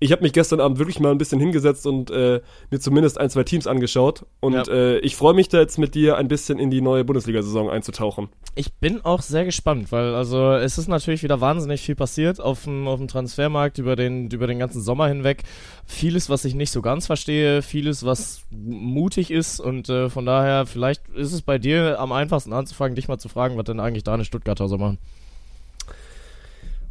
Ich 0.00 0.12
habe 0.12 0.22
mich 0.22 0.32
gestern 0.32 0.60
Abend 0.60 0.78
wirklich 0.78 1.00
mal 1.00 1.10
ein 1.10 1.18
bisschen 1.18 1.40
hingesetzt 1.40 1.86
und 1.86 2.10
äh, 2.10 2.40
mir 2.70 2.80
zumindest 2.80 3.18
ein, 3.18 3.30
zwei 3.30 3.44
Teams 3.44 3.66
angeschaut. 3.66 4.24
Und 4.40 4.54
Ja. 4.54 4.62
äh, 4.68 4.98
ich 4.98 5.16
freue 5.16 5.34
mich 5.34 5.48
da 5.48 5.58
jetzt 5.58 5.78
mit 5.78 5.94
dir 5.94 6.16
ein 6.16 6.28
bisschen 6.28 6.58
in 6.58 6.70
die 6.70 6.80
neue 6.80 7.04
Bundesliga-Saison 7.04 7.70
einzutauchen. 7.70 8.28
Ich 8.54 8.72
bin 8.74 9.04
auch 9.04 9.22
sehr 9.22 9.44
gespannt, 9.44 9.92
weil 9.92 10.14
also 10.14 10.52
es 10.52 10.78
ist 10.78 10.88
natürlich 10.88 11.22
wieder 11.22 11.40
wahnsinnig 11.40 11.80
viel 11.80 11.94
passiert 11.94 12.40
auf 12.40 12.64
dem, 12.64 12.86
auf 12.86 12.98
dem 12.98 13.08
Transfermarkt 13.08 13.78
über 13.78 13.96
den, 13.96 14.28
über 14.30 14.46
den 14.46 14.58
ganzen 14.58 14.82
Sommer 14.82 15.08
hinweg. 15.08 15.42
Vieles, 15.86 16.28
was 16.30 16.44
ich 16.44 16.54
nicht 16.54 16.70
so 16.70 16.82
ganz 16.82 17.06
verstehe, 17.06 17.62
vieles, 17.62 18.04
was 18.04 18.42
mutig 18.50 19.30
ist 19.30 19.60
und 19.60 19.88
äh, 19.88 20.10
von 20.10 20.26
daher, 20.26 20.66
vielleicht 20.66 21.08
ist 21.14 21.32
es 21.32 21.42
bei 21.42 21.58
dir 21.58 21.98
am 21.98 22.12
einfachsten 22.12 22.52
anzufangen, 22.52 22.94
dich 22.94 23.08
mal 23.08 23.18
zu 23.18 23.28
fragen, 23.28 23.56
was 23.56 23.64
denn 23.64 23.80
eigentlich 23.80 24.04
deine 24.04 24.24
Stuttgarter 24.24 24.68
so 24.68 24.78
machen. 24.78 24.98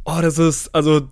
Oh, 0.04 0.18
das 0.20 0.36
ist, 0.38 0.74
also, 0.74 1.02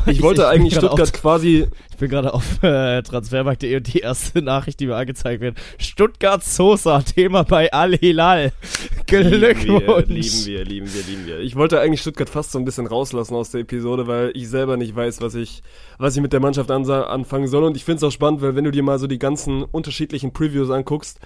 ich 0.06 0.22
wollte 0.22 0.42
bin 0.42 0.50
eigentlich 0.50 0.74
gerade 0.74 0.86
Stuttgart 0.86 1.08
auf- 1.14 1.20
quasi, 1.20 1.66
Ich 1.90 1.96
bin 1.96 2.10
gerade 2.10 2.32
auf 2.34 2.62
äh, 2.62 3.02
transfermarkt.de 3.02 3.76
und 3.76 3.92
die 3.92 3.98
erste 4.00 4.42
Nachricht, 4.42 4.80
die 4.80 4.86
mir 4.86 4.96
angezeigt 4.96 5.40
wird. 5.40 5.56
Stuttgart 5.78 6.42
Sosa, 6.44 7.02
Thema 7.02 7.42
bei 7.44 7.72
Al 7.72 7.96
Hilal. 7.96 8.52
Glückwunsch. 9.06 10.08
Lieben 10.08 10.46
wir, 10.46 10.64
lieben 10.64 10.92
wir, 10.94 11.02
lieben 11.02 11.26
wir. 11.26 11.38
Ich 11.40 11.56
wollte 11.56 11.80
eigentlich 11.80 12.00
Stuttgart 12.00 12.28
fast 12.28 12.52
so 12.52 12.58
ein 12.58 12.64
bisschen 12.64 12.86
rauslassen 12.86 13.34
aus 13.34 13.50
der 13.50 13.62
Episode, 13.62 14.06
weil 14.06 14.30
ich 14.34 14.48
selber 14.48 14.76
nicht 14.76 14.94
weiß, 14.94 15.20
was 15.20 15.34
ich, 15.34 15.62
was 15.98 16.14
ich 16.16 16.22
mit 16.22 16.32
der 16.32 16.40
Mannschaft 16.40 16.70
anfangen 16.70 17.48
soll. 17.48 17.64
Und 17.64 17.76
ich 17.76 17.84
finde 17.84 17.96
es 17.98 18.02
auch 18.04 18.12
spannend, 18.12 18.42
weil 18.42 18.54
wenn 18.54 18.64
du 18.64 18.70
dir 18.70 18.82
mal 18.82 18.98
so 18.98 19.06
die 19.06 19.18
ganzen 19.18 19.62
unterschiedlichen 19.64 20.32
Previews 20.32 20.70
anguckst, 20.70 21.18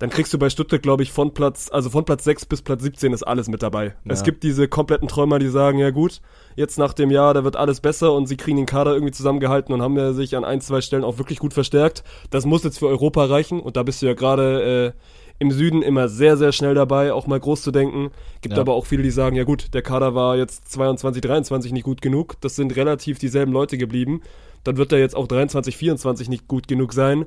dann 0.00 0.08
kriegst 0.08 0.32
du 0.32 0.38
bei 0.38 0.48
Stuttgart, 0.48 0.82
glaube 0.82 1.02
ich, 1.02 1.12
von 1.12 1.34
Platz, 1.34 1.68
also 1.70 1.90
von 1.90 2.06
Platz 2.06 2.24
6 2.24 2.46
bis 2.46 2.62
Platz 2.62 2.82
17 2.82 3.12
ist 3.12 3.22
alles 3.22 3.48
mit 3.48 3.62
dabei. 3.62 3.94
Es 4.06 4.22
gibt 4.24 4.42
diese 4.42 4.66
kompletten 4.66 5.08
Träumer, 5.08 5.38
die 5.38 5.48
sagen, 5.48 5.78
ja 5.78 5.90
gut, 5.90 6.22
jetzt 6.56 6.78
nach 6.78 6.94
dem 6.94 7.10
Jahr, 7.10 7.34
da 7.34 7.44
wird 7.44 7.54
alles 7.54 7.80
besser 7.80 8.14
und 8.14 8.26
sie 8.26 8.38
kriegen 8.38 8.56
den 8.56 8.64
Kader 8.64 8.94
irgendwie 8.94 9.12
zusammengehalten 9.12 9.74
und 9.74 9.82
haben 9.82 9.96
ja 9.98 10.14
sich 10.14 10.34
an 10.36 10.44
ein, 10.44 10.62
zwei 10.62 10.80
Stellen 10.80 11.04
auch 11.04 11.18
wirklich 11.18 11.38
gut 11.38 11.52
verstärkt. 11.52 12.02
Das 12.30 12.46
muss 12.46 12.64
jetzt 12.64 12.78
für 12.78 12.88
Europa 12.88 13.26
reichen 13.26 13.60
und 13.60 13.76
da 13.76 13.82
bist 13.82 14.00
du 14.00 14.06
ja 14.06 14.14
gerade 14.14 14.94
äh, 14.96 15.00
im 15.38 15.50
Süden 15.50 15.82
immer 15.82 16.08
sehr, 16.08 16.38
sehr 16.38 16.52
schnell 16.52 16.74
dabei, 16.74 17.12
auch 17.12 17.26
mal 17.26 17.38
groß 17.38 17.60
zu 17.60 17.70
denken. 17.70 18.10
Gibt 18.40 18.54
Ja. 18.54 18.60
aber 18.62 18.72
auch 18.72 18.86
viele, 18.86 19.02
die 19.02 19.10
sagen, 19.10 19.36
ja 19.36 19.44
gut, 19.44 19.74
der 19.74 19.82
Kader 19.82 20.14
war 20.14 20.36
jetzt 20.38 20.72
22, 20.72 21.20
23 21.20 21.72
nicht 21.72 21.84
gut 21.84 22.00
genug. 22.00 22.40
Das 22.40 22.56
sind 22.56 22.74
relativ 22.74 23.18
dieselben 23.18 23.52
Leute 23.52 23.76
geblieben. 23.76 24.22
Dann 24.64 24.78
wird 24.78 24.92
er 24.92 24.98
jetzt 24.98 25.14
auch 25.14 25.26
23, 25.26 25.76
24 25.76 26.30
nicht 26.30 26.48
gut 26.48 26.68
genug 26.68 26.94
sein. 26.94 27.26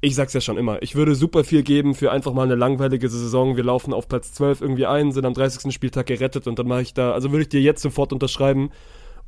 Ich 0.00 0.14
sag's 0.14 0.34
ja 0.34 0.40
schon 0.40 0.58
immer. 0.58 0.82
Ich 0.82 0.94
würde 0.96 1.14
super 1.14 1.44
viel 1.44 1.62
geben 1.62 1.94
für 1.94 2.12
einfach 2.12 2.34
mal 2.34 2.42
eine 2.42 2.56
langweilige 2.56 3.08
Saison. 3.08 3.56
Wir 3.56 3.64
laufen 3.64 3.94
auf 3.94 4.06
Platz 4.06 4.32
12 4.34 4.60
irgendwie 4.60 4.86
ein, 4.86 5.12
sind 5.12 5.24
am 5.24 5.34
30. 5.34 5.72
Spieltag 5.72 6.06
gerettet 6.06 6.46
und 6.46 6.58
dann 6.58 6.68
mache 6.68 6.82
ich 6.82 6.92
da, 6.92 7.12
also 7.12 7.30
würde 7.30 7.42
ich 7.42 7.48
dir 7.48 7.62
jetzt 7.62 7.80
sofort 7.80 8.12
unterschreiben. 8.12 8.70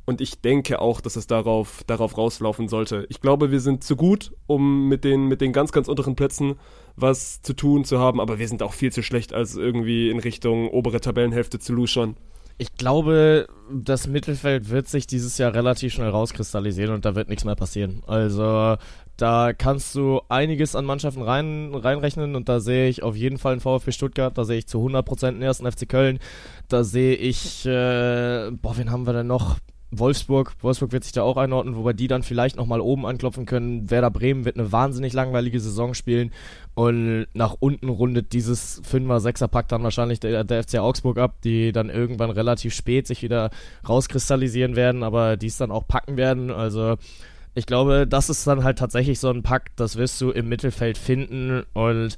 Und 0.05 0.21
ich 0.21 0.39
denke 0.39 0.79
auch, 0.79 1.01
dass 1.01 1.17
es 1.17 1.27
darauf, 1.27 1.83
darauf 1.85 2.17
rauslaufen 2.17 2.69
sollte. 2.69 3.05
Ich 3.09 3.19
glaube, 3.19 3.51
wir 3.51 3.59
sind 3.59 3.83
zu 3.83 3.97
gut, 3.97 4.31
um 4.45 4.87
mit 4.87 5.03
den, 5.03 5.27
mit 5.27 5.41
den 5.41 5.51
ganz, 5.51 5.73
ganz 5.73 5.89
unteren 5.89 6.15
Plätzen 6.15 6.55
was 6.95 7.41
zu 7.41 7.53
tun 7.53 7.83
zu 7.83 7.99
haben, 7.99 8.21
aber 8.21 8.39
wir 8.39 8.47
sind 8.47 8.63
auch 8.63 8.73
viel 8.73 8.91
zu 8.91 9.03
schlecht, 9.03 9.33
als 9.33 9.55
irgendwie 9.55 10.09
in 10.09 10.19
Richtung 10.19 10.69
obere 10.69 11.01
Tabellenhälfte 11.01 11.59
zu 11.59 11.73
luschern. 11.73 12.15
Ich 12.57 12.73
glaube, 12.75 13.47
das 13.71 14.07
Mittelfeld 14.07 14.69
wird 14.69 14.87
sich 14.87 15.05
dieses 15.05 15.37
Jahr 15.37 15.53
relativ 15.53 15.93
schnell 15.93 16.09
rauskristallisieren 16.09 16.95
und 16.95 17.05
da 17.05 17.13
wird 17.13 17.29
nichts 17.29 17.45
mehr 17.45 17.55
passieren. 17.55 18.01
Also 18.07 18.77
da 19.17 19.53
kannst 19.53 19.95
du 19.95 20.21
einiges 20.29 20.75
an 20.75 20.85
Mannschaften 20.85 21.23
rein, 21.23 21.73
reinrechnen 21.73 22.35
und 22.35 22.47
da 22.47 22.59
sehe 22.59 22.87
ich 22.87 23.03
auf 23.03 23.15
jeden 23.15 23.39
Fall 23.39 23.53
einen 23.53 23.61
VfB 23.61 23.91
Stuttgart, 23.91 24.37
da 24.37 24.45
sehe 24.45 24.59
ich 24.59 24.67
zu 24.67 24.77
100% 24.79 25.31
den 25.31 25.41
ersten 25.41 25.69
FC 25.69 25.89
Köln, 25.89 26.19
da 26.69 26.83
sehe 26.83 27.15
ich, 27.15 27.65
äh, 27.65 28.51
boah, 28.51 28.77
wen 28.77 28.91
haben 28.91 29.07
wir 29.07 29.13
denn 29.13 29.27
noch? 29.27 29.57
Wolfsburg, 29.89 30.53
Wolfsburg 30.59 30.91
wird 30.91 31.05
sich 31.05 31.13
da 31.13 31.23
auch 31.23 31.37
einordnen, 31.37 31.77
wobei 31.77 31.93
die 31.93 32.09
dann 32.09 32.21
vielleicht 32.21 32.57
nochmal 32.57 32.81
oben 32.81 33.05
anklopfen 33.05 33.45
können. 33.45 33.89
Werder 33.89 34.11
Bremen 34.11 34.43
wird 34.43 34.57
eine 34.57 34.71
wahnsinnig 34.73 35.13
langweilige 35.13 35.61
Saison 35.61 35.93
spielen 35.93 36.31
und 36.75 37.27
nach 37.33 37.55
unten 37.59 37.87
rundet 37.87 38.33
dieses 38.33 38.83
5er, 38.83 39.19
6er 39.19 39.47
Pack 39.47 39.69
dann 39.69 39.83
wahrscheinlich 39.83 40.19
der, 40.19 40.43
der 40.43 40.63
FC 40.63 40.79
Augsburg 40.79 41.17
ab, 41.17 41.35
die 41.43 41.71
dann 41.71 41.89
irgendwann 41.89 42.31
relativ 42.31 42.73
spät 42.73 43.07
sich 43.07 43.23
wieder 43.23 43.49
rauskristallisieren 43.87 44.75
werden, 44.75 45.03
aber 45.03 45.37
die 45.37 45.47
es 45.47 45.57
dann 45.57 45.71
auch 45.71 45.87
packen 45.87 46.17
werden. 46.17 46.51
Also 46.51 46.97
ich 47.57 47.65
glaube, 47.65 48.05
das 48.07 48.29
ist 48.29 48.45
dann 48.45 48.63
halt 48.63 48.77
tatsächlich 48.77 49.19
so 49.19 49.29
ein 49.29 49.41
Pack, 49.41 49.75
das 49.75 49.95
wirst 49.95 50.21
du 50.21 50.29
im 50.29 50.47
Mittelfeld 50.47 50.97
finden 50.97 51.63
und 51.73 52.15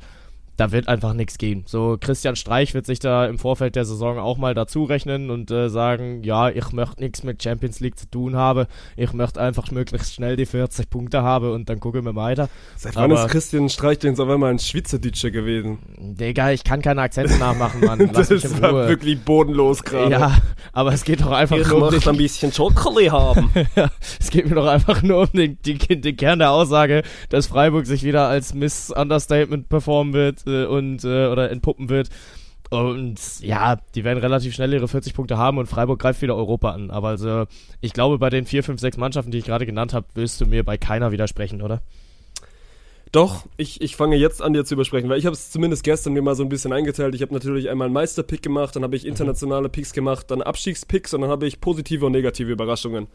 da 0.60 0.72
wird 0.72 0.88
einfach 0.90 1.14
nichts 1.14 1.38
gehen. 1.38 1.64
So, 1.66 1.98
Christian 2.00 2.36
Streich 2.36 2.74
wird 2.74 2.86
sich 2.86 3.00
da 3.00 3.26
im 3.26 3.40
Vorfeld 3.40 3.76
der 3.78 3.86
Saison 3.86 4.20
auch 4.20 4.38
mal 4.38 4.54
dazu 4.54 4.84
rechnen 4.84 5.30
und 5.30 5.50
äh, 5.52 5.70
sagen, 5.70 6.22
ja, 6.24 6.50
ich 6.50 6.72
möchte 6.74 7.02
nichts 7.02 7.24
mit 7.24 7.42
Champions 7.42 7.80
League 7.80 7.98
zu 7.98 8.10
tun 8.10 8.36
haben. 8.36 8.66
Ich 8.98 9.14
möchte 9.14 9.40
einfach 9.40 9.72
möglichst 9.72 10.14
schnell 10.14 10.36
die 10.36 10.46
40 10.46 10.90
Punkte 10.90 11.24
haben 11.24 11.52
und 11.52 11.70
dann 11.70 11.80
gucken 11.80 12.04
wir 12.04 12.16
weiter. 12.16 12.50
Seit 12.76 12.96
wann 12.98 13.12
Aber- 13.12 13.24
ist 13.26 13.32
Christian 13.32 13.70
Streich 13.70 14.00
denn 14.00 14.16
so 14.16 14.24
einmal 14.30 14.52
ein 14.52 14.60
Schweizerdeutscher 14.60 15.32
gewesen? 15.32 15.80
Digga, 15.98 16.52
ich 16.52 16.64
kann 16.66 16.82
keine 16.82 17.02
Akzente 17.04 17.38
nachmachen, 17.38 17.80
Mann. 17.80 18.00
Lass 18.14 18.30
mich 18.30 18.44
in 18.44 18.52
das 18.52 18.62
war 18.62 18.72
Ruhe. 18.72 18.88
wirklich 18.90 19.20
bodenlos 19.22 19.84
gerade. 19.84 20.12
Ja, 20.12 20.38
aber 20.74 20.92
es 20.94 21.06
geht 21.06 21.22
doch 21.22 21.32
einfach 21.32 21.56
Ich 21.58 21.68
nur 21.68 21.76
um 21.76 21.82
möchte 21.84 22.00
den, 22.02 22.10
ein 22.10 22.18
bisschen 22.18 22.52
Schokolade 22.52 23.12
haben. 23.12 23.50
es 24.20 24.30
geht 24.30 24.50
mir 24.50 24.56
doch 24.56 24.68
einfach 24.68 25.02
nur 25.04 25.22
um 25.22 25.28
den, 25.34 25.58
den, 25.66 26.02
den 26.02 26.18
Kern 26.18 26.40
der 26.40 26.52
Aussage, 26.52 27.04
dass 27.30 27.48
Freiburg 27.48 27.86
sich 27.86 28.04
wieder 28.04 28.28
als 28.28 28.54
Miss 28.54 28.92
Understatement 28.92 29.70
performen 29.70 30.14
wird 30.14 30.46
äh, 30.50 30.66
und 30.66 31.04
äh, 31.04 31.28
oder 31.28 31.52
entpuppen 31.52 31.90
wird. 31.90 32.10
Und 32.70 33.40
ja, 33.40 33.78
die 33.96 34.04
werden 34.04 34.20
relativ 34.20 34.54
schnell 34.54 34.72
ihre 34.74 34.88
40 34.88 35.16
Punkte 35.16 35.38
haben 35.38 35.58
und 35.58 35.66
Freiburg 35.66 36.00
greift 36.00 36.22
wieder 36.22 36.36
Europa 36.36 36.72
an. 36.72 36.92
Aber 36.92 37.10
also, 37.10 37.46
ich 37.82 37.94
glaube, 37.94 38.20
bei 38.20 38.30
den 38.30 38.46
4, 38.46 38.64
5, 38.64 38.80
6 38.80 38.98
Mannschaften, 38.98 39.32
die 39.32 39.40
ich 39.40 39.46
gerade 39.46 39.66
genannt 39.66 39.94
habe, 39.94 40.06
willst 40.14 40.40
du 40.40 40.46
mir 40.46 40.64
bei 40.64 40.78
keiner 40.78 41.12
widersprechen, 41.12 41.64
oder? 41.64 41.82
Doch, 43.12 43.48
ich, 43.58 43.82
ich 43.82 43.96
fange 43.96 44.18
jetzt 44.18 44.40
an, 44.40 44.54
dir 44.54 44.66
zu 44.66 44.76
übersprechen, 44.76 45.10
weil 45.10 45.18
ich 45.18 45.26
habe 45.26 45.34
es 45.34 45.50
zumindest 45.50 45.84
gestern 45.84 46.14
mir 46.14 46.22
mal 46.22 46.36
so 46.36 46.44
ein 46.44 46.50
bisschen 46.50 46.72
eingeteilt. 46.72 47.16
Ich 47.16 47.24
habe 47.24 47.34
natürlich 47.34 47.70
einmal 47.70 47.86
einen 47.86 47.94
Meisterpick 47.94 48.44
gemacht, 48.44 48.76
dann 48.76 48.84
habe 48.84 48.96
ich 48.96 49.06
internationale 49.06 49.68
Picks 49.68 49.94
gemacht, 49.94 50.30
dann 50.30 50.44
Abstiegspicks 50.44 51.16
und 51.16 51.22
dann 51.22 51.32
habe 51.32 51.48
ich 51.48 51.60
positive 51.60 52.06
und 52.06 52.12
negative 52.12 52.52
Überraschungen. 52.52 53.08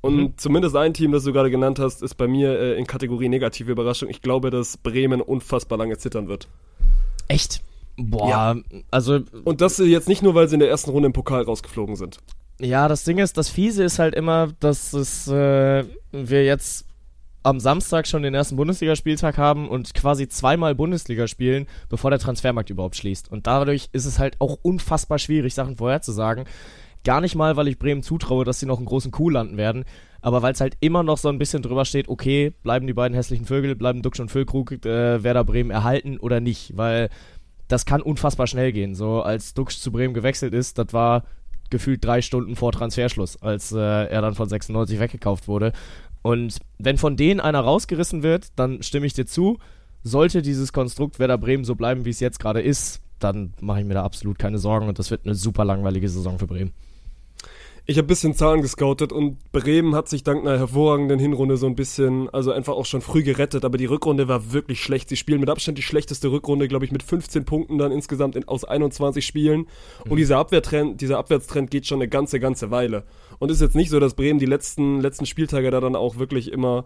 Und 0.00 0.16
Mhm. 0.16 0.32
zumindest 0.36 0.76
ein 0.76 0.94
Team, 0.94 1.12
das 1.12 1.24
du 1.24 1.32
gerade 1.32 1.50
genannt 1.50 1.78
hast, 1.78 2.02
ist 2.02 2.14
bei 2.14 2.28
mir 2.28 2.58
äh, 2.58 2.78
in 2.78 2.86
Kategorie 2.86 3.28
negative 3.28 3.70
Überraschung. 3.72 4.08
Ich 4.08 4.22
glaube, 4.22 4.50
dass 4.50 4.76
Bremen 4.76 5.20
unfassbar 5.20 5.76
lange 5.78 5.98
zittern 5.98 6.28
wird. 6.28 6.48
Echt? 7.26 7.62
Boah, 7.96 8.28
Ja. 8.28 8.56
also 8.92 9.20
Und 9.44 9.60
das 9.60 9.78
jetzt 9.78 10.08
nicht 10.08 10.22
nur, 10.22 10.34
weil 10.34 10.48
sie 10.48 10.54
in 10.54 10.60
der 10.60 10.70
ersten 10.70 10.90
Runde 10.90 11.06
im 11.06 11.12
Pokal 11.12 11.42
rausgeflogen 11.42 11.96
sind. 11.96 12.18
Ja, 12.60 12.86
das 12.88 13.04
Ding 13.04 13.18
ist, 13.18 13.36
das 13.36 13.48
Fiese 13.48 13.82
ist 13.84 13.98
halt 13.98 14.14
immer, 14.14 14.48
dass 14.60 14.92
es, 14.92 15.26
äh, 15.28 15.84
wir 16.12 16.44
jetzt 16.44 16.86
am 17.44 17.60
Samstag 17.60 18.06
schon 18.06 18.22
den 18.22 18.34
ersten 18.34 18.56
Bundesligaspieltag 18.56 19.38
haben 19.38 19.68
und 19.68 19.94
quasi 19.94 20.28
zweimal 20.28 20.74
Bundesliga 20.74 21.26
spielen, 21.28 21.66
bevor 21.88 22.10
der 22.10 22.18
Transfermarkt 22.18 22.70
überhaupt 22.70 22.96
schließt. 22.96 23.30
Und 23.30 23.46
dadurch 23.46 23.88
ist 23.92 24.06
es 24.06 24.18
halt 24.18 24.36
auch 24.40 24.58
unfassbar 24.62 25.18
schwierig, 25.18 25.54
Sachen 25.54 25.76
vorherzusagen. 25.76 26.44
Gar 27.04 27.20
nicht 27.20 27.34
mal, 27.34 27.56
weil 27.56 27.68
ich 27.68 27.78
Bremen 27.78 28.02
zutraue, 28.02 28.44
dass 28.44 28.60
sie 28.60 28.66
noch 28.66 28.78
einen 28.78 28.86
großen 28.86 29.10
Coup 29.10 29.30
landen 29.30 29.56
werden, 29.56 29.84
aber 30.20 30.42
weil 30.42 30.52
es 30.52 30.60
halt 30.60 30.76
immer 30.80 31.02
noch 31.02 31.18
so 31.18 31.28
ein 31.28 31.38
bisschen 31.38 31.62
drüber 31.62 31.84
steht, 31.84 32.08
okay, 32.08 32.52
bleiben 32.62 32.86
die 32.86 32.92
beiden 32.92 33.14
hässlichen 33.14 33.46
Vögel, 33.46 33.76
bleiben 33.76 34.02
Duxch 34.02 34.20
und 34.20 34.30
Füllkrug, 34.30 34.84
äh, 34.84 35.22
Werder 35.22 35.44
Bremen 35.44 35.70
erhalten 35.70 36.18
oder 36.18 36.40
nicht, 36.40 36.76
weil 36.76 37.08
das 37.68 37.86
kann 37.86 38.02
unfassbar 38.02 38.46
schnell 38.46 38.72
gehen. 38.72 38.94
So 38.94 39.22
als 39.22 39.54
Duxch 39.54 39.78
zu 39.78 39.92
Bremen 39.92 40.14
gewechselt 40.14 40.54
ist, 40.54 40.78
das 40.78 40.92
war 40.92 41.24
gefühlt 41.70 42.04
drei 42.04 42.22
Stunden 42.22 42.56
vor 42.56 42.72
Transferschluss, 42.72 43.40
als 43.42 43.72
äh, 43.72 43.78
er 43.78 44.22
dann 44.22 44.34
von 44.34 44.48
96 44.48 44.98
weggekauft 44.98 45.48
wurde. 45.48 45.72
Und 46.22 46.58
wenn 46.78 46.98
von 46.98 47.16
denen 47.16 47.40
einer 47.40 47.60
rausgerissen 47.60 48.22
wird, 48.22 48.48
dann 48.56 48.82
stimme 48.82 49.06
ich 49.06 49.12
dir 49.12 49.26
zu. 49.26 49.58
Sollte 50.02 50.42
dieses 50.42 50.72
Konstrukt 50.72 51.18
Werder 51.18 51.38
Bremen 51.38 51.64
so 51.64 51.74
bleiben, 51.74 52.04
wie 52.04 52.10
es 52.10 52.20
jetzt 52.20 52.40
gerade 52.40 52.60
ist, 52.60 53.00
dann 53.18 53.52
mache 53.60 53.80
ich 53.80 53.86
mir 53.86 53.94
da 53.94 54.04
absolut 54.04 54.38
keine 54.38 54.58
Sorgen 54.58 54.88
und 54.88 54.98
das 54.98 55.10
wird 55.10 55.24
eine 55.24 55.34
super 55.34 55.64
langweilige 55.64 56.08
Saison 56.08 56.38
für 56.38 56.46
Bremen. 56.46 56.72
Ich 57.90 57.96
habe 57.96 58.04
ein 58.04 58.08
bisschen 58.08 58.34
Zahlen 58.34 58.60
gescoutet 58.60 59.12
und 59.12 59.50
Bremen 59.50 59.94
hat 59.94 60.10
sich 60.10 60.22
dank 60.22 60.42
einer 60.42 60.58
hervorragenden 60.58 61.18
Hinrunde 61.18 61.56
so 61.56 61.64
ein 61.66 61.74
bisschen, 61.74 62.28
also 62.28 62.52
einfach 62.52 62.74
auch 62.74 62.84
schon 62.84 63.00
früh 63.00 63.22
gerettet, 63.22 63.64
aber 63.64 63.78
die 63.78 63.86
Rückrunde 63.86 64.28
war 64.28 64.52
wirklich 64.52 64.82
schlecht. 64.82 65.08
Sie 65.08 65.16
spielen 65.16 65.40
mit 65.40 65.48
Abstand 65.48 65.78
die 65.78 65.82
schlechteste 65.82 66.30
Rückrunde, 66.30 66.68
glaube 66.68 66.84
ich, 66.84 66.92
mit 66.92 67.02
15 67.02 67.46
Punkten 67.46 67.78
dann 67.78 67.90
insgesamt 67.90 68.36
in, 68.36 68.46
aus 68.46 68.64
21 68.64 69.24
Spielen. 69.24 69.68
Und 70.06 70.18
dieser 70.18 70.36
Abwehrtrend, 70.36 71.00
dieser 71.00 71.16
Abwärtstrend 71.16 71.70
geht 71.70 71.86
schon 71.86 72.02
eine 72.02 72.10
ganze, 72.10 72.40
ganze 72.40 72.70
Weile. 72.70 73.04
Und 73.38 73.50
ist 73.50 73.62
jetzt 73.62 73.74
nicht 73.74 73.88
so, 73.88 73.98
dass 73.98 74.12
Bremen 74.12 74.38
die 74.38 74.44
letzten, 74.44 75.00
letzten 75.00 75.24
Spieltage 75.24 75.70
da 75.70 75.80
dann 75.80 75.96
auch 75.96 76.18
wirklich 76.18 76.52
immer 76.52 76.84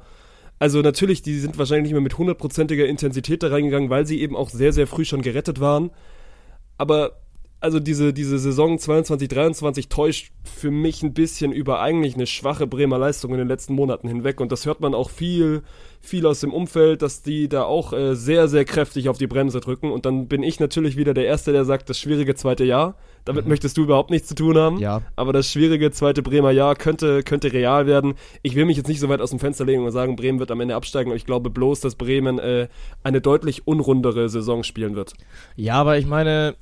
also 0.61 0.83
natürlich, 0.83 1.23
die 1.23 1.41
sind 1.41 1.59
wahrscheinlich 1.59 1.87
nicht 1.87 1.95
mehr 1.95 2.01
mit 2.01 2.17
hundertprozentiger 2.17 2.87
Intensität 2.87 3.43
da 3.43 3.49
reingegangen, 3.49 3.91
weil 3.91 4.07
sie 4.07 4.21
eben 4.21 4.37
auch 4.37 4.51
sehr, 4.51 4.73
sehr 4.73 4.87
früh 4.87 5.05
schon 5.05 5.23
gerettet 5.23 5.59
waren. 5.59 5.91
Aber 6.79 7.22
also 7.63 7.79
diese, 7.79 8.13
diese 8.13 8.39
Saison 8.39 8.77
22, 8.77 9.29
23 9.29 9.89
täuscht 9.89 10.33
für 10.43 10.73
mich 10.73 11.03
ein 11.05 11.15
bisschen 11.15 11.53
über 11.53 11.81
eigentlich 11.81 12.15
eine 12.15 12.27
schwache 12.27 12.67
Bremer 12.67 12.99
Leistung 12.99 13.31
in 13.31 13.39
den 13.39 13.47
letzten 13.47 13.75
Monaten 13.75 14.09
hinweg. 14.09 14.41
Und 14.41 14.51
das 14.51 14.67
hört 14.67 14.81
man 14.81 14.95
auch 14.95 15.11
viel, 15.11 15.63
viel 16.01 16.27
aus 16.27 16.41
dem 16.41 16.53
Umfeld, 16.53 17.03
dass 17.03 17.23
die 17.23 17.49
da 17.49 17.63
auch 17.63 17.93
äh, 17.93 18.17
sehr, 18.17 18.49
sehr 18.49 18.65
kräftig 18.65 19.09
auf 19.09 19.17
die 19.17 19.29
Bremse 19.29 19.61
drücken. 19.61 19.93
Und 19.93 20.07
dann 20.07 20.27
bin 20.27 20.43
ich 20.43 20.59
natürlich 20.59 20.97
wieder 20.97 21.15
der 21.15 21.27
Erste, 21.27 21.53
der 21.53 21.65
sagt, 21.65 21.89
das 21.89 22.01
schwierige 22.01 22.35
zweite 22.35 22.65
Jahr. 22.65 22.97
Damit 23.25 23.47
möchtest 23.47 23.77
du 23.77 23.85
überhaupt 23.85 24.11
nichts 24.11 24.27
zu 24.27 24.35
tun 24.35 24.59
haben. 24.59 24.79
Ja. 24.81 25.03
Aber 25.15 25.33
das 25.33 25.49
schwierige 25.49 25.93
zweite 25.93 26.23
Bremer 26.23 26.51
Jahr 26.51 26.75
könnte, 26.75 27.23
könnte 27.23 27.53
real 27.53 27.87
werden. 27.87 28.15
Ich 28.43 28.57
will 28.57 28.65
mich 28.65 28.77
jetzt 28.77 28.89
nicht 28.89 28.99
so 28.99 29.09
weit 29.09 29.21
aus 29.21 29.31
dem 29.31 29.39
Fenster 29.39 29.65
legen 29.65 29.85
und 29.85 29.93
sagen, 29.93 30.17
Bremen 30.17 30.41
wird 30.41 30.51
am 30.51 30.61
Ende 30.61 30.75
absteigen. 30.75 31.11
Aber 31.11 31.17
ich 31.17 31.27
glaube 31.27 31.49
bloß, 31.49 31.79
dass 31.79 31.95
Bremen 31.95 32.41
äh, 32.41 32.67
eine 33.05 33.21
deutlich 33.21 33.69
unrundere 33.69 34.29
Saison 34.29 34.65
spielen 34.65 34.97
wird. 34.97 35.13
Ja, 35.55 35.75
aber 35.75 35.99
ich 35.99 36.07
meine, 36.07 36.57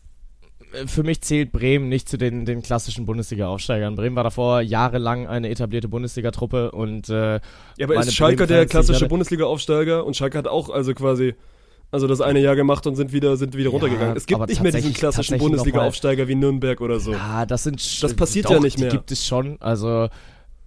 für 0.86 1.02
mich 1.02 1.20
zählt 1.22 1.52
Bremen 1.52 1.88
nicht 1.88 2.08
zu 2.08 2.16
den, 2.16 2.44
den 2.44 2.62
klassischen 2.62 3.06
Bundesliga-Aufsteigern. 3.06 3.96
Bremen 3.96 4.16
war 4.16 4.24
davor 4.24 4.60
jahrelang 4.60 5.26
eine 5.26 5.48
etablierte 5.48 5.88
Bundesliga-Truppe 5.88 6.70
und 6.72 7.08
äh, 7.08 7.34
Ja, 7.34 7.40
aber 7.82 7.96
ist 7.96 8.14
Schalke 8.14 8.46
der 8.46 8.66
klassische 8.66 9.06
Bundesliga-Aufsteiger? 9.06 10.04
Und 10.04 10.16
Schalke 10.16 10.38
hat 10.38 10.48
auch 10.48 10.70
also 10.70 10.94
quasi 10.94 11.34
also 11.92 12.06
das 12.06 12.20
eine 12.20 12.38
Jahr 12.40 12.54
gemacht 12.54 12.86
und 12.86 12.94
sind 12.94 13.12
wieder 13.12 13.36
sind 13.36 13.56
wieder 13.56 13.64
Ja, 13.64 13.70
runtergegangen. 13.70 14.16
Es 14.16 14.26
gibt 14.26 14.46
nicht 14.48 14.62
mehr 14.62 14.72
diesen 14.72 14.94
klassischen 14.94 15.38
Bundesliga-Aufsteiger 15.38 16.28
wie 16.28 16.36
Nürnberg 16.36 16.80
oder 16.80 17.00
so. 17.00 17.12
Ja, 17.12 17.46
das 17.46 17.64
sind 17.64 18.02
Das 18.02 18.14
passiert 18.14 18.46
doch, 18.46 18.52
ja 18.52 18.60
nicht 18.60 18.78
mehr. 18.78 18.90
Die 18.90 18.96
gibt 18.96 19.10
es 19.10 19.26
schon. 19.26 19.56
Also 19.60 20.08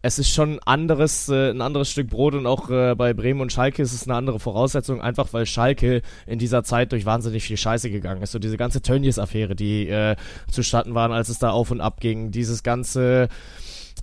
es 0.06 0.20
ist 0.20 0.30
schon 0.30 0.56
ein 0.56 0.60
anderes, 0.66 1.30
äh, 1.30 1.52
ein 1.52 1.62
anderes 1.62 1.90
Stück 1.90 2.10
Brot 2.10 2.36
und 2.36 2.46
auch 2.46 2.70
äh, 2.70 2.94
bei 2.94 3.14
Bremen 3.14 3.40
und 3.40 3.54
Schalke 3.54 3.82
ist 3.82 3.94
es 3.94 4.04
eine 4.06 4.16
andere 4.16 4.38
Voraussetzung, 4.38 5.02
einfach 5.02 5.32
weil 5.32 5.46
Schalke 5.46 6.02
in 6.28 6.40
dieser 6.40 6.64
Zeit 6.64 6.92
durch 6.92 7.06
wahnsinnig 7.06 7.44
viel 7.44 7.56
Scheiße 7.56 7.90
gegangen 7.90 8.22
ist. 8.22 8.34
So 8.34 8.40
diese 8.40 8.58
ganze 8.58 8.82
Tönnies-Affäre, 8.82 9.56
die 9.56 9.88
äh, 9.88 10.18
zustatten 10.52 10.94
waren, 10.94 11.14
als 11.14 11.30
es 11.30 11.40
da 11.40 11.52
auf 11.52 11.72
und 11.72 11.80
ab 11.80 12.02
ging. 12.02 12.32
Dieses 12.32 12.64
ganze 12.64 13.30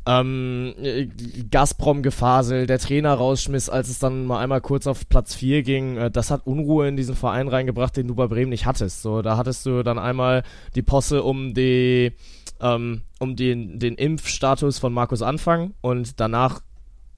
ähm, 0.06 0.72
äh, 0.82 1.06
Gazprom-Gefasel, 1.50 2.66
der 2.66 2.78
Trainer 2.78 3.12
rausschmiss, 3.12 3.68
als 3.68 3.90
es 3.90 3.98
dann 3.98 4.24
mal 4.24 4.40
einmal 4.40 4.62
kurz 4.62 4.86
auf 4.86 5.06
Platz 5.06 5.34
4 5.34 5.62
ging, 5.62 5.98
äh, 5.98 6.10
das 6.10 6.30
hat 6.30 6.46
Unruhe 6.46 6.88
in 6.88 6.96
diesen 6.96 7.14
Verein 7.14 7.48
reingebracht, 7.48 7.94
den 7.98 8.08
du 8.08 8.14
bei 8.14 8.26
Bremen 8.26 8.48
nicht 8.48 8.64
hattest. 8.64 9.02
So, 9.02 9.20
da 9.20 9.36
hattest 9.36 9.66
du 9.66 9.82
dann 9.82 9.98
einmal 9.98 10.44
die 10.74 10.82
Posse 10.82 11.22
um 11.22 11.52
die 11.52 12.12
ähm, 12.60 13.02
um 13.18 13.36
den, 13.36 13.78
den 13.78 13.94
Impfstatus 13.94 14.78
von 14.78 14.92
Markus 14.92 15.22
Anfang 15.22 15.74
und 15.80 16.20
danach 16.20 16.60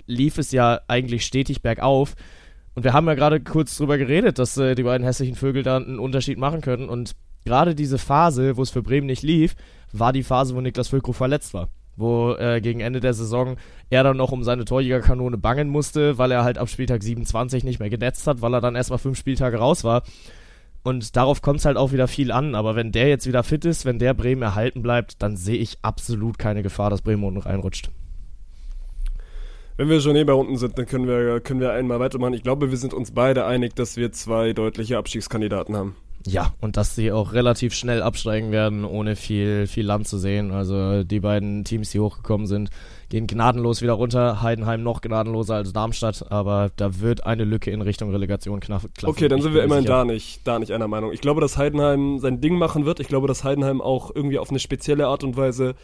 lief 0.06 0.38
es 0.38 0.52
ja 0.52 0.80
eigentlich 0.88 1.24
stetig 1.24 1.62
bergauf. 1.62 2.14
Und 2.74 2.84
wir 2.84 2.92
haben 2.92 3.06
ja 3.06 3.14
gerade 3.14 3.40
kurz 3.40 3.76
drüber 3.76 3.98
geredet, 3.98 4.38
dass 4.38 4.56
äh, 4.56 4.74
die 4.74 4.82
beiden 4.82 5.06
hässlichen 5.06 5.36
Vögel 5.36 5.62
da 5.62 5.76
einen 5.76 5.98
Unterschied 5.98 6.38
machen 6.38 6.60
können. 6.60 6.88
Und 6.88 7.12
gerade 7.44 7.74
diese 7.74 7.98
Phase, 7.98 8.56
wo 8.56 8.62
es 8.62 8.70
für 8.70 8.82
Bremen 8.82 9.06
nicht 9.06 9.22
lief, 9.22 9.54
war 9.92 10.12
die 10.12 10.22
Phase, 10.22 10.54
wo 10.54 10.60
Niklas 10.60 10.88
Füllkrug 10.88 11.14
verletzt 11.14 11.52
war. 11.52 11.68
Wo 11.96 12.32
äh, 12.32 12.62
gegen 12.62 12.80
Ende 12.80 13.00
der 13.00 13.12
Saison 13.12 13.56
er 13.90 14.02
dann 14.02 14.16
noch 14.16 14.32
um 14.32 14.42
seine 14.42 14.64
Torjägerkanone 14.64 15.36
bangen 15.36 15.68
musste, 15.68 16.16
weil 16.16 16.30
er 16.30 16.44
halt 16.44 16.56
ab 16.56 16.70
Spieltag 16.70 17.02
27 17.02 17.64
nicht 17.64 17.78
mehr 17.78 17.90
genetzt 17.90 18.26
hat, 18.26 18.40
weil 18.40 18.54
er 18.54 18.62
dann 18.62 18.74
erstmal 18.74 18.98
fünf 18.98 19.18
Spieltage 19.18 19.58
raus 19.58 19.84
war. 19.84 20.02
Und 20.82 21.16
darauf 21.16 21.42
kommt 21.42 21.60
es 21.60 21.64
halt 21.64 21.76
auch 21.76 21.92
wieder 21.92 22.08
viel 22.08 22.32
an. 22.32 22.54
Aber 22.54 22.74
wenn 22.74 22.92
der 22.92 23.08
jetzt 23.08 23.26
wieder 23.26 23.42
fit 23.42 23.64
ist, 23.64 23.84
wenn 23.84 23.98
der 23.98 24.14
Bremen 24.14 24.42
erhalten 24.42 24.82
bleibt, 24.82 25.22
dann 25.22 25.36
sehe 25.36 25.56
ich 25.56 25.78
absolut 25.82 26.38
keine 26.38 26.62
Gefahr, 26.62 26.90
dass 26.90 27.02
Bremen 27.02 27.24
unten 27.24 27.40
reinrutscht. 27.40 27.90
Wenn 29.76 29.88
wir 29.88 30.00
schon 30.00 30.16
eh 30.16 30.24
bei 30.24 30.34
unten 30.34 30.56
sind, 30.56 30.76
dann 30.76 30.86
können 30.86 31.06
wir, 31.06 31.40
können 31.40 31.60
wir 31.60 31.72
einmal 31.72 31.98
weitermachen. 31.98 32.34
Ich 32.34 32.42
glaube, 32.42 32.70
wir 32.70 32.76
sind 32.76 32.92
uns 32.92 33.12
beide 33.12 33.46
einig, 33.46 33.74
dass 33.74 33.96
wir 33.96 34.12
zwei 34.12 34.52
deutliche 34.52 34.98
Abstiegskandidaten 34.98 35.76
haben. 35.76 35.96
Ja, 36.26 36.54
und 36.60 36.76
dass 36.76 36.94
sie 36.94 37.10
auch 37.10 37.32
relativ 37.32 37.74
schnell 37.74 38.02
absteigen 38.02 38.52
werden, 38.52 38.84
ohne 38.84 39.16
viel, 39.16 39.66
viel 39.66 39.86
Land 39.86 40.06
zu 40.06 40.18
sehen. 40.18 40.52
Also 40.52 41.02
die 41.04 41.20
beiden 41.20 41.64
Teams, 41.64 41.90
die 41.90 42.00
hochgekommen 42.00 42.46
sind, 42.46 42.70
gehen 43.12 43.26
gnadenlos 43.26 43.82
wieder 43.82 43.92
runter. 43.92 44.40
Heidenheim 44.40 44.82
noch 44.82 45.02
gnadenloser 45.02 45.56
als 45.56 45.74
Darmstadt, 45.74 46.32
aber 46.32 46.70
da 46.76 46.98
wird 47.00 47.26
eine 47.26 47.44
Lücke 47.44 47.70
in 47.70 47.82
Richtung 47.82 48.10
Relegation 48.10 48.58
knapp. 48.58 48.88
Okay, 49.02 49.28
dann 49.28 49.42
sind 49.42 49.52
wir 49.52 49.62
immerhin 49.62 49.84
da 49.84 50.06
nicht, 50.06 50.40
da 50.48 50.58
nicht 50.58 50.72
einer 50.72 50.88
Meinung. 50.88 51.12
Ich 51.12 51.20
glaube, 51.20 51.42
dass 51.42 51.58
Heidenheim 51.58 52.20
sein 52.20 52.40
Ding 52.40 52.56
machen 52.56 52.86
wird. 52.86 53.00
Ich 53.00 53.08
glaube, 53.08 53.28
dass 53.28 53.44
Heidenheim 53.44 53.82
auch 53.82 54.10
irgendwie 54.14 54.38
auf 54.38 54.48
eine 54.48 54.58
spezielle 54.58 55.08
Art 55.08 55.24
und 55.24 55.36
Weise 55.36 55.74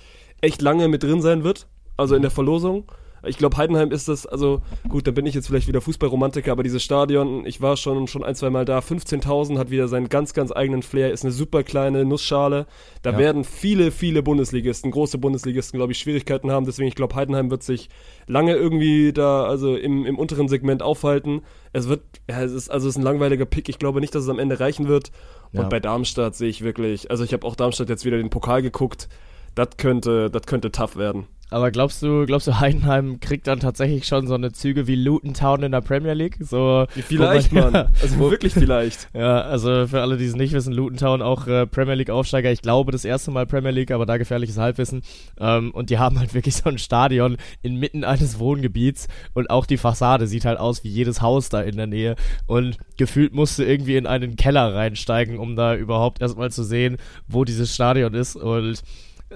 echt 0.41 0.63
lange 0.63 0.89
mit 0.89 1.03
drin 1.03 1.21
sein 1.21 1.45
wird. 1.45 1.67
Also 1.99 2.15
in 2.15 2.23
der 2.23 2.31
Verlosung. 2.31 2.91
Ich 3.27 3.37
glaube, 3.37 3.57
Heidenheim 3.57 3.91
ist 3.91 4.09
das, 4.09 4.27
also 4.27 4.61
gut, 4.89 5.07
da 5.07 5.11
bin 5.11 5.27
ich 5.27 5.35
jetzt 5.35 5.49
vielleicht 5.49 5.67
wieder 5.67 5.81
Fußballromantiker, 5.81 6.53
aber 6.53 6.63
dieses 6.63 6.83
Stadion, 6.83 7.45
ich 7.47 7.61
war 7.61 7.77
schon, 7.77 8.07
schon 8.07 8.23
ein, 8.23 8.35
zwei 8.37 8.49
Mal 8.51 8.65
da, 8.65 8.79
15.000 8.79 9.59
hat 9.59 9.71
wieder 9.71 9.89
seinen 9.89 10.09
ganz, 10.09 10.35
ganz 10.35 10.53
eigenen 10.53 10.83
Flair, 10.83 11.13
ist 11.13 11.25
eine 11.25 11.33
super 11.33 11.63
kleine 11.65 12.05
Nussschale. 12.05 12.67
Da 13.03 13.11
Ja. 13.13 13.19
werden 13.19 13.45
viele, 13.45 13.91
viele 13.91 14.23
Bundesligisten, 14.23 14.91
große 14.91 15.19
Bundesligisten, 15.19 15.79
glaube 15.79 15.93
ich, 15.93 15.99
Schwierigkeiten 15.99 16.51
haben. 16.53 16.67
Deswegen, 16.67 16.89
ich 16.89 16.95
glaube, 16.95 17.15
Heidenheim 17.17 17.51
wird 17.51 17.63
sich 17.63 17.89
lange 18.27 18.55
irgendwie 18.55 19.13
da, 19.13 19.45
also 19.45 19.77
im, 19.77 20.07
im 20.07 20.19
unteren 20.19 20.49
Segment 20.49 20.83
aufhalten. 20.83 21.43
Es 21.73 21.89
wird, 21.89 22.03
ja, 22.31 22.41
es 22.43 22.53
ist, 22.53 22.71
also 22.71 22.89
es 22.89 22.95
ist 22.95 22.99
ein 22.99 23.05
langweiliger 23.05 23.47
Pick. 23.47 23.69
Ich 23.69 23.79
glaube 23.79 24.01
nicht, 24.01 24.15
dass 24.15 24.23
es 24.23 24.29
am 24.29 24.39
Ende 24.39 24.61
reichen 24.61 24.87
wird. 24.89 25.11
Und 25.53 25.63
Ja. 25.63 25.69
bei 25.69 25.81
Darmstadt 25.81 26.37
sehe 26.37 26.49
ich 26.49 26.63
wirklich, 26.63 27.11
also 27.11 27.25
ich 27.25 27.33
habe 27.33 27.47
auch 27.47 27.57
Darmstadt 27.57 27.89
jetzt 27.89 28.05
wieder 28.05 28.19
den 28.19 28.31
Pokal 28.31 28.63
geguckt. 28.63 29.09
Das 29.55 29.69
könnte, 29.77 30.31
das 30.31 30.43
könnte 30.47 30.71
tough 30.73 30.97
werden. 30.97 31.27
Aber 31.51 31.71
glaubst 31.71 32.03
du, 32.03 32.27
glaubst 32.27 32.47
du, 32.47 32.61
Heidenheim 32.61 33.21
kriegt 33.21 33.47
dann 33.47 33.59
tatsächlich 33.59 34.05
schon 34.07 34.27
so 34.27 34.35
eine 34.35 34.53
Züge 34.53 34.87
wie 34.87 34.97
Luton 34.97 35.33
Town 35.33 35.63
in 35.63 35.73
der 35.73 35.81
Premier 35.81 36.13
League? 36.13 36.37
So, 36.41 36.85
Vielleicht, 36.91 37.53
man- 37.53 37.73
Mann. 37.73 37.89
Also 38.03 38.19
wirklich 38.19 38.53
vielleicht. 38.53 39.09
Ja, 39.15 39.41
also 39.41 39.87
für 39.87 40.03
alle, 40.03 40.19
die 40.19 40.27
es 40.27 40.37
nicht 40.37 40.53
wissen, 40.53 40.75
Luton 40.75 40.99
Town 40.99 41.23
auch 41.23 41.47
äh, 41.47 41.67
Premier 41.67 41.95
League 41.95 42.11
Aufsteiger. 42.11 42.53
Ich 42.53 42.61
glaube, 42.61 42.93
das 42.93 43.07
erste 43.07 43.31
Mal 43.31 43.47
Premier 43.47 43.71
League, 43.71 43.91
aber 43.93 44.05
da 44.05 44.19
gefährliches 44.19 44.59
Halbwissen. 44.59 45.01
Ähm, 45.41 45.71
und 45.71 45.89
die 45.89 45.99
haben 45.99 46.19
halt 46.19 46.35
wirklich 46.35 46.55
so 46.55 46.69
ein 46.69 46.77
Stadion 46.77 47.39
inmitten 47.63 48.05
eines 48.05 48.39
Wohngebiets 48.39 49.09
und 49.33 49.49
auch 49.49 49.65
die 49.65 49.79
Fassade 49.79 50.27
sieht 50.27 50.45
halt 50.45 50.59
aus 50.59 50.85
wie 50.85 50.91
jedes 50.91 51.23
Haus 51.23 51.49
da 51.49 51.63
in 51.63 51.79
der 51.79 51.87
Nähe. 51.87 52.17
Und 52.47 52.77
gefühlt 52.99 53.33
musst 53.33 53.59
du 53.59 53.63
irgendwie 53.65 53.97
in 53.97 54.07
einen 54.07 54.37
Keller 54.37 54.75
reinsteigen, 54.75 55.39
um 55.39 55.57
da 55.57 55.75
überhaupt 55.75 56.21
erstmal 56.21 56.51
zu 56.51 56.63
sehen, 56.63 56.99
wo 57.27 57.45
dieses 57.45 57.75
Stadion 57.75 58.13
ist. 58.13 58.37
Und 58.37 58.83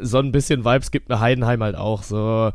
so 0.01 0.19
ein 0.19 0.33
bisschen 0.33 0.65
Vibes 0.65 0.91
gibt 0.91 1.09
mir 1.09 1.21
Heidenheim 1.21 1.63
halt 1.63 1.77
auch. 1.77 2.03
So 2.03 2.53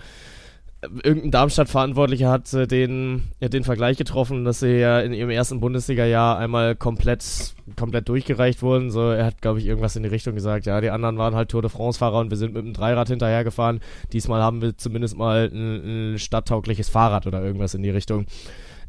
irgendein 0.82 1.32
Darmstadt-Verantwortlicher 1.32 2.30
hat 2.30 2.54
äh, 2.54 2.68
den, 2.68 3.24
ja, 3.40 3.50
den 3.50 3.64
Vergleich 3.64 3.98
getroffen, 3.98 4.46
dass 4.46 4.60
sie 4.60 4.78
ja 4.78 5.00
in 5.00 5.12
ihrem 5.14 5.30
ersten 5.30 5.60
Bundesliga-Jahr 5.60 6.38
einmal 6.38 6.76
komplett, 6.76 7.56
komplett 7.76 8.08
durchgereicht 8.10 8.62
wurden. 8.62 8.92
So, 8.92 9.10
er 9.10 9.26
hat, 9.26 9.42
glaube 9.42 9.60
ich, 9.60 9.66
irgendwas 9.66 9.96
in 9.96 10.04
die 10.04 10.10
Richtung 10.10 10.36
gesagt. 10.36 10.66
Ja, 10.66 10.80
die 10.80 10.92
anderen 10.92 11.18
waren 11.18 11.36
halt 11.36 11.50
Tour 11.50 11.62
de 11.62 11.72
France-Fahrer 11.72 12.20
und 12.20 12.30
wir 12.30 12.38
sind 12.38 12.54
mit 12.54 12.64
dem 12.64 12.74
Dreirad 12.74 13.08
hinterhergefahren. 13.08 13.80
Diesmal 14.14 14.42
haben 14.42 14.62
wir 14.62 14.78
zumindest 14.78 15.18
mal 15.18 15.50
ein, 15.52 16.14
ein 16.14 16.20
stadttaugliches 16.20 16.90
Fahrrad 16.90 17.26
oder 17.26 17.44
irgendwas 17.44 17.74
in 17.74 17.84
die 17.84 17.90
Richtung. 17.90 18.26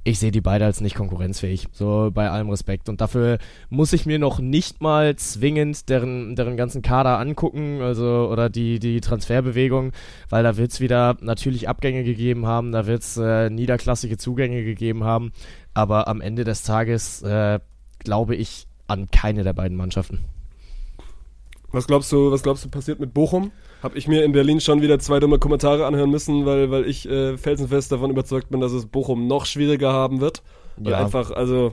Ich 0.04 0.18
sehe 0.18 0.30
die 0.30 0.40
beide 0.40 0.64
als 0.64 0.80
nicht 0.80 0.94
konkurrenzfähig, 0.94 1.68
so 1.72 2.10
bei 2.12 2.30
allem 2.30 2.48
Respekt. 2.48 2.88
Und 2.88 3.00
dafür 3.00 3.38
muss 3.68 3.92
ich 3.92 4.06
mir 4.06 4.18
noch 4.18 4.38
nicht 4.38 4.80
mal 4.80 5.16
zwingend 5.16 5.88
deren, 5.88 6.34
deren 6.34 6.56
ganzen 6.56 6.82
Kader 6.82 7.18
angucken, 7.18 7.82
also 7.82 8.28
oder 8.30 8.48
die, 8.48 8.78
die 8.78 9.00
Transferbewegung, 9.00 9.92
weil 10.30 10.42
da 10.42 10.56
wird 10.56 10.70
es 10.70 10.80
wieder 10.80 11.16
natürlich 11.20 11.68
Abgänge 11.68 12.04
gegeben 12.04 12.46
haben, 12.46 12.72
da 12.72 12.86
wird 12.86 13.02
es 13.02 13.16
äh, 13.16 13.50
niederklassige 13.50 14.16
Zugänge 14.16 14.64
gegeben 14.64 15.04
haben, 15.04 15.32
aber 15.74 16.08
am 16.08 16.20
Ende 16.20 16.44
des 16.44 16.62
Tages 16.62 17.22
äh, 17.22 17.60
glaube 17.98 18.34
ich 18.34 18.66
an 18.86 19.10
keine 19.10 19.44
der 19.44 19.52
beiden 19.52 19.76
Mannschaften. 19.76 20.24
Was 21.72 21.86
glaubst 21.86 22.10
du, 22.12 22.30
was 22.30 22.42
glaubst 22.42 22.64
du 22.64 22.68
passiert 22.70 22.98
mit 22.98 23.12
Bochum? 23.12 23.50
Hab 23.82 23.94
ich 23.94 24.08
mir 24.08 24.24
in 24.24 24.32
Berlin 24.32 24.60
schon 24.60 24.80
wieder 24.82 24.98
zwei 24.98 25.20
dumme 25.20 25.38
Kommentare 25.38 25.86
anhören 25.86 26.10
müssen, 26.10 26.46
weil, 26.46 26.70
weil 26.70 26.86
ich 26.88 27.08
äh, 27.08 27.36
felsenfest 27.36 27.92
davon 27.92 28.10
überzeugt 28.10 28.48
bin, 28.50 28.60
dass 28.60 28.72
es 28.72 28.86
Bochum 28.86 29.26
noch 29.26 29.44
schwieriger 29.46 29.92
haben 29.92 30.20
wird. 30.20 30.42
Weil 30.76 30.92
Ja. 30.92 30.98
einfach, 30.98 31.30
also 31.30 31.72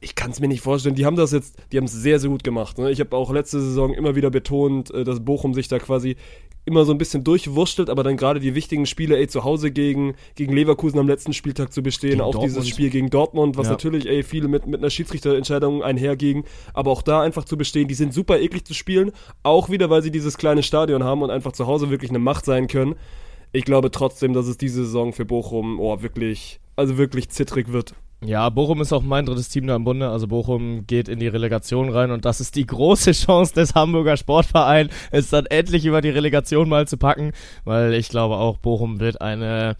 ich 0.00 0.14
kann 0.14 0.30
es 0.30 0.40
mir 0.40 0.48
nicht 0.48 0.60
vorstellen. 0.60 0.94
Die 0.94 1.06
haben 1.06 1.16
das 1.16 1.32
jetzt, 1.32 1.56
die 1.72 1.78
haben 1.78 1.84
es 1.84 1.92
sehr, 1.92 2.18
sehr 2.18 2.28
gut 2.30 2.44
gemacht. 2.44 2.76
Ne? 2.78 2.90
Ich 2.90 3.00
habe 3.00 3.16
auch 3.16 3.32
letzte 3.32 3.60
Saison 3.60 3.94
immer 3.94 4.14
wieder 4.14 4.30
betont, 4.30 4.92
äh, 4.92 5.04
dass 5.04 5.24
Bochum 5.24 5.54
sich 5.54 5.68
da 5.68 5.78
quasi 5.78 6.16
immer 6.64 6.84
so 6.84 6.92
ein 6.92 6.98
bisschen 6.98 7.24
durchwurschtelt, 7.24 7.90
aber 7.90 8.02
dann 8.04 8.16
gerade 8.16 8.38
die 8.38 8.54
wichtigen 8.54 8.86
Spiele, 8.86 9.16
ey, 9.18 9.26
zu 9.26 9.42
Hause 9.44 9.72
gegen, 9.72 10.14
gegen 10.36 10.52
Leverkusen 10.52 10.98
am 10.98 11.08
letzten 11.08 11.32
Spieltag 11.32 11.72
zu 11.72 11.82
bestehen, 11.82 12.10
Gegen 12.10 12.20
auch 12.22 12.32
Dortmund. 12.32 12.50
dieses 12.56 12.68
Spiel 12.68 12.90
gegen 12.90 13.10
Dortmund, 13.10 13.56
was 13.56 13.66
Ja. 13.66 13.72
natürlich, 13.72 14.06
ey, 14.06 14.22
viel 14.22 14.46
mit, 14.46 14.66
mit 14.66 14.80
einer 14.80 14.90
Schiedsrichterentscheidung 14.90 15.82
einherging, 15.82 16.44
aber 16.72 16.90
auch 16.90 17.02
da 17.02 17.20
einfach 17.22 17.44
zu 17.44 17.56
bestehen, 17.56 17.88
die 17.88 17.94
sind 17.94 18.14
super 18.14 18.38
eklig 18.40 18.64
zu 18.64 18.74
spielen, 18.74 19.10
auch 19.42 19.70
wieder, 19.70 19.90
weil 19.90 20.02
sie 20.02 20.10
dieses 20.12 20.38
kleine 20.38 20.62
Stadion 20.62 21.02
haben 21.04 21.22
und 21.22 21.30
einfach 21.30 21.52
zu 21.52 21.66
Hause 21.66 21.90
wirklich 21.90 22.10
eine 22.10 22.18
Macht 22.20 22.44
sein 22.44 22.68
können. 22.68 22.94
Ich 23.52 23.64
glaube 23.64 23.90
trotzdem, 23.90 24.32
dass 24.32 24.46
es 24.46 24.56
diese 24.56 24.84
Saison 24.84 25.12
für 25.12 25.24
Bochum, 25.24 25.80
oh, 25.80 26.00
wirklich, 26.02 26.60
also 26.76 26.96
wirklich 26.96 27.28
zittrig 27.28 27.72
wird. 27.72 27.94
Ja, 28.24 28.48
Bochum 28.50 28.80
ist 28.80 28.92
auch 28.92 29.02
mein 29.02 29.26
drittes 29.26 29.48
Team 29.48 29.66
da 29.66 29.74
im 29.74 29.84
Bunde. 29.84 30.08
Also 30.08 30.28
Bochum 30.28 30.86
geht 30.86 31.08
in 31.08 31.18
die 31.18 31.26
Relegation 31.26 31.88
rein 31.88 32.12
und 32.12 32.24
das 32.24 32.40
ist 32.40 32.54
die 32.54 32.66
große 32.66 33.12
Chance 33.12 33.54
des 33.54 33.74
Hamburger 33.74 34.16
Sportvereins, 34.16 34.92
es 35.10 35.30
dann 35.30 35.46
endlich 35.46 35.84
über 35.86 36.00
die 36.00 36.10
Relegation 36.10 36.68
mal 36.68 36.86
zu 36.86 36.96
packen, 36.96 37.32
weil 37.64 37.94
ich 37.94 38.08
glaube 38.08 38.36
auch, 38.36 38.58
Bochum 38.58 39.00
wird 39.00 39.20
eine 39.20 39.76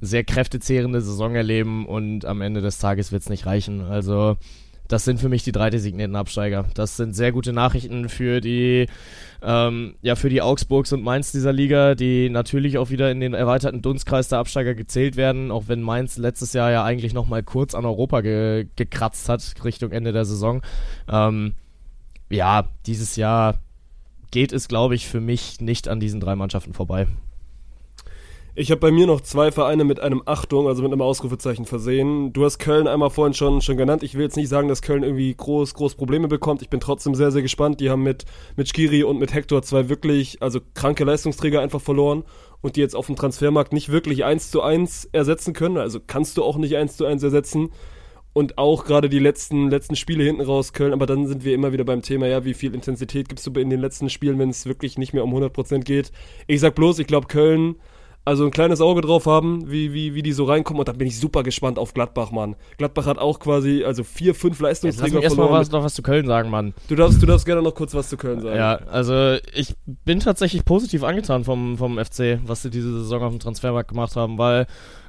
sehr 0.00 0.24
kräftezehrende 0.24 1.00
Saison 1.00 1.34
erleben 1.34 1.86
und 1.86 2.26
am 2.26 2.42
Ende 2.42 2.60
des 2.60 2.78
Tages 2.78 3.12
wird 3.12 3.22
es 3.22 3.30
nicht 3.30 3.46
reichen. 3.46 3.80
Also 3.80 4.36
das 4.88 5.04
sind 5.04 5.20
für 5.20 5.28
mich 5.28 5.42
die 5.42 5.52
drei 5.52 5.70
designierten 5.70 6.16
Absteiger. 6.16 6.66
Das 6.74 6.96
sind 6.96 7.14
sehr 7.14 7.32
gute 7.32 7.52
Nachrichten 7.52 8.08
für 8.08 8.40
die, 8.40 8.86
ähm, 9.42 9.96
ja, 10.02 10.14
für 10.14 10.28
die 10.28 10.42
Augsburgs 10.42 10.92
und 10.92 11.02
Mainz 11.02 11.32
dieser 11.32 11.52
Liga, 11.52 11.94
die 11.94 12.30
natürlich 12.30 12.78
auch 12.78 12.90
wieder 12.90 13.10
in 13.10 13.20
den 13.20 13.34
erweiterten 13.34 13.82
Dunstkreis 13.82 14.28
der 14.28 14.38
Absteiger 14.38 14.74
gezählt 14.74 15.16
werden, 15.16 15.50
auch 15.50 15.64
wenn 15.66 15.82
Mainz 15.82 16.16
letztes 16.16 16.52
Jahr 16.52 16.70
ja 16.70 16.84
eigentlich 16.84 17.14
noch 17.14 17.26
mal 17.26 17.42
kurz 17.42 17.74
an 17.74 17.84
Europa 17.84 18.20
ge 18.20 18.66
gekratzt 18.76 19.28
hat, 19.28 19.54
Richtung 19.64 19.92
Ende 19.92 20.12
der 20.12 20.24
Saison. 20.24 20.62
Ähm, 21.10 21.54
ja, 22.30 22.68
dieses 22.86 23.16
Jahr 23.16 23.58
geht 24.30 24.52
es, 24.52 24.68
glaube 24.68 24.94
ich, 24.94 25.06
für 25.06 25.20
mich 25.20 25.60
nicht 25.60 25.88
an 25.88 26.00
diesen 26.00 26.20
drei 26.20 26.36
Mannschaften 26.36 26.72
vorbei. 26.72 27.06
Ich 28.58 28.70
habe 28.70 28.80
bei 28.80 28.90
mir 28.90 29.06
noch 29.06 29.20
zwei 29.20 29.52
Vereine 29.52 29.84
mit 29.84 30.00
einem 30.00 30.22
Achtung, 30.24 30.66
also 30.66 30.82
mit 30.82 30.90
einem 30.90 31.02
Ausrufezeichen 31.02 31.66
versehen. 31.66 32.32
Du 32.32 32.42
hast 32.42 32.58
Köln 32.58 32.88
einmal 32.88 33.10
vorhin 33.10 33.34
schon, 33.34 33.60
schon 33.60 33.76
genannt. 33.76 34.02
Ich 34.02 34.14
will 34.14 34.22
jetzt 34.22 34.38
nicht 34.38 34.48
sagen, 34.48 34.66
dass 34.68 34.80
Köln 34.80 35.02
irgendwie 35.02 35.34
groß, 35.34 35.74
groß 35.74 35.94
Probleme 35.94 36.26
bekommt. 36.26 36.62
Ich 36.62 36.70
bin 36.70 36.80
trotzdem 36.80 37.14
sehr, 37.14 37.30
sehr 37.30 37.42
gespannt. 37.42 37.80
Die 37.80 37.90
haben 37.90 38.02
mit, 38.02 38.24
mit 38.56 38.66
Skiri 38.66 39.02
und 39.02 39.18
mit 39.18 39.34
Hector 39.34 39.60
zwei 39.60 39.90
wirklich, 39.90 40.40
also 40.40 40.60
kranke 40.72 41.04
Leistungsträger 41.04 41.60
einfach 41.60 41.82
verloren 41.82 42.24
und 42.62 42.76
die 42.76 42.80
jetzt 42.80 42.96
auf 42.96 43.04
dem 43.04 43.16
Transfermarkt 43.16 43.74
nicht 43.74 43.90
wirklich 43.90 44.24
eins 44.24 44.50
zu 44.50 44.62
eins 44.62 45.04
ersetzen 45.12 45.52
können. 45.52 45.76
Also 45.76 46.00
kannst 46.04 46.38
du 46.38 46.42
auch 46.42 46.56
nicht 46.56 46.78
eins 46.78 46.96
zu 46.96 47.04
eins 47.04 47.22
ersetzen. 47.22 47.68
Und 48.32 48.56
auch 48.56 48.86
gerade 48.86 49.10
die 49.10 49.18
letzten, 49.18 49.68
letzten 49.68 49.96
Spiele 49.96 50.24
hinten 50.24 50.40
raus 50.40 50.72
Köln, 50.72 50.94
aber 50.94 51.04
dann 51.04 51.26
sind 51.26 51.44
wir 51.44 51.52
immer 51.52 51.72
wieder 51.72 51.84
beim 51.84 52.00
Thema, 52.00 52.26
ja, 52.26 52.46
wie 52.46 52.54
viel 52.54 52.74
Intensität 52.74 53.28
gibst 53.28 53.46
du 53.46 53.50
in 53.60 53.68
den 53.68 53.80
letzten 53.80 54.08
Spielen, 54.08 54.38
wenn 54.38 54.48
es 54.48 54.64
wirklich 54.64 54.96
nicht 54.96 55.12
mehr 55.12 55.24
um 55.24 55.34
100% 55.34 55.80
geht. 55.80 56.10
Ich 56.46 56.60
sag 56.60 56.74
bloß, 56.74 56.98
ich 57.00 57.06
glaube 57.06 57.26
Köln, 57.26 57.76
also 58.26 58.44
ein 58.44 58.50
kleines 58.50 58.80
Auge 58.80 59.02
drauf 59.02 59.26
haben, 59.26 59.70
wie, 59.70 59.94
wie, 59.94 60.14
wie 60.14 60.22
die 60.22 60.32
so 60.32 60.44
reinkommen 60.44 60.80
und 60.80 60.88
dann 60.88 60.98
bin 60.98 61.06
ich 61.06 61.18
super 61.18 61.44
gespannt 61.44 61.78
auf 61.78 61.94
Gladbach, 61.94 62.32
Mann. 62.32 62.56
Gladbach 62.76 63.06
hat 63.06 63.18
auch 63.18 63.38
quasi, 63.38 63.84
also 63.84 64.02
vier, 64.02 64.34
fünf 64.34 64.56
Jetzt 64.56 64.60
lass 64.60 64.82
Leistungsträger 64.82 65.22
erstmal 65.22 65.50
was, 65.50 65.70
noch 65.70 65.84
was 65.84 65.94
zu 65.94 66.02
Köln 66.02 66.26
sagen, 66.26 66.50
Mann. 66.50 66.74
Du 66.88 66.96
darfst, 66.96 67.22
du 67.22 67.26
darfst 67.26 67.46
gerne 67.46 67.62
noch 67.62 67.74
kurz 67.74 67.94
was 67.94 68.08
zu 68.08 68.16
Köln 68.16 68.40
sagen. 68.40 68.56
Ja, 68.56 68.80
also 68.90 69.36
ich 69.54 69.76
bin 70.04 70.18
tatsächlich 70.18 70.64
positiv 70.64 71.04
angetan 71.04 71.44
vom, 71.44 71.78
vom 71.78 72.04
FC, 72.04 72.40
was 72.44 72.62
sie 72.62 72.70
diese 72.70 72.92
Saison 72.98 73.22
auf 73.22 73.30
dem 73.30 73.38
Transfermarkt 73.38 73.90
gemacht 73.90 74.16
haben, 74.16 74.38
weil 74.38 74.66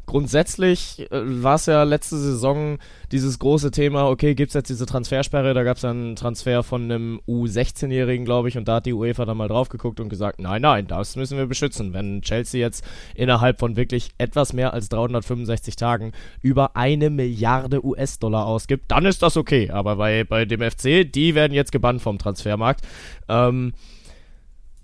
grundsätzlich 0.08 1.12
äh, 1.12 1.44
war 1.44 1.56
es 1.56 1.68
ja 1.68 1.84
letzte 1.84 2.18
Saison 2.18 2.80
dieses 3.12 3.38
große 3.38 3.70
Thema, 3.70 4.10
okay, 4.10 4.34
gibt 4.34 4.50
es 4.50 4.54
jetzt 4.56 4.70
diese 4.70 4.86
Transfersperre, 4.86 5.54
da 5.54 5.64
gab 5.64 5.78
es 5.78 5.86
einen 5.86 6.16
Transfer 6.16 6.64
von 6.64 6.84
einem 6.84 7.22
U16-Jährigen, 7.28 8.26
glaube 8.26 8.50
ich, 8.50 8.58
und 8.58 8.68
da 8.68 8.76
hat 8.76 8.88
die 8.88 8.94
UEFA 8.94 9.26
dann 9.26 9.38
mal 9.38 9.48
drauf 9.48 9.70
geguckt 9.70 10.00
und 10.00 10.10
gesagt, 10.10 10.40
nein, 10.40 10.62
nein, 10.64 10.88
das 10.88 11.16
müssen 11.16 11.38
wir 11.38 11.46
beschützen. 11.46 11.94
Wenn 11.94 12.22
Chelsea 12.22 12.60
jetzt 12.60 12.84
innerhalb 13.14 13.60
von 13.60 13.76
wirklich 13.76 14.10
etwas 14.18 14.54
mehr 14.54 14.74
als 14.74 14.90
365 14.90 15.76
Tagen 15.76 16.14
über 16.42 16.76
eine 16.76 17.10
Milliarde 17.10 17.86
US-Dollar 17.86 18.46
ausgibt, 18.46 18.86
dann 18.88 19.06
ist 19.06 19.22
das 19.22 19.38
okay. 19.38 19.70
Aber 19.70 19.98
bei, 19.98 20.24
bei 20.24 20.46
dem 20.46 20.62
FC, 20.62 21.12
die 21.12 21.36
werden 21.36 21.54
jetzt 21.54 21.72
gebannt 21.72 22.02
vom 22.02 22.18
Transfermarkt. 22.18 22.82
Ähm, 23.28 23.74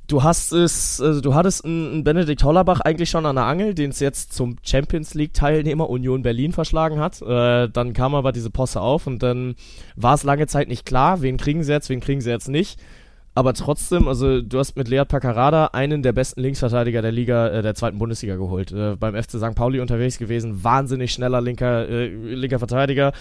Du 0.07 0.21
hast 0.21 0.51
es, 0.51 0.99
also 0.99 1.21
du 1.21 1.33
hattest 1.33 1.63
einen 1.63 2.03
Benedikt 2.03 2.43
Hollerbach 2.43 2.81
eigentlich 2.81 3.09
schon 3.09 3.25
an 3.25 3.37
der 3.37 3.45
Angel, 3.45 3.73
den 3.73 3.91
es 3.91 4.01
jetzt 4.01 4.33
zum 4.33 4.57
Champions 4.61 5.13
League 5.13 5.33
Teilnehmer 5.33 5.89
Union 5.89 6.23
Berlin 6.23 6.51
verschlagen 6.51 6.99
hat. 6.99 7.21
Äh, 7.21 7.69
dann 7.69 7.93
kam 7.93 8.13
aber 8.13 8.33
diese 8.33 8.49
Posse 8.49 8.81
auf 8.81 9.07
und 9.07 9.23
dann 9.23 9.55
war 9.95 10.13
es 10.13 10.23
lange 10.23 10.47
Zeit 10.47 10.67
nicht 10.67 10.85
klar, 10.85 11.21
wen 11.21 11.37
kriegen 11.37 11.63
sie 11.63 11.71
jetzt, 11.71 11.89
wen 11.89 12.01
kriegen 12.01 12.19
sie 12.19 12.29
jetzt 12.29 12.49
nicht. 12.49 12.79
Aber 13.35 13.53
trotzdem, 13.53 14.07
also 14.07 14.41
du 14.41 14.59
hast 14.59 14.75
mit 14.75 14.89
Lead 14.89 15.07
Paccarada 15.07 15.67
einen 15.67 16.03
der 16.03 16.11
besten 16.11 16.41
Linksverteidiger 16.41 17.01
der 17.01 17.11
Liga, 17.11 17.47
äh, 17.47 17.61
der 17.61 17.73
zweiten 17.73 17.97
Bundesliga 17.97 18.35
geholt. 18.35 18.71
Äh, 18.71 18.95
beim 18.97 19.15
FC 19.15 19.31
St. 19.37 19.55
Pauli 19.55 19.79
unterwegs 19.79 20.19
gewesen, 20.19 20.63
wahnsinnig 20.63 21.13
schneller 21.13 21.41
linker, 21.41 21.87
äh, 21.87 22.07
linker 22.07 22.59
Verteidiger. 22.59 23.13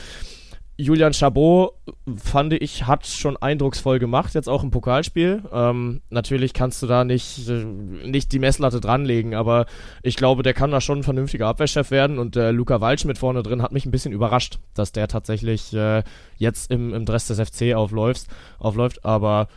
Julian 0.78 1.12
Chabot, 1.12 1.74
fand 2.16 2.54
ich, 2.54 2.86
hat 2.86 3.06
schon 3.06 3.36
eindrucksvoll 3.36 3.98
gemacht, 3.98 4.34
jetzt 4.34 4.48
auch 4.48 4.62
im 4.62 4.70
Pokalspiel. 4.70 5.42
Ähm, 5.52 6.00
natürlich 6.08 6.54
kannst 6.54 6.82
du 6.82 6.86
da 6.86 7.04
nicht, 7.04 7.46
äh, 7.48 7.64
nicht 7.64 8.32
die 8.32 8.38
Messlatte 8.38 8.80
dranlegen, 8.80 9.34
aber 9.34 9.66
ich 10.02 10.16
glaube, 10.16 10.42
der 10.42 10.54
kann 10.54 10.70
da 10.70 10.80
schon 10.80 11.00
ein 11.00 11.02
vernünftiger 11.04 11.46
Abwehrchef 11.46 11.90
werden 11.90 12.18
und 12.18 12.36
äh, 12.36 12.50
Luca 12.50 12.80
Walsch 12.80 13.04
mit 13.04 13.18
vorne 13.18 13.42
drin 13.42 13.62
hat 13.62 13.72
mich 13.72 13.84
ein 13.84 13.90
bisschen 13.90 14.12
überrascht, 14.12 14.58
dass 14.74 14.92
der 14.92 15.08
tatsächlich 15.08 15.74
äh, 15.74 16.02
jetzt 16.38 16.70
im, 16.70 16.94
im 16.94 17.04
Dress 17.04 17.26
des 17.26 17.38
FC 17.38 17.74
aufläuft, 17.74 18.26
aufläuft, 18.58 19.04
aber 19.04 19.48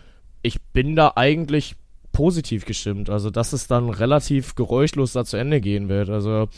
ich 0.42 0.62
bin 0.62 0.96
da 0.96 1.14
eigentlich 1.16 1.76
positiv 2.12 2.66
gestimmt, 2.66 3.10
also 3.10 3.30
dass 3.30 3.54
es 3.54 3.68
dann 3.68 3.90
relativ 3.90 4.56
geräuschlos 4.56 5.14
da 5.14 5.26
zu 5.26 5.38
Ende 5.38 5.62
gehen 5.62 5.90
wird, 5.90 6.10
also 6.10 6.50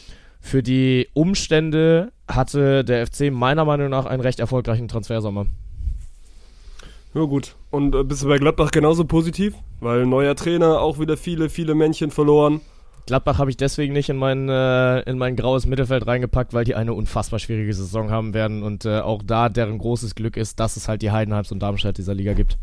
für 0.47 0.63
die 0.63 1.07
Umstände 1.13 2.11
hatte 2.27 2.83
der 2.83 3.05
FC 3.05 3.31
meiner 3.31 3.65
Meinung 3.65 3.89
nach 3.89 4.05
einen 4.05 4.21
recht 4.21 4.39
erfolgreichen 4.39 4.87
Transfersommer. 4.87 5.45
Ja 7.13 7.23
gut. 7.23 7.55
Und 7.71 7.95
äh, 7.95 8.03
bist 8.03 8.23
du 8.23 8.27
bei 8.27 8.37
Gladbach 8.37 8.71
genauso 8.71 9.05
positiv? 9.05 9.55
Weil 9.79 10.05
neuer 10.05 10.35
Trainer, 10.35 10.81
auch 10.81 10.99
wieder 10.99 11.17
viele, 11.17 11.49
viele 11.49 11.75
Männchen 11.75 12.11
verloren. 12.11 12.61
Gladbach 13.07 13.39
habe 13.39 13.49
ich 13.49 13.57
deswegen 13.57 13.93
nicht 13.93 14.09
in 14.09 14.17
mein, 14.17 14.49
äh, 14.49 14.99
in 15.01 15.17
mein 15.17 15.35
graues 15.35 15.65
Mittelfeld 15.65 16.05
reingepackt, 16.05 16.53
weil 16.53 16.65
die 16.65 16.75
eine 16.75 16.93
unfassbar 16.93 17.39
schwierige 17.39 17.73
Saison 17.73 18.11
haben 18.11 18.33
werden 18.33 18.63
und 18.63 18.85
äh, 18.85 18.99
auch 18.99 19.23
da 19.25 19.49
deren 19.49 19.77
großes 19.77 20.13
Glück 20.13 20.35
ist, 20.35 20.59
dass 20.59 20.75
es 20.75 20.87
halt 20.87 21.01
die 21.01 21.11
Heidenheims 21.11 21.51
und 21.51 21.59
Darmstadt 21.59 21.97
dieser 21.97 22.13
Liga 22.13 22.33
gibt. 22.33 22.57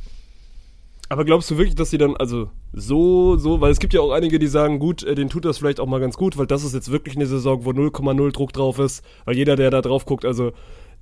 Aber 1.14 1.24
glaubst 1.24 1.48
du 1.48 1.56
wirklich, 1.58 1.76
dass 1.76 1.90
sie 1.90 1.96
dann, 1.98 2.16
also 2.16 2.50
so, 2.72 3.36
so, 3.36 3.60
weil 3.60 3.70
es 3.70 3.78
gibt 3.78 3.94
ja 3.94 4.00
auch 4.00 4.10
einige, 4.10 4.40
die 4.40 4.48
sagen, 4.48 4.80
gut, 4.80 5.04
äh, 5.04 5.14
denen 5.14 5.30
tut 5.30 5.44
das 5.44 5.58
vielleicht 5.58 5.78
auch 5.78 5.86
mal 5.86 6.00
ganz 6.00 6.16
gut, 6.16 6.36
weil 6.36 6.48
das 6.48 6.64
ist 6.64 6.74
jetzt 6.74 6.90
wirklich 6.90 7.14
eine 7.14 7.26
Saison, 7.26 7.64
wo 7.64 7.70
0,0 7.70 8.32
Druck 8.32 8.52
drauf 8.52 8.80
ist, 8.80 9.04
weil 9.24 9.36
jeder, 9.36 9.54
der 9.54 9.70
da 9.70 9.80
drauf 9.80 10.06
guckt, 10.06 10.24
also 10.24 10.50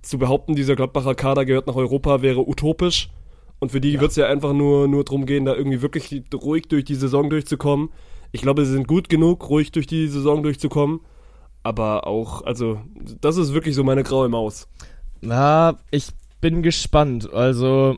zu 0.03 0.19
behaupten, 0.19 0.55
dieser 0.55 0.77
Gladbacher 0.77 1.15
Kader 1.15 1.47
gehört 1.47 1.67
nach 1.67 1.77
Europa, 1.77 2.21
wäre 2.21 2.47
utopisch. 2.47 3.09
Und 3.59 3.73
für 3.73 3.81
die 3.81 3.93
Ja. 3.93 4.01
wird 4.03 4.11
es 4.11 4.19
ja 4.19 4.27
einfach 4.27 4.53
nur, 4.53 4.87
nur 4.87 5.03
darum 5.03 5.25
gehen, 5.25 5.47
da 5.47 5.55
irgendwie 5.55 5.81
wirklich 5.81 6.23
ruhig 6.35 6.69
durch 6.69 6.85
die 6.85 6.95
Saison 6.95 7.31
durchzukommen. 7.31 7.89
Ich 8.33 8.43
glaube, 8.43 8.67
sie 8.67 8.73
sind 8.73 8.87
gut 8.87 9.09
genug, 9.09 9.49
ruhig 9.49 9.73
durch 9.73 9.87
die 9.87 10.09
Saison 10.09 10.43
durchzukommen. 10.43 11.01
Aber 11.63 12.07
auch, 12.07 12.43
also, 12.45 12.83
das 13.23 13.39
ist 13.39 13.55
wirklich 13.55 13.75
so 13.75 13.83
meine 13.83 14.03
graue 14.03 14.29
Maus. 14.29 14.69
Na, 15.23 15.79
ich 15.91 16.09
bin 16.43 16.63
gespannt. 16.63 17.33
Also, 17.33 17.97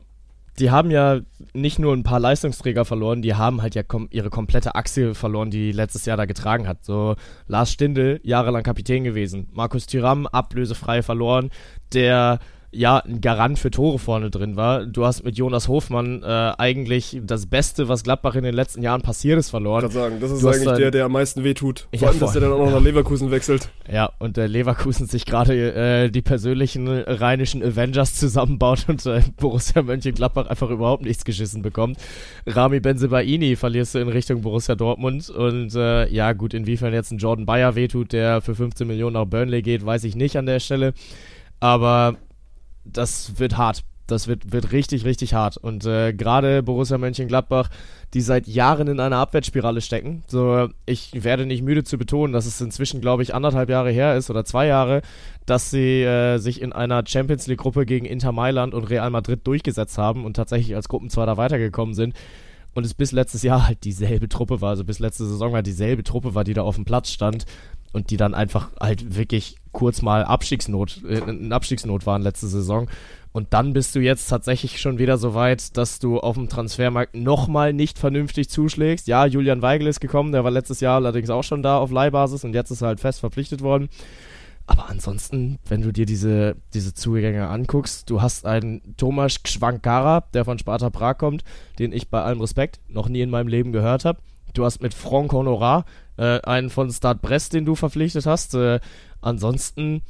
die 0.59 0.71
haben 0.71 0.89
ja 0.89 1.19
nicht 1.53 1.79
nur 1.79 1.93
ein 1.93 2.03
paar 2.03 2.19
Leistungsträger 2.19 2.85
verloren, 2.85 3.21
die 3.21 3.35
haben 3.35 3.61
halt 3.61 3.75
ja 3.75 3.83
kom 3.83 4.07
ihre 4.11 4.29
komplette 4.29 4.75
Achse 4.75 5.13
verloren, 5.13 5.51
die 5.51 5.71
letztes 5.71 6.05
Jahr 6.05 6.17
da 6.17 6.25
getragen 6.25 6.67
hat. 6.67 6.85
So, 6.85 7.15
Lars 7.47 7.71
Stindl, 7.71 8.19
jahrelang 8.23 8.63
Kapitän 8.63 9.03
gewesen. 9.03 9.49
Markus 9.51 9.85
Thuram, 9.85 10.27
ablösefrei 10.27 11.03
verloren. 11.03 11.49
Der 11.93 12.39
ja 12.75 12.97
ein 12.99 13.21
Garant 13.21 13.57
für 13.57 13.71
Tore 13.71 13.99
vorne 13.99 14.29
drin 14.29 14.55
war. 14.55 14.85
Du 14.85 15.05
hast 15.05 15.23
mit 15.23 15.37
Jonas 15.37 15.67
Hofmann 15.67 16.21
äh, 16.23 16.25
eigentlich 16.57 17.19
das 17.23 17.45
Beste, 17.47 17.87
was 17.87 18.03
Gladbach 18.03 18.35
in 18.35 18.43
den 18.43 18.53
letzten 18.53 18.81
Jahren 18.83 19.01
passiert 19.01 19.39
ist, 19.39 19.49
verloren. 19.49 19.85
Ich 19.87 19.93
sagen, 19.93 20.17
das 20.19 20.31
ist 20.31 20.43
Du 20.43 20.49
eigentlich 20.49 20.63
dann- 20.65 20.77
der, 20.79 20.91
der 20.91 21.05
am 21.05 21.13
meisten 21.13 21.43
wehtut. 21.43 21.87
Vor 21.91 21.99
Ja, 22.01 22.07
allem, 22.09 22.19
dass 22.19 22.33
der 22.33 22.41
dann 22.41 22.51
auch 22.51 22.59
noch 22.65 22.71
nach 22.71 22.81
Leverkusen 22.81 23.31
wechselt. 23.31 23.69
Ja, 23.91 24.11
und 24.19 24.37
der 24.37 24.47
Leverkusen 24.47 25.07
sich 25.07 25.25
gerade 25.25 25.53
äh, 25.73 26.09
die 26.09 26.21
persönlichen 26.21 26.87
rheinischen 26.87 27.63
Avengers 27.63 28.15
zusammenbaut 28.15 28.85
und 28.87 29.05
äh, 29.05 29.21
Borussia 29.37 29.81
Mönchengladbach 29.81 30.47
einfach 30.47 30.69
überhaupt 30.69 31.03
nichts 31.03 31.23
geschissen 31.25 31.61
bekommt. 31.61 31.97
Rami 32.45 32.79
Benzebaini 32.79 33.55
verlierst 33.55 33.95
du 33.95 33.99
in 33.99 34.09
Richtung 34.09 34.41
Borussia 34.41 34.75
Dortmund 34.75 35.29
und 35.29 35.73
äh, 35.75 36.07
ja 36.11 36.33
gut, 36.33 36.53
inwiefern 36.53 36.93
jetzt 36.93 37.11
ein 37.11 37.19
Jordan 37.19 37.45
Bayer 37.45 37.75
wehtut, 37.75 38.11
der 38.11 38.41
für 38.41 38.53
15 38.55 38.85
Millionen 38.85 39.13
nach 39.13 39.25
Burnley 39.25 39.61
geht, 39.61 39.85
weiß 39.85 40.03
ich 40.03 40.15
nicht 40.15 40.35
an 40.37 40.45
der 40.45 40.59
Stelle. 40.59 40.93
Aber 41.59 42.15
das 42.85 43.39
wird 43.39 43.57
hart. 43.57 43.83
Das 44.07 44.27
wird, 44.27 44.51
wird 44.51 44.71
richtig, 44.71 45.03
richtig 45.03 45.33
hart. 45.33 45.57
Und 45.57 45.83
äh, 45.85 46.13
gerade 46.13 46.61
Borussia 46.61 46.99
Mönchengladbach, 46.99 47.69
die 48.13 48.21
seit 48.21 48.45
Jahren 48.45 48.87
in 48.87 48.99
einer 48.99 49.17
Abwärtsspirale 49.17 49.81
stecken. 49.81 50.23
So, 50.27 50.69
ich 50.85 51.23
werde 51.23 51.47
nicht 51.47 51.63
müde 51.63 51.83
zu 51.83 51.97
betonen, 51.97 52.31
dass 52.31 52.45
es 52.45 52.61
inzwischen, 52.61 53.01
glaube 53.01 53.23
ich, 53.23 53.33
anderthalb 53.33 53.67
Jahre 53.67 53.89
her 53.89 54.15
ist 54.15 54.29
oder 54.29 54.45
zwei 54.45 54.67
Jahre, 54.67 55.01
dass 55.47 55.71
sie 55.71 56.03
äh, 56.03 56.37
sich 56.37 56.61
in 56.61 56.71
einer 56.71 57.03
Champions 57.07 57.47
League-Gruppe 57.47 57.87
gegen 57.87 58.05
Inter 58.05 58.31
Mailand 58.31 58.75
und 58.75 58.83
Real 58.83 59.09
Madrid 59.09 59.41
durchgesetzt 59.47 59.97
haben 59.97 60.23
und 60.23 60.35
tatsächlich 60.35 60.75
als 60.75 60.87
Gruppenzweiter 60.87 61.37
weitergekommen 61.37 61.95
sind. 61.95 62.13
Und 62.75 62.85
es 62.85 62.93
bis 62.93 63.11
letztes 63.11 63.41
Jahr 63.41 63.67
halt 63.67 63.85
dieselbe 63.85 64.29
Truppe 64.29 64.61
war, 64.61 64.71
also 64.71 64.83
bis 64.83 64.99
letzte 64.99 65.25
Saison 65.25 65.53
halt 65.53 65.65
dieselbe 65.65 66.03
Truppe 66.03 66.35
war, 66.35 66.43
die 66.43 66.53
da 66.53 66.61
auf 66.61 66.75
dem 66.75 66.85
Platz 66.85 67.09
stand 67.09 67.45
und 67.95 68.09
die 68.09 68.17
dann 68.17 68.33
einfach 68.33 68.71
halt 68.77 69.15
wirklich 69.15 69.55
kurz 69.71 70.01
mal 70.01 70.25
Abstiegsnot, 70.25 71.01
äh, 71.07 71.19
in 71.29 71.53
Abstiegsnot 71.53 72.05
waren 72.05 72.21
letzte 72.21 72.47
Saison. 72.47 72.89
Und 73.31 73.53
dann 73.53 73.71
bist 73.71 73.95
du 73.95 73.99
jetzt 74.01 74.27
tatsächlich 74.27 74.81
schon 74.81 74.97
wieder 74.97 75.17
so 75.17 75.33
weit, 75.33 75.77
dass 75.77 75.99
du 75.99 76.19
auf 76.19 76.35
dem 76.35 76.49
Transfermarkt 76.49 77.15
nochmal 77.15 77.71
nicht 77.71 77.97
vernünftig 77.97 78.49
zuschlägst. 78.49 79.07
Ja, 79.07 79.25
Julian 79.25 79.61
Weigel 79.61 79.87
ist 79.87 80.01
gekommen, 80.01 80.33
der 80.33 80.43
war 80.43 80.51
letztes 80.51 80.81
Jahr 80.81 80.95
allerdings 80.95 81.29
auch 81.29 81.43
schon 81.43 81.63
da 81.63 81.77
auf 81.77 81.89
Leihbasis 81.89 82.43
und 82.43 82.53
jetzt 82.53 82.69
ist 82.69 82.81
er 82.81 82.89
halt 82.89 82.99
fest 82.99 83.21
verpflichtet 83.21 83.61
worden. 83.61 83.87
Aber 84.67 84.89
ansonsten, 84.89 85.59
wenn 85.67 85.81
du 85.81 85.93
dir 85.93 86.05
diese, 86.05 86.57
diese 86.73 86.93
Zugänge 86.93 87.47
anguckst, 87.47 88.09
du 88.09 88.21
hast 88.21 88.45
einen 88.45 88.95
Tomasz 88.97 89.39
Schwankara, 89.45 90.25
der 90.33 90.43
von 90.43 90.59
Sparta 90.59 90.89
Prag 90.89 91.17
kommt, 91.17 91.45
den 91.79 91.93
ich 91.93 92.09
bei 92.09 92.21
allem 92.21 92.41
Respekt 92.41 92.81
noch 92.89 93.07
nie 93.07 93.21
in 93.21 93.29
meinem 93.29 93.47
Leben 93.47 93.71
gehört 93.71 94.03
habe. 94.03 94.19
Du 94.53 94.65
hast 94.65 94.81
mit 94.81 94.93
Franck 94.93 95.33
Honorat 95.33 95.85
äh, 96.17 96.39
einen 96.41 96.69
von 96.69 96.89
Stade 96.91 97.19
Brest, 97.21 97.53
den 97.53 97.65
du 97.65 97.75
verpflichtet 97.75 98.25
hast. 98.25 98.53
Äh, 98.55 98.79
ansonsten, 99.21 100.01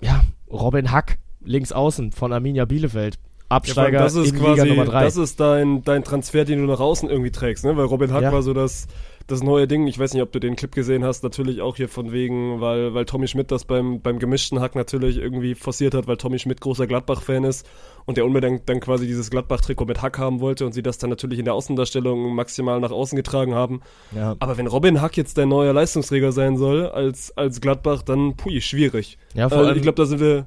ja, 0.00 0.22
Robin 0.50 0.90
Hack, 0.90 1.18
links 1.44 1.72
außen 1.72 2.12
von 2.12 2.32
Arminia 2.32 2.64
Bielefeld. 2.64 3.18
Absteiger 3.50 4.00
das 4.00 4.14
ist 4.14 4.32
in 4.32 4.38
quasi, 4.38 4.60
Liga 4.60 4.64
Nummer 4.66 4.84
3. 4.84 5.04
das 5.04 5.16
ist 5.16 5.40
dein, 5.40 5.82
dein 5.82 6.04
Transfer, 6.04 6.44
den 6.44 6.60
du 6.60 6.66
nach 6.66 6.80
außen 6.80 7.08
irgendwie 7.08 7.30
trägst, 7.30 7.64
ne? 7.64 7.76
Weil 7.76 7.86
Robin 7.86 8.12
Hack 8.12 8.22
Ja. 8.22 8.32
war 8.32 8.42
so 8.42 8.52
das, 8.52 8.88
das 9.28 9.42
neue 9.42 9.68
Ding. 9.68 9.86
Ich 9.86 9.98
weiß 9.98 10.14
nicht, 10.14 10.22
ob 10.22 10.32
du 10.32 10.40
den 10.40 10.56
Clip 10.56 10.72
gesehen 10.74 11.04
hast, 11.04 11.22
natürlich 11.22 11.60
auch 11.60 11.76
hier 11.76 11.88
von 11.88 12.10
wegen, 12.12 12.60
weil, 12.60 12.94
weil 12.94 13.04
Tommy 13.04 13.28
Schmidt 13.28 13.50
das 13.52 13.64
beim, 13.64 14.00
beim 14.00 14.18
gemischten 14.18 14.60
Hack 14.60 14.74
natürlich 14.74 15.18
irgendwie 15.18 15.54
forciert 15.54 15.94
hat, 15.94 16.06
weil 16.08 16.16
Tommy 16.16 16.38
Schmidt 16.38 16.60
großer 16.60 16.86
Gladbach-Fan 16.86 17.44
ist 17.44 17.64
und 18.06 18.16
der 18.16 18.24
unbedingt 18.24 18.68
dann 18.68 18.80
quasi 18.80 19.06
dieses 19.06 19.30
Gladbach-Trikot 19.30 19.84
mit 19.84 20.02
Hack 20.02 20.18
haben 20.18 20.40
wollte 20.40 20.66
und 20.66 20.72
sie 20.72 20.82
das 20.82 20.98
dann 20.98 21.10
natürlich 21.10 21.38
in 21.38 21.44
der 21.44 21.54
Außendarstellung 21.54 22.34
maximal 22.34 22.80
nach 22.80 22.90
außen 22.90 23.14
getragen 23.16 23.54
haben. 23.54 23.80
ja. 24.10 24.34
Aber 24.40 24.56
wenn 24.56 24.66
Robin 24.66 25.00
Hack 25.00 25.16
jetzt 25.16 25.38
dein 25.38 25.50
neuer 25.50 25.72
Leistungsträger 25.72 26.32
sein 26.32 26.56
soll 26.56 26.86
als, 26.88 27.36
als 27.36 27.60
Gladbach, 27.60 28.02
dann 28.02 28.36
pui, 28.36 28.60
schwierig. 28.60 29.18
ja, 29.34 29.48
vor 29.50 29.62
Äh, 29.62 29.66
allem, 29.66 29.76
ich 29.76 29.82
glaube, 29.82 29.96
da 29.96 30.06
sind 30.06 30.20
wir, 30.20 30.46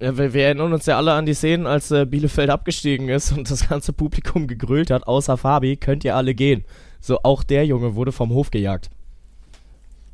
Ja, 0.00 0.18
wir, 0.18 0.34
wir 0.34 0.44
erinnern 0.44 0.72
uns 0.72 0.86
ja 0.86 0.96
alle 0.98 1.12
an 1.12 1.24
die 1.24 1.34
Szenen, 1.34 1.66
als 1.66 1.90
äh, 1.90 2.04
Bielefeld 2.04 2.50
abgestiegen 2.50 3.08
ist 3.08 3.32
und 3.32 3.50
das 3.50 3.68
ganze 3.68 3.92
Publikum 3.92 4.46
gegrölt 4.46 4.90
hat, 4.90 5.06
außer 5.06 5.36
Fabi, 5.36 5.76
könnt 5.76 6.04
ihr 6.04 6.16
alle 6.16 6.34
gehen. 6.34 6.64
So, 7.04 7.18
auch 7.22 7.42
der 7.42 7.66
Junge 7.66 7.96
wurde 7.96 8.12
vom 8.12 8.30
Hof 8.30 8.50
gejagt. 8.50 8.88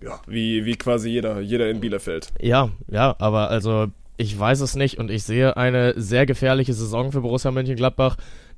ja, 0.03 0.19
wie, 0.27 0.65
wie 0.65 0.75
quasi 0.75 1.09
jeder, 1.09 1.39
jeder 1.39 1.71
in 1.71 1.79
Bielefeld. 1.79 2.33
Ja, 2.41 2.71
ja, 2.89 3.15
aber 3.21 3.49
also, 3.49 3.87
ich 4.17 4.37
weiß 4.37 4.59
es 4.59 4.75
nicht 4.75 4.99
und 4.99 5.09
ich 5.09 5.23
sehe 5.23 5.57
eine 5.57 5.95
sehr 5.97 6.27
gefährliche 6.27 6.73
Saison 6.73 7.13
für 7.13 7.21
Borussia 7.21 7.53
Mönchengladbach, 7.53 8.17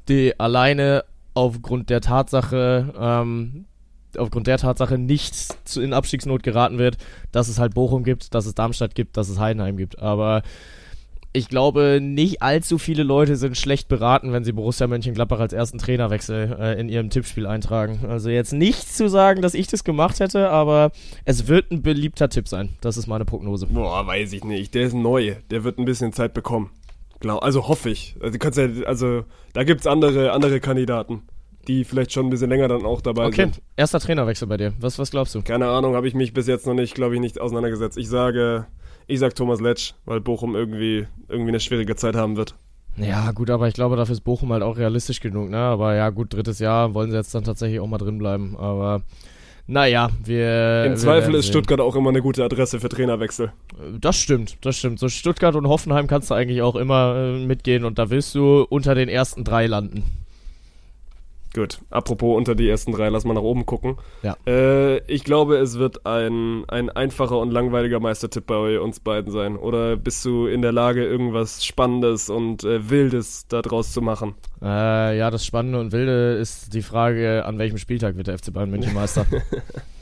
die 0.09 0.41
alleine 0.41 1.05
aufgrund 1.35 1.91
der 1.91 2.01
Tatsache, 2.01 2.95
ähm, 2.99 3.67
aufgrund 4.17 4.47
der 4.47 4.57
Tatsache 4.57 4.97
nicht 4.97 5.35
in 5.77 5.93
Abstiegsnot 5.93 6.43
geraten 6.43 6.79
wird, 6.79 6.97
dass 7.33 7.49
es 7.49 7.59
halt 7.59 7.75
Bochum 7.75 8.03
gibt, 8.03 8.35
dass 8.35 8.47
es 8.47 8.55
Darmstadt 8.55 8.95
gibt, 8.95 9.19
dass 9.19 9.29
es 9.29 9.39
Heidenheim 9.39 9.77
gibt. 9.77 9.99
Aber 9.99 10.43
ich 11.35 11.49
glaube, 11.49 11.99
nicht 12.03 12.43
allzu 12.43 12.77
viele 12.79 13.03
Leute 13.03 13.37
sind 13.37 13.57
schlecht 13.57 13.89
beraten, 13.89 14.33
wenn 14.33 14.45
sie 14.45 14.53
Borussia 14.53 14.87
Mönchengladbach 14.87 15.41
als 15.41 15.53
ersten 15.53 15.79
Trainerwechsel 15.79 16.57
äh, 16.61 16.81
in 16.81 16.89
ihrem 16.91 17.09
Tippspiel 17.09 17.47
eintragen. 17.47 18.01
Also 18.09 18.29
jetzt 18.29 18.53
nicht 18.53 18.95
zu 18.95 19.09
sagen, 19.09 19.41
dass 19.41 19.55
ich 19.55 19.67
das 19.67 19.83
gemacht 19.85 20.21
hätte, 20.21 20.51
aber 20.51 20.91
es 21.25 21.49
wird 21.49 21.71
ein 21.71 21.83
beliebter 21.83 22.29
Tipp 22.29 22.49
sein. 22.49 22.71
Das 22.83 22.97
ist 22.97 23.07
meine 23.07 23.25
Prognose. 23.25 23.67
Boah, 23.67 24.07
weiß 24.07 24.33
ich 24.35 24.45
nicht. 24.45 24.75
Der 24.75 24.83
ist 24.83 24.95
neu. 24.95 25.37
Der 25.51 25.65
wird 25.65 25.79
ein 25.79 25.87
bisschen 25.87 26.13
Zeit 26.13 26.35
bekommen. 26.35 26.71
Glaub, 27.21 27.43
also 27.43 27.67
hoffe 27.69 27.89
ich. 27.89 28.17
Also, 28.21 28.39
ja, 28.61 28.85
also 28.87 29.25
da 29.55 29.65
gibt's 29.65 29.87
andere, 29.87 30.33
andere 30.33 30.61
Kandidaten, 30.61 31.23
die 31.69 31.85
vielleicht 31.85 32.13
schon 32.13 32.27
ein 32.27 32.31
bisschen 32.31 32.51
länger 32.51 32.69
dann 32.69 32.85
auch 32.85 33.01
dabei 33.01 33.27
Okay, 33.27 33.43
sind. 33.45 33.63
erster 33.77 34.01
Trainerwechsel 34.01 34.49
bei 34.49 34.57
dir. 34.59 34.75
Was, 34.81 34.99
was 34.99 35.11
glaubst 35.13 35.35
du? 35.35 35.41
Keine 35.43 35.69
Ahnung, 35.69 35.95
habe 35.95 36.09
ich 36.09 36.15
mich 36.15 36.35
bis 36.35 36.47
jetzt 36.47 36.67
noch 36.67 36.75
nicht, 36.75 36.95
glaube 36.95 37.15
ich, 37.15 37.21
nicht 37.21 37.41
auseinandergesetzt. 37.41 37.97
Ich 37.97 38.09
sage, 38.09 38.67
ich 39.13 39.21
sag 39.21 39.35
Thomas 39.35 39.61
Letsch, 39.61 39.95
weil 40.05 40.21
Bochum 40.21 40.55
irgendwie, 40.55 41.07
irgendwie 41.29 41.51
eine 41.51 41.61
schwierige 41.61 41.97
Zeit 41.97 42.15
haben 42.15 42.37
wird. 42.37 42.55
Ja, 42.97 43.33
gut, 43.33 43.49
aber 43.51 43.69
ich 43.69 43.75
glaube, 43.75 43.97
dafür 43.97 44.13
ist 44.13 44.21
Bochum 44.21 44.53
halt 44.53 44.63
auch 44.63 44.77
realistisch 44.77 45.21
genug, 45.21 45.49
ne? 45.49 45.59
Aber 45.59 45.95
ja, 45.95 46.11
gut, 46.11 46.35
drittes 46.35 46.59
Jahr 46.59 46.95
wollen 46.95 47.11
sie 47.11 47.17
jetzt 47.17 47.35
dann 47.35 47.45
tatsächlich 47.45 47.81
auch 47.81 47.87
mal 47.87 47.99
drin 47.99 48.19
bleiben. 48.19 48.57
Aber 48.59 49.03
naja, 49.67 50.11
wir. 50.25 50.85
Im 50.85 50.93
wir 50.93 50.97
Zweifel 50.97 51.29
werden 51.29 51.41
ist. 51.41 51.47
Stuttgart 51.47 51.81
auch 51.81 51.97
immer 51.97 52.11
eine 52.11 52.21
gute 52.21 52.45
Adresse 52.45 52.81
für 52.81 52.89
Trainerwechsel. 52.89 53.53
Das 53.99 54.17
stimmt, 54.17 54.59
das 54.61 54.77
stimmt. 54.77 54.99
So 54.99 55.09
Stuttgart 55.09 55.55
und 55.55 55.69
Hoffenheim 55.69 56.07
kannst 56.07 56.31
du 56.31 56.35
eigentlich 56.35 56.61
auch 56.63 56.77
immer 56.77 57.15
äh, 57.17 57.47
mitgehen 57.47 57.85
und 57.85 57.99
da 57.99 58.11
willst 58.11 58.35
du 58.35 58.67
unter 58.69 58.95
den 58.95 59.09
ersten 59.09 59.45
drei 59.45 59.67
landen. 59.67 60.05
Gut, 61.55 61.81
apropos 61.91 62.37
unter 62.37 62.55
die 62.55 62.69
ersten 62.69 62.93
drei, 62.93 63.11
lass 63.11 63.25
mal 63.25 63.35
nach 63.35 63.43
oben 63.43 63.67
gucken. 63.67 63.97
Ja. 64.23 64.37
Äh, 64.47 64.99
ich 65.01 65.23
glaube, 65.23 65.57
es 65.57 65.79
wird 65.79 66.07
ein, 66.07 66.65
ein 66.69 66.89
einfacher 66.89 67.39
und 67.39 67.51
langweiliger 67.51 68.01
Meistertipp 68.01 68.47
bei 68.47 68.81
uns 68.81 69.01
beiden 69.01 69.31
sein. 69.31 69.57
Oder 69.57 69.97
bist 69.97 70.25
du 70.25 70.47
in 70.47 70.63
der 70.63 70.73
Lage, 70.73 71.05
irgendwas 71.05 71.65
Spannendes 71.65 72.31
und 72.31 72.65
äh, 72.65 72.89
Wildes 72.89 73.47
daraus 73.49 73.93
zu 73.93 74.01
machen? 74.01 74.35
Äh, 74.63 75.19
ja, 75.19 75.31
das 75.31 75.45
Spannende 75.45 75.79
und 75.79 75.93
Wilde 75.93 76.37
ist 76.37 76.73
die 76.73 76.83
Frage, 76.83 77.45
an 77.45 77.59
welchem 77.59 77.77
Spieltag 77.77 78.17
wird 78.17 78.29
der 78.29 78.39
FC 78.39 78.53
Bayern 78.53 78.71
München 78.71 78.95
Meister? 78.95 79.27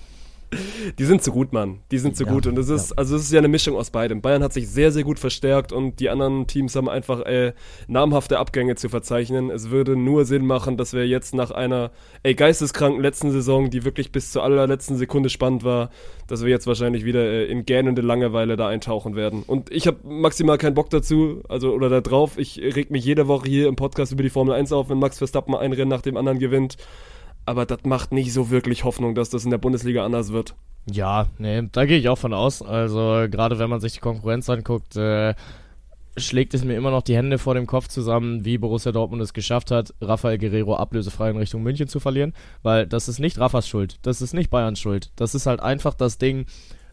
Die 0.99 1.05
sind 1.05 1.23
zu 1.23 1.33
gut, 1.33 1.53
Mann. 1.53 1.81
Die 1.91 1.99
sind 1.99 2.17
zu 2.17 2.25
Ja, 2.25 2.33
gut. 2.33 2.47
Und 2.47 2.59
es 2.59 2.69
ist, 2.69 2.91
ja. 2.91 2.97
also 2.97 3.17
es 3.17 3.23
ist 3.23 3.33
ja 3.33 3.39
eine 3.39 3.49
Mischung 3.49 3.77
aus 3.77 3.91
beidem. 3.91 4.21
Bayern 4.21 4.43
hat 4.43 4.53
sich 4.53 4.69
sehr, 4.69 4.91
sehr 4.93 5.05
gut 5.05 5.19
verstärkt 5.19 5.73
und 5.73 6.01
die 6.01 6.11
anderen 6.11 6.47
Teams 6.47 6.75
haben 6.75 6.89
einfach 6.89 7.21
äh, 7.21 7.53
namhafte 7.87 8.39
Abgänge 8.39 8.75
zu 8.75 8.89
verzeichnen. 8.89 9.51
Es 9.51 9.71
würde 9.71 9.97
nur 9.97 10.25
Sinn 10.25 10.47
machen, 10.47 10.77
dass 10.77 10.93
wir 10.93 11.07
jetzt 11.07 11.35
nach 11.35 11.51
einer 11.51 11.91
ey, 12.23 12.35
geisteskranken 12.35 13.01
letzten 13.01 13.31
Saison, 13.31 13.71
die 13.71 13.85
wirklich 13.85 14.13
bis 14.13 14.33
zur 14.33 14.43
allerletzten 14.43 14.97
Sekunde 14.97 15.29
spannend 15.29 15.65
war, 15.65 15.91
dass 16.27 16.43
wir 16.43 16.51
jetzt 16.51 16.67
wahrscheinlich 16.67 17.05
wieder 17.05 17.23
äh, 17.23 17.47
in 17.47 17.65
gähnende 17.65 18.03
Langeweile 18.03 18.57
da 18.57 18.69
eintauchen 18.69 19.15
werden. 19.15 19.43
Und 19.47 19.71
ich 19.73 19.87
habe 19.87 19.99
maximal 20.05 20.59
keinen 20.59 20.75
Bock 20.75 20.91
dazu, 20.91 21.43
also 21.49 21.73
oder 21.73 21.89
da 21.89 22.01
drauf. 22.01 22.39
Ich 22.39 22.59
reg 22.59 22.91
mich 22.91 23.05
jede 23.05 23.29
Woche 23.29 23.49
hier 23.49 23.69
im 23.69 23.77
Podcast 23.77 24.13
über 24.13 24.23
die 24.23 24.31
Formel 24.31 24.55
1 24.55 24.73
auf, 24.73 24.89
wenn 24.89 24.99
Max 24.99 25.19
Verstappen 25.19 25.55
ein 25.55 25.73
Rennen 25.73 25.91
nach 25.91 26.03
dem 26.03 26.17
anderen 26.17 26.39
gewinnt. 26.39 26.77
Aber 27.47 27.67
das 27.67 27.81
macht 27.85 28.13
nicht 28.13 28.33
so 28.33 28.51
wirklich 28.51 28.85
Hoffnung, 28.85 29.15
dass 29.15 29.31
das 29.31 29.45
in 29.45 29.51
der 29.51 29.59
Bundesliga 29.59 30.05
anders 30.05 30.33
wird. 30.33 30.55
ja, 30.91 31.27
nee, 31.39 31.63
da 31.73 31.85
gehe 31.85 31.99
ich 31.99 32.09
auch 32.09 32.19
von 32.19 32.35
aus. 32.35 32.63
Also 32.63 33.27
gerade 33.31 33.59
wenn 33.59 33.71
man 33.71 33.81
sich 33.81 33.95
die 33.95 34.01
Konkurrenz 34.01 34.49
anguckt, 34.49 34.97
äh, 34.97 35.35
schlägt 36.17 36.55
es 36.55 36.65
mir 36.65 36.75
immer 36.77 36.91
noch 36.91 37.03
die 37.03 37.17
Hände 37.17 37.39
vor 37.39 37.55
dem 37.55 37.67
Kopf 37.67 37.89
zusammen, 37.89 38.45
wie 38.45 38.59
Borussia 38.59 38.93
Dortmund 38.93 39.23
es 39.23 39.33
geschafft 39.33 39.71
hat, 39.71 39.95
Rafael 40.01 40.39
Guerrero 40.39 40.77
ablösefrei 40.77 41.31
in 41.31 41.37
Richtung 41.37 41.63
München 41.63 41.89
zu 41.89 42.01
verlieren, 42.01 42.35
weil 42.63 42.87
das 42.87 43.09
ist 43.09 43.21
nicht 43.21 43.39
Raffas 43.39 43.69
Schuld, 43.69 43.99
das 44.03 44.21
ist 44.21 44.35
nicht 44.35 44.51
Bayerns 44.51 44.81
Schuld, 44.81 45.11
das 45.17 45.35
ist 45.35 45.47
halt 45.47 45.61
einfach 45.61 45.95
das 45.95 46.19
Ding, 46.19 46.47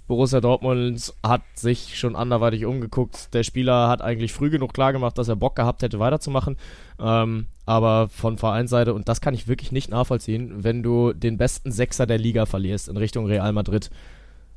Borussia 0.08 0.40
Dortmund 0.40 1.14
hat 1.22 1.42
sich 1.56 2.00
schon 2.00 2.16
anderweitig 2.16 2.66
umgeguckt. 2.66 3.34
Der 3.34 3.44
Spieler 3.44 3.90
hat 3.90 4.02
eigentlich 4.02 4.32
früh 4.32 4.50
genug 4.50 4.74
klargemacht, 4.74 5.18
dass 5.18 5.28
er 5.28 5.36
Bock 5.36 5.58
gehabt 5.58 5.82
hätte, 5.82 6.00
weiterzumachen. 6.00 6.56
Ähm, 6.98 7.48
aber 7.68 8.08
von 8.08 8.38
Vereinsseite, 8.38 8.94
und 8.94 9.10
das 9.10 9.20
kann 9.20 9.34
ich 9.34 9.48
wirklich 9.50 9.74
nicht 9.74 9.92
nachvollziehen, 9.92 10.64
wenn 10.64 10.82
du 10.82 11.12
den 11.12 11.38
besten 11.38 11.72
Sechser 11.72 12.06
der 12.08 12.18
Liga 12.18 12.46
verlierst 12.46 12.88
in 12.88 12.96
Richtung 12.96 13.26
Real 13.26 13.52
Madrid 13.52 13.92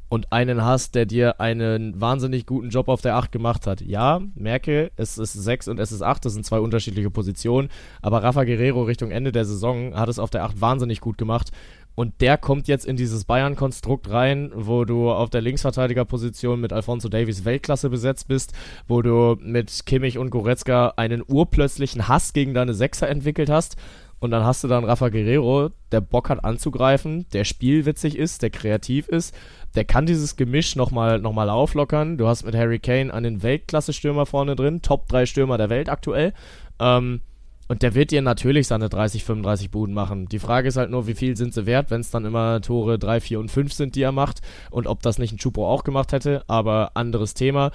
und 0.08 0.32
einen 0.32 0.64
hast, 0.64 0.94
der 0.94 1.06
dir 1.06 1.40
einen 1.40 2.00
wahnsinnig 2.00 2.46
guten 2.46 2.70
Job 2.70 2.88
auf 2.88 3.00
der 3.00 3.16
8 3.16 3.32
gemacht 3.32 3.66
hat. 3.66 3.80
Ja, 3.80 4.20
merke, 4.34 4.92
es 4.94 5.18
ist 5.18 5.32
6 5.32 5.66
und 5.68 5.80
es 5.80 5.90
ist 5.90 6.02
8, 6.02 6.24
das 6.24 6.34
sind 6.34 6.46
zwei 6.46 6.60
unterschiedliche 6.60 7.10
Positionen, 7.10 7.68
aber 8.00 8.22
Rafa 8.22 8.44
Guerrero 8.44 8.84
Richtung 8.84 9.10
Ende 9.10 9.32
der 9.32 9.44
Saison 9.44 9.94
hat 9.94 10.08
es 10.08 10.20
auf 10.20 10.30
der 10.30 10.44
8 10.44 10.60
wahnsinnig 10.60 11.00
gut 11.00 11.18
gemacht. 11.18 11.50
Und 11.94 12.20
der 12.20 12.38
kommt 12.38 12.68
jetzt 12.68 12.86
in 12.86 12.96
dieses 12.96 13.24
Bayern-Konstrukt 13.24 14.10
rein, 14.10 14.50
wo 14.54 14.84
du 14.84 15.10
auf 15.10 15.28
der 15.28 15.42
Linksverteidigerposition 15.42 16.60
mit 16.60 16.72
Alfonso 16.72 17.08
Davies 17.08 17.44
Weltklasse 17.44 17.90
besetzt 17.90 18.28
bist, 18.28 18.52
wo 18.88 19.02
du 19.02 19.36
mit 19.40 19.84
Kimmich 19.86 20.16
und 20.16 20.30
Goretzka 20.30 20.94
einen 20.96 21.22
urplötzlichen 21.26 22.08
Hass 22.08 22.32
gegen 22.32 22.54
deine 22.54 22.74
Sechser 22.74 23.08
entwickelt 23.08 23.50
hast. 23.50 23.76
Und 24.20 24.30
dann 24.32 24.44
hast 24.44 24.62
du 24.62 24.68
dann 24.68 24.84
Rafa 24.84 25.08
Guerrero, 25.08 25.70
der 25.92 26.02
Bock 26.02 26.28
hat 26.28 26.44
anzugreifen, 26.44 27.26
der 27.32 27.44
spielwitzig 27.44 28.18
ist, 28.18 28.42
der 28.42 28.50
kreativ 28.50 29.08
ist, 29.08 29.34
der 29.74 29.86
kann 29.86 30.04
dieses 30.04 30.36
Gemisch 30.36 30.76
nochmal 30.76 31.18
noch 31.20 31.32
mal 31.32 31.48
auflockern. 31.48 32.18
Du 32.18 32.26
hast 32.26 32.44
mit 32.44 32.54
Harry 32.54 32.78
Kane 32.78 33.12
einen 33.14 33.42
Weltklasse-Stürmer 33.42 34.26
vorne 34.26 34.56
drin, 34.56 34.82
Top 34.82 35.08
3 35.08 35.24
Stürmer 35.24 35.56
der 35.56 35.70
Welt 35.70 35.88
aktuell. 35.88 36.34
Ähm, 36.78 37.22
und 37.70 37.82
der 37.82 37.94
wird 37.94 38.10
dir 38.10 38.20
natürlich 38.20 38.66
seine 38.66 38.88
30, 38.88 39.22
35 39.22 39.70
Buden 39.70 39.94
machen. 39.94 40.26
Die 40.26 40.40
Frage 40.40 40.66
ist 40.66 40.76
halt 40.76 40.90
nur, 40.90 41.06
wie 41.06 41.14
viel 41.14 41.36
sind 41.36 41.54
sie 41.54 41.66
wert, 41.66 41.92
wenn 41.92 42.00
es 42.00 42.10
dann 42.10 42.24
immer 42.24 42.60
Tore 42.60 42.98
3, 42.98 43.20
4 43.20 43.38
und 43.38 43.48
5 43.48 43.72
sind, 43.72 43.94
die 43.94 44.02
er 44.02 44.10
macht. 44.10 44.40
Und 44.72 44.88
ob 44.88 45.02
das 45.02 45.18
nicht 45.18 45.32
ein 45.32 45.38
Chupo 45.38 45.68
auch 45.68 45.84
gemacht 45.84 46.10
hätte, 46.10 46.42
aber 46.48 46.90
anderes 46.94 47.32
Thema. 47.32 47.70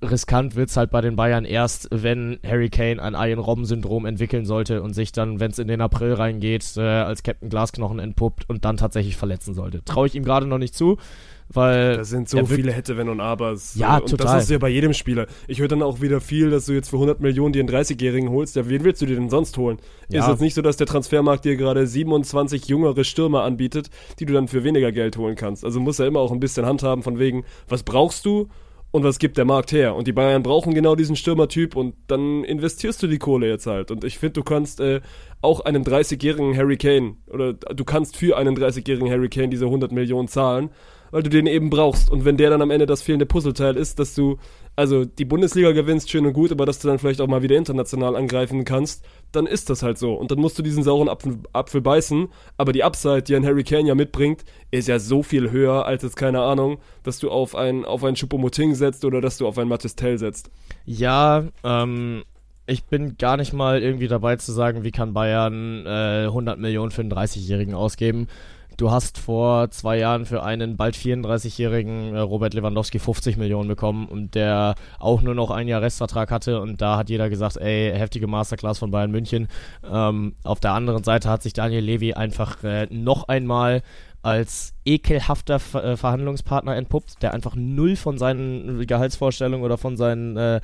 Riskant 0.00 0.54
wird 0.54 0.68
es 0.68 0.76
halt 0.76 0.92
bei 0.92 1.00
den 1.00 1.16
Bayern 1.16 1.44
erst, 1.44 1.88
wenn 1.90 2.38
Harry 2.46 2.70
Kane 2.70 3.02
ein 3.02 3.14
Iron 3.14 3.42
Robben-Syndrom 3.42 4.06
entwickeln 4.06 4.46
sollte 4.46 4.80
und 4.80 4.92
sich 4.92 5.10
dann, 5.10 5.40
wenn 5.40 5.50
es 5.50 5.58
in 5.58 5.66
den 5.66 5.80
April 5.80 6.12
reingeht, 6.12 6.76
äh, 6.76 6.82
als 6.82 7.24
Captain 7.24 7.48
Glasknochen 7.48 7.98
entpuppt 7.98 8.48
und 8.48 8.64
dann 8.64 8.76
tatsächlich 8.76 9.16
verletzen 9.16 9.54
sollte. 9.54 9.82
Traue 9.82 10.06
ich 10.06 10.14
ihm 10.14 10.22
gerade 10.22 10.46
noch 10.46 10.58
nicht 10.58 10.76
zu, 10.76 10.98
weil. 11.48 11.96
Da 11.96 12.04
sind 12.04 12.28
so 12.28 12.44
viele 12.46 12.72
Hätte, 12.72 12.96
Wenn 12.96 13.08
und 13.08 13.20
Abers. 13.20 13.74
Ja, 13.76 13.98
und 13.98 14.08
total. 14.08 14.36
das 14.36 14.46
du 14.46 14.54
ja 14.54 14.58
bei 14.58 14.68
jedem 14.68 14.92
Spieler. 14.92 15.26
Ich 15.46 15.60
höre 15.60 15.68
dann 15.68 15.82
auch 15.82 16.00
wieder 16.00 16.20
viel, 16.20 16.50
dass 16.50 16.66
du 16.66 16.72
jetzt 16.72 16.90
für 16.90 16.96
100 16.96 17.20
Millionen 17.20 17.52
dir 17.52 17.60
einen 17.60 17.68
30-Jährigen 17.68 18.30
holst. 18.30 18.56
Ja, 18.56 18.68
wen 18.68 18.84
willst 18.84 19.02
du 19.02 19.06
dir 19.06 19.16
denn 19.16 19.30
sonst 19.30 19.56
holen? 19.56 19.78
Ja. 20.08 20.22
Ist 20.22 20.28
jetzt 20.28 20.40
nicht 20.40 20.54
so, 20.54 20.62
dass 20.62 20.76
der 20.76 20.86
Transfermarkt 20.86 21.44
dir 21.44 21.56
gerade 21.56 21.86
27 21.86 22.68
jüngere 22.68 23.04
Stürmer 23.04 23.42
anbietet, 23.42 23.90
die 24.18 24.26
du 24.26 24.32
dann 24.32 24.48
für 24.48 24.64
weniger 24.64 24.92
Geld 24.92 25.16
holen 25.16 25.36
kannst. 25.36 25.64
Also 25.64 25.80
muss 25.80 25.98
er 25.98 26.06
immer 26.06 26.20
auch 26.20 26.32
ein 26.32 26.40
bisschen 26.40 26.66
handhaben 26.66 27.02
von 27.02 27.18
wegen, 27.18 27.44
was 27.68 27.82
brauchst 27.82 28.24
du? 28.24 28.48
Und 28.92 29.04
was 29.04 29.18
gibt 29.18 29.36
der 29.36 29.44
Markt 29.44 29.72
her? 29.72 29.94
Und 29.94 30.06
die 30.06 30.12
Bayern 30.12 30.42
brauchen 30.42 30.72
genau 30.72 30.94
diesen 30.94 31.16
Stürmertyp 31.16 31.76
und 31.76 31.94
dann 32.06 32.44
investierst 32.44 33.02
du 33.02 33.08
die 33.08 33.18
Kohle 33.18 33.46
jetzt 33.46 33.66
halt. 33.66 33.90
Und 33.90 34.04
ich 34.04 34.18
finde, 34.18 34.34
du 34.34 34.42
kannst 34.42 34.80
äh, 34.80 35.02
auch 35.42 35.60
einem 35.60 35.82
30-jährigen 35.82 36.56
Harry 36.56 36.78
Kane 36.78 37.16
oder 37.26 37.52
du 37.52 37.84
kannst 37.84 38.16
für 38.16 38.38
einen 38.38 38.56
30-jährigen 38.56 39.10
Harry 39.10 39.28
Kane 39.28 39.48
diese 39.48 39.66
100 39.66 39.92
Millionen 39.92 40.28
zahlen, 40.28 40.70
weil 41.16 41.22
du 41.22 41.30
den 41.30 41.46
eben 41.46 41.70
brauchst. 41.70 42.10
Und 42.10 42.26
wenn 42.26 42.36
der 42.36 42.50
dann 42.50 42.60
am 42.60 42.70
Ende 42.70 42.84
das 42.84 43.00
fehlende 43.00 43.24
Puzzleteil 43.24 43.78
ist, 43.78 43.98
dass 43.98 44.14
du 44.14 44.36
also 44.76 45.06
die 45.06 45.24
Bundesliga 45.24 45.72
gewinnst, 45.72 46.10
schön 46.10 46.26
und 46.26 46.34
gut, 46.34 46.52
aber 46.52 46.66
dass 46.66 46.78
du 46.78 46.88
dann 46.88 46.98
vielleicht 46.98 47.22
auch 47.22 47.26
mal 47.26 47.40
wieder 47.40 47.56
international 47.56 48.14
angreifen 48.14 48.66
kannst, 48.66 49.02
dann 49.32 49.46
ist 49.46 49.70
das 49.70 49.82
halt 49.82 49.96
so. 49.96 50.12
Und 50.12 50.30
dann 50.30 50.38
musst 50.38 50.58
du 50.58 50.62
diesen 50.62 50.82
sauren 50.82 51.08
Apfel, 51.08 51.38
Apfel 51.54 51.80
beißen. 51.80 52.28
Aber 52.58 52.74
die 52.74 52.84
Upside, 52.84 53.22
die 53.22 53.34
ein 53.34 53.46
Harry 53.46 53.64
Kane 53.64 53.88
ja 53.88 53.94
mitbringt, 53.94 54.44
ist 54.70 54.88
ja 54.88 54.98
so 54.98 55.22
viel 55.22 55.50
höher 55.50 55.86
als 55.86 56.02
jetzt, 56.02 56.16
keine 56.16 56.42
Ahnung, 56.42 56.80
dass 57.02 57.18
du 57.18 57.30
auf 57.30 57.54
ein, 57.54 57.86
auf 57.86 58.04
einen 58.04 58.16
Choupo-Moting 58.16 58.74
setzt 58.74 59.02
oder 59.06 59.22
dass 59.22 59.38
du 59.38 59.46
auf 59.46 59.56
einen 59.56 59.70
Matistel 59.70 60.18
setzt. 60.18 60.50
Ja, 60.84 61.44
ähm, 61.64 62.24
ich 62.66 62.84
bin 62.84 63.16
gar 63.16 63.38
nicht 63.38 63.54
mal 63.54 63.82
irgendwie 63.82 64.08
dabei 64.08 64.36
zu 64.36 64.52
sagen, 64.52 64.84
wie 64.84 64.90
kann 64.90 65.14
Bayern 65.14 65.86
äh, 65.86 66.24
100 66.26 66.58
Millionen 66.58 66.90
für 66.90 67.00
einen 67.00 67.10
30-Jährigen 67.10 67.72
ausgeben. 67.72 68.28
Du 68.76 68.90
hast 68.90 69.16
vor 69.16 69.70
zwei 69.70 69.96
Jahren 69.98 70.26
für 70.26 70.42
einen 70.42 70.76
bald 70.76 70.96
34-jährigen 70.96 72.14
äh, 72.14 72.18
Robert 72.18 72.52
Lewandowski 72.52 72.98
50 72.98 73.38
Millionen 73.38 73.68
bekommen 73.68 74.06
und 74.06 74.34
der 74.34 74.74
auch 74.98 75.22
nur 75.22 75.34
noch 75.34 75.50
ein 75.50 75.66
Jahr 75.66 75.80
Restvertrag 75.80 76.30
hatte 76.30 76.60
und 76.60 76.82
da 76.82 76.98
hat 76.98 77.08
jeder 77.08 77.30
gesagt, 77.30 77.56
ey, 77.56 77.90
heftige 77.96 78.26
Masterclass 78.26 78.78
von 78.78 78.90
Bayern 78.90 79.10
München. 79.10 79.48
Ähm, 79.90 80.34
auf 80.44 80.60
der 80.60 80.72
anderen 80.72 81.04
Seite 81.04 81.30
hat 81.30 81.42
sich 81.42 81.54
Daniel 81.54 81.84
Levy 81.84 82.12
einfach 82.12 82.62
äh, 82.64 82.86
noch 82.90 83.28
einmal 83.28 83.82
als 84.26 84.74
ekelhafter 84.84 85.60
Ver 85.60 85.84
äh, 85.84 85.96
Verhandlungspartner 85.96 86.74
entpuppt, 86.74 87.22
der 87.22 87.32
einfach 87.32 87.54
null 87.54 87.94
von 87.94 88.18
seinen 88.18 88.84
Gehaltsvorstellungen 88.84 89.64
oder 89.64 89.78
von 89.78 89.96
seinen 89.96 90.36
äh, 90.36 90.60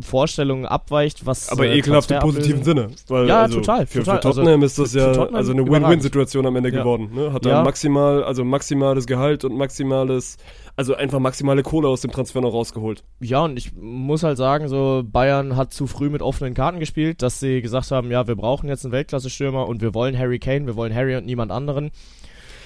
Vorstellungen 0.00 0.66
abweicht, 0.66 1.24
was 1.26 1.48
Aber 1.50 1.66
äh, 1.66 1.78
ekelhaft 1.78 2.10
im 2.10 2.18
positiven 2.18 2.64
Sinne. 2.64 2.88
Weil, 3.08 3.28
Ja, 3.28 3.42
also 3.42 3.60
total, 3.60 3.86
Für, 3.86 4.00
total. 4.00 4.16
für 4.16 4.20
Tottenham 4.22 4.62
Also, 4.62 4.82
ist 4.84 4.94
das 4.94 4.94
ja 4.94 5.26
also 5.32 5.52
eine. 5.52 5.66
Win-Win-Situation 5.68 6.46
am 6.46 6.56
Ende 6.56 6.70
Ja. 6.70 6.78
geworden. 6.80 7.10
Ne? 7.14 7.32
Hat 7.32 7.44
Ja. 7.46 7.58
er 7.58 7.64
maximal, 7.64 8.24
also 8.24 8.44
maximales 8.44 9.06
Gehalt 9.06 9.44
und 9.44 9.56
maximales, 9.56 10.36
also 10.76 10.94
einfach 10.94 11.20
maximale 11.20 11.62
Kohle 11.62 11.88
aus 11.88 12.00
dem 12.00 12.10
Transfer 12.10 12.40
noch 12.40 12.52
rausgeholt. 12.52 13.04
Ja, 13.20 13.44
und 13.44 13.56
ich 13.56 13.72
muss 13.74 14.22
halt 14.24 14.36
sagen, 14.36 14.68
so 14.68 15.02
Bayern 15.04 15.56
hat 15.56 15.72
zu 15.72 15.86
früh 15.86 16.10
mit 16.10 16.22
offenen 16.22 16.54
Karten 16.54 16.80
gespielt, 16.80 17.22
dass 17.22 17.38
sie 17.40 17.62
gesagt 17.62 17.90
haben, 17.90 18.10
ja, 18.10 18.26
wir 18.26 18.34
brauchen 18.36 18.68
jetzt 18.68 18.84
einen 18.84 18.92
Weltklasse-Stürmer 18.92 19.68
und 19.68 19.80
wir 19.80 19.94
wollen 19.94 20.18
Harry 20.18 20.38
Kane, 20.38 20.66
wir 20.66 20.76
wollen 20.76 20.94
Harry 20.94 21.14
und 21.16 21.26
niemand 21.26 21.52
anderen. 21.52 21.90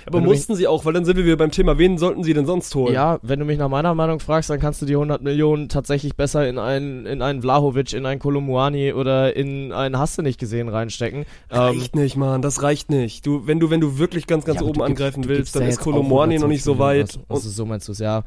Aber 0.08 0.20
mussten 0.20 0.54
sie 0.54 0.66
auch, 0.66 0.84
weil 0.84 0.92
dann 0.92 1.04
sind 1.04 1.16
wir 1.16 1.24
wieder 1.24 1.36
beim 1.36 1.50
Thema, 1.50 1.78
wen 1.78 1.98
sollten 1.98 2.24
sie 2.24 2.34
denn 2.34 2.46
sonst 2.46 2.74
holen? 2.74 2.92
Ja, 2.94 3.18
wenn 3.22 3.38
du 3.38 3.44
mich 3.44 3.58
nach 3.58 3.68
meiner 3.68 3.94
Meinung 3.94 4.20
fragst, 4.20 4.50
dann 4.50 4.60
kannst 4.60 4.82
du 4.82 4.86
die 4.86 4.94
100 4.94 5.22
Millionen 5.22 5.68
tatsächlich 5.68 6.16
besser 6.16 6.48
in 6.48 6.58
einen, 6.58 7.06
in 7.06 7.22
einen 7.22 7.42
Vlahovic, 7.42 7.92
in 7.92 8.06
einen 8.06 8.18
Kolumuani 8.20 8.92
oder 8.92 9.36
in 9.36 9.72
einen 9.72 9.98
Hast 9.98 10.18
du 10.18 10.22
nicht 10.22 10.38
gesehen 10.40 10.68
reinstecken. 10.68 11.20
Ähm, 11.50 11.58
Reicht 11.58 11.96
nicht, 11.96 12.16
Mann, 12.16 12.42
das 12.42 12.62
reicht 12.62 12.90
nicht. 12.90 13.26
Du, 13.26 13.46
wenn 13.46 13.60
du, 13.60 13.70
wenn 13.70 13.80
du 13.80 13.98
wirklich 13.98 14.26
ganz, 14.26 14.44
ganz 14.44 14.60
ja, 14.60 14.66
oben 14.66 14.74
gibst- 14.74 14.86
angreifen 14.86 15.22
du 15.22 15.28
willst, 15.28 15.38
gibst 15.40 15.56
dann 15.56 15.62
da 15.62 15.68
ist 15.68 15.80
Kolomorni 15.80 16.34
noch 16.36 16.44
120 16.44 16.48
nicht 16.48 16.64
so 16.64 16.78
weit. 16.78 17.18
Was, 17.28 17.36
also 17.44 17.50
so 17.50 17.66
meinst 17.66 17.88
du 17.88 17.92
es, 17.92 17.98
ja. 17.98 18.22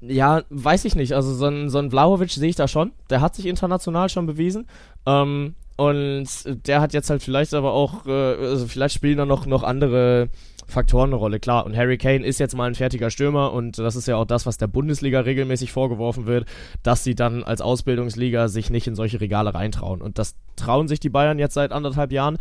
Ja, 0.00 0.42
weiß 0.50 0.84
ich 0.84 0.94
nicht. 0.96 1.12
Also 1.12 1.34
so 1.34 1.46
ein, 1.46 1.68
so 1.70 1.78
ein 1.78 1.90
Vlahovic 1.90 2.30
sehe 2.30 2.48
ich 2.48 2.56
da 2.56 2.68
schon. 2.68 2.92
Der 3.10 3.20
hat 3.20 3.34
sich 3.34 3.46
international 3.46 4.08
schon 4.08 4.26
bewiesen. 4.26 4.66
Ähm, 5.06 5.54
und 5.76 6.26
der 6.68 6.80
hat 6.80 6.92
jetzt 6.92 7.10
halt 7.10 7.22
vielleicht 7.22 7.52
aber 7.52 7.72
auch, 7.72 8.06
äh, 8.06 8.10
also 8.10 8.66
vielleicht 8.66 8.94
spielen 8.94 9.18
da 9.18 9.26
noch, 9.26 9.46
noch 9.46 9.64
andere 9.64 10.28
Faktoren 10.66 11.10
eine 11.10 11.16
Rolle, 11.16 11.40
klar. 11.40 11.66
Und 11.66 11.76
Harry 11.76 11.98
Kane 11.98 12.24
ist 12.24 12.38
jetzt 12.38 12.56
mal 12.56 12.66
ein 12.66 12.74
fertiger 12.74 13.10
Stürmer 13.10 13.52
und 13.52 13.78
das 13.78 13.96
ist 13.96 14.08
ja 14.08 14.16
auch 14.16 14.24
das, 14.24 14.46
was 14.46 14.58
der 14.58 14.66
Bundesliga 14.66 15.20
regelmäßig 15.20 15.72
vorgeworfen 15.72 16.26
wird, 16.26 16.46
dass 16.82 17.04
sie 17.04 17.14
dann 17.14 17.42
als 17.42 17.60
Ausbildungsliga 17.60 18.48
sich 18.48 18.70
nicht 18.70 18.86
in 18.86 18.94
solche 18.94 19.20
Regale 19.20 19.54
reintrauen. 19.54 20.00
Und 20.02 20.18
das 20.18 20.34
trauen 20.56 20.88
sich 20.88 21.00
die 21.00 21.10
Bayern 21.10 21.38
jetzt 21.38 21.54
seit 21.54 21.72
anderthalb 21.72 22.12
Jahren. 22.12 22.38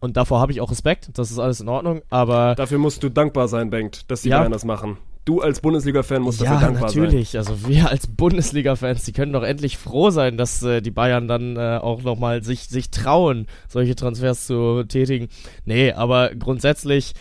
Und 0.00 0.16
davor 0.16 0.40
habe 0.40 0.52
ich 0.52 0.60
auch 0.60 0.70
Respekt, 0.70 1.10
das 1.14 1.30
ist 1.30 1.38
alles 1.38 1.60
in 1.60 1.68
Ordnung, 1.68 2.02
aber 2.10 2.54
Dafür 2.56 2.78
musst 2.78 3.02
du 3.02 3.08
dankbar 3.08 3.48
sein, 3.48 3.70
Bengt, 3.70 4.10
dass 4.10 4.22
die 4.22 4.28
Ja. 4.28 4.38
Bayern 4.40 4.52
das 4.52 4.64
machen. 4.64 4.98
Du 5.24 5.40
als 5.40 5.60
Bundesliga-Fan 5.60 6.20
musst 6.20 6.42
ja, 6.42 6.50
dafür 6.52 6.66
dankbar 6.68 6.90
sein. 6.90 7.02
natürlich. 7.04 7.38
Also 7.38 7.66
wir 7.66 7.88
als 7.88 8.06
Bundesliga-Fans, 8.06 9.04
die 9.04 9.12
können 9.12 9.32
doch 9.32 9.42
endlich 9.42 9.78
froh 9.78 10.10
sein, 10.10 10.36
dass 10.36 10.62
äh, 10.62 10.82
die 10.82 10.90
Bayern 10.90 11.26
dann 11.28 11.56
äh, 11.56 11.78
auch 11.80 12.02
nochmal 12.02 12.44
sich, 12.44 12.68
sich 12.68 12.90
trauen, 12.90 13.46
solche 13.66 13.94
Transfers 13.94 14.46
zu 14.46 14.84
tätigen. 14.84 15.28
Nee, 15.64 15.92
aber 15.92 16.34
grundsätzlich, 16.34 17.14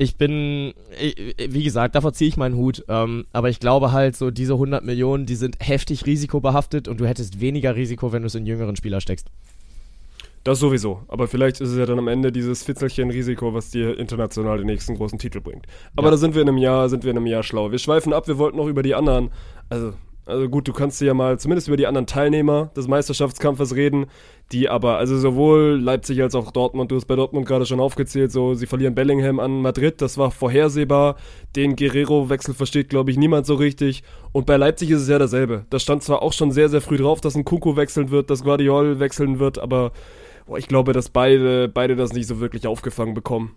ich 0.00 0.16
bin, 0.16 0.72
ich, 0.98 1.14
wie 1.50 1.62
gesagt, 1.62 1.94
davor 1.94 2.14
ziehe 2.14 2.26
ich 2.28 2.38
meinen 2.38 2.56
Hut. 2.56 2.82
Ähm, 2.88 3.26
aber 3.34 3.50
ich 3.50 3.60
glaube 3.60 3.92
halt, 3.92 4.16
so 4.16 4.30
diese 4.30 4.54
100 4.54 4.82
Millionen, 4.82 5.26
die 5.26 5.34
sind 5.34 5.56
heftig 5.60 6.06
risikobehaftet 6.06 6.88
und 6.88 6.98
du 7.00 7.06
hättest 7.06 7.38
weniger 7.42 7.76
Risiko, 7.76 8.10
wenn 8.10 8.22
du 8.22 8.26
es 8.28 8.34
in 8.34 8.46
jüngeren 8.46 8.76
Spieler 8.76 9.02
steckst. 9.02 9.26
Das 10.42 10.58
sowieso. 10.58 11.02
Aber 11.08 11.28
vielleicht 11.28 11.60
ist 11.60 11.68
es 11.68 11.76
ja 11.76 11.84
dann 11.84 11.98
am 11.98 12.08
Ende 12.08 12.32
dieses 12.32 12.62
Fitzelchen-Risiko, 12.62 13.52
was 13.52 13.70
dir 13.72 13.98
international 13.98 14.56
den 14.56 14.68
nächsten 14.68 14.94
großen 14.94 15.18
Titel 15.18 15.42
bringt. 15.42 15.66
Aber 15.96 16.06
Ja. 16.06 16.12
da 16.12 16.16
sind 16.16 16.34
wir 16.34 16.40
in 16.40 16.48
einem 16.48 16.56
Jahr, 16.56 16.88
sind 16.88 17.04
wir 17.04 17.10
in 17.10 17.18
einem 17.18 17.26
Jahr 17.26 17.42
schlau. 17.42 17.70
Wir 17.70 17.78
schweifen 17.78 18.14
ab, 18.14 18.26
wir 18.26 18.38
wollten 18.38 18.56
noch 18.56 18.68
über 18.68 18.82
die 18.82 18.94
anderen. 18.94 19.28
Also, 19.68 19.92
also 20.30 20.48
gut, 20.48 20.66
du 20.68 20.72
kannst 20.72 21.00
ja 21.00 21.12
mal 21.12 21.38
zumindest 21.38 21.68
über 21.68 21.76
die 21.76 21.86
anderen 21.86 22.06
Teilnehmer 22.06 22.70
des 22.76 22.88
Meisterschaftskampfes 22.88 23.74
reden, 23.74 24.06
die 24.52 24.68
aber, 24.68 24.96
also 24.96 25.18
sowohl 25.18 25.78
Leipzig 25.80 26.22
als 26.22 26.34
auch 26.34 26.50
Dortmund, 26.50 26.90
du 26.90 26.96
hast 26.96 27.06
bei 27.06 27.16
Dortmund 27.16 27.46
gerade 27.46 27.66
schon 27.66 27.80
aufgezählt, 27.80 28.32
so 28.32 28.54
sie 28.54 28.66
verlieren 28.66 28.94
Bellingham 28.94 29.40
an 29.40 29.62
Madrid, 29.62 30.00
das 30.00 30.16
war 30.16 30.30
vorhersehbar. 30.30 31.16
Den 31.56 31.76
Guerrero-Wechsel 31.76 32.54
versteht, 32.54 32.88
glaube 32.88 33.10
ich, 33.10 33.18
niemand 33.18 33.46
so 33.46 33.54
richtig. 33.54 34.02
Und 34.32 34.46
bei 34.46 34.56
Leipzig 34.56 34.90
ist 34.90 35.02
es 35.02 35.08
ja 35.08 35.18
dasselbe. 35.18 35.66
Da 35.70 35.78
stand 35.78 36.02
zwar 36.02 36.22
auch 36.22 36.32
schon 36.32 36.52
sehr, 36.52 36.68
sehr 36.68 36.80
früh 36.80 36.96
drauf, 36.96 37.20
dass 37.20 37.34
ein 37.34 37.44
Kuku 37.44 37.76
wechseln 37.76 38.10
wird, 38.10 38.30
dass 38.30 38.44
Guardiol 38.44 39.00
wechseln 39.00 39.38
wird, 39.38 39.58
aber 39.58 39.92
boah, 40.46 40.58
ich 40.58 40.68
glaube, 40.68 40.92
dass 40.92 41.10
beide, 41.10 41.68
beide 41.68 41.96
das 41.96 42.12
nicht 42.12 42.26
so 42.26 42.40
wirklich 42.40 42.66
aufgefangen 42.66 43.14
bekommen. 43.14 43.54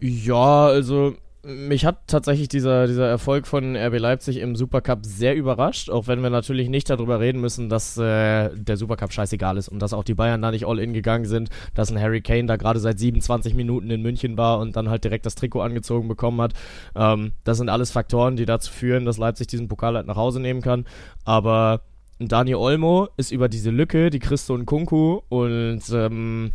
Ja, 0.00 0.66
also 0.66 1.14
mich 1.46 1.84
hat 1.84 2.08
tatsächlich 2.08 2.48
dieser, 2.48 2.88
dieser 2.88 3.06
Erfolg 3.06 3.46
von 3.46 3.76
RB 3.76 3.98
Leipzig 3.98 4.38
im 4.38 4.56
Supercup 4.56 5.06
sehr 5.06 5.36
überrascht, 5.36 5.90
auch 5.90 6.08
wenn 6.08 6.20
wir 6.20 6.30
natürlich 6.30 6.68
nicht 6.68 6.90
darüber 6.90 7.20
reden 7.20 7.40
müssen, 7.40 7.68
dass 7.68 7.96
äh, 7.96 8.50
der 8.54 8.76
Supercup 8.76 9.12
scheißegal 9.12 9.56
ist 9.56 9.68
und 9.68 9.80
dass 9.80 9.92
auch 9.92 10.02
die 10.02 10.14
Bayern 10.14 10.42
da 10.42 10.50
nicht 10.50 10.66
all 10.66 10.80
in 10.80 10.92
gegangen 10.92 11.24
sind, 11.24 11.50
dass 11.74 11.92
ein 11.92 12.00
Harry 12.00 12.20
Kane 12.20 12.46
da 12.46 12.56
gerade 12.56 12.80
seit 12.80 12.98
27 12.98 13.54
Minuten 13.54 13.90
in 13.90 14.02
München 14.02 14.36
war 14.36 14.58
und 14.58 14.74
dann 14.74 14.90
halt 14.90 15.04
direkt 15.04 15.24
das 15.24 15.36
Trikot 15.36 15.60
angezogen 15.60 16.08
bekommen 16.08 16.40
hat. 16.40 16.54
Ähm, 16.96 17.32
das 17.44 17.58
sind 17.58 17.68
alles 17.68 17.92
Faktoren, 17.92 18.36
die 18.36 18.44
dazu 18.44 18.72
führen, 18.72 19.04
dass 19.04 19.18
Leipzig 19.18 19.46
diesen 19.46 19.68
Pokal 19.68 19.94
halt 19.94 20.08
nach 20.08 20.16
Hause 20.16 20.40
nehmen 20.40 20.62
kann. 20.62 20.84
Aber 21.24 21.82
Dani 22.18 22.54
Olmo 22.54 23.08
ist 23.16 23.30
über 23.30 23.48
diese 23.48 23.70
Lücke, 23.70 24.10
die 24.10 24.18
Christo 24.18 24.54
und 24.54 24.66
Kunku 24.66 25.20
und 25.28 25.82
ähm, 25.92 26.52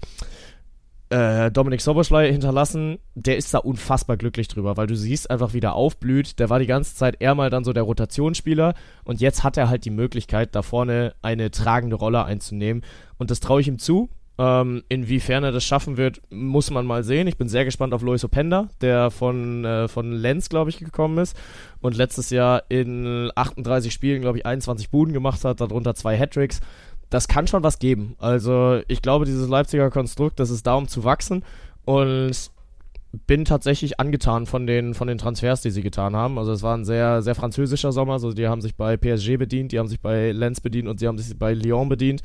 äh, 1.12 1.52
Dominik 1.52 1.82
Soboschlei 1.82 2.32
hinterlassen, 2.32 2.98
der 3.16 3.38
ist 3.38 3.54
da 3.54 3.60
unfassbar 3.60 4.18
glücklich 4.18 4.48
drüber, 4.48 4.78
weil 4.78 4.88
du 4.88 4.96
siehst 4.96 5.30
einfach, 5.30 5.54
wie 5.54 5.60
der 5.60 5.74
aufblüht. 5.74 6.40
Der 6.40 6.50
war 6.50 6.60
die 6.60 6.68
ganze 6.68 6.96
Zeit 6.96 7.18
eher 7.20 7.36
mal 7.36 7.50
dann 7.50 7.64
so 7.64 7.74
der 7.74 7.84
Rotationsspieler 7.84 8.74
und 9.04 9.20
jetzt 9.20 9.44
hat 9.44 9.58
er 9.58 9.70
halt 9.70 9.86
die 9.86 9.90
Möglichkeit, 9.92 10.56
da 10.56 10.62
vorne 10.62 11.14
eine 11.22 11.52
tragende 11.52 11.98
Rolle 11.98 12.24
einzunehmen 12.24 12.84
und 13.18 13.30
das 13.30 13.42
traue 13.42 13.62
ich 13.62 13.68
ihm 13.68 13.78
zu. 13.78 14.10
Ähm, 14.38 14.84
inwiefern 14.88 15.44
er 15.44 15.52
das 15.52 15.66
schaffen 15.66 15.98
wird, 15.98 16.22
muss 16.32 16.72
man 16.72 16.86
mal 16.86 17.04
sehen. 17.04 17.28
Ich 17.28 17.38
bin 17.38 17.50
sehr 17.50 17.66
gespannt 17.66 17.94
auf 17.94 18.02
Lois 18.02 18.24
Openda, 18.24 18.70
der 18.80 19.12
von, 19.12 19.66
äh, 19.66 19.88
von 19.88 20.14
Lenz, 20.14 20.50
glaube 20.50 20.70
ich, 20.70 20.80
gekommen 20.80 21.18
ist 21.18 21.38
und 21.82 21.96
letztes 21.96 22.30
Jahr 22.30 22.64
in 22.70 23.30
38 23.36 23.92
Spielen, 23.92 24.22
glaube 24.22 24.38
ich, 24.38 24.46
21 24.46 24.90
Buden 24.90 25.14
gemacht 25.14 25.44
hat, 25.44 25.60
darunter 25.60 25.94
zwei 25.94 26.18
Hattricks 26.18 26.62
das 27.12 27.28
kann 27.28 27.46
schon 27.46 27.64
was 27.64 27.78
geben. 27.78 28.16
Also 28.20 28.82
ich 28.88 29.02
glaube, 29.02 29.26
dieses 29.26 29.48
Leipziger 29.50 29.92
Konstrukt, 29.92 30.40
das 30.40 30.50
ist 30.50 30.66
da, 30.66 30.76
um 30.76 30.88
zu 30.88 31.04
wachsen 31.04 31.44
und 31.86 32.52
bin 33.28 33.44
tatsächlich 33.44 34.00
angetan 34.00 34.46
von 34.46 34.66
den, 34.66 34.94
von 34.94 35.10
den 35.10 35.18
Transfers, 35.18 35.62
die 35.62 35.72
sie 35.72 35.82
getan 35.82 36.16
haben. 36.16 36.40
Also 36.40 36.54
es 36.54 36.64
war 36.64 36.76
ein 36.76 36.86
sehr, 36.86 37.22
sehr 37.22 37.36
französischer 37.36 37.92
Sommer. 37.92 38.14
Also 38.14 38.32
die 38.32 38.48
haben 38.48 38.62
sich 38.62 38.76
bei 38.76 38.96
PSG 38.96 39.36
bedient, 39.36 39.74
die 39.74 39.80
haben 39.80 39.90
sich 39.90 40.00
bei 40.00 40.32
Lens 40.32 40.62
bedient 40.62 40.88
und 40.88 41.02
sie 41.02 41.08
haben 41.08 41.18
sich 41.18 41.38
bei 41.38 41.54
Lyon 41.54 41.90
bedient. 41.90 42.22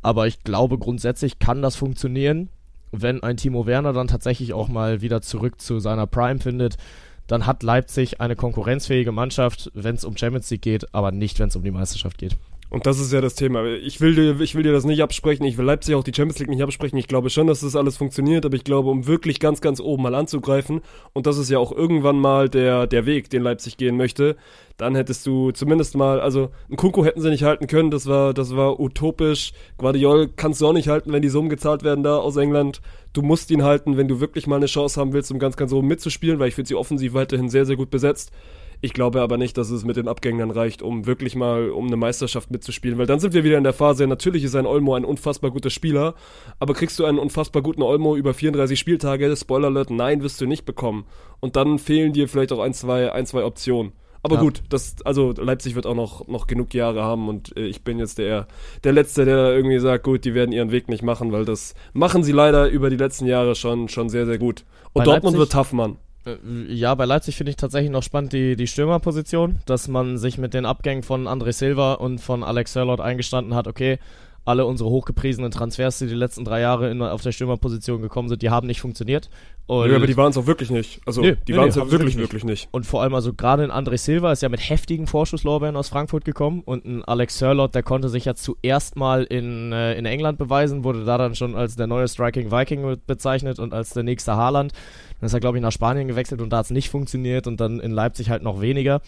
Aber 0.00 0.26
ich 0.26 0.42
glaube, 0.42 0.78
grundsätzlich 0.78 1.38
kann 1.38 1.60
das 1.60 1.76
funktionieren, 1.76 2.48
wenn 2.92 3.22
ein 3.22 3.36
Timo 3.36 3.66
Werner 3.66 3.92
dann 3.92 4.08
tatsächlich 4.08 4.54
auch 4.54 4.68
mal 4.68 5.02
wieder 5.02 5.20
zurück 5.20 5.60
zu 5.60 5.78
seiner 5.78 6.06
Prime 6.06 6.40
findet. 6.40 6.78
Dann 7.26 7.44
hat 7.44 7.62
Leipzig 7.62 8.18
eine 8.18 8.36
konkurrenzfähige 8.36 9.12
Mannschaft, 9.12 9.70
wenn 9.74 9.96
es 9.96 10.04
um 10.04 10.16
Champions 10.16 10.48
League 10.50 10.62
geht, 10.62 10.94
aber 10.94 11.12
nicht, 11.12 11.38
wenn 11.38 11.48
es 11.48 11.56
um 11.56 11.64
die 11.64 11.70
Meisterschaft 11.70 12.16
geht. 12.16 12.38
Und 12.68 12.86
das 12.86 12.98
ist 12.98 13.12
ja 13.12 13.20
das 13.20 13.36
Thema. 13.36 13.64
Ich 13.64 14.00
will, 14.00 14.14
dir, 14.14 14.40
ich 14.40 14.54
will 14.56 14.64
dir 14.64 14.72
das 14.72 14.84
nicht 14.84 15.00
absprechen. 15.00 15.46
Ich 15.46 15.56
will 15.56 15.64
Leipzig 15.64 15.94
auch 15.94 16.02
die 16.02 16.12
Champions 16.14 16.40
League 16.40 16.48
nicht 16.48 16.62
absprechen. 16.62 16.98
Ich 16.98 17.06
glaube 17.06 17.30
schon, 17.30 17.46
dass 17.46 17.60
das 17.60 17.76
alles 17.76 17.96
funktioniert, 17.96 18.44
aber 18.44 18.56
ich 18.56 18.64
glaube, 18.64 18.90
um 18.90 19.06
wirklich 19.06 19.38
ganz, 19.38 19.60
ganz 19.60 19.80
oben 19.80 20.02
mal 20.02 20.14
anzugreifen, 20.16 20.80
und 21.12 21.26
das 21.26 21.38
ist 21.38 21.48
ja 21.48 21.58
auch 21.58 21.70
irgendwann 21.70 22.18
mal 22.18 22.48
der, 22.48 22.88
der 22.88 23.06
Weg, 23.06 23.30
den 23.30 23.42
Leipzig 23.42 23.76
gehen 23.76 23.96
möchte, 23.96 24.36
dann 24.76 24.96
hättest 24.96 25.24
du 25.26 25.52
zumindest 25.52 25.96
mal, 25.96 26.20
also 26.20 26.50
einen 26.68 26.76
Kunku 26.76 27.04
hätten 27.04 27.20
sie 27.20 27.30
nicht 27.30 27.44
halten 27.44 27.68
können, 27.68 27.90
das 27.90 28.06
war, 28.06 28.34
das 28.34 28.56
war 28.56 28.80
utopisch. 28.80 29.52
Guardiol 29.78 30.28
kannst 30.34 30.60
du 30.60 30.66
auch 30.66 30.72
nicht 30.72 30.88
halten, 30.88 31.12
wenn 31.12 31.22
die 31.22 31.28
Summen 31.28 31.48
gezahlt 31.48 31.84
werden 31.84 32.02
da 32.02 32.16
aus 32.16 32.36
England. 32.36 32.80
Du 33.12 33.22
musst 33.22 33.50
ihn 33.50 33.62
halten, 33.62 33.96
wenn 33.96 34.08
du 34.08 34.20
wirklich 34.20 34.46
mal 34.46 34.56
eine 34.56 34.66
Chance 34.66 35.00
haben 35.00 35.12
willst, 35.12 35.30
um 35.30 35.38
ganz, 35.38 35.56
ganz 35.56 35.72
oben 35.72 35.86
mitzuspielen, 35.86 36.38
weil 36.40 36.48
ich 36.48 36.54
finde 36.54 36.68
sie 36.68 36.74
offensiv 36.74 37.14
weiterhin 37.14 37.48
sehr, 37.48 37.64
sehr 37.64 37.76
gut 37.76 37.90
besetzt. 37.90 38.32
Ich 38.80 38.92
glaube 38.92 39.20
aber 39.22 39.36
nicht, 39.38 39.56
dass 39.56 39.70
es 39.70 39.84
mit 39.84 39.96
den 39.96 40.08
Abgängen 40.08 40.38
dann 40.38 40.50
reicht, 40.50 40.82
um 40.82 41.06
wirklich 41.06 41.34
mal 41.34 41.70
um 41.70 41.86
eine 41.86 41.96
Meisterschaft 41.96 42.50
mitzuspielen, 42.50 42.98
weil 42.98 43.06
dann 43.06 43.20
sind 43.20 43.34
wir 43.34 43.42
wieder 43.44 43.58
in 43.58 43.64
der 43.64 43.72
Phase, 43.72 44.06
natürlich 44.06 44.44
ist 44.44 44.54
ein 44.54 44.66
Olmo 44.66 44.94
ein 44.94 45.04
unfassbar 45.04 45.50
guter 45.50 45.70
Spieler, 45.70 46.14
aber 46.60 46.74
kriegst 46.74 46.98
du 46.98 47.04
einen 47.04 47.18
unfassbar 47.18 47.62
guten 47.62 47.82
Olmo 47.82 48.16
über 48.16 48.34
34 48.34 48.78
Spieltage, 48.78 49.34
Spoiler 49.36 49.68
Alert, 49.68 49.90
nein, 49.90 50.22
wirst 50.22 50.40
du 50.40 50.46
nicht 50.46 50.64
bekommen. 50.66 51.04
Und 51.40 51.56
dann 51.56 51.78
fehlen 51.78 52.12
dir 52.12 52.28
vielleicht 52.28 52.52
auch 52.52 52.60
ein, 52.60 52.74
zwei, 52.74 53.12
ein, 53.12 53.26
zwei 53.26 53.44
Optionen. 53.44 53.92
Aber 54.22 54.36
Ja. 54.36 54.40
gut, 54.42 54.62
das, 54.70 54.96
also 55.04 55.32
Leipzig 55.36 55.76
wird 55.76 55.86
auch 55.86 55.94
noch, 55.94 56.26
noch 56.26 56.46
genug 56.48 56.74
Jahre 56.74 57.02
haben 57.04 57.28
und 57.28 57.56
äh, 57.56 57.66
ich 57.66 57.82
bin 57.84 57.98
jetzt 58.00 58.18
der, 58.18 58.48
der 58.82 58.92
Letzte, 58.92 59.24
der 59.24 59.54
irgendwie 59.54 59.78
sagt, 59.78 60.02
gut, 60.04 60.24
die 60.24 60.34
werden 60.34 60.50
ihren 60.52 60.72
Weg 60.72 60.88
nicht 60.88 61.02
machen, 61.04 61.30
weil 61.30 61.44
das 61.44 61.74
machen 61.92 62.24
sie 62.24 62.32
leider 62.32 62.68
über 62.68 62.90
die 62.90 62.96
letzten 62.96 63.26
Jahre 63.26 63.54
schon, 63.54 63.88
schon 63.88 64.08
sehr, 64.08 64.26
sehr 64.26 64.38
gut. 64.38 64.64
Und 64.92 65.00
Bei 65.00 65.04
Dortmund 65.04 65.36
Leipzig- 65.36 65.38
wird 65.38 65.52
tough, 65.52 65.72
Mann. 65.72 65.96
Äh, 66.26 66.36
Ja, 66.72 66.94
bei 66.94 67.04
Leipzig 67.04 67.36
finde 67.36 67.50
ich 67.50 67.56
tatsächlich 67.56 67.90
noch 67.90 68.02
spannend 68.02 68.32
die, 68.32 68.56
die 68.56 68.66
Stürmerposition, 68.66 69.58
dass 69.66 69.88
man 69.88 70.18
sich 70.18 70.38
mit 70.38 70.54
den 70.54 70.66
Abgängen 70.66 71.02
von 71.02 71.26
André 71.28 71.52
Silva 71.52 71.94
und 71.94 72.18
von 72.20 72.42
Alex 72.42 72.72
Sörlot 72.72 73.00
eingestanden 73.00 73.54
hat, 73.54 73.66
okay, 73.66 73.98
alle 74.46 74.64
unsere 74.64 74.88
hochgepriesenen 74.88 75.50
Transfers, 75.50 75.98
die 75.98 76.06
die 76.06 76.14
letzten 76.14 76.44
drei 76.44 76.60
Jahre 76.60 76.88
in, 76.88 77.02
auf 77.02 77.20
der 77.20 77.32
Stürmerposition 77.32 78.00
gekommen 78.00 78.28
sind, 78.28 78.42
die 78.42 78.50
haben 78.50 78.66
nicht 78.66 78.80
funktioniert. 78.80 79.28
Und, 79.66 79.88
Nö, 79.88 79.96
aber 79.96 80.06
die 80.06 80.16
waren 80.16 80.30
es 80.30 80.38
auch 80.38 80.46
wirklich 80.46 80.70
nicht. 80.70 81.00
Also, 81.04 81.22
Nö, 81.22 81.36
die 81.48 81.52
nö, 81.52 81.58
waren 81.58 81.68
es 81.68 81.74
ja 81.74 81.80
haben 81.80 81.90
sie 81.90 81.98
wirklich, 81.98 82.16
wirklich 82.16 82.44
nicht. 82.44 82.68
und 82.70 82.86
vor 82.86 83.02
allem 83.02 83.14
also 83.14 83.34
gerade 83.34 83.64
in 83.64 83.72
André 83.72 83.98
Silva 83.98 84.30
ist 84.30 84.42
ja 84.42 84.48
mit 84.48 84.60
heftigen 84.60 85.08
Vorschusslorbeeren 85.08 85.76
aus 85.76 85.88
Frankfurt 85.88 86.24
gekommen 86.24 86.62
und 86.64 86.84
ein 86.84 87.04
Alex 87.04 87.38
Sörlot, 87.38 87.74
der 87.74 87.82
konnte 87.82 88.08
sich 88.08 88.24
ja 88.26 88.36
zuerst 88.36 88.94
mal 88.94 89.24
in, 89.24 89.72
äh, 89.72 89.94
in 89.94 90.06
England 90.06 90.38
beweisen, 90.38 90.84
wurde 90.84 91.04
da 91.04 91.18
dann 91.18 91.34
schon 91.34 91.56
als 91.56 91.74
der 91.74 91.88
neue 91.88 92.06
Striking 92.06 92.52
Viking 92.52 92.96
bezeichnet 93.04 93.58
und 93.58 93.74
als 93.74 93.90
der 93.90 94.04
nächste 94.04 94.36
Haaland. 94.36 94.72
Dann 95.20 95.26
ist 95.26 95.34
er, 95.34 95.40
glaube 95.40 95.58
ich, 95.58 95.62
nach 95.62 95.72
Spanien 95.72 96.06
gewechselt 96.06 96.40
und 96.40 96.50
da 96.50 96.58
hat 96.58 96.66
es 96.66 96.70
nicht 96.70 96.88
funktioniert 96.88 97.48
und 97.48 97.60
dann 97.60 97.80
in 97.80 97.90
Leipzig 97.90 98.30
halt 98.30 98.44
noch 98.44 98.60
weniger. 98.60 99.00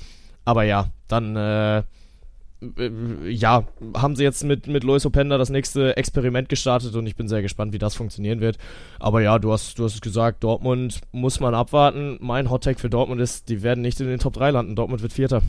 Aber 0.45 0.65
ja, 0.65 0.89
dann 1.07 1.37
äh, 1.37 1.83
ja, 3.29 3.65
haben 3.95 4.17
sie 4.17 4.25
jetzt 4.25 4.43
mit, 4.43 4.67
mit 4.67 4.83
Lois 4.83 5.07
Openda 5.07 5.39
das 5.39 5.49
nächste 5.49 5.97
Experiment 5.97 6.49
gestartet 6.49 6.95
und 6.97 7.07
ich 7.07 7.15
bin 7.15 7.29
sehr 7.29 7.43
gespannt, 7.43 7.73
wie 7.73 7.79
das 7.79 7.95
funktionieren 7.95 8.41
wird. 8.41 8.59
Aber 8.99 9.23
ja, 9.23 9.39
du 9.39 9.53
hast, 9.53 9.79
du 9.79 9.85
hast 9.85 9.95
es 9.95 10.01
gesagt, 10.01 10.43
Dortmund 10.43 11.01
muss 11.13 11.39
man 11.39 11.55
abwarten. 11.55 12.19
Mein 12.21 12.51
Hottag 12.51 12.81
für 12.81 12.91
Dortmund 12.91 13.21
ist, 13.21 13.49
die 13.49 13.63
werden 13.63 13.81
nicht 13.83 14.01
in 14.01 14.09
den 14.09 14.19
Top 14.19 14.33
3 14.33 14.51
landen. 14.51 14.75
Dortmund 14.75 15.03
wird 15.03 15.13
Vierter. 15.13 15.43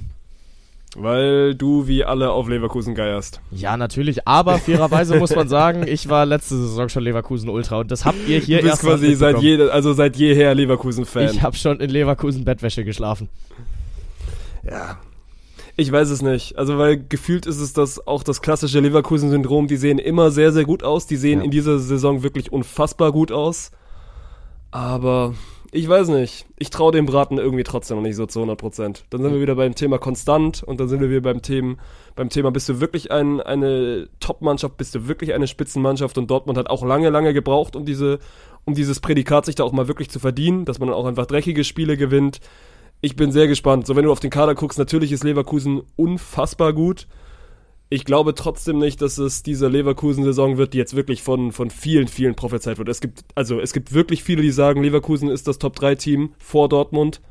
Weil 0.96 1.54
du 1.54 1.88
wie 1.88 2.04
alle 2.04 2.32
auf 2.32 2.48
Leverkusen 2.48 2.96
geierst. 2.96 3.42
Ja, 3.52 3.78
natürlich, 3.78 4.28
aber 4.28 4.58
fairerweise 4.58 5.18
muss 5.20 5.36
man 5.36 5.48
sagen, 5.48 5.88
ich 5.88 6.10
war 6.10 6.26
letzte 6.26 6.58
Saison 6.58 6.90
schon 6.90 7.04
Leverkusen 7.04 7.50
Ultra 7.50 7.78
und 7.78 7.92
das 7.92 8.06
habt 8.06 8.18
ihr 8.28 8.40
hier 8.40 8.58
Du 8.58 8.64
bist 8.64 8.74
erst 8.74 8.84
quasi 8.84 9.14
seit, 9.14 9.40
je, 9.40 9.70
also 9.70 9.94
seit 9.94 10.16
jeher 10.16 10.56
Leverkusen-Fan. 10.56 11.26
Ich 11.26 11.42
habe 11.44 11.56
schon 11.56 11.80
in 11.80 11.92
Leverkusen 11.92 12.44
Bettwäsche 12.44 12.84
geschlafen. 12.84 13.30
Ja. 14.64 14.98
Ich 15.80 15.90
weiß 15.94 16.10
es 16.10 16.22
nicht. 16.22 16.58
Also, 16.58 16.78
weil 16.78 17.02
gefühlt 17.08 17.46
ist 17.46 17.62
es 17.62 17.72
das 17.72 18.06
auch 18.06 18.22
das 18.24 18.42
klassische 18.42 18.82
Leverkusen-Syndrom. 18.82 19.68
Die 19.68 19.78
sehen 19.78 19.98
immer 19.98 20.30
sehr, 20.30 20.52
sehr 20.52 20.66
gut 20.66 20.84
aus. 20.84 21.08
Die 21.08 21.16
sehen 21.16 21.40
Ja. 21.40 21.46
in 21.46 21.52
dieser 21.52 21.80
Saison 21.80 22.22
wirklich 22.22 22.52
unfassbar 22.52 23.14
gut 23.14 23.32
aus. 23.32 23.72
Aber 24.72 25.36
ich 25.72 25.88
weiß 25.88 26.10
nicht. 26.10 26.48
Ich 26.58 26.70
traue 26.70 26.92
dem 26.92 27.06
Braten 27.06 27.38
irgendwie 27.38 27.64
trotzdem 27.64 27.96
noch 27.96 28.04
nicht 28.04 28.18
so 28.18 28.26
zu 28.26 28.40
100 28.40 28.60
Prozent. 28.60 29.06
Dann 29.10 29.22
sind 29.22 29.32
wir 29.34 29.40
wieder 29.40 29.56
beim 29.56 29.74
Thema 29.74 30.00
konstant 30.00 30.64
und 30.64 30.82
dann 30.82 30.90
sind 30.90 31.00
wir 31.00 31.10
wieder 31.10 31.22
beim 31.22 31.42
Thema, 31.42 31.78
beim 32.14 32.28
Thema, 32.28 32.52
bist 32.52 32.68
du 32.68 32.82
wirklich 32.82 33.12
ein, 33.14 33.40
eine 33.40 34.10
Top-Mannschaft, 34.20 34.76
bist 34.76 34.96
du 34.96 35.08
wirklich 35.08 35.34
eine 35.34 35.48
Spitzenmannschaft 35.48 36.18
und 36.18 36.30
Dortmund 36.30 36.58
hat 36.58 36.70
auch 36.70 36.84
lange, 36.84 37.10
lange 37.10 37.34
gebraucht, 37.34 37.78
um 37.78 37.86
diese, 37.86 38.20
um 38.66 38.74
dieses 38.74 39.00
Prädikat 39.00 39.46
sich 39.46 39.56
da 39.56 39.64
auch 39.64 39.72
mal 39.72 39.88
wirklich 39.88 40.10
zu 40.10 40.20
verdienen, 40.20 40.66
dass 40.66 40.80
man 40.80 40.90
dann 40.90 40.98
auch 40.98 41.06
einfach 41.06 41.26
dreckige 41.26 41.64
Spiele 41.64 41.96
gewinnt. 41.96 42.42
Ich 43.02 43.16
bin 43.16 43.32
sehr 43.32 43.48
gespannt. 43.48 43.88
So, 43.88 43.96
wenn 43.96 44.06
du 44.06 44.12
auf 44.12 44.20
den 44.20 44.30
Kader 44.30 44.56
guckst, 44.56 44.78
natürlich 44.78 45.12
ist 45.12 45.24
Leverkusen 45.24 45.82
unfassbar 45.96 46.74
gut. 46.74 47.08
Ich 47.92 48.06
glaube 48.06 48.36
trotzdem 48.36 48.78
nicht, 48.78 49.02
dass 49.02 49.18
es 49.18 49.42
diese 49.42 49.68
Leverkusen-Saison 49.68 50.58
wird, 50.58 50.74
die 50.74 50.78
jetzt 50.78 50.96
wirklich 50.96 51.24
von, 51.24 51.52
von 51.52 51.72
vielen, 51.72 52.08
vielen 52.08 52.36
prophezeit 52.36 52.78
wird. 52.78 52.88
Es 52.88 53.02
gibt, 53.02 53.24
also 53.34 53.60
es 53.60 53.74
gibt 53.74 53.94
wirklich 53.94 54.24
viele, 54.24 54.44
die 54.44 54.52
sagen, 54.52 54.84
Leverkusen 54.84 55.30
ist 55.30 55.48
das 55.48 55.58
Top-3-Team 55.58 56.34
vor 56.38 56.70
Dortmund. 56.70 57.22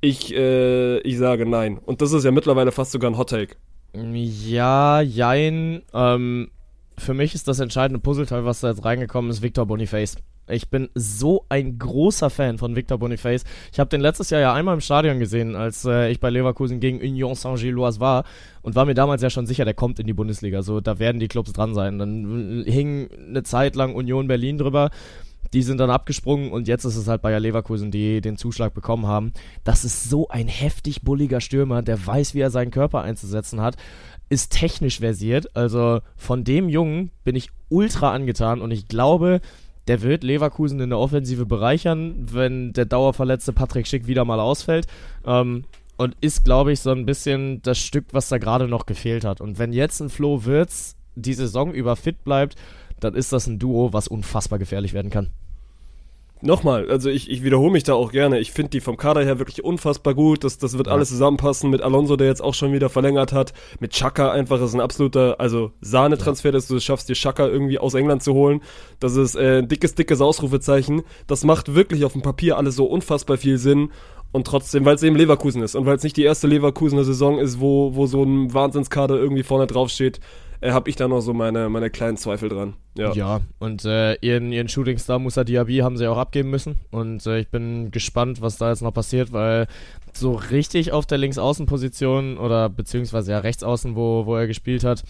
Ich, 0.00 0.32
äh, 0.34 0.98
ich 1.00 1.18
sage 1.18 1.44
nein. 1.44 1.78
Und 1.78 2.02
das 2.02 2.12
ist 2.12 2.24
ja 2.24 2.30
mittlerweile 2.30 2.70
fast 2.70 2.92
sogar 2.92 3.10
ein 3.10 3.18
Hot-Take. 3.18 3.56
Ja, 3.94 5.00
jein. 5.00 5.82
Ähm, 5.92 6.50
für 6.96 7.14
mich 7.14 7.34
ist 7.34 7.48
das 7.48 7.58
entscheidende 7.58 8.00
Puzzleteil, 8.00 8.44
was 8.44 8.60
da 8.60 8.68
jetzt 8.68 8.84
reingekommen 8.84 9.30
ist, 9.30 9.42
Victor 9.42 9.66
Boniface. 9.66 10.16
Ich 10.50 10.68
bin 10.68 10.88
so 10.94 11.44
ein 11.48 11.78
großer 11.78 12.30
Fan 12.30 12.58
von 12.58 12.76
Victor 12.76 12.98
Boniface. 12.98 13.44
Ich 13.72 13.80
habe 13.80 13.90
den 13.90 14.00
letztes 14.00 14.30
Jahr 14.30 14.40
ja 14.40 14.54
einmal 14.54 14.74
im 14.74 14.80
Stadion 14.80 15.18
gesehen, 15.18 15.56
als 15.56 15.84
äh, 15.84 16.10
ich 16.10 16.20
bei 16.20 16.30
Leverkusen 16.30 16.80
gegen 16.80 16.98
Union 16.98 17.34
Saint-Gilloise 17.34 18.00
war 18.00 18.24
und 18.62 18.74
war 18.74 18.84
mir 18.84 18.94
damals 18.94 19.22
ja 19.22 19.30
schon 19.30 19.46
sicher, 19.46 19.64
der 19.64 19.74
kommt 19.74 19.98
in 19.98 20.06
die 20.06 20.12
Bundesliga. 20.12 20.62
So, 20.62 20.80
da 20.80 20.98
werden 20.98 21.20
die 21.20 21.28
Clubs 21.28 21.52
dran 21.52 21.74
sein. 21.74 21.98
Dann 21.98 22.64
äh, 22.66 22.70
hing 22.70 23.08
eine 23.28 23.42
Zeit 23.42 23.76
lang 23.76 23.94
Union 23.94 24.28
Berlin 24.28 24.58
drüber. 24.58 24.90
Die 25.52 25.62
sind 25.62 25.78
dann 25.78 25.90
abgesprungen 25.90 26.52
und 26.52 26.68
jetzt 26.68 26.84
ist 26.84 26.96
es 26.96 27.08
halt 27.08 27.22
Bayer 27.22 27.40
Leverkusen, 27.40 27.90
die 27.90 28.20
den 28.20 28.36
Zuschlag 28.36 28.72
bekommen 28.72 29.06
haben. 29.06 29.32
Das 29.64 29.84
ist 29.84 30.08
so 30.08 30.28
ein 30.28 30.46
heftig 30.46 31.02
bulliger 31.02 31.40
Stürmer, 31.40 31.82
der 31.82 32.06
weiß, 32.06 32.34
wie 32.34 32.40
er 32.40 32.50
seinen 32.50 32.70
Körper 32.70 33.02
einzusetzen 33.02 33.60
hat, 33.60 33.76
ist 34.28 34.52
technisch 34.52 35.00
versiert. 35.00 35.56
Also 35.56 36.00
von 36.16 36.44
dem 36.44 36.68
Jungen 36.68 37.10
bin 37.24 37.34
ich 37.34 37.50
ultra 37.68 38.12
angetan 38.14 38.60
und 38.60 38.70
ich 38.70 38.86
glaube, 38.86 39.40
der 39.90 40.02
wird 40.02 40.22
Leverkusen 40.22 40.78
in 40.78 40.90
der 40.90 41.00
Offensive 41.00 41.46
bereichern, 41.46 42.14
wenn 42.30 42.72
der 42.72 42.84
dauerverletzte 42.84 43.52
Patrick 43.52 43.88
Schick 43.88 44.06
wieder 44.06 44.24
mal 44.24 44.38
ausfällt. 44.38 44.86
Ähm, 45.26 45.64
und 45.96 46.14
ist, 46.20 46.44
glaube 46.44 46.70
ich, 46.70 46.78
so 46.78 46.92
ein 46.92 47.06
bisschen 47.06 47.60
das 47.62 47.78
Stück, 47.78 48.04
was 48.12 48.28
da 48.28 48.38
gerade 48.38 48.68
noch 48.68 48.86
gefehlt 48.86 49.24
hat. 49.24 49.40
Und 49.40 49.58
wenn 49.58 49.72
jetzt 49.72 49.98
ein 49.98 50.08
Flo 50.08 50.44
Wirtz 50.44 50.94
die 51.16 51.34
Saison 51.34 51.74
über 51.74 51.96
fit 51.96 52.22
bleibt, 52.22 52.54
dann 53.00 53.14
ist 53.14 53.32
das 53.32 53.48
ein 53.48 53.58
Duo, 53.58 53.92
was 53.92 54.06
unfassbar 54.06 54.60
gefährlich 54.60 54.92
werden 54.92 55.10
kann. 55.10 55.30
Nochmal, 56.42 56.90
also 56.90 57.10
ich, 57.10 57.30
ich 57.30 57.42
wiederhole 57.44 57.70
mich 57.70 57.82
da 57.82 57.92
auch 57.92 58.12
gerne. 58.12 58.38
Ich 58.38 58.52
finde 58.52 58.70
die 58.70 58.80
vom 58.80 58.96
Kader 58.96 59.22
her 59.22 59.38
wirklich 59.38 59.62
unfassbar 59.62 60.14
gut. 60.14 60.42
Das, 60.42 60.56
das 60.56 60.78
wird 60.78 60.86
Ja. 60.86 60.94
alles 60.94 61.10
zusammenpassen 61.10 61.68
mit 61.68 61.82
Alonso, 61.82 62.16
der 62.16 62.28
jetzt 62.28 62.42
auch 62.42 62.54
schon 62.54 62.72
wieder 62.72 62.88
verlängert 62.88 63.32
hat. 63.32 63.52
Mit 63.78 63.92
Chaka 63.92 64.30
einfach, 64.32 64.58
das 64.58 64.70
ist 64.70 64.74
ein 64.74 64.80
absoluter, 64.80 65.38
also 65.38 65.72
Sahnetransfer, 65.82 66.50
dass 66.50 66.66
du 66.66 66.76
es 66.76 66.84
schaffst, 66.84 67.08
dir 67.10 67.14
Chaka 67.14 67.46
irgendwie 67.46 67.78
aus 67.78 67.92
England 67.94 68.22
zu 68.22 68.32
holen. 68.32 68.62
Das 69.00 69.16
ist 69.16 69.34
äh, 69.34 69.58
ein 69.58 69.68
dickes, 69.68 69.94
dickes 69.94 70.22
Ausrufezeichen. 70.22 71.02
Das 71.26 71.44
macht 71.44 71.74
wirklich 71.74 72.04
auf 72.06 72.12
dem 72.12 72.22
Papier 72.22 72.56
alles 72.56 72.74
so 72.76 72.86
unfassbar 72.86 73.36
viel 73.36 73.58
Sinn. 73.58 73.90
Und 74.32 74.46
trotzdem, 74.46 74.84
weil 74.84 74.94
es 74.94 75.02
eben 75.02 75.16
Leverkusen 75.16 75.60
ist 75.62 75.74
und 75.74 75.86
weil 75.86 75.96
es 75.96 76.04
nicht 76.04 76.16
die 76.16 76.22
erste 76.22 76.46
Leverkusener 76.46 77.02
Saison 77.04 77.38
ist, 77.38 77.60
wo, 77.60 77.96
wo 77.96 78.06
so 78.06 78.22
ein 78.22 78.54
Wahnsinnskader 78.54 79.16
irgendwie 79.16 79.42
vorne 79.42 79.66
drauf 79.66 79.88
steht, 79.90 80.20
äh, 80.60 80.72
habe 80.72 80.90
ich 80.90 80.96
da 80.96 81.08
noch 81.08 81.20
so 81.20 81.32
meine, 81.32 81.68
meine 81.68 81.90
kleinen 81.90 82.16
Zweifel 82.16 82.48
dran. 82.48 82.74
Ja. 82.96 83.12
Ja, 83.12 83.40
und 83.58 83.84
äh, 83.84 84.14
ihren, 84.16 84.52
ihren 84.52 84.68
Shootingstar 84.68 85.18
Musa 85.18 85.44
Diaby 85.44 85.78
haben 85.78 85.96
sie 85.96 86.06
auch 86.06 86.18
abgeben 86.18 86.50
müssen. 86.50 86.76
Und 86.90 87.26
äh, 87.26 87.40
ich 87.40 87.48
bin 87.48 87.90
gespannt, 87.90 88.40
was 88.42 88.58
da 88.58 88.70
jetzt 88.70 88.82
noch 88.82 88.94
passiert, 88.94 89.32
weil 89.32 89.66
so 90.12 90.34
richtig 90.34 90.92
auf 90.92 91.06
der 91.06 91.18
Linksaußenposition 91.18 92.38
oder 92.38 92.68
beziehungsweise 92.68 93.32
ja 93.32 93.38
Rechtsaußen, 93.38 93.96
wo, 93.96 94.26
wo 94.26 94.36
er 94.36 94.46
gespielt 94.46 94.84
hat, 94.84 95.04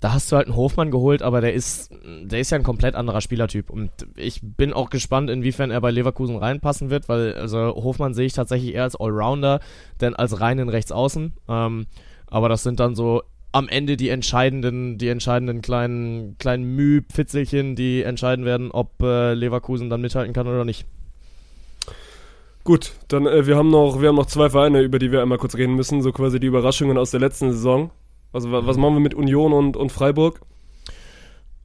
da 0.00 0.14
hast 0.14 0.32
du 0.32 0.36
halt 0.36 0.46
einen 0.46 0.56
Hofmann 0.56 0.90
geholt, 0.90 1.20
aber 1.20 1.42
der 1.42 1.52
ist, 1.52 1.90
der 2.22 2.40
ist 2.40 2.50
ja 2.50 2.56
ein 2.56 2.64
komplett 2.64 2.94
anderer 2.94 3.20
Spielertyp. 3.20 3.68
Und 3.68 3.90
ich 4.16 4.40
bin 4.42 4.72
auch 4.72 4.88
gespannt, 4.88 5.28
inwiefern 5.28 5.70
er 5.70 5.82
bei 5.82 5.90
Leverkusen 5.90 6.36
reinpassen 6.36 6.88
wird, 6.88 7.08
weil 7.10 7.34
also 7.34 7.58
Hofmann 7.74 8.14
sehe 8.14 8.24
ich 8.24 8.32
tatsächlich 8.32 8.74
eher 8.74 8.84
als 8.84 8.96
Allrounder, 8.96 9.60
denn 10.00 10.16
als 10.16 10.40
reinen 10.40 10.70
Rechtsaußen. 10.70 11.34
Ähm, 11.48 11.86
aber 12.28 12.48
das 12.48 12.62
sind 12.62 12.80
dann 12.80 12.94
so 12.94 13.22
am 13.52 13.68
Ende 13.68 13.96
die 13.96 14.08
entscheidenden, 14.08 14.96
die 14.98 15.08
entscheidenden 15.08 15.60
kleinen, 15.60 16.36
kleinen 16.38 16.76
Müh-Pfitzelchen, 16.76 17.74
die 17.74 18.02
entscheiden 18.02 18.44
werden, 18.44 18.70
ob 18.70 19.02
äh, 19.02 19.34
Leverkusen 19.34 19.90
dann 19.90 20.00
mithalten 20.00 20.32
kann 20.32 20.46
oder 20.46 20.64
nicht. 20.64 20.86
Gut, 22.62 22.92
dann 23.08 23.26
äh, 23.26 23.46
wir 23.46 23.56
haben 23.56 23.70
noch 23.70 24.00
wir 24.00 24.08
haben 24.08 24.16
noch 24.16 24.26
zwei 24.26 24.50
Vereine, 24.50 24.82
über 24.82 24.98
die 24.98 25.10
wir 25.10 25.22
einmal 25.22 25.38
kurz 25.38 25.56
reden 25.56 25.74
müssen, 25.74 26.02
so 26.02 26.12
quasi 26.12 26.38
die 26.38 26.46
Überraschungen 26.46 26.98
aus 26.98 27.10
der 27.10 27.20
letzten 27.20 27.50
Saison. 27.50 27.90
Also 28.32 28.52
wa- 28.52 28.66
was 28.66 28.76
machen 28.76 28.94
wir 28.94 29.00
mit 29.00 29.14
Union 29.14 29.52
und, 29.52 29.76
und 29.76 29.90
Freiburg? 29.90 30.40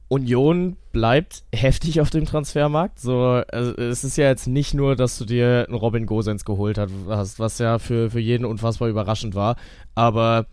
Union 0.08 0.76
bleibt 0.92 1.42
heftig 1.52 2.00
auf 2.00 2.10
dem 2.10 2.26
Transfermarkt. 2.26 3.00
So, 3.00 3.42
also 3.48 3.76
es 3.76 4.04
ist 4.04 4.16
ja 4.16 4.26
jetzt 4.26 4.46
nicht 4.46 4.72
nur, 4.72 4.96
dass 4.96 5.18
du 5.18 5.24
dir 5.24 5.66
einen 5.68 5.76
Robin 5.76 6.06
Gosens 6.06 6.44
geholt 6.44 6.78
hast, 6.78 7.38
was 7.38 7.58
ja 7.58 7.78
für, 7.78 8.10
für 8.10 8.20
jeden 8.20 8.44
unfassbar 8.44 8.88
überraschend 8.88 9.34
war. 9.34 9.56
Aber 9.96 10.46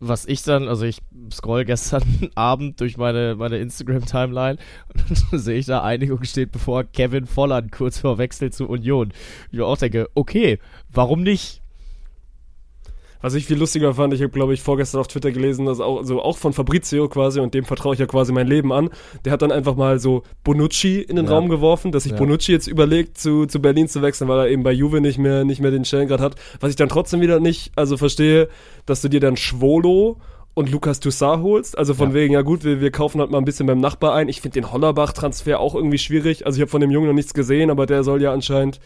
was 0.00 0.26
ich 0.26 0.42
dann, 0.42 0.68
also 0.68 0.84
ich 0.84 0.98
scroll 1.32 1.64
gestern 1.64 2.02
Abend 2.34 2.80
durch 2.80 2.96
meine, 2.96 3.34
meine 3.36 3.58
Instagram-Timeline 3.58 4.58
und 4.92 5.30
dann 5.30 5.38
sehe 5.38 5.58
ich 5.58 5.66
da 5.66 5.82
Einigung 5.82 6.22
steht, 6.24 6.52
bevor 6.52 6.84
Kevin 6.84 7.26
Volland 7.26 7.72
kurz 7.72 7.98
vor 7.98 8.18
Wechsel 8.18 8.52
zu 8.52 8.68
Union. 8.68 9.12
Ich 9.50 9.60
auch 9.60 9.78
denke, 9.78 10.08
okay, 10.14 10.58
warum 10.90 11.22
nicht? 11.22 11.62
Was 13.20 13.34
ich 13.34 13.46
viel 13.46 13.58
lustiger 13.58 13.94
fand, 13.94 14.14
ich 14.14 14.20
habe 14.20 14.30
glaube 14.30 14.54
ich 14.54 14.62
vorgestern 14.62 15.00
auf 15.00 15.08
Twitter 15.08 15.32
gelesen, 15.32 15.66
dass 15.66 15.80
auch 15.80 15.98
also 15.98 16.22
auch 16.22 16.38
von 16.38 16.52
Fabrizio 16.52 17.08
quasi 17.08 17.40
und 17.40 17.52
dem 17.54 17.64
vertraue 17.64 17.94
ich 17.94 18.00
ja 18.00 18.06
quasi 18.06 18.32
mein 18.32 18.46
Leben 18.46 18.72
an. 18.72 18.90
Der 19.24 19.32
hat 19.32 19.42
dann 19.42 19.50
einfach 19.50 19.74
mal 19.74 19.98
so 19.98 20.22
Bonucci 20.44 21.00
in 21.00 21.16
den 21.16 21.26
Ja. 21.26 21.32
Raum 21.32 21.48
geworfen, 21.48 21.90
dass 21.90 22.04
sich 22.04 22.12
Ja. 22.12 22.18
Bonucci 22.18 22.52
jetzt 22.52 22.68
überlegt 22.68 23.18
zu, 23.18 23.46
zu 23.46 23.60
Berlin 23.60 23.88
zu 23.88 24.02
wechseln, 24.02 24.28
weil 24.28 24.38
er 24.38 24.48
eben 24.48 24.62
bei 24.62 24.72
Juve 24.72 25.00
nicht 25.00 25.18
mehr 25.18 25.44
nicht 25.44 25.60
mehr 25.60 25.70
den 25.72 25.84
Stellengrad 25.84 26.20
hat. 26.20 26.36
Was 26.60 26.70
ich 26.70 26.76
dann 26.76 26.88
trotzdem 26.88 27.20
wieder 27.20 27.40
nicht 27.40 27.72
also 27.76 27.96
verstehe, 27.96 28.48
dass 28.86 29.02
du 29.02 29.08
dir 29.08 29.20
dann 29.20 29.36
Schwolo 29.36 30.18
und 30.54 30.70
Lukas 30.70 31.00
Toussaint 31.00 31.42
holst. 31.42 31.76
Also 31.78 31.94
von 31.94 32.10
Ja. 32.10 32.14
wegen, 32.14 32.34
ja 32.34 32.42
gut, 32.42 32.64
wir, 32.64 32.80
wir 32.80 32.90
kaufen 32.90 33.20
halt 33.20 33.30
mal 33.30 33.38
ein 33.38 33.44
bisschen 33.44 33.66
beim 33.66 33.80
Nachbar 33.80 34.14
ein. 34.14 34.28
Ich 34.28 34.40
finde 34.40 34.60
den 34.60 34.72
Hollerbach-Transfer 34.72 35.58
auch 35.60 35.74
irgendwie 35.74 35.98
schwierig. 35.98 36.46
Also 36.46 36.56
ich 36.56 36.62
habe 36.62 36.70
von 36.70 36.80
dem 36.80 36.90
Jungen 36.90 37.06
noch 37.08 37.14
nichts 37.14 37.34
gesehen, 37.34 37.70
aber 37.70 37.86
der 37.86 38.02
soll 38.04 38.22
ja 38.22 38.32
anscheinend 38.32 38.80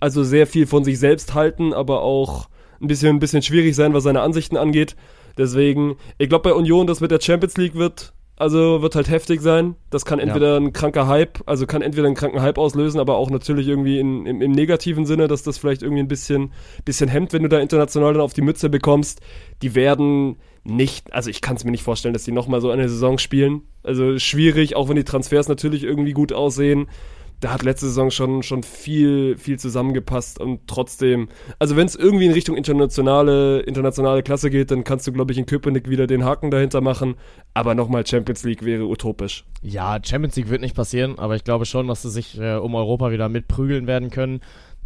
also 0.00 0.24
sehr 0.24 0.46
viel 0.46 0.66
von 0.66 0.84
sich 0.84 0.98
selbst 0.98 1.34
halten, 1.34 1.72
aber 1.72 2.02
auch 2.02 2.48
ein 2.84 2.88
bisschen, 2.88 3.16
ein 3.16 3.20
bisschen 3.20 3.42
schwierig 3.42 3.74
sein, 3.74 3.94
was 3.94 4.04
seine 4.04 4.20
Ansichten 4.20 4.56
angeht. 4.56 4.96
Deswegen, 5.36 5.96
ich 6.18 6.28
glaube 6.28 6.50
bei 6.50 6.54
Union, 6.54 6.86
das 6.86 7.00
mit 7.00 7.10
der 7.10 7.20
Champions 7.20 7.56
League 7.56 7.74
wird, 7.74 8.12
also 8.36 8.82
wird 8.82 8.94
halt 8.96 9.08
heftig 9.08 9.40
sein. 9.40 9.76
Das 9.90 10.04
kann 10.04 10.18
entweder 10.18 10.56
ein 10.58 10.72
kranker 10.72 11.06
Hype, 11.06 11.40
also 11.46 11.66
kann 11.66 11.82
entweder 11.82 12.06
einen 12.06 12.16
kranken 12.16 12.42
Hype 12.42 12.58
auslösen, 12.58 13.00
aber 13.00 13.16
auch 13.16 13.30
natürlich 13.30 13.68
irgendwie 13.68 13.98
in, 13.98 14.26
im, 14.26 14.42
im 14.42 14.52
negativen 14.52 15.06
Sinne, 15.06 15.28
dass 15.28 15.42
das 15.42 15.58
vielleicht 15.58 15.82
irgendwie 15.82 16.02
ein 16.02 16.08
bisschen, 16.08 16.52
bisschen 16.84 17.08
hemmt, 17.08 17.32
wenn 17.32 17.42
du 17.42 17.48
da 17.48 17.58
international 17.58 18.12
dann 18.12 18.22
auf 18.22 18.34
die 18.34 18.42
Mütze 18.42 18.68
bekommst. 18.68 19.20
Die 19.62 19.74
werden 19.74 20.36
nicht, 20.64 21.12
also 21.12 21.30
ich 21.30 21.40
kann 21.40 21.56
es 21.56 21.64
mir 21.64 21.70
nicht 21.70 21.82
vorstellen, 21.82 22.14
dass 22.14 22.24
die 22.24 22.32
nochmal 22.32 22.60
so 22.60 22.70
eine 22.70 22.88
Saison 22.88 23.18
spielen. 23.18 23.62
Also 23.82 24.18
schwierig, 24.18 24.76
auch 24.76 24.88
wenn 24.88 24.96
die 24.96 25.04
Transfers 25.04 25.48
natürlich 25.48 25.84
irgendwie 25.84 26.12
gut 26.12 26.32
aussehen 26.32 26.88
da 27.44 27.52
hat 27.52 27.62
letzte 27.62 27.88
Saison 27.88 28.10
schon, 28.10 28.42
schon 28.42 28.62
viel, 28.62 29.36
viel 29.36 29.58
zusammengepasst 29.58 30.40
und 30.40 30.66
trotzdem, 30.66 31.28
also 31.58 31.76
wenn 31.76 31.86
es 31.86 31.94
irgendwie 31.94 32.24
in 32.24 32.32
Richtung 32.32 32.56
internationale, 32.56 33.60
internationale 33.60 34.22
Klasse 34.22 34.48
geht, 34.48 34.70
dann 34.70 34.82
kannst 34.82 35.06
du, 35.06 35.12
glaube 35.12 35.30
ich, 35.30 35.36
in 35.36 35.44
Köpenick 35.44 35.90
wieder 35.90 36.06
den 36.06 36.24
Haken 36.24 36.50
dahinter 36.50 36.80
machen. 36.80 37.16
Aber 37.52 37.74
nochmal 37.74 38.06
Champions 38.06 38.44
League 38.44 38.64
wäre 38.64 38.86
utopisch. 38.86 39.44
Ja, 39.60 39.98
Champions 40.02 40.36
League 40.36 40.48
wird 40.48 40.62
nicht 40.62 40.74
passieren, 40.74 41.18
aber 41.18 41.36
ich 41.36 41.44
glaube 41.44 41.66
schon, 41.66 41.86
dass 41.86 42.00
sie 42.00 42.08
sich 42.08 42.40
äh, 42.40 42.54
um 42.54 42.74
Europa 42.74 43.10
wieder 43.10 43.28
mitprügeln 43.28 43.86
werden 43.86 44.08
können. 44.08 44.40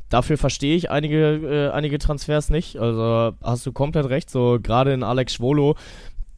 Dafür 0.08 0.36
verstehe 0.36 0.74
ich 0.74 0.90
einige, 0.90 1.36
äh, 1.36 1.70
einige 1.70 1.98
Transfers 1.98 2.50
nicht. 2.50 2.76
Also 2.76 3.36
hast 3.40 3.66
du 3.66 3.70
komplett 3.70 4.08
recht, 4.08 4.30
so 4.30 4.58
gerade 4.60 4.92
in 4.92 5.04
Alex 5.04 5.34
Schwolo. 5.34 5.76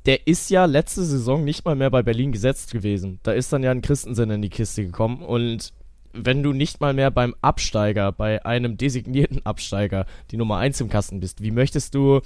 Der 0.05 0.27
ist 0.27 0.51
ja 0.51 0.67
letzte 0.67 1.03
Saison 1.03 1.45
nicht 1.45 1.65
mal 1.65 1.77
mehr 1.77 1.91
bei 1.91 2.03
Berlin 2.03 2.31
gesetzt 2.31 2.73
gewesen. 2.73 3.21
Da 3.23 3.33
ist 3.33 3.55
dann 3.55 3.63
ja 3.63 3.71
ein 3.71 3.81
Christensen 3.81 4.31
in 4.31 4.43
die 4.43 4.51
Kiste 4.51 4.85
gekommen 4.85 5.23
und 5.23 5.73
wenn 6.13 6.43
du 6.43 6.53
nicht 6.53 6.81
mal 6.81 6.95
mehr 6.95 7.11
beim 7.11 7.35
Absteiger, 7.41 8.13
bei 8.13 8.45
einem 8.45 8.77
designierten 8.77 9.45
Absteiger, 9.47 10.07
die 10.31 10.37
Nummer 10.37 10.59
1 10.59 10.81
im 10.81 10.89
Kasten 10.89 11.21
bist, 11.21 11.43
wie 11.43 11.51
möchtest 11.51 11.95
du 11.95 12.21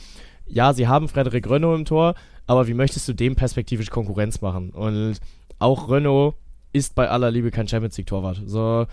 ja, 0.47 0.73
sie 0.73 0.89
haben 0.89 1.09
Frederik 1.09 1.49
Renault 1.49 1.79
im 1.79 1.85
Tor, 1.85 2.15
aber 2.47 2.67
wie 2.67 2.75
möchtest 2.75 3.09
du 3.09 3.13
dem 3.13 3.37
perspektivisch 3.37 3.91
Konkurrenz 3.91 4.41
machen? 4.41 4.71
Und 4.71 5.17
auch 5.59 5.89
Renault 5.91 6.35
ist 6.73 6.95
bei 6.95 7.09
aller 7.09 7.31
Liebe 7.31 7.51
kein 7.51 7.69
Champions 7.69 7.97
League 7.97 8.09
Torwart. 8.09 8.43
So, 8.47 8.87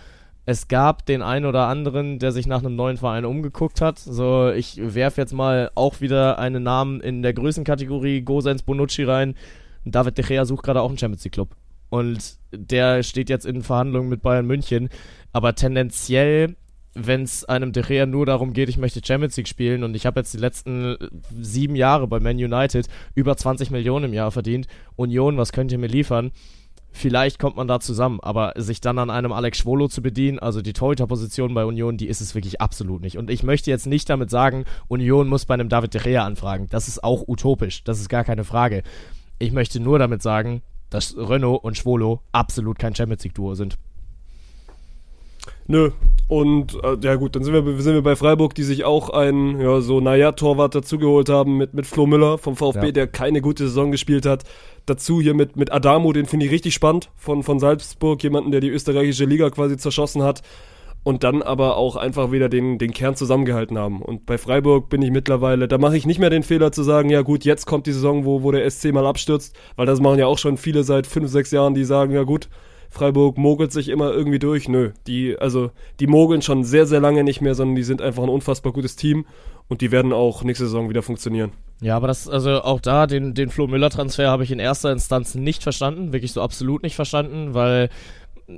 es 0.45 0.67
gab 0.67 1.05
den 1.05 1.21
einen 1.21 1.45
oder 1.45 1.67
anderen, 1.67 2.19
der 2.19 2.31
sich 2.31 2.47
nach 2.47 2.59
einem 2.59 2.75
neuen 2.75 2.97
Verein 2.97 3.25
umgeguckt 3.25 3.81
hat. 3.81 3.99
So, 3.99 4.49
ich 4.51 4.77
werfe 4.77 5.21
jetzt 5.21 5.33
mal 5.33 5.71
auch 5.75 6.01
wieder 6.01 6.39
einen 6.39 6.63
Namen 6.63 7.01
in 7.01 7.21
der 7.21 7.33
Größenkategorie 7.33 8.21
Gosens 8.21 8.63
Bonucci 8.63 9.03
rein. 9.03 9.35
David 9.83 10.17
De 10.17 10.25
Gea 10.25 10.45
sucht 10.45 10.63
gerade 10.63 10.81
auch 10.81 10.89
einen 10.89 10.97
Champions 10.97 11.23
League 11.23 11.33
Club. 11.33 11.55
Und 11.91 12.37
der 12.53 13.03
steht 13.03 13.29
jetzt 13.29 13.45
in 13.45 13.63
Verhandlungen 13.63 14.07
mit 14.07 14.21
Bayern 14.21 14.47
München. 14.47 14.89
Aber 15.33 15.55
tendenziell, 15.55 16.55
wenn 16.93 17.23
es 17.23 17.43
einem 17.43 17.73
De 17.73 17.83
Gea 17.83 18.05
nur 18.05 18.25
darum 18.25 18.53
geht, 18.53 18.69
ich 18.69 18.77
möchte 18.77 19.01
Champions 19.05 19.35
League 19.35 19.49
spielen 19.49 19.83
und 19.83 19.93
ich 19.93 20.05
habe 20.05 20.21
jetzt 20.21 20.33
die 20.33 20.37
letzten 20.37 20.95
sieben 21.39 21.75
Jahre 21.75 22.07
bei 22.07 22.21
Man 22.21 22.37
United 22.37 22.87
über 23.13 23.35
20 23.35 23.71
Millionen 23.71 24.05
im 24.05 24.13
Jahr 24.13 24.31
verdient. 24.31 24.67
Union, 24.95 25.35
was 25.35 25.51
könnt 25.51 25.73
ihr 25.73 25.77
mir 25.77 25.87
liefern? 25.87 26.31
Vielleicht 26.93 27.39
kommt 27.39 27.57
man 27.57 27.67
da 27.67 27.81
zusammen, 27.81 28.19
aber 28.21 28.53
sich 28.55 28.79
dann 28.79 28.97
an 28.97 29.09
einem 29.09 29.33
Alex 29.33 29.57
Schwolo 29.57 29.89
zu 29.89 30.01
bedienen, 30.01 30.39
also 30.39 30.61
die 30.61 30.73
Torhüter-Position 30.73 31.53
bei 31.53 31.65
Union, 31.65 31.97
die 31.97 32.07
ist 32.07 32.21
es 32.21 32.35
wirklich 32.35 32.61
absolut 32.61 33.01
nicht. 33.01 33.17
Und 33.17 33.29
ich 33.29 33.43
möchte 33.43 33.69
jetzt 33.69 33.85
nicht 33.85 34.09
damit 34.09 34.29
sagen, 34.29 34.63
Union 34.87 35.27
muss 35.27 35.45
bei 35.45 35.55
einem 35.55 35.69
David 35.69 35.93
De 35.93 36.01
Gea 36.01 36.25
anfragen. 36.25 36.67
Das 36.69 36.87
ist 36.87 37.03
auch 37.03 37.27
utopisch, 37.27 37.83
das 37.83 37.99
ist 37.99 38.07
gar 38.07 38.23
keine 38.23 38.45
Frage. 38.45 38.83
Ich 39.39 39.51
möchte 39.51 39.81
nur 39.81 39.99
damit 39.99 40.21
sagen, 40.21 40.61
dass 40.91 41.15
Renault 41.17 41.63
und 41.63 41.75
Schwolo 41.75 42.21
absolut 42.31 42.77
kein 42.77 42.93
Champions 42.93 43.23
League-Duo 43.23 43.55
sind. 43.55 43.79
Nö. 45.67 45.91
Und 46.27 46.75
äh, 46.83 46.97
ja 47.01 47.15
gut, 47.15 47.35
dann 47.35 47.43
sind 47.43 47.53
wir, 47.53 47.81
sind 47.81 47.93
wir 47.93 48.03
bei 48.03 48.15
Freiburg, 48.15 48.53
die 48.55 48.63
sich 48.63 48.83
auch 48.83 49.09
einen, 49.09 49.59
ja, 49.59 49.81
so, 49.81 49.99
naja, 49.99 50.31
Torwart 50.33 50.75
dazugeholt 50.75 51.29
haben 51.29 51.57
mit, 51.57 51.73
mit 51.73 51.85
Flo 51.87 52.05
Müller 52.05 52.37
vom 52.37 52.55
VfB, 52.55 52.87
Ja. 52.87 52.91
der 52.91 53.07
keine 53.07 53.41
gute 53.41 53.67
Saison 53.67 53.91
gespielt 53.91 54.25
hat. 54.25 54.43
Dazu 54.85 55.21
hier 55.21 55.33
mit, 55.33 55.55
mit 55.55 55.71
Adamo, 55.71 56.13
den 56.13 56.25
finde 56.25 56.45
ich 56.45 56.51
richtig 56.51 56.73
spannend, 56.73 57.09
von, 57.15 57.43
von 57.43 57.59
Salzburg, 57.59 58.21
jemanden, 58.23 58.51
der 58.51 58.61
die 58.61 58.69
österreichische 58.69 59.25
Liga 59.25 59.49
quasi 59.49 59.77
zerschossen 59.77 60.23
hat. 60.23 60.41
Und 61.03 61.23
dann 61.23 61.41
aber 61.41 61.77
auch 61.77 61.95
einfach 61.95 62.31
wieder 62.31 62.47
den, 62.47 62.77
den 62.77 62.93
Kern 62.93 63.15
zusammengehalten 63.15 63.77
haben. 63.77 64.03
Und 64.03 64.27
bei 64.27 64.37
Freiburg 64.37 64.89
bin 64.89 65.01
ich 65.01 65.09
mittlerweile, 65.09 65.67
da 65.67 65.79
mache 65.79 65.97
ich 65.97 66.05
nicht 66.05 66.19
mehr 66.19 66.29
den 66.29 66.43
Fehler 66.43 66.71
zu 66.71 66.83
sagen, 66.83 67.09
ja 67.09 67.23
gut, 67.23 67.43
jetzt 67.43 67.65
kommt 67.65 67.87
die 67.87 67.91
Saison, 67.91 68.23
wo, 68.23 68.43
wo 68.43 68.51
der 68.51 68.69
SC 68.69 68.93
mal 68.93 69.07
abstürzt, 69.07 69.55
weil 69.75 69.87
das 69.87 69.99
machen 69.99 70.19
ja 70.19 70.27
auch 70.27 70.37
schon 70.37 70.57
viele 70.57 70.83
seit 70.83 71.07
fünf, 71.07 71.31
sechs 71.31 71.49
Jahren, 71.49 71.73
die 71.73 71.85
sagen, 71.85 72.13
ja 72.13 72.21
gut, 72.21 72.49
Freiburg 72.91 73.37
mogelt 73.37 73.71
sich 73.71 73.87
immer 73.87 74.11
irgendwie 74.11 74.37
durch. 74.37 74.67
Nö, 74.67 74.91
die, 75.07 75.37
also, 75.39 75.71
die 75.99 76.07
mogeln 76.07 76.41
schon 76.41 76.63
sehr, 76.63 76.85
sehr 76.85 76.99
lange 76.99 77.23
nicht 77.23 77.41
mehr, 77.41 77.55
sondern 77.55 77.75
die 77.75 77.83
sind 77.83 78.01
einfach 78.01 78.21
ein 78.21 78.29
unfassbar 78.29 78.73
gutes 78.73 78.95
Team 78.95 79.25
und 79.69 79.79
die 79.79 79.91
werden 79.91 80.11
auch 80.11 80.43
nächste 80.43 80.65
Saison 80.65 80.89
wieder 80.89 81.01
funktionieren. 81.01 81.53
Ja, 81.81 81.95
aber 81.95 82.07
das, 82.07 82.27
also 82.27 82.61
auch 82.61 82.81
da, 82.81 83.07
den, 83.07 83.33
den 83.33 83.49
Flo 83.49 83.65
Müller-Transfer 83.65 84.29
habe 84.29 84.43
ich 84.43 84.51
in 84.51 84.59
erster 84.59 84.91
Instanz 84.91 85.33
nicht 85.33 85.63
verstanden, 85.63 86.11
wirklich 86.11 86.33
so 86.33 86.41
absolut 86.41 86.83
nicht 86.83 86.95
verstanden, 86.95 87.53
weil 87.53 87.89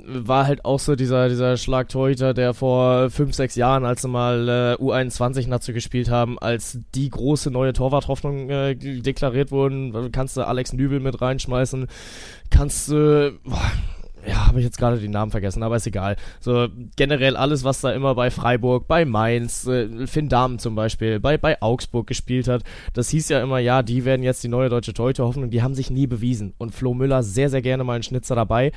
war 0.06 0.46
halt 0.46 0.64
auch 0.64 0.78
so 0.78 0.96
dieser, 0.96 1.28
dieser 1.28 1.56
Schlagtorhüter, 1.56 2.34
der 2.34 2.54
vor 2.54 3.10
fünf, 3.10 3.34
sechs 3.34 3.54
Jahren, 3.54 3.84
als 3.84 4.02
sie 4.02 4.08
mal 4.08 4.48
äh, 4.48 4.82
U21 4.82 5.48
Nazi 5.48 5.72
gespielt 5.72 6.10
haben, 6.10 6.38
als 6.38 6.78
die 6.94 7.10
große 7.10 7.50
neue 7.50 7.72
Torwarthoffnung 7.72 8.50
äh, 8.50 8.74
deklariert 8.74 9.50
wurden. 9.50 10.10
Kannst 10.12 10.36
du 10.36 10.46
Alex 10.46 10.72
Nübel 10.72 11.00
mit 11.00 11.20
reinschmeißen, 11.20 11.86
kannst 12.50 12.88
du, 12.88 13.38
boah, 13.44 13.60
ja, 14.26 14.46
habe 14.46 14.58
ich 14.58 14.64
jetzt 14.64 14.78
gerade 14.78 14.98
den 14.98 15.10
Namen 15.10 15.30
vergessen, 15.30 15.62
aber 15.62 15.76
ist 15.76 15.86
egal. 15.86 16.16
So 16.40 16.68
generell 16.96 17.36
alles, 17.36 17.64
was 17.64 17.80
da 17.80 17.92
immer 17.92 18.14
bei 18.14 18.30
Freiburg, 18.30 18.88
bei 18.88 19.04
Mainz, 19.04 19.66
äh, 19.66 20.06
Finn 20.06 20.28
Dahmen 20.28 20.58
zum 20.58 20.74
Beispiel, 20.74 21.20
bei, 21.20 21.36
bei 21.36 21.60
Augsburg 21.60 22.06
gespielt 22.06 22.48
hat, 22.48 22.62
das 22.92 23.10
hieß 23.10 23.28
ja 23.28 23.42
immer, 23.42 23.58
ja, 23.58 23.82
die 23.82 24.04
werden 24.04 24.22
jetzt 24.22 24.42
die 24.42 24.48
neue 24.48 24.68
deutsche 24.68 24.94
Torhüter-Hoffnung, 24.94 25.50
die 25.50 25.62
haben 25.62 25.74
sich 25.74 25.90
nie 25.90 26.06
bewiesen. 26.06 26.54
Und 26.58 26.74
Flo 26.74 26.94
Müller 26.94 27.22
sehr, 27.22 27.50
sehr 27.50 27.62
gerne 27.62 27.84
mal 27.84 27.94
einen 27.94 28.02
Schnitzer 28.02 28.34
dabei. 28.34 28.72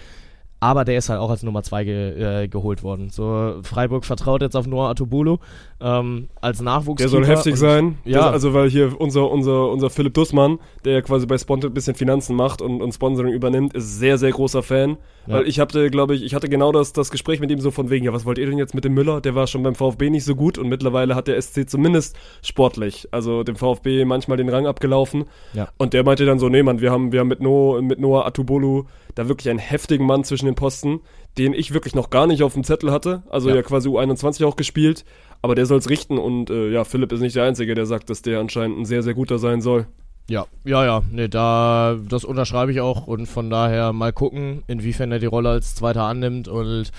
Aber 0.59 0.85
der 0.85 0.97
ist 0.97 1.09
halt 1.09 1.19
auch 1.19 1.29
als 1.29 1.43
Nummer 1.43 1.61
2 1.61 1.83
ge 1.83 2.43
äh, 2.43 2.47
geholt 2.47 2.81
worden. 2.81 3.09
So, 3.11 3.59
Freiburg 3.61 4.05
vertraut 4.05 4.41
jetzt 4.41 4.55
auf 4.55 4.65
Noah 4.65 4.89
Atubulu 4.89 5.37
ähm, 5.79 6.29
als 6.41 6.61
Nachwuchs. 6.61 6.97
Der 6.99 7.09
soll 7.09 7.25
heftig 7.27 7.57
sein. 7.57 7.99
Ja. 8.05 8.23
Das, 8.23 8.33
also 8.33 8.53
weil 8.55 8.69
hier 8.69 8.99
unser, 8.99 9.29
unser, 9.29 9.69
unser 9.69 9.91
Philipp 9.91 10.15
Dussmann, 10.15 10.57
der 10.83 10.93
ja 10.93 11.01
quasi 11.01 11.27
bei 11.27 11.37
Sponsored 11.37 11.71
ein 11.71 11.75
bisschen 11.75 11.95
Finanzen 11.95 12.35
macht 12.35 12.63
und, 12.63 12.81
und 12.81 12.91
Sponsoring 12.91 13.33
übernimmt, 13.33 13.75
ist 13.75 13.99
sehr, 13.99 14.17
sehr 14.17 14.31
großer 14.31 14.63
Fan. 14.63 14.97
Ja. 15.27 15.35
Weil 15.35 15.47
ich 15.47 15.59
hatte, 15.59 15.91
glaube 15.91 16.15
ich, 16.15 16.23
ich 16.23 16.33
hatte 16.33 16.49
genau 16.49 16.71
das, 16.71 16.93
das 16.93 17.11
Gespräch 17.11 17.39
mit 17.39 17.51
ihm 17.51 17.59
so 17.59 17.69
von 17.69 17.91
wegen, 17.91 18.05
ja, 18.05 18.13
was 18.13 18.25
wollt 18.25 18.39
ihr 18.39 18.47
denn 18.47 18.57
jetzt 18.57 18.73
mit 18.73 18.83
dem 18.83 18.95
Müller? 18.95 19.21
Der 19.21 19.35
war 19.35 19.45
schon 19.45 19.61
beim 19.61 19.75
VfB 19.75 20.09
nicht 20.09 20.25
so 20.25 20.35
gut 20.35 20.57
und 20.57 20.69
mittlerweile 20.69 21.13
hat 21.13 21.27
der 21.27 21.39
SC 21.39 21.69
zumindest 21.69 22.15
sportlich, 22.41 23.07
also 23.11 23.43
dem 23.43 23.57
VfB 23.57 24.05
manchmal 24.05 24.37
den 24.37 24.49
Rang 24.49 24.65
abgelaufen. 24.65 25.25
Ja. 25.53 25.67
Und 25.77 25.93
der 25.93 26.03
meinte 26.03 26.25
dann 26.25 26.39
so, 26.39 26.49
nee, 26.49 26.63
Mann, 26.63 26.81
wir 26.81 26.91
haben, 26.91 27.11
wir 27.11 27.19
haben 27.19 27.27
mit, 27.27 27.41
no, 27.41 27.79
mit 27.81 27.99
Noah 27.99 28.25
Atubolu 28.25 28.85
da 29.17 29.27
wirklich 29.27 29.49
einen 29.49 29.59
heftigen 29.59 30.05
Mann 30.05 30.23
zwischen 30.23 30.45
den 30.45 30.55
Posten, 30.55 31.01
den 31.37 31.53
ich 31.53 31.73
wirklich 31.73 31.95
noch 31.95 32.09
gar 32.09 32.27
nicht 32.27 32.43
auf 32.43 32.53
dem 32.53 32.63
Zettel 32.63 32.91
hatte. 32.91 33.23
Also 33.29 33.49
Ja. 33.49 33.55
ja, 33.55 33.61
quasi 33.63 33.89
U21 33.89 34.45
auch 34.45 34.55
gespielt. 34.55 35.05
Aber 35.41 35.55
der 35.55 35.65
soll 35.65 35.79
es 35.79 35.89
richten 35.89 36.17
und 36.17 36.49
äh, 36.49 36.71
ja, 36.71 36.83
Philipp 36.83 37.11
ist 37.11 37.21
nicht 37.21 37.35
der 37.35 37.43
Einzige, 37.43 37.75
der 37.75 37.85
sagt, 37.85 38.09
dass 38.09 38.21
der 38.21 38.39
anscheinend 38.39 38.79
ein 38.79 38.85
sehr, 38.85 39.03
sehr 39.03 39.13
guter 39.13 39.37
sein 39.37 39.61
soll. 39.61 39.87
Ja, 40.29 40.45
ja, 40.65 40.83
ja, 40.83 41.03
nee, 41.11 41.29
da, 41.29 41.97
das 42.09 42.25
unterschreibe 42.25 42.71
ich 42.71 42.81
auch 42.81 43.07
und 43.07 43.27
von 43.27 43.49
daher 43.49 43.93
mal 43.93 44.11
gucken, 44.11 44.63
inwiefern 44.67 45.11
er 45.11 45.19
die 45.19 45.25
Rolle 45.25 45.49
als 45.49 45.73
Zweiter 45.75 46.03
annimmt 46.03 46.47
und 46.47 46.91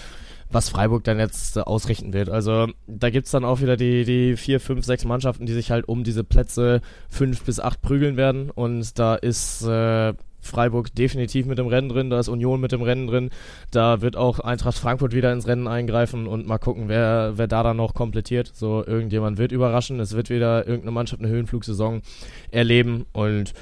was 0.50 0.70
Freiburg 0.70 1.04
dann 1.04 1.18
jetzt 1.18 1.56
äh, 1.56 1.60
ausrichten 1.60 2.14
wird. 2.14 2.30
Also 2.30 2.68
da 2.86 3.10
gibt's 3.10 3.30
dann 3.32 3.44
auch 3.44 3.60
wieder 3.60 3.76
die, 3.76 4.04
die 4.04 4.36
vier, 4.36 4.60
fünf, 4.60 4.84
sechs 4.86 5.04
Mannschaften, 5.04 5.44
die 5.44 5.52
sich 5.52 5.70
halt 5.70 5.86
um 5.88 6.04
diese 6.04 6.24
Plätze 6.24 6.80
fünf 7.10 7.42
bis 7.44 7.60
acht 7.60 7.82
prügeln 7.82 8.16
werden 8.16 8.50
und 8.50 8.98
da 8.98 9.14
ist 9.14 9.62
äh, 9.62 10.14
Freiburg 10.48 10.94
definitiv 10.94 11.46
mit 11.46 11.58
dem 11.58 11.66
Rennen 11.66 11.88
drin, 11.88 12.10
da 12.10 12.18
ist 12.18 12.28
Union 12.28 12.60
mit 12.60 12.72
dem 12.72 12.82
Rennen 12.82 13.06
drin, 13.06 13.30
da 13.70 14.00
wird 14.00 14.16
auch 14.16 14.40
Eintracht 14.40 14.76
Frankfurt 14.76 15.14
wieder 15.14 15.32
ins 15.32 15.46
Rennen 15.46 15.68
eingreifen 15.68 16.26
und 16.26 16.46
mal 16.46 16.58
gucken, 16.58 16.88
wer, 16.88 17.34
wer 17.36 17.46
da 17.46 17.62
dann 17.62 17.76
noch 17.76 17.94
komplettiert. 17.94 18.50
So, 18.54 18.84
irgendjemand 18.84 19.38
wird 19.38 19.52
überraschen, 19.52 20.00
es 20.00 20.14
wird 20.14 20.30
wieder 20.30 20.66
irgendeine 20.66 20.92
Mannschaft 20.92 21.22
eine 21.22 21.30
Höhenflugsaison 21.30 22.02
erleben 22.50 23.06
und 23.12 23.52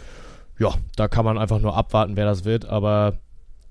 ja, 0.59 0.73
da 0.97 1.09
kann 1.09 1.25
man 1.25 1.39
einfach 1.39 1.61
nur 1.61 1.77
abwarten, 1.77 2.17
wer 2.17 2.25
das 2.25 2.45
wird, 2.45 2.65
aber 2.65 3.19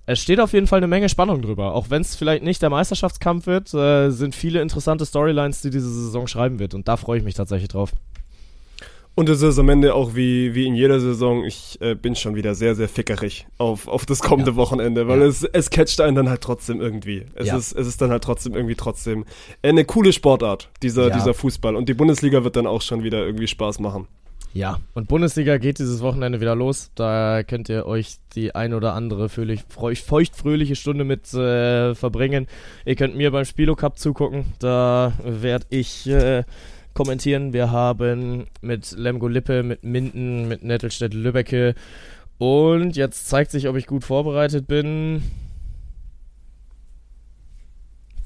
es 0.06 0.20
steht 0.20 0.40
auf 0.40 0.54
jeden 0.54 0.68
Fall 0.68 0.78
eine 0.78 0.88
Menge 0.88 1.10
Spannung 1.10 1.42
drüber. 1.42 1.74
Auch 1.74 1.90
wenn 1.90 2.02
es 2.02 2.16
vielleicht 2.16 2.44
nicht 2.44 2.62
der 2.62 2.70
Meisterschaftskampf 2.70 3.48
wird, 3.48 3.74
äh, 3.74 4.12
sind 4.12 4.36
viele 4.36 4.62
interessante 4.62 5.04
Storylines, 5.04 5.62
die 5.62 5.72
diese 5.72 5.90
Saison 5.90 6.28
schreiben 6.28 6.60
wird 6.60 6.74
und 6.76 6.88
da 6.88 6.98
freue 6.98 7.18
ich 7.18 7.24
mich 7.24 7.34
tatsächlich 7.34 7.70
drauf. 7.70 7.92
Und 9.18 9.30
es 9.30 9.42
ist 9.42 9.58
am 9.60 9.70
Ende 9.70 9.94
auch 9.96 10.14
wie, 10.16 10.54
wie 10.56 10.68
in 10.68 10.76
jeder 10.76 11.00
Saison, 11.00 11.46
ich 11.46 11.78
äh, 11.80 11.96
bin 11.96 12.16
schon 12.16 12.36
wieder 12.36 12.54
sehr, 12.54 12.76
sehr 12.76 12.90
fickerig 12.90 13.48
auf, 13.58 13.88
auf 13.88 14.06
das 14.06 14.20
kommende 14.20 14.52
Ja. 14.52 14.58
Wochenende, 14.58 15.08
weil 15.08 15.22
Ja. 15.22 15.26
es, 15.28 15.44
es 15.44 15.70
catcht 15.70 16.02
einen 16.02 16.16
dann 16.18 16.28
halt 16.30 16.42
trotzdem 16.42 16.82
irgendwie. 16.82 17.24
Es, 17.34 17.48
Ja. 17.48 17.58
ist, 17.58 17.72
es 17.72 17.88
ist 17.88 18.02
dann 18.02 18.10
halt 18.12 18.26
trotzdem 18.26 18.56
irgendwie 18.56 18.76
trotzdem 18.76 19.24
eine 19.64 19.86
coole 19.86 20.12
Sportart, 20.12 20.70
dieser, 20.84 21.10
dieser 21.12 21.34
Fußball. 21.34 21.78
Und 21.78 21.88
die 21.88 21.94
Bundesliga 21.94 22.44
wird 22.44 22.58
dann 22.58 22.68
auch 22.68 22.82
schon 22.82 23.04
wieder 23.04 23.26
irgendwie 23.26 23.48
Spaß 23.48 23.80
machen. 23.80 24.08
Ja, 24.52 24.80
und 24.94 25.08
Bundesliga 25.10 25.58
geht 25.58 25.80
dieses 25.80 26.02
Wochenende 26.02 26.40
wieder 26.40 26.56
los. 26.56 26.92
Da 26.96 27.44
könnt 27.44 27.68
ihr 27.68 27.86
euch 27.86 28.16
die 28.36 28.56
ein 28.56 28.74
oder 28.74 28.94
andere 28.94 29.28
feuchtfröhliche 29.30 30.76
Stunde 30.76 31.04
mit 31.04 31.34
äh, 31.34 31.94
verbringen. 31.96 32.48
Ihr 32.86 32.96
könnt 32.96 33.16
mir 33.18 33.32
beim 33.32 33.44
Spielo 33.46 33.76
Cup 33.76 33.98
zugucken. 33.98 34.46
Da 34.60 35.14
werde 35.24 35.66
ich 35.70 36.08
äh, 36.08 36.44
kommentieren. 36.96 37.54
Wir 37.54 37.70
haben 37.70 38.48
mit 38.62 38.96
Lemgo 38.98 39.28
Lippe, 39.28 39.62
mit 39.62 39.84
Minden, 39.84 40.48
mit 40.48 40.64
Nettelstedt 40.64 41.14
Lübbecke. 41.14 41.76
Und 42.40 42.96
jetzt 42.96 43.28
zeigt 43.28 43.52
sich, 43.52 43.68
ob 43.68 43.76
ich 43.76 43.86
gut 43.86 44.04
vorbereitet 44.04 44.66
bin. 44.66 45.22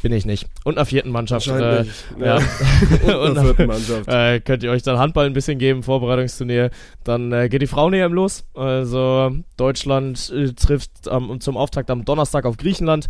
Bin 0.01 0.13
ich 0.13 0.25
nicht. 0.25 0.47
Und 0.63 0.77
einer 0.77 0.85
vierten 0.85 1.11
Mannschaft. 1.11 1.47
Äh, 1.47 1.51
Wahrscheinlich. 1.51 1.93
ja. 2.19 2.35
Und 3.21 3.37
einer 3.37 3.43
vierten 3.43 3.65
Mannschaft. 3.67 4.07
äh, 4.07 4.39
könnt 4.39 4.63
ihr 4.63 4.71
euch 4.71 4.81
dann 4.81 4.97
Handball 4.97 5.25
ein 5.25 5.33
bisschen 5.33 5.59
geben, 5.59 5.83
Vorbereitungsturnier. 5.83 6.69
Dann 7.03 7.33
äh, 7.33 7.49
geht 7.49 7.61
die 7.61 7.67
Frauen-EM 7.67 8.13
los. 8.13 8.45
Also 8.53 9.31
Deutschland 9.57 10.31
äh, 10.33 10.53
trifft 10.53 11.09
am, 11.09 11.41
zum 11.41 11.57
Auftakt 11.57 11.89
am 11.91 12.05
Donnerstag 12.05 12.45
auf 12.45 12.55
Griechenland. 12.55 13.07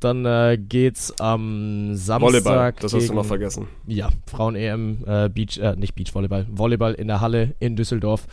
Dann 0.00 0.24
äh, 0.26 0.58
geht's 0.58 1.16
am 1.20 1.94
Samstag. 1.94 2.20
Volleyball, 2.32 2.72
das 2.72 2.92
hast 2.92 2.94
du 2.94 2.98
gegen- 2.98 3.14
noch 3.14 3.24
vergessen. 3.24 3.68
Ja, 3.86 4.08
Frauen-EM, 4.28 5.04
äh, 5.06 5.28
Beach, 5.28 5.58
äh, 5.58 5.76
nicht 5.76 5.94
Beachvolleyball, 5.94 6.46
Volleyball 6.50 6.94
in 6.94 7.06
der 7.06 7.20
Halle 7.20 7.54
in 7.60 7.76
Düsseldorf. 7.76 8.26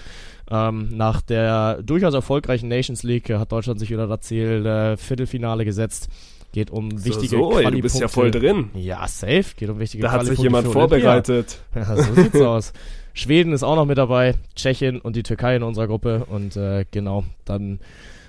Ähm, 0.50 0.90
nach 0.92 1.22
der 1.22 1.84
durchaus 1.84 2.16
erfolgreichen 2.16 2.70
Nations 2.70 3.04
League 3.04 3.30
hat 3.30 3.52
Deutschland 3.52 3.80
sich 3.80 3.92
wieder 3.92 4.08
das 4.08 4.22
Ziel 4.22 4.96
Viertelfinale 4.98 5.64
gesetzt. 5.64 6.10
Geht 6.52 6.72
um 6.72 7.04
wichtige 7.06 7.38
so, 7.38 7.52
so 7.52 7.60
ey, 7.60 7.70
du 7.70 7.82
bist 7.82 8.00
ja 8.00 8.08
voll 8.08 8.32
drin. 8.32 8.72
Ja, 8.74 9.08
safe. 9.08 9.46
Geht 9.56 9.70
um 9.70 9.80
wichtige 9.80 10.04
Da 10.04 10.12
hat 10.12 10.26
sich 10.26 10.40
jemand 10.40 10.68
vorbereitet. 10.68 11.60
Ja, 11.76 11.96
so 11.96 12.14
sieht's 12.14 12.42
aus. 12.42 12.74
Schweden 13.14 13.54
ist 13.54 13.64
auch 13.64 13.76
noch 13.76 13.86
mit 13.86 13.98
dabei, 13.98 14.36
Tschechien 14.56 15.00
und 15.00 15.16
die 15.16 15.24
Türkei 15.24 15.56
in 15.56 15.64
unserer 15.64 15.88
Gruppe. 15.88 16.26
Und 16.30 16.56
äh, 16.56 16.86
genau, 16.90 17.24
dann 17.46 17.80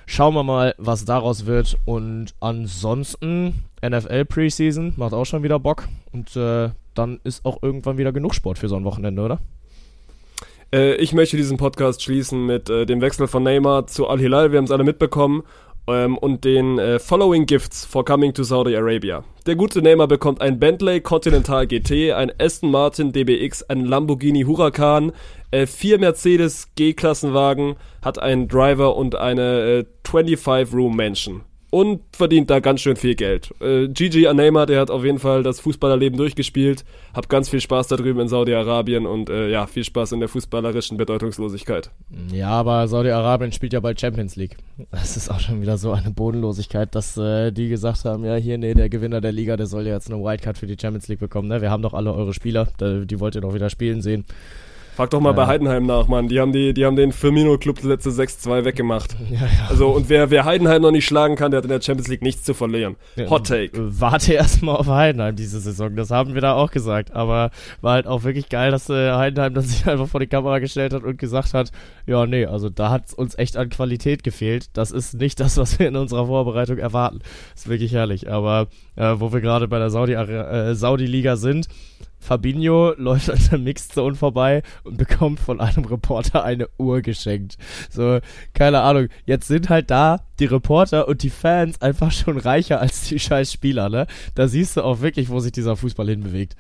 schauen 0.07 0.35
wir 0.35 0.43
mal, 0.43 0.75
was 0.79 1.05
daraus 1.05 1.47
wird. 1.47 1.79
Und 1.85 2.35
ansonsten 2.41 3.65
NFL 3.83 4.25
Preseason 4.27 4.93
macht 4.97 5.15
auch 5.15 5.25
schon 5.25 5.43
wieder 5.43 5.59
Bock. 5.59 5.89
Und 6.13 6.37
äh, 6.37 6.71
dann 6.95 7.21
ist 7.25 7.45
auch 7.47 7.63
irgendwann 7.63 7.99
wieder 7.99 8.13
genug 8.13 8.35
Sport 8.35 8.59
für 8.59 8.69
so 8.69 8.77
ein 8.77 8.85
Wochenende, 8.85 9.23
oder? 9.23 9.39
Äh, 10.73 10.95
ich 10.97 11.13
möchte 11.13 11.37
diesen 11.37 11.57
Podcast 11.57 12.03
schließen 12.03 12.47
mit 12.47 12.71
äh, 12.71 12.87
dem 12.87 13.01
Wechsel 13.01 13.27
von 13.27 13.43
Neymar 13.43 13.87
zu 13.87 14.09
Al-Hilal. 14.09 14.53
Wir 14.53 14.59
haben 14.59 14.65
es 14.65 14.71
alle 14.71 14.85
mitbekommen. 14.85 15.43
Ähm, 15.91 16.17
und 16.19 16.45
den 16.45 16.79
äh, 16.79 16.99
Following 16.99 17.47
Gifts 17.47 17.85
for 17.85 18.05
Coming 18.05 18.33
to 18.33 18.43
Saudi 18.43 18.77
Arabia. 18.77 19.25
Der 19.47 19.57
gute 19.57 19.83
Neymar 19.83 20.07
bekommt 20.07 20.41
ein 20.41 20.59
Bentley 20.59 21.01
Continental 21.01 21.67
GT, 21.67 22.13
ein 22.13 22.33
Aston 22.39 22.71
Martin 22.71 23.13
DBX, 23.13 23.65
ein 23.65 23.85
Lamborghini 23.85 24.43
Huracan, 24.43 25.13
äh, 25.51 25.67
vier 25.67 25.99
Mercedes 25.99 26.69
G-Klassenwagen, 26.77 27.77
hat 28.03 28.19
einen 28.19 28.49
Driver 28.49 28.97
und 28.97 29.17
eine 29.17 29.85
äh, 30.05 30.09
25-Room-Mansion. 30.09 31.43
Und 31.71 32.01
verdient 32.11 32.51
da 32.51 32.59
ganz 32.59 32.81
schön 32.81 32.97
viel 32.97 33.15
Geld. 33.15 33.55
Äh, 33.61 33.87
Gigi 33.89 34.27
Anema, 34.27 34.67
der 34.67 34.81
hat 34.81 34.91
auf 34.91 35.05
jeden 35.05 35.21
Fall 35.21 35.45
das 35.45 35.61
Fußballerleben 35.61 36.19
durchgespielt. 36.19 36.85
Hab 37.15 37.29
ganz 37.29 37.49
viel 37.49 37.61
Spaß 37.61 37.87
da 37.87 37.97
drüben 37.97 38.19
in 38.19 38.27
Saudi-Arabien 38.29 39.07
und 39.07 39.31
äh, 39.31 39.49
ja, 39.49 39.67
viel 39.69 39.85
Spaß 39.85 40.13
in 40.13 40.21
der 40.21 40.29
fußballerischen 40.29 40.97
Bedeutungslosigkeit. 40.97 41.91
Ja, 42.33 42.51
aber 42.51 42.89
Saudi-Arabien 42.89 43.53
spielt 43.53 43.73
ja 43.73 43.79
bald 43.79 44.01
Champions 44.01 44.35
League. 44.35 44.57
Das 44.91 45.17
ist 45.17 45.31
auch 45.31 45.39
schon 45.39 45.63
wieder 45.63 45.79
so 45.79 45.93
eine 45.93 46.11
Bodenlosigkeit, 46.11 46.93
dass 46.95 47.17
äh, 47.17 47.53
die 47.53 47.69
gesagt 47.69 48.05
haben, 48.05 48.25
ja 48.25 48.35
hier, 48.35 48.59
nee, 48.59 48.75
der 48.75 48.89
Gewinner 48.89 49.21
der 49.21 49.33
Liga, 49.33 49.57
der 49.57 49.67
soll 49.67 49.87
ja 49.87 49.95
jetzt 49.95 50.11
eine 50.11 50.23
Wildcard 50.23 50.59
für 50.59 50.67
die 50.67 50.77
Champions 50.81 51.07
League 51.07 51.21
bekommen. 51.21 51.47
Ne? 51.47 51.61
Wir 51.61 51.71
haben 51.71 51.83
doch 51.83 51.95
alle 51.95 52.13
eure 52.13 52.35
Spieler, 52.35 52.67
die 52.81 53.21
wollt 53.21 53.37
ihr 53.37 53.43
doch 53.43 53.55
wieder 53.55 53.71
spielen 53.71 54.03
sehen. 54.03 54.25
Frag 55.01 55.09
doch 55.09 55.21
mal 55.21 55.31
ja. 55.31 55.33
bei 55.37 55.47
Heidenheim 55.47 55.87
nach, 55.87 56.09
Mann. 56.09 56.29
Die 56.29 56.39
haben, 56.41 56.53
die, 56.53 56.75
die 56.75 56.85
haben 56.85 56.95
den 56.95 57.11
Firmino-Club 57.11 57.83
letzte 57.85 58.11
6-2 58.11 58.67
weggemacht. 58.67 59.17
Ja, 59.31 59.39
ja. 59.39 59.47
Also, 59.71 59.89
und 59.89 60.11
wer, 60.11 60.29
wer 60.29 60.45
Heidenheim 60.45 60.83
noch 60.83 60.91
nicht 60.91 61.07
schlagen 61.07 61.37
kann, 61.37 61.51
der 61.51 61.57
hat 61.57 61.65
in 61.65 61.71
der 61.71 61.81
Champions 61.81 62.09
League 62.09 62.21
nichts 62.21 62.43
zu 62.43 62.53
verlieren. 62.53 62.97
Hot 63.31 63.47
Take. 63.47 63.71
Warte 63.75 64.35
erstmal 64.35 64.77
auf 64.77 64.89
Heidenheim 64.89 65.37
diese 65.37 65.59
Saison. 65.59 65.97
Das 65.97 66.11
haben 66.11 66.35
wir 66.35 66.43
da 66.43 66.53
auch 66.53 66.71
gesagt. 66.71 67.15
Aber 67.15 67.51
war 67.81 67.95
halt 67.95 68.07
auch 68.07 68.25
wirklich 68.25 68.51
geil, 68.51 68.73
dass 68.73 68.91
äh, 68.91 69.13
Heidenheim 69.13 69.55
dann 69.55 69.65
sich 69.67 69.87
einfach 69.87 70.07
vor 70.07 70.21
die 70.21 70.27
Kamera 70.27 70.59
gestellt 70.59 70.93
hat 70.93 71.03
und 71.03 71.17
gesagt 71.17 71.55
hat, 71.55 71.73
ja, 72.07 72.27
nee, 72.27 72.45
also 72.45 72.69
da 72.69 72.91
hat 72.91 73.07
es 73.07 73.15
uns 73.15 73.39
echt 73.39 73.57
an 73.57 73.71
Qualität 73.71 74.23
gefehlt. 74.23 74.67
Das 74.75 74.91
ist 74.91 75.15
nicht 75.15 75.41
das, 75.41 75.57
was 75.57 75.79
wir 75.79 75.89
in 75.89 75.97
unserer 75.97 76.27
Vorbereitung 76.27 76.77
erwarten. 76.77 77.21
ist 77.55 77.71
wirklich 77.71 77.95
herrlich. 77.95 78.31
Aber 78.31 78.69
äh, 78.97 79.15
wo 79.17 79.33
wir 79.33 79.41
gerade 79.41 79.67
bei 79.67 79.79
der 79.79 79.89
Saudi-Liga 79.89 80.69
äh, 80.69 80.75
Saudi 80.75 81.37
sind, 81.37 81.69
Fabinho 82.21 82.95
läuft 82.97 83.31
an 83.31 83.41
der 83.51 83.59
Mixzone 83.59 84.15
vorbei 84.15 84.63
und 84.85 84.99
bekommt 84.99 85.41
von 85.41 85.61
einem 85.61 85.85
Reporter 85.85 86.45
eine 86.45 86.69
Uhr 86.79 87.01
geschenkt. 87.01 87.57
So, 87.89 88.21
keine 88.55 88.83
Ahnung. 88.83 89.09
Jetzt 89.25 89.49
sind 89.49 89.71
halt 89.71 89.91
da 89.91 90.21
die 90.39 90.45
Reporter 90.45 91.09
und 91.09 91.23
die 91.23 91.31
Fans 91.31 91.81
einfach 91.81 92.13
schon 92.13 92.39
reicher 92.39 92.81
als 92.81 93.09
die 93.09 93.19
scheiß 93.19 93.53
Spieler, 93.53 93.89
ne? 93.89 94.07
Da 94.35 94.49
siehst 94.49 94.77
du 94.77 94.83
auch 94.83 95.01
wirklich, 95.01 95.31
wo 95.31 95.41
sich 95.41 95.53
dieser 95.53 95.77
Fußball 95.77 96.09
hinbewegt 96.09 96.57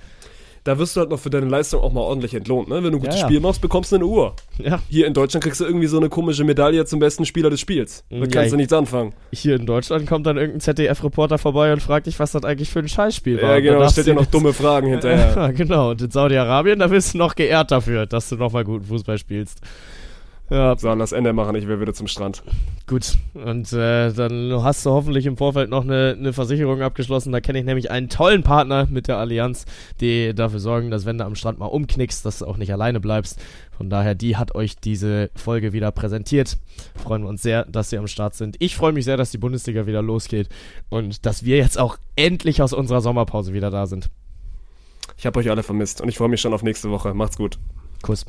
da 0.64 0.78
wirst 0.78 0.96
du 0.96 1.00
halt 1.00 1.10
noch 1.10 1.18
für 1.18 1.30
deine 1.30 1.46
Leistung 1.46 1.80
auch 1.80 1.92
mal 1.92 2.00
ordentlich 2.00 2.34
entlohnt. 2.34 2.68
Ne? 2.68 2.76
Wenn 2.76 2.92
du 2.92 2.98
ein 2.98 3.00
gutes 3.00 3.16
ja, 3.16 3.22
ja. 3.22 3.26
Spiel 3.26 3.40
machst, 3.40 3.60
bekommst 3.60 3.92
du 3.92 3.96
eine 3.96 4.06
Uhr. 4.06 4.34
Ja. 4.58 4.80
Hier 4.88 5.06
in 5.06 5.14
Deutschland 5.14 5.42
kriegst 5.42 5.60
du 5.60 5.64
irgendwie 5.64 5.86
so 5.86 5.96
eine 5.96 6.08
komische 6.08 6.44
Medaille 6.44 6.84
zum 6.84 7.00
besten 7.00 7.24
Spieler 7.24 7.50
des 7.50 7.60
Spiels. 7.60 8.04
Da 8.10 8.26
kannst 8.26 8.52
du 8.52 8.56
nichts 8.56 8.72
anfangen. 8.72 9.12
Hier 9.32 9.56
in 9.56 9.66
Deutschland 9.66 10.06
kommt 10.06 10.26
dann 10.26 10.36
irgendein 10.36 10.60
ZDF-Reporter 10.60 11.38
vorbei 11.38 11.72
und 11.72 11.80
fragt 11.80 12.06
dich, 12.06 12.18
was 12.18 12.32
das 12.32 12.44
eigentlich 12.44 12.70
für 12.70 12.80
ein 12.80 12.88
Scheißspiel 12.88 13.40
war. 13.40 13.54
Ja, 13.54 13.60
genau, 13.60 13.80
da 13.80 13.90
stellt 13.90 14.08
dir 14.08 14.14
noch 14.14 14.26
dumme 14.26 14.52
Fragen 14.52 14.88
hinterher. 14.90 15.34
Ja, 15.34 15.50
genau. 15.50 15.90
Und 15.90 16.02
in 16.02 16.10
Saudi-Arabien, 16.10 16.78
da 16.78 16.90
wirst 16.90 17.14
du 17.14 17.18
noch 17.18 17.34
geehrt 17.34 17.70
dafür, 17.70 18.06
dass 18.06 18.28
du 18.28 18.36
nochmal 18.36 18.64
guten 18.64 18.84
Fußball 18.84 19.18
spielst. 19.18 19.60
Ja. 20.50 20.76
So, 20.76 20.92
lass 20.92 21.12
Ende 21.12 21.32
machen, 21.32 21.54
ich 21.54 21.68
will 21.68 21.80
wieder 21.80 21.94
zum 21.94 22.08
Strand. 22.08 22.42
Gut, 22.88 23.18
und 23.34 23.72
äh, 23.72 24.12
dann 24.12 24.52
hast 24.64 24.84
du 24.84 24.90
hoffentlich 24.90 25.24
im 25.26 25.36
Vorfeld 25.36 25.70
noch 25.70 25.84
eine, 25.84 26.16
eine 26.18 26.32
Versicherung 26.32 26.82
abgeschlossen. 26.82 27.30
Da 27.30 27.40
kenne 27.40 27.60
ich 27.60 27.64
nämlich 27.64 27.92
einen 27.92 28.08
tollen 28.08 28.42
Partner 28.42 28.88
mit 28.90 29.06
der 29.06 29.18
Allianz, 29.18 29.64
die 30.00 30.34
dafür 30.34 30.58
sorgen, 30.58 30.90
dass 30.90 31.06
wenn 31.06 31.18
du 31.18 31.24
am 31.24 31.36
Strand 31.36 31.60
mal 31.60 31.66
umknickst, 31.66 32.26
dass 32.26 32.40
du 32.40 32.46
auch 32.46 32.56
nicht 32.56 32.72
alleine 32.72 32.98
bleibst. 32.98 33.40
Von 33.76 33.90
daher, 33.90 34.16
die 34.16 34.36
hat 34.36 34.56
euch 34.56 34.76
diese 34.76 35.30
Folge 35.36 35.72
wieder 35.72 35.92
präsentiert. 35.92 36.58
Freuen 36.96 37.22
wir 37.22 37.28
uns 37.28 37.42
sehr, 37.42 37.64
dass 37.66 37.90
sie 37.90 37.98
am 37.98 38.08
Start 38.08 38.34
sind. 38.34 38.56
Ich 38.58 38.74
freue 38.74 38.92
mich 38.92 39.04
sehr, 39.04 39.16
dass 39.16 39.30
die 39.30 39.38
Bundesliga 39.38 39.86
wieder 39.86 40.02
losgeht 40.02 40.48
und 40.88 41.24
dass 41.26 41.44
wir 41.44 41.58
jetzt 41.58 41.78
auch 41.78 41.96
endlich 42.16 42.60
aus 42.60 42.72
unserer 42.72 43.02
Sommerpause 43.02 43.54
wieder 43.54 43.70
da 43.70 43.86
sind. 43.86 44.10
Ich 45.16 45.26
habe 45.26 45.38
euch 45.38 45.48
alle 45.48 45.62
vermisst 45.62 46.00
und 46.00 46.08
ich 46.08 46.18
freue 46.18 46.28
mich 46.28 46.40
schon 46.40 46.52
auf 46.52 46.64
nächste 46.64 46.90
Woche. 46.90 47.14
Macht's 47.14 47.36
gut. 47.36 47.58
Kuss. 48.02 48.26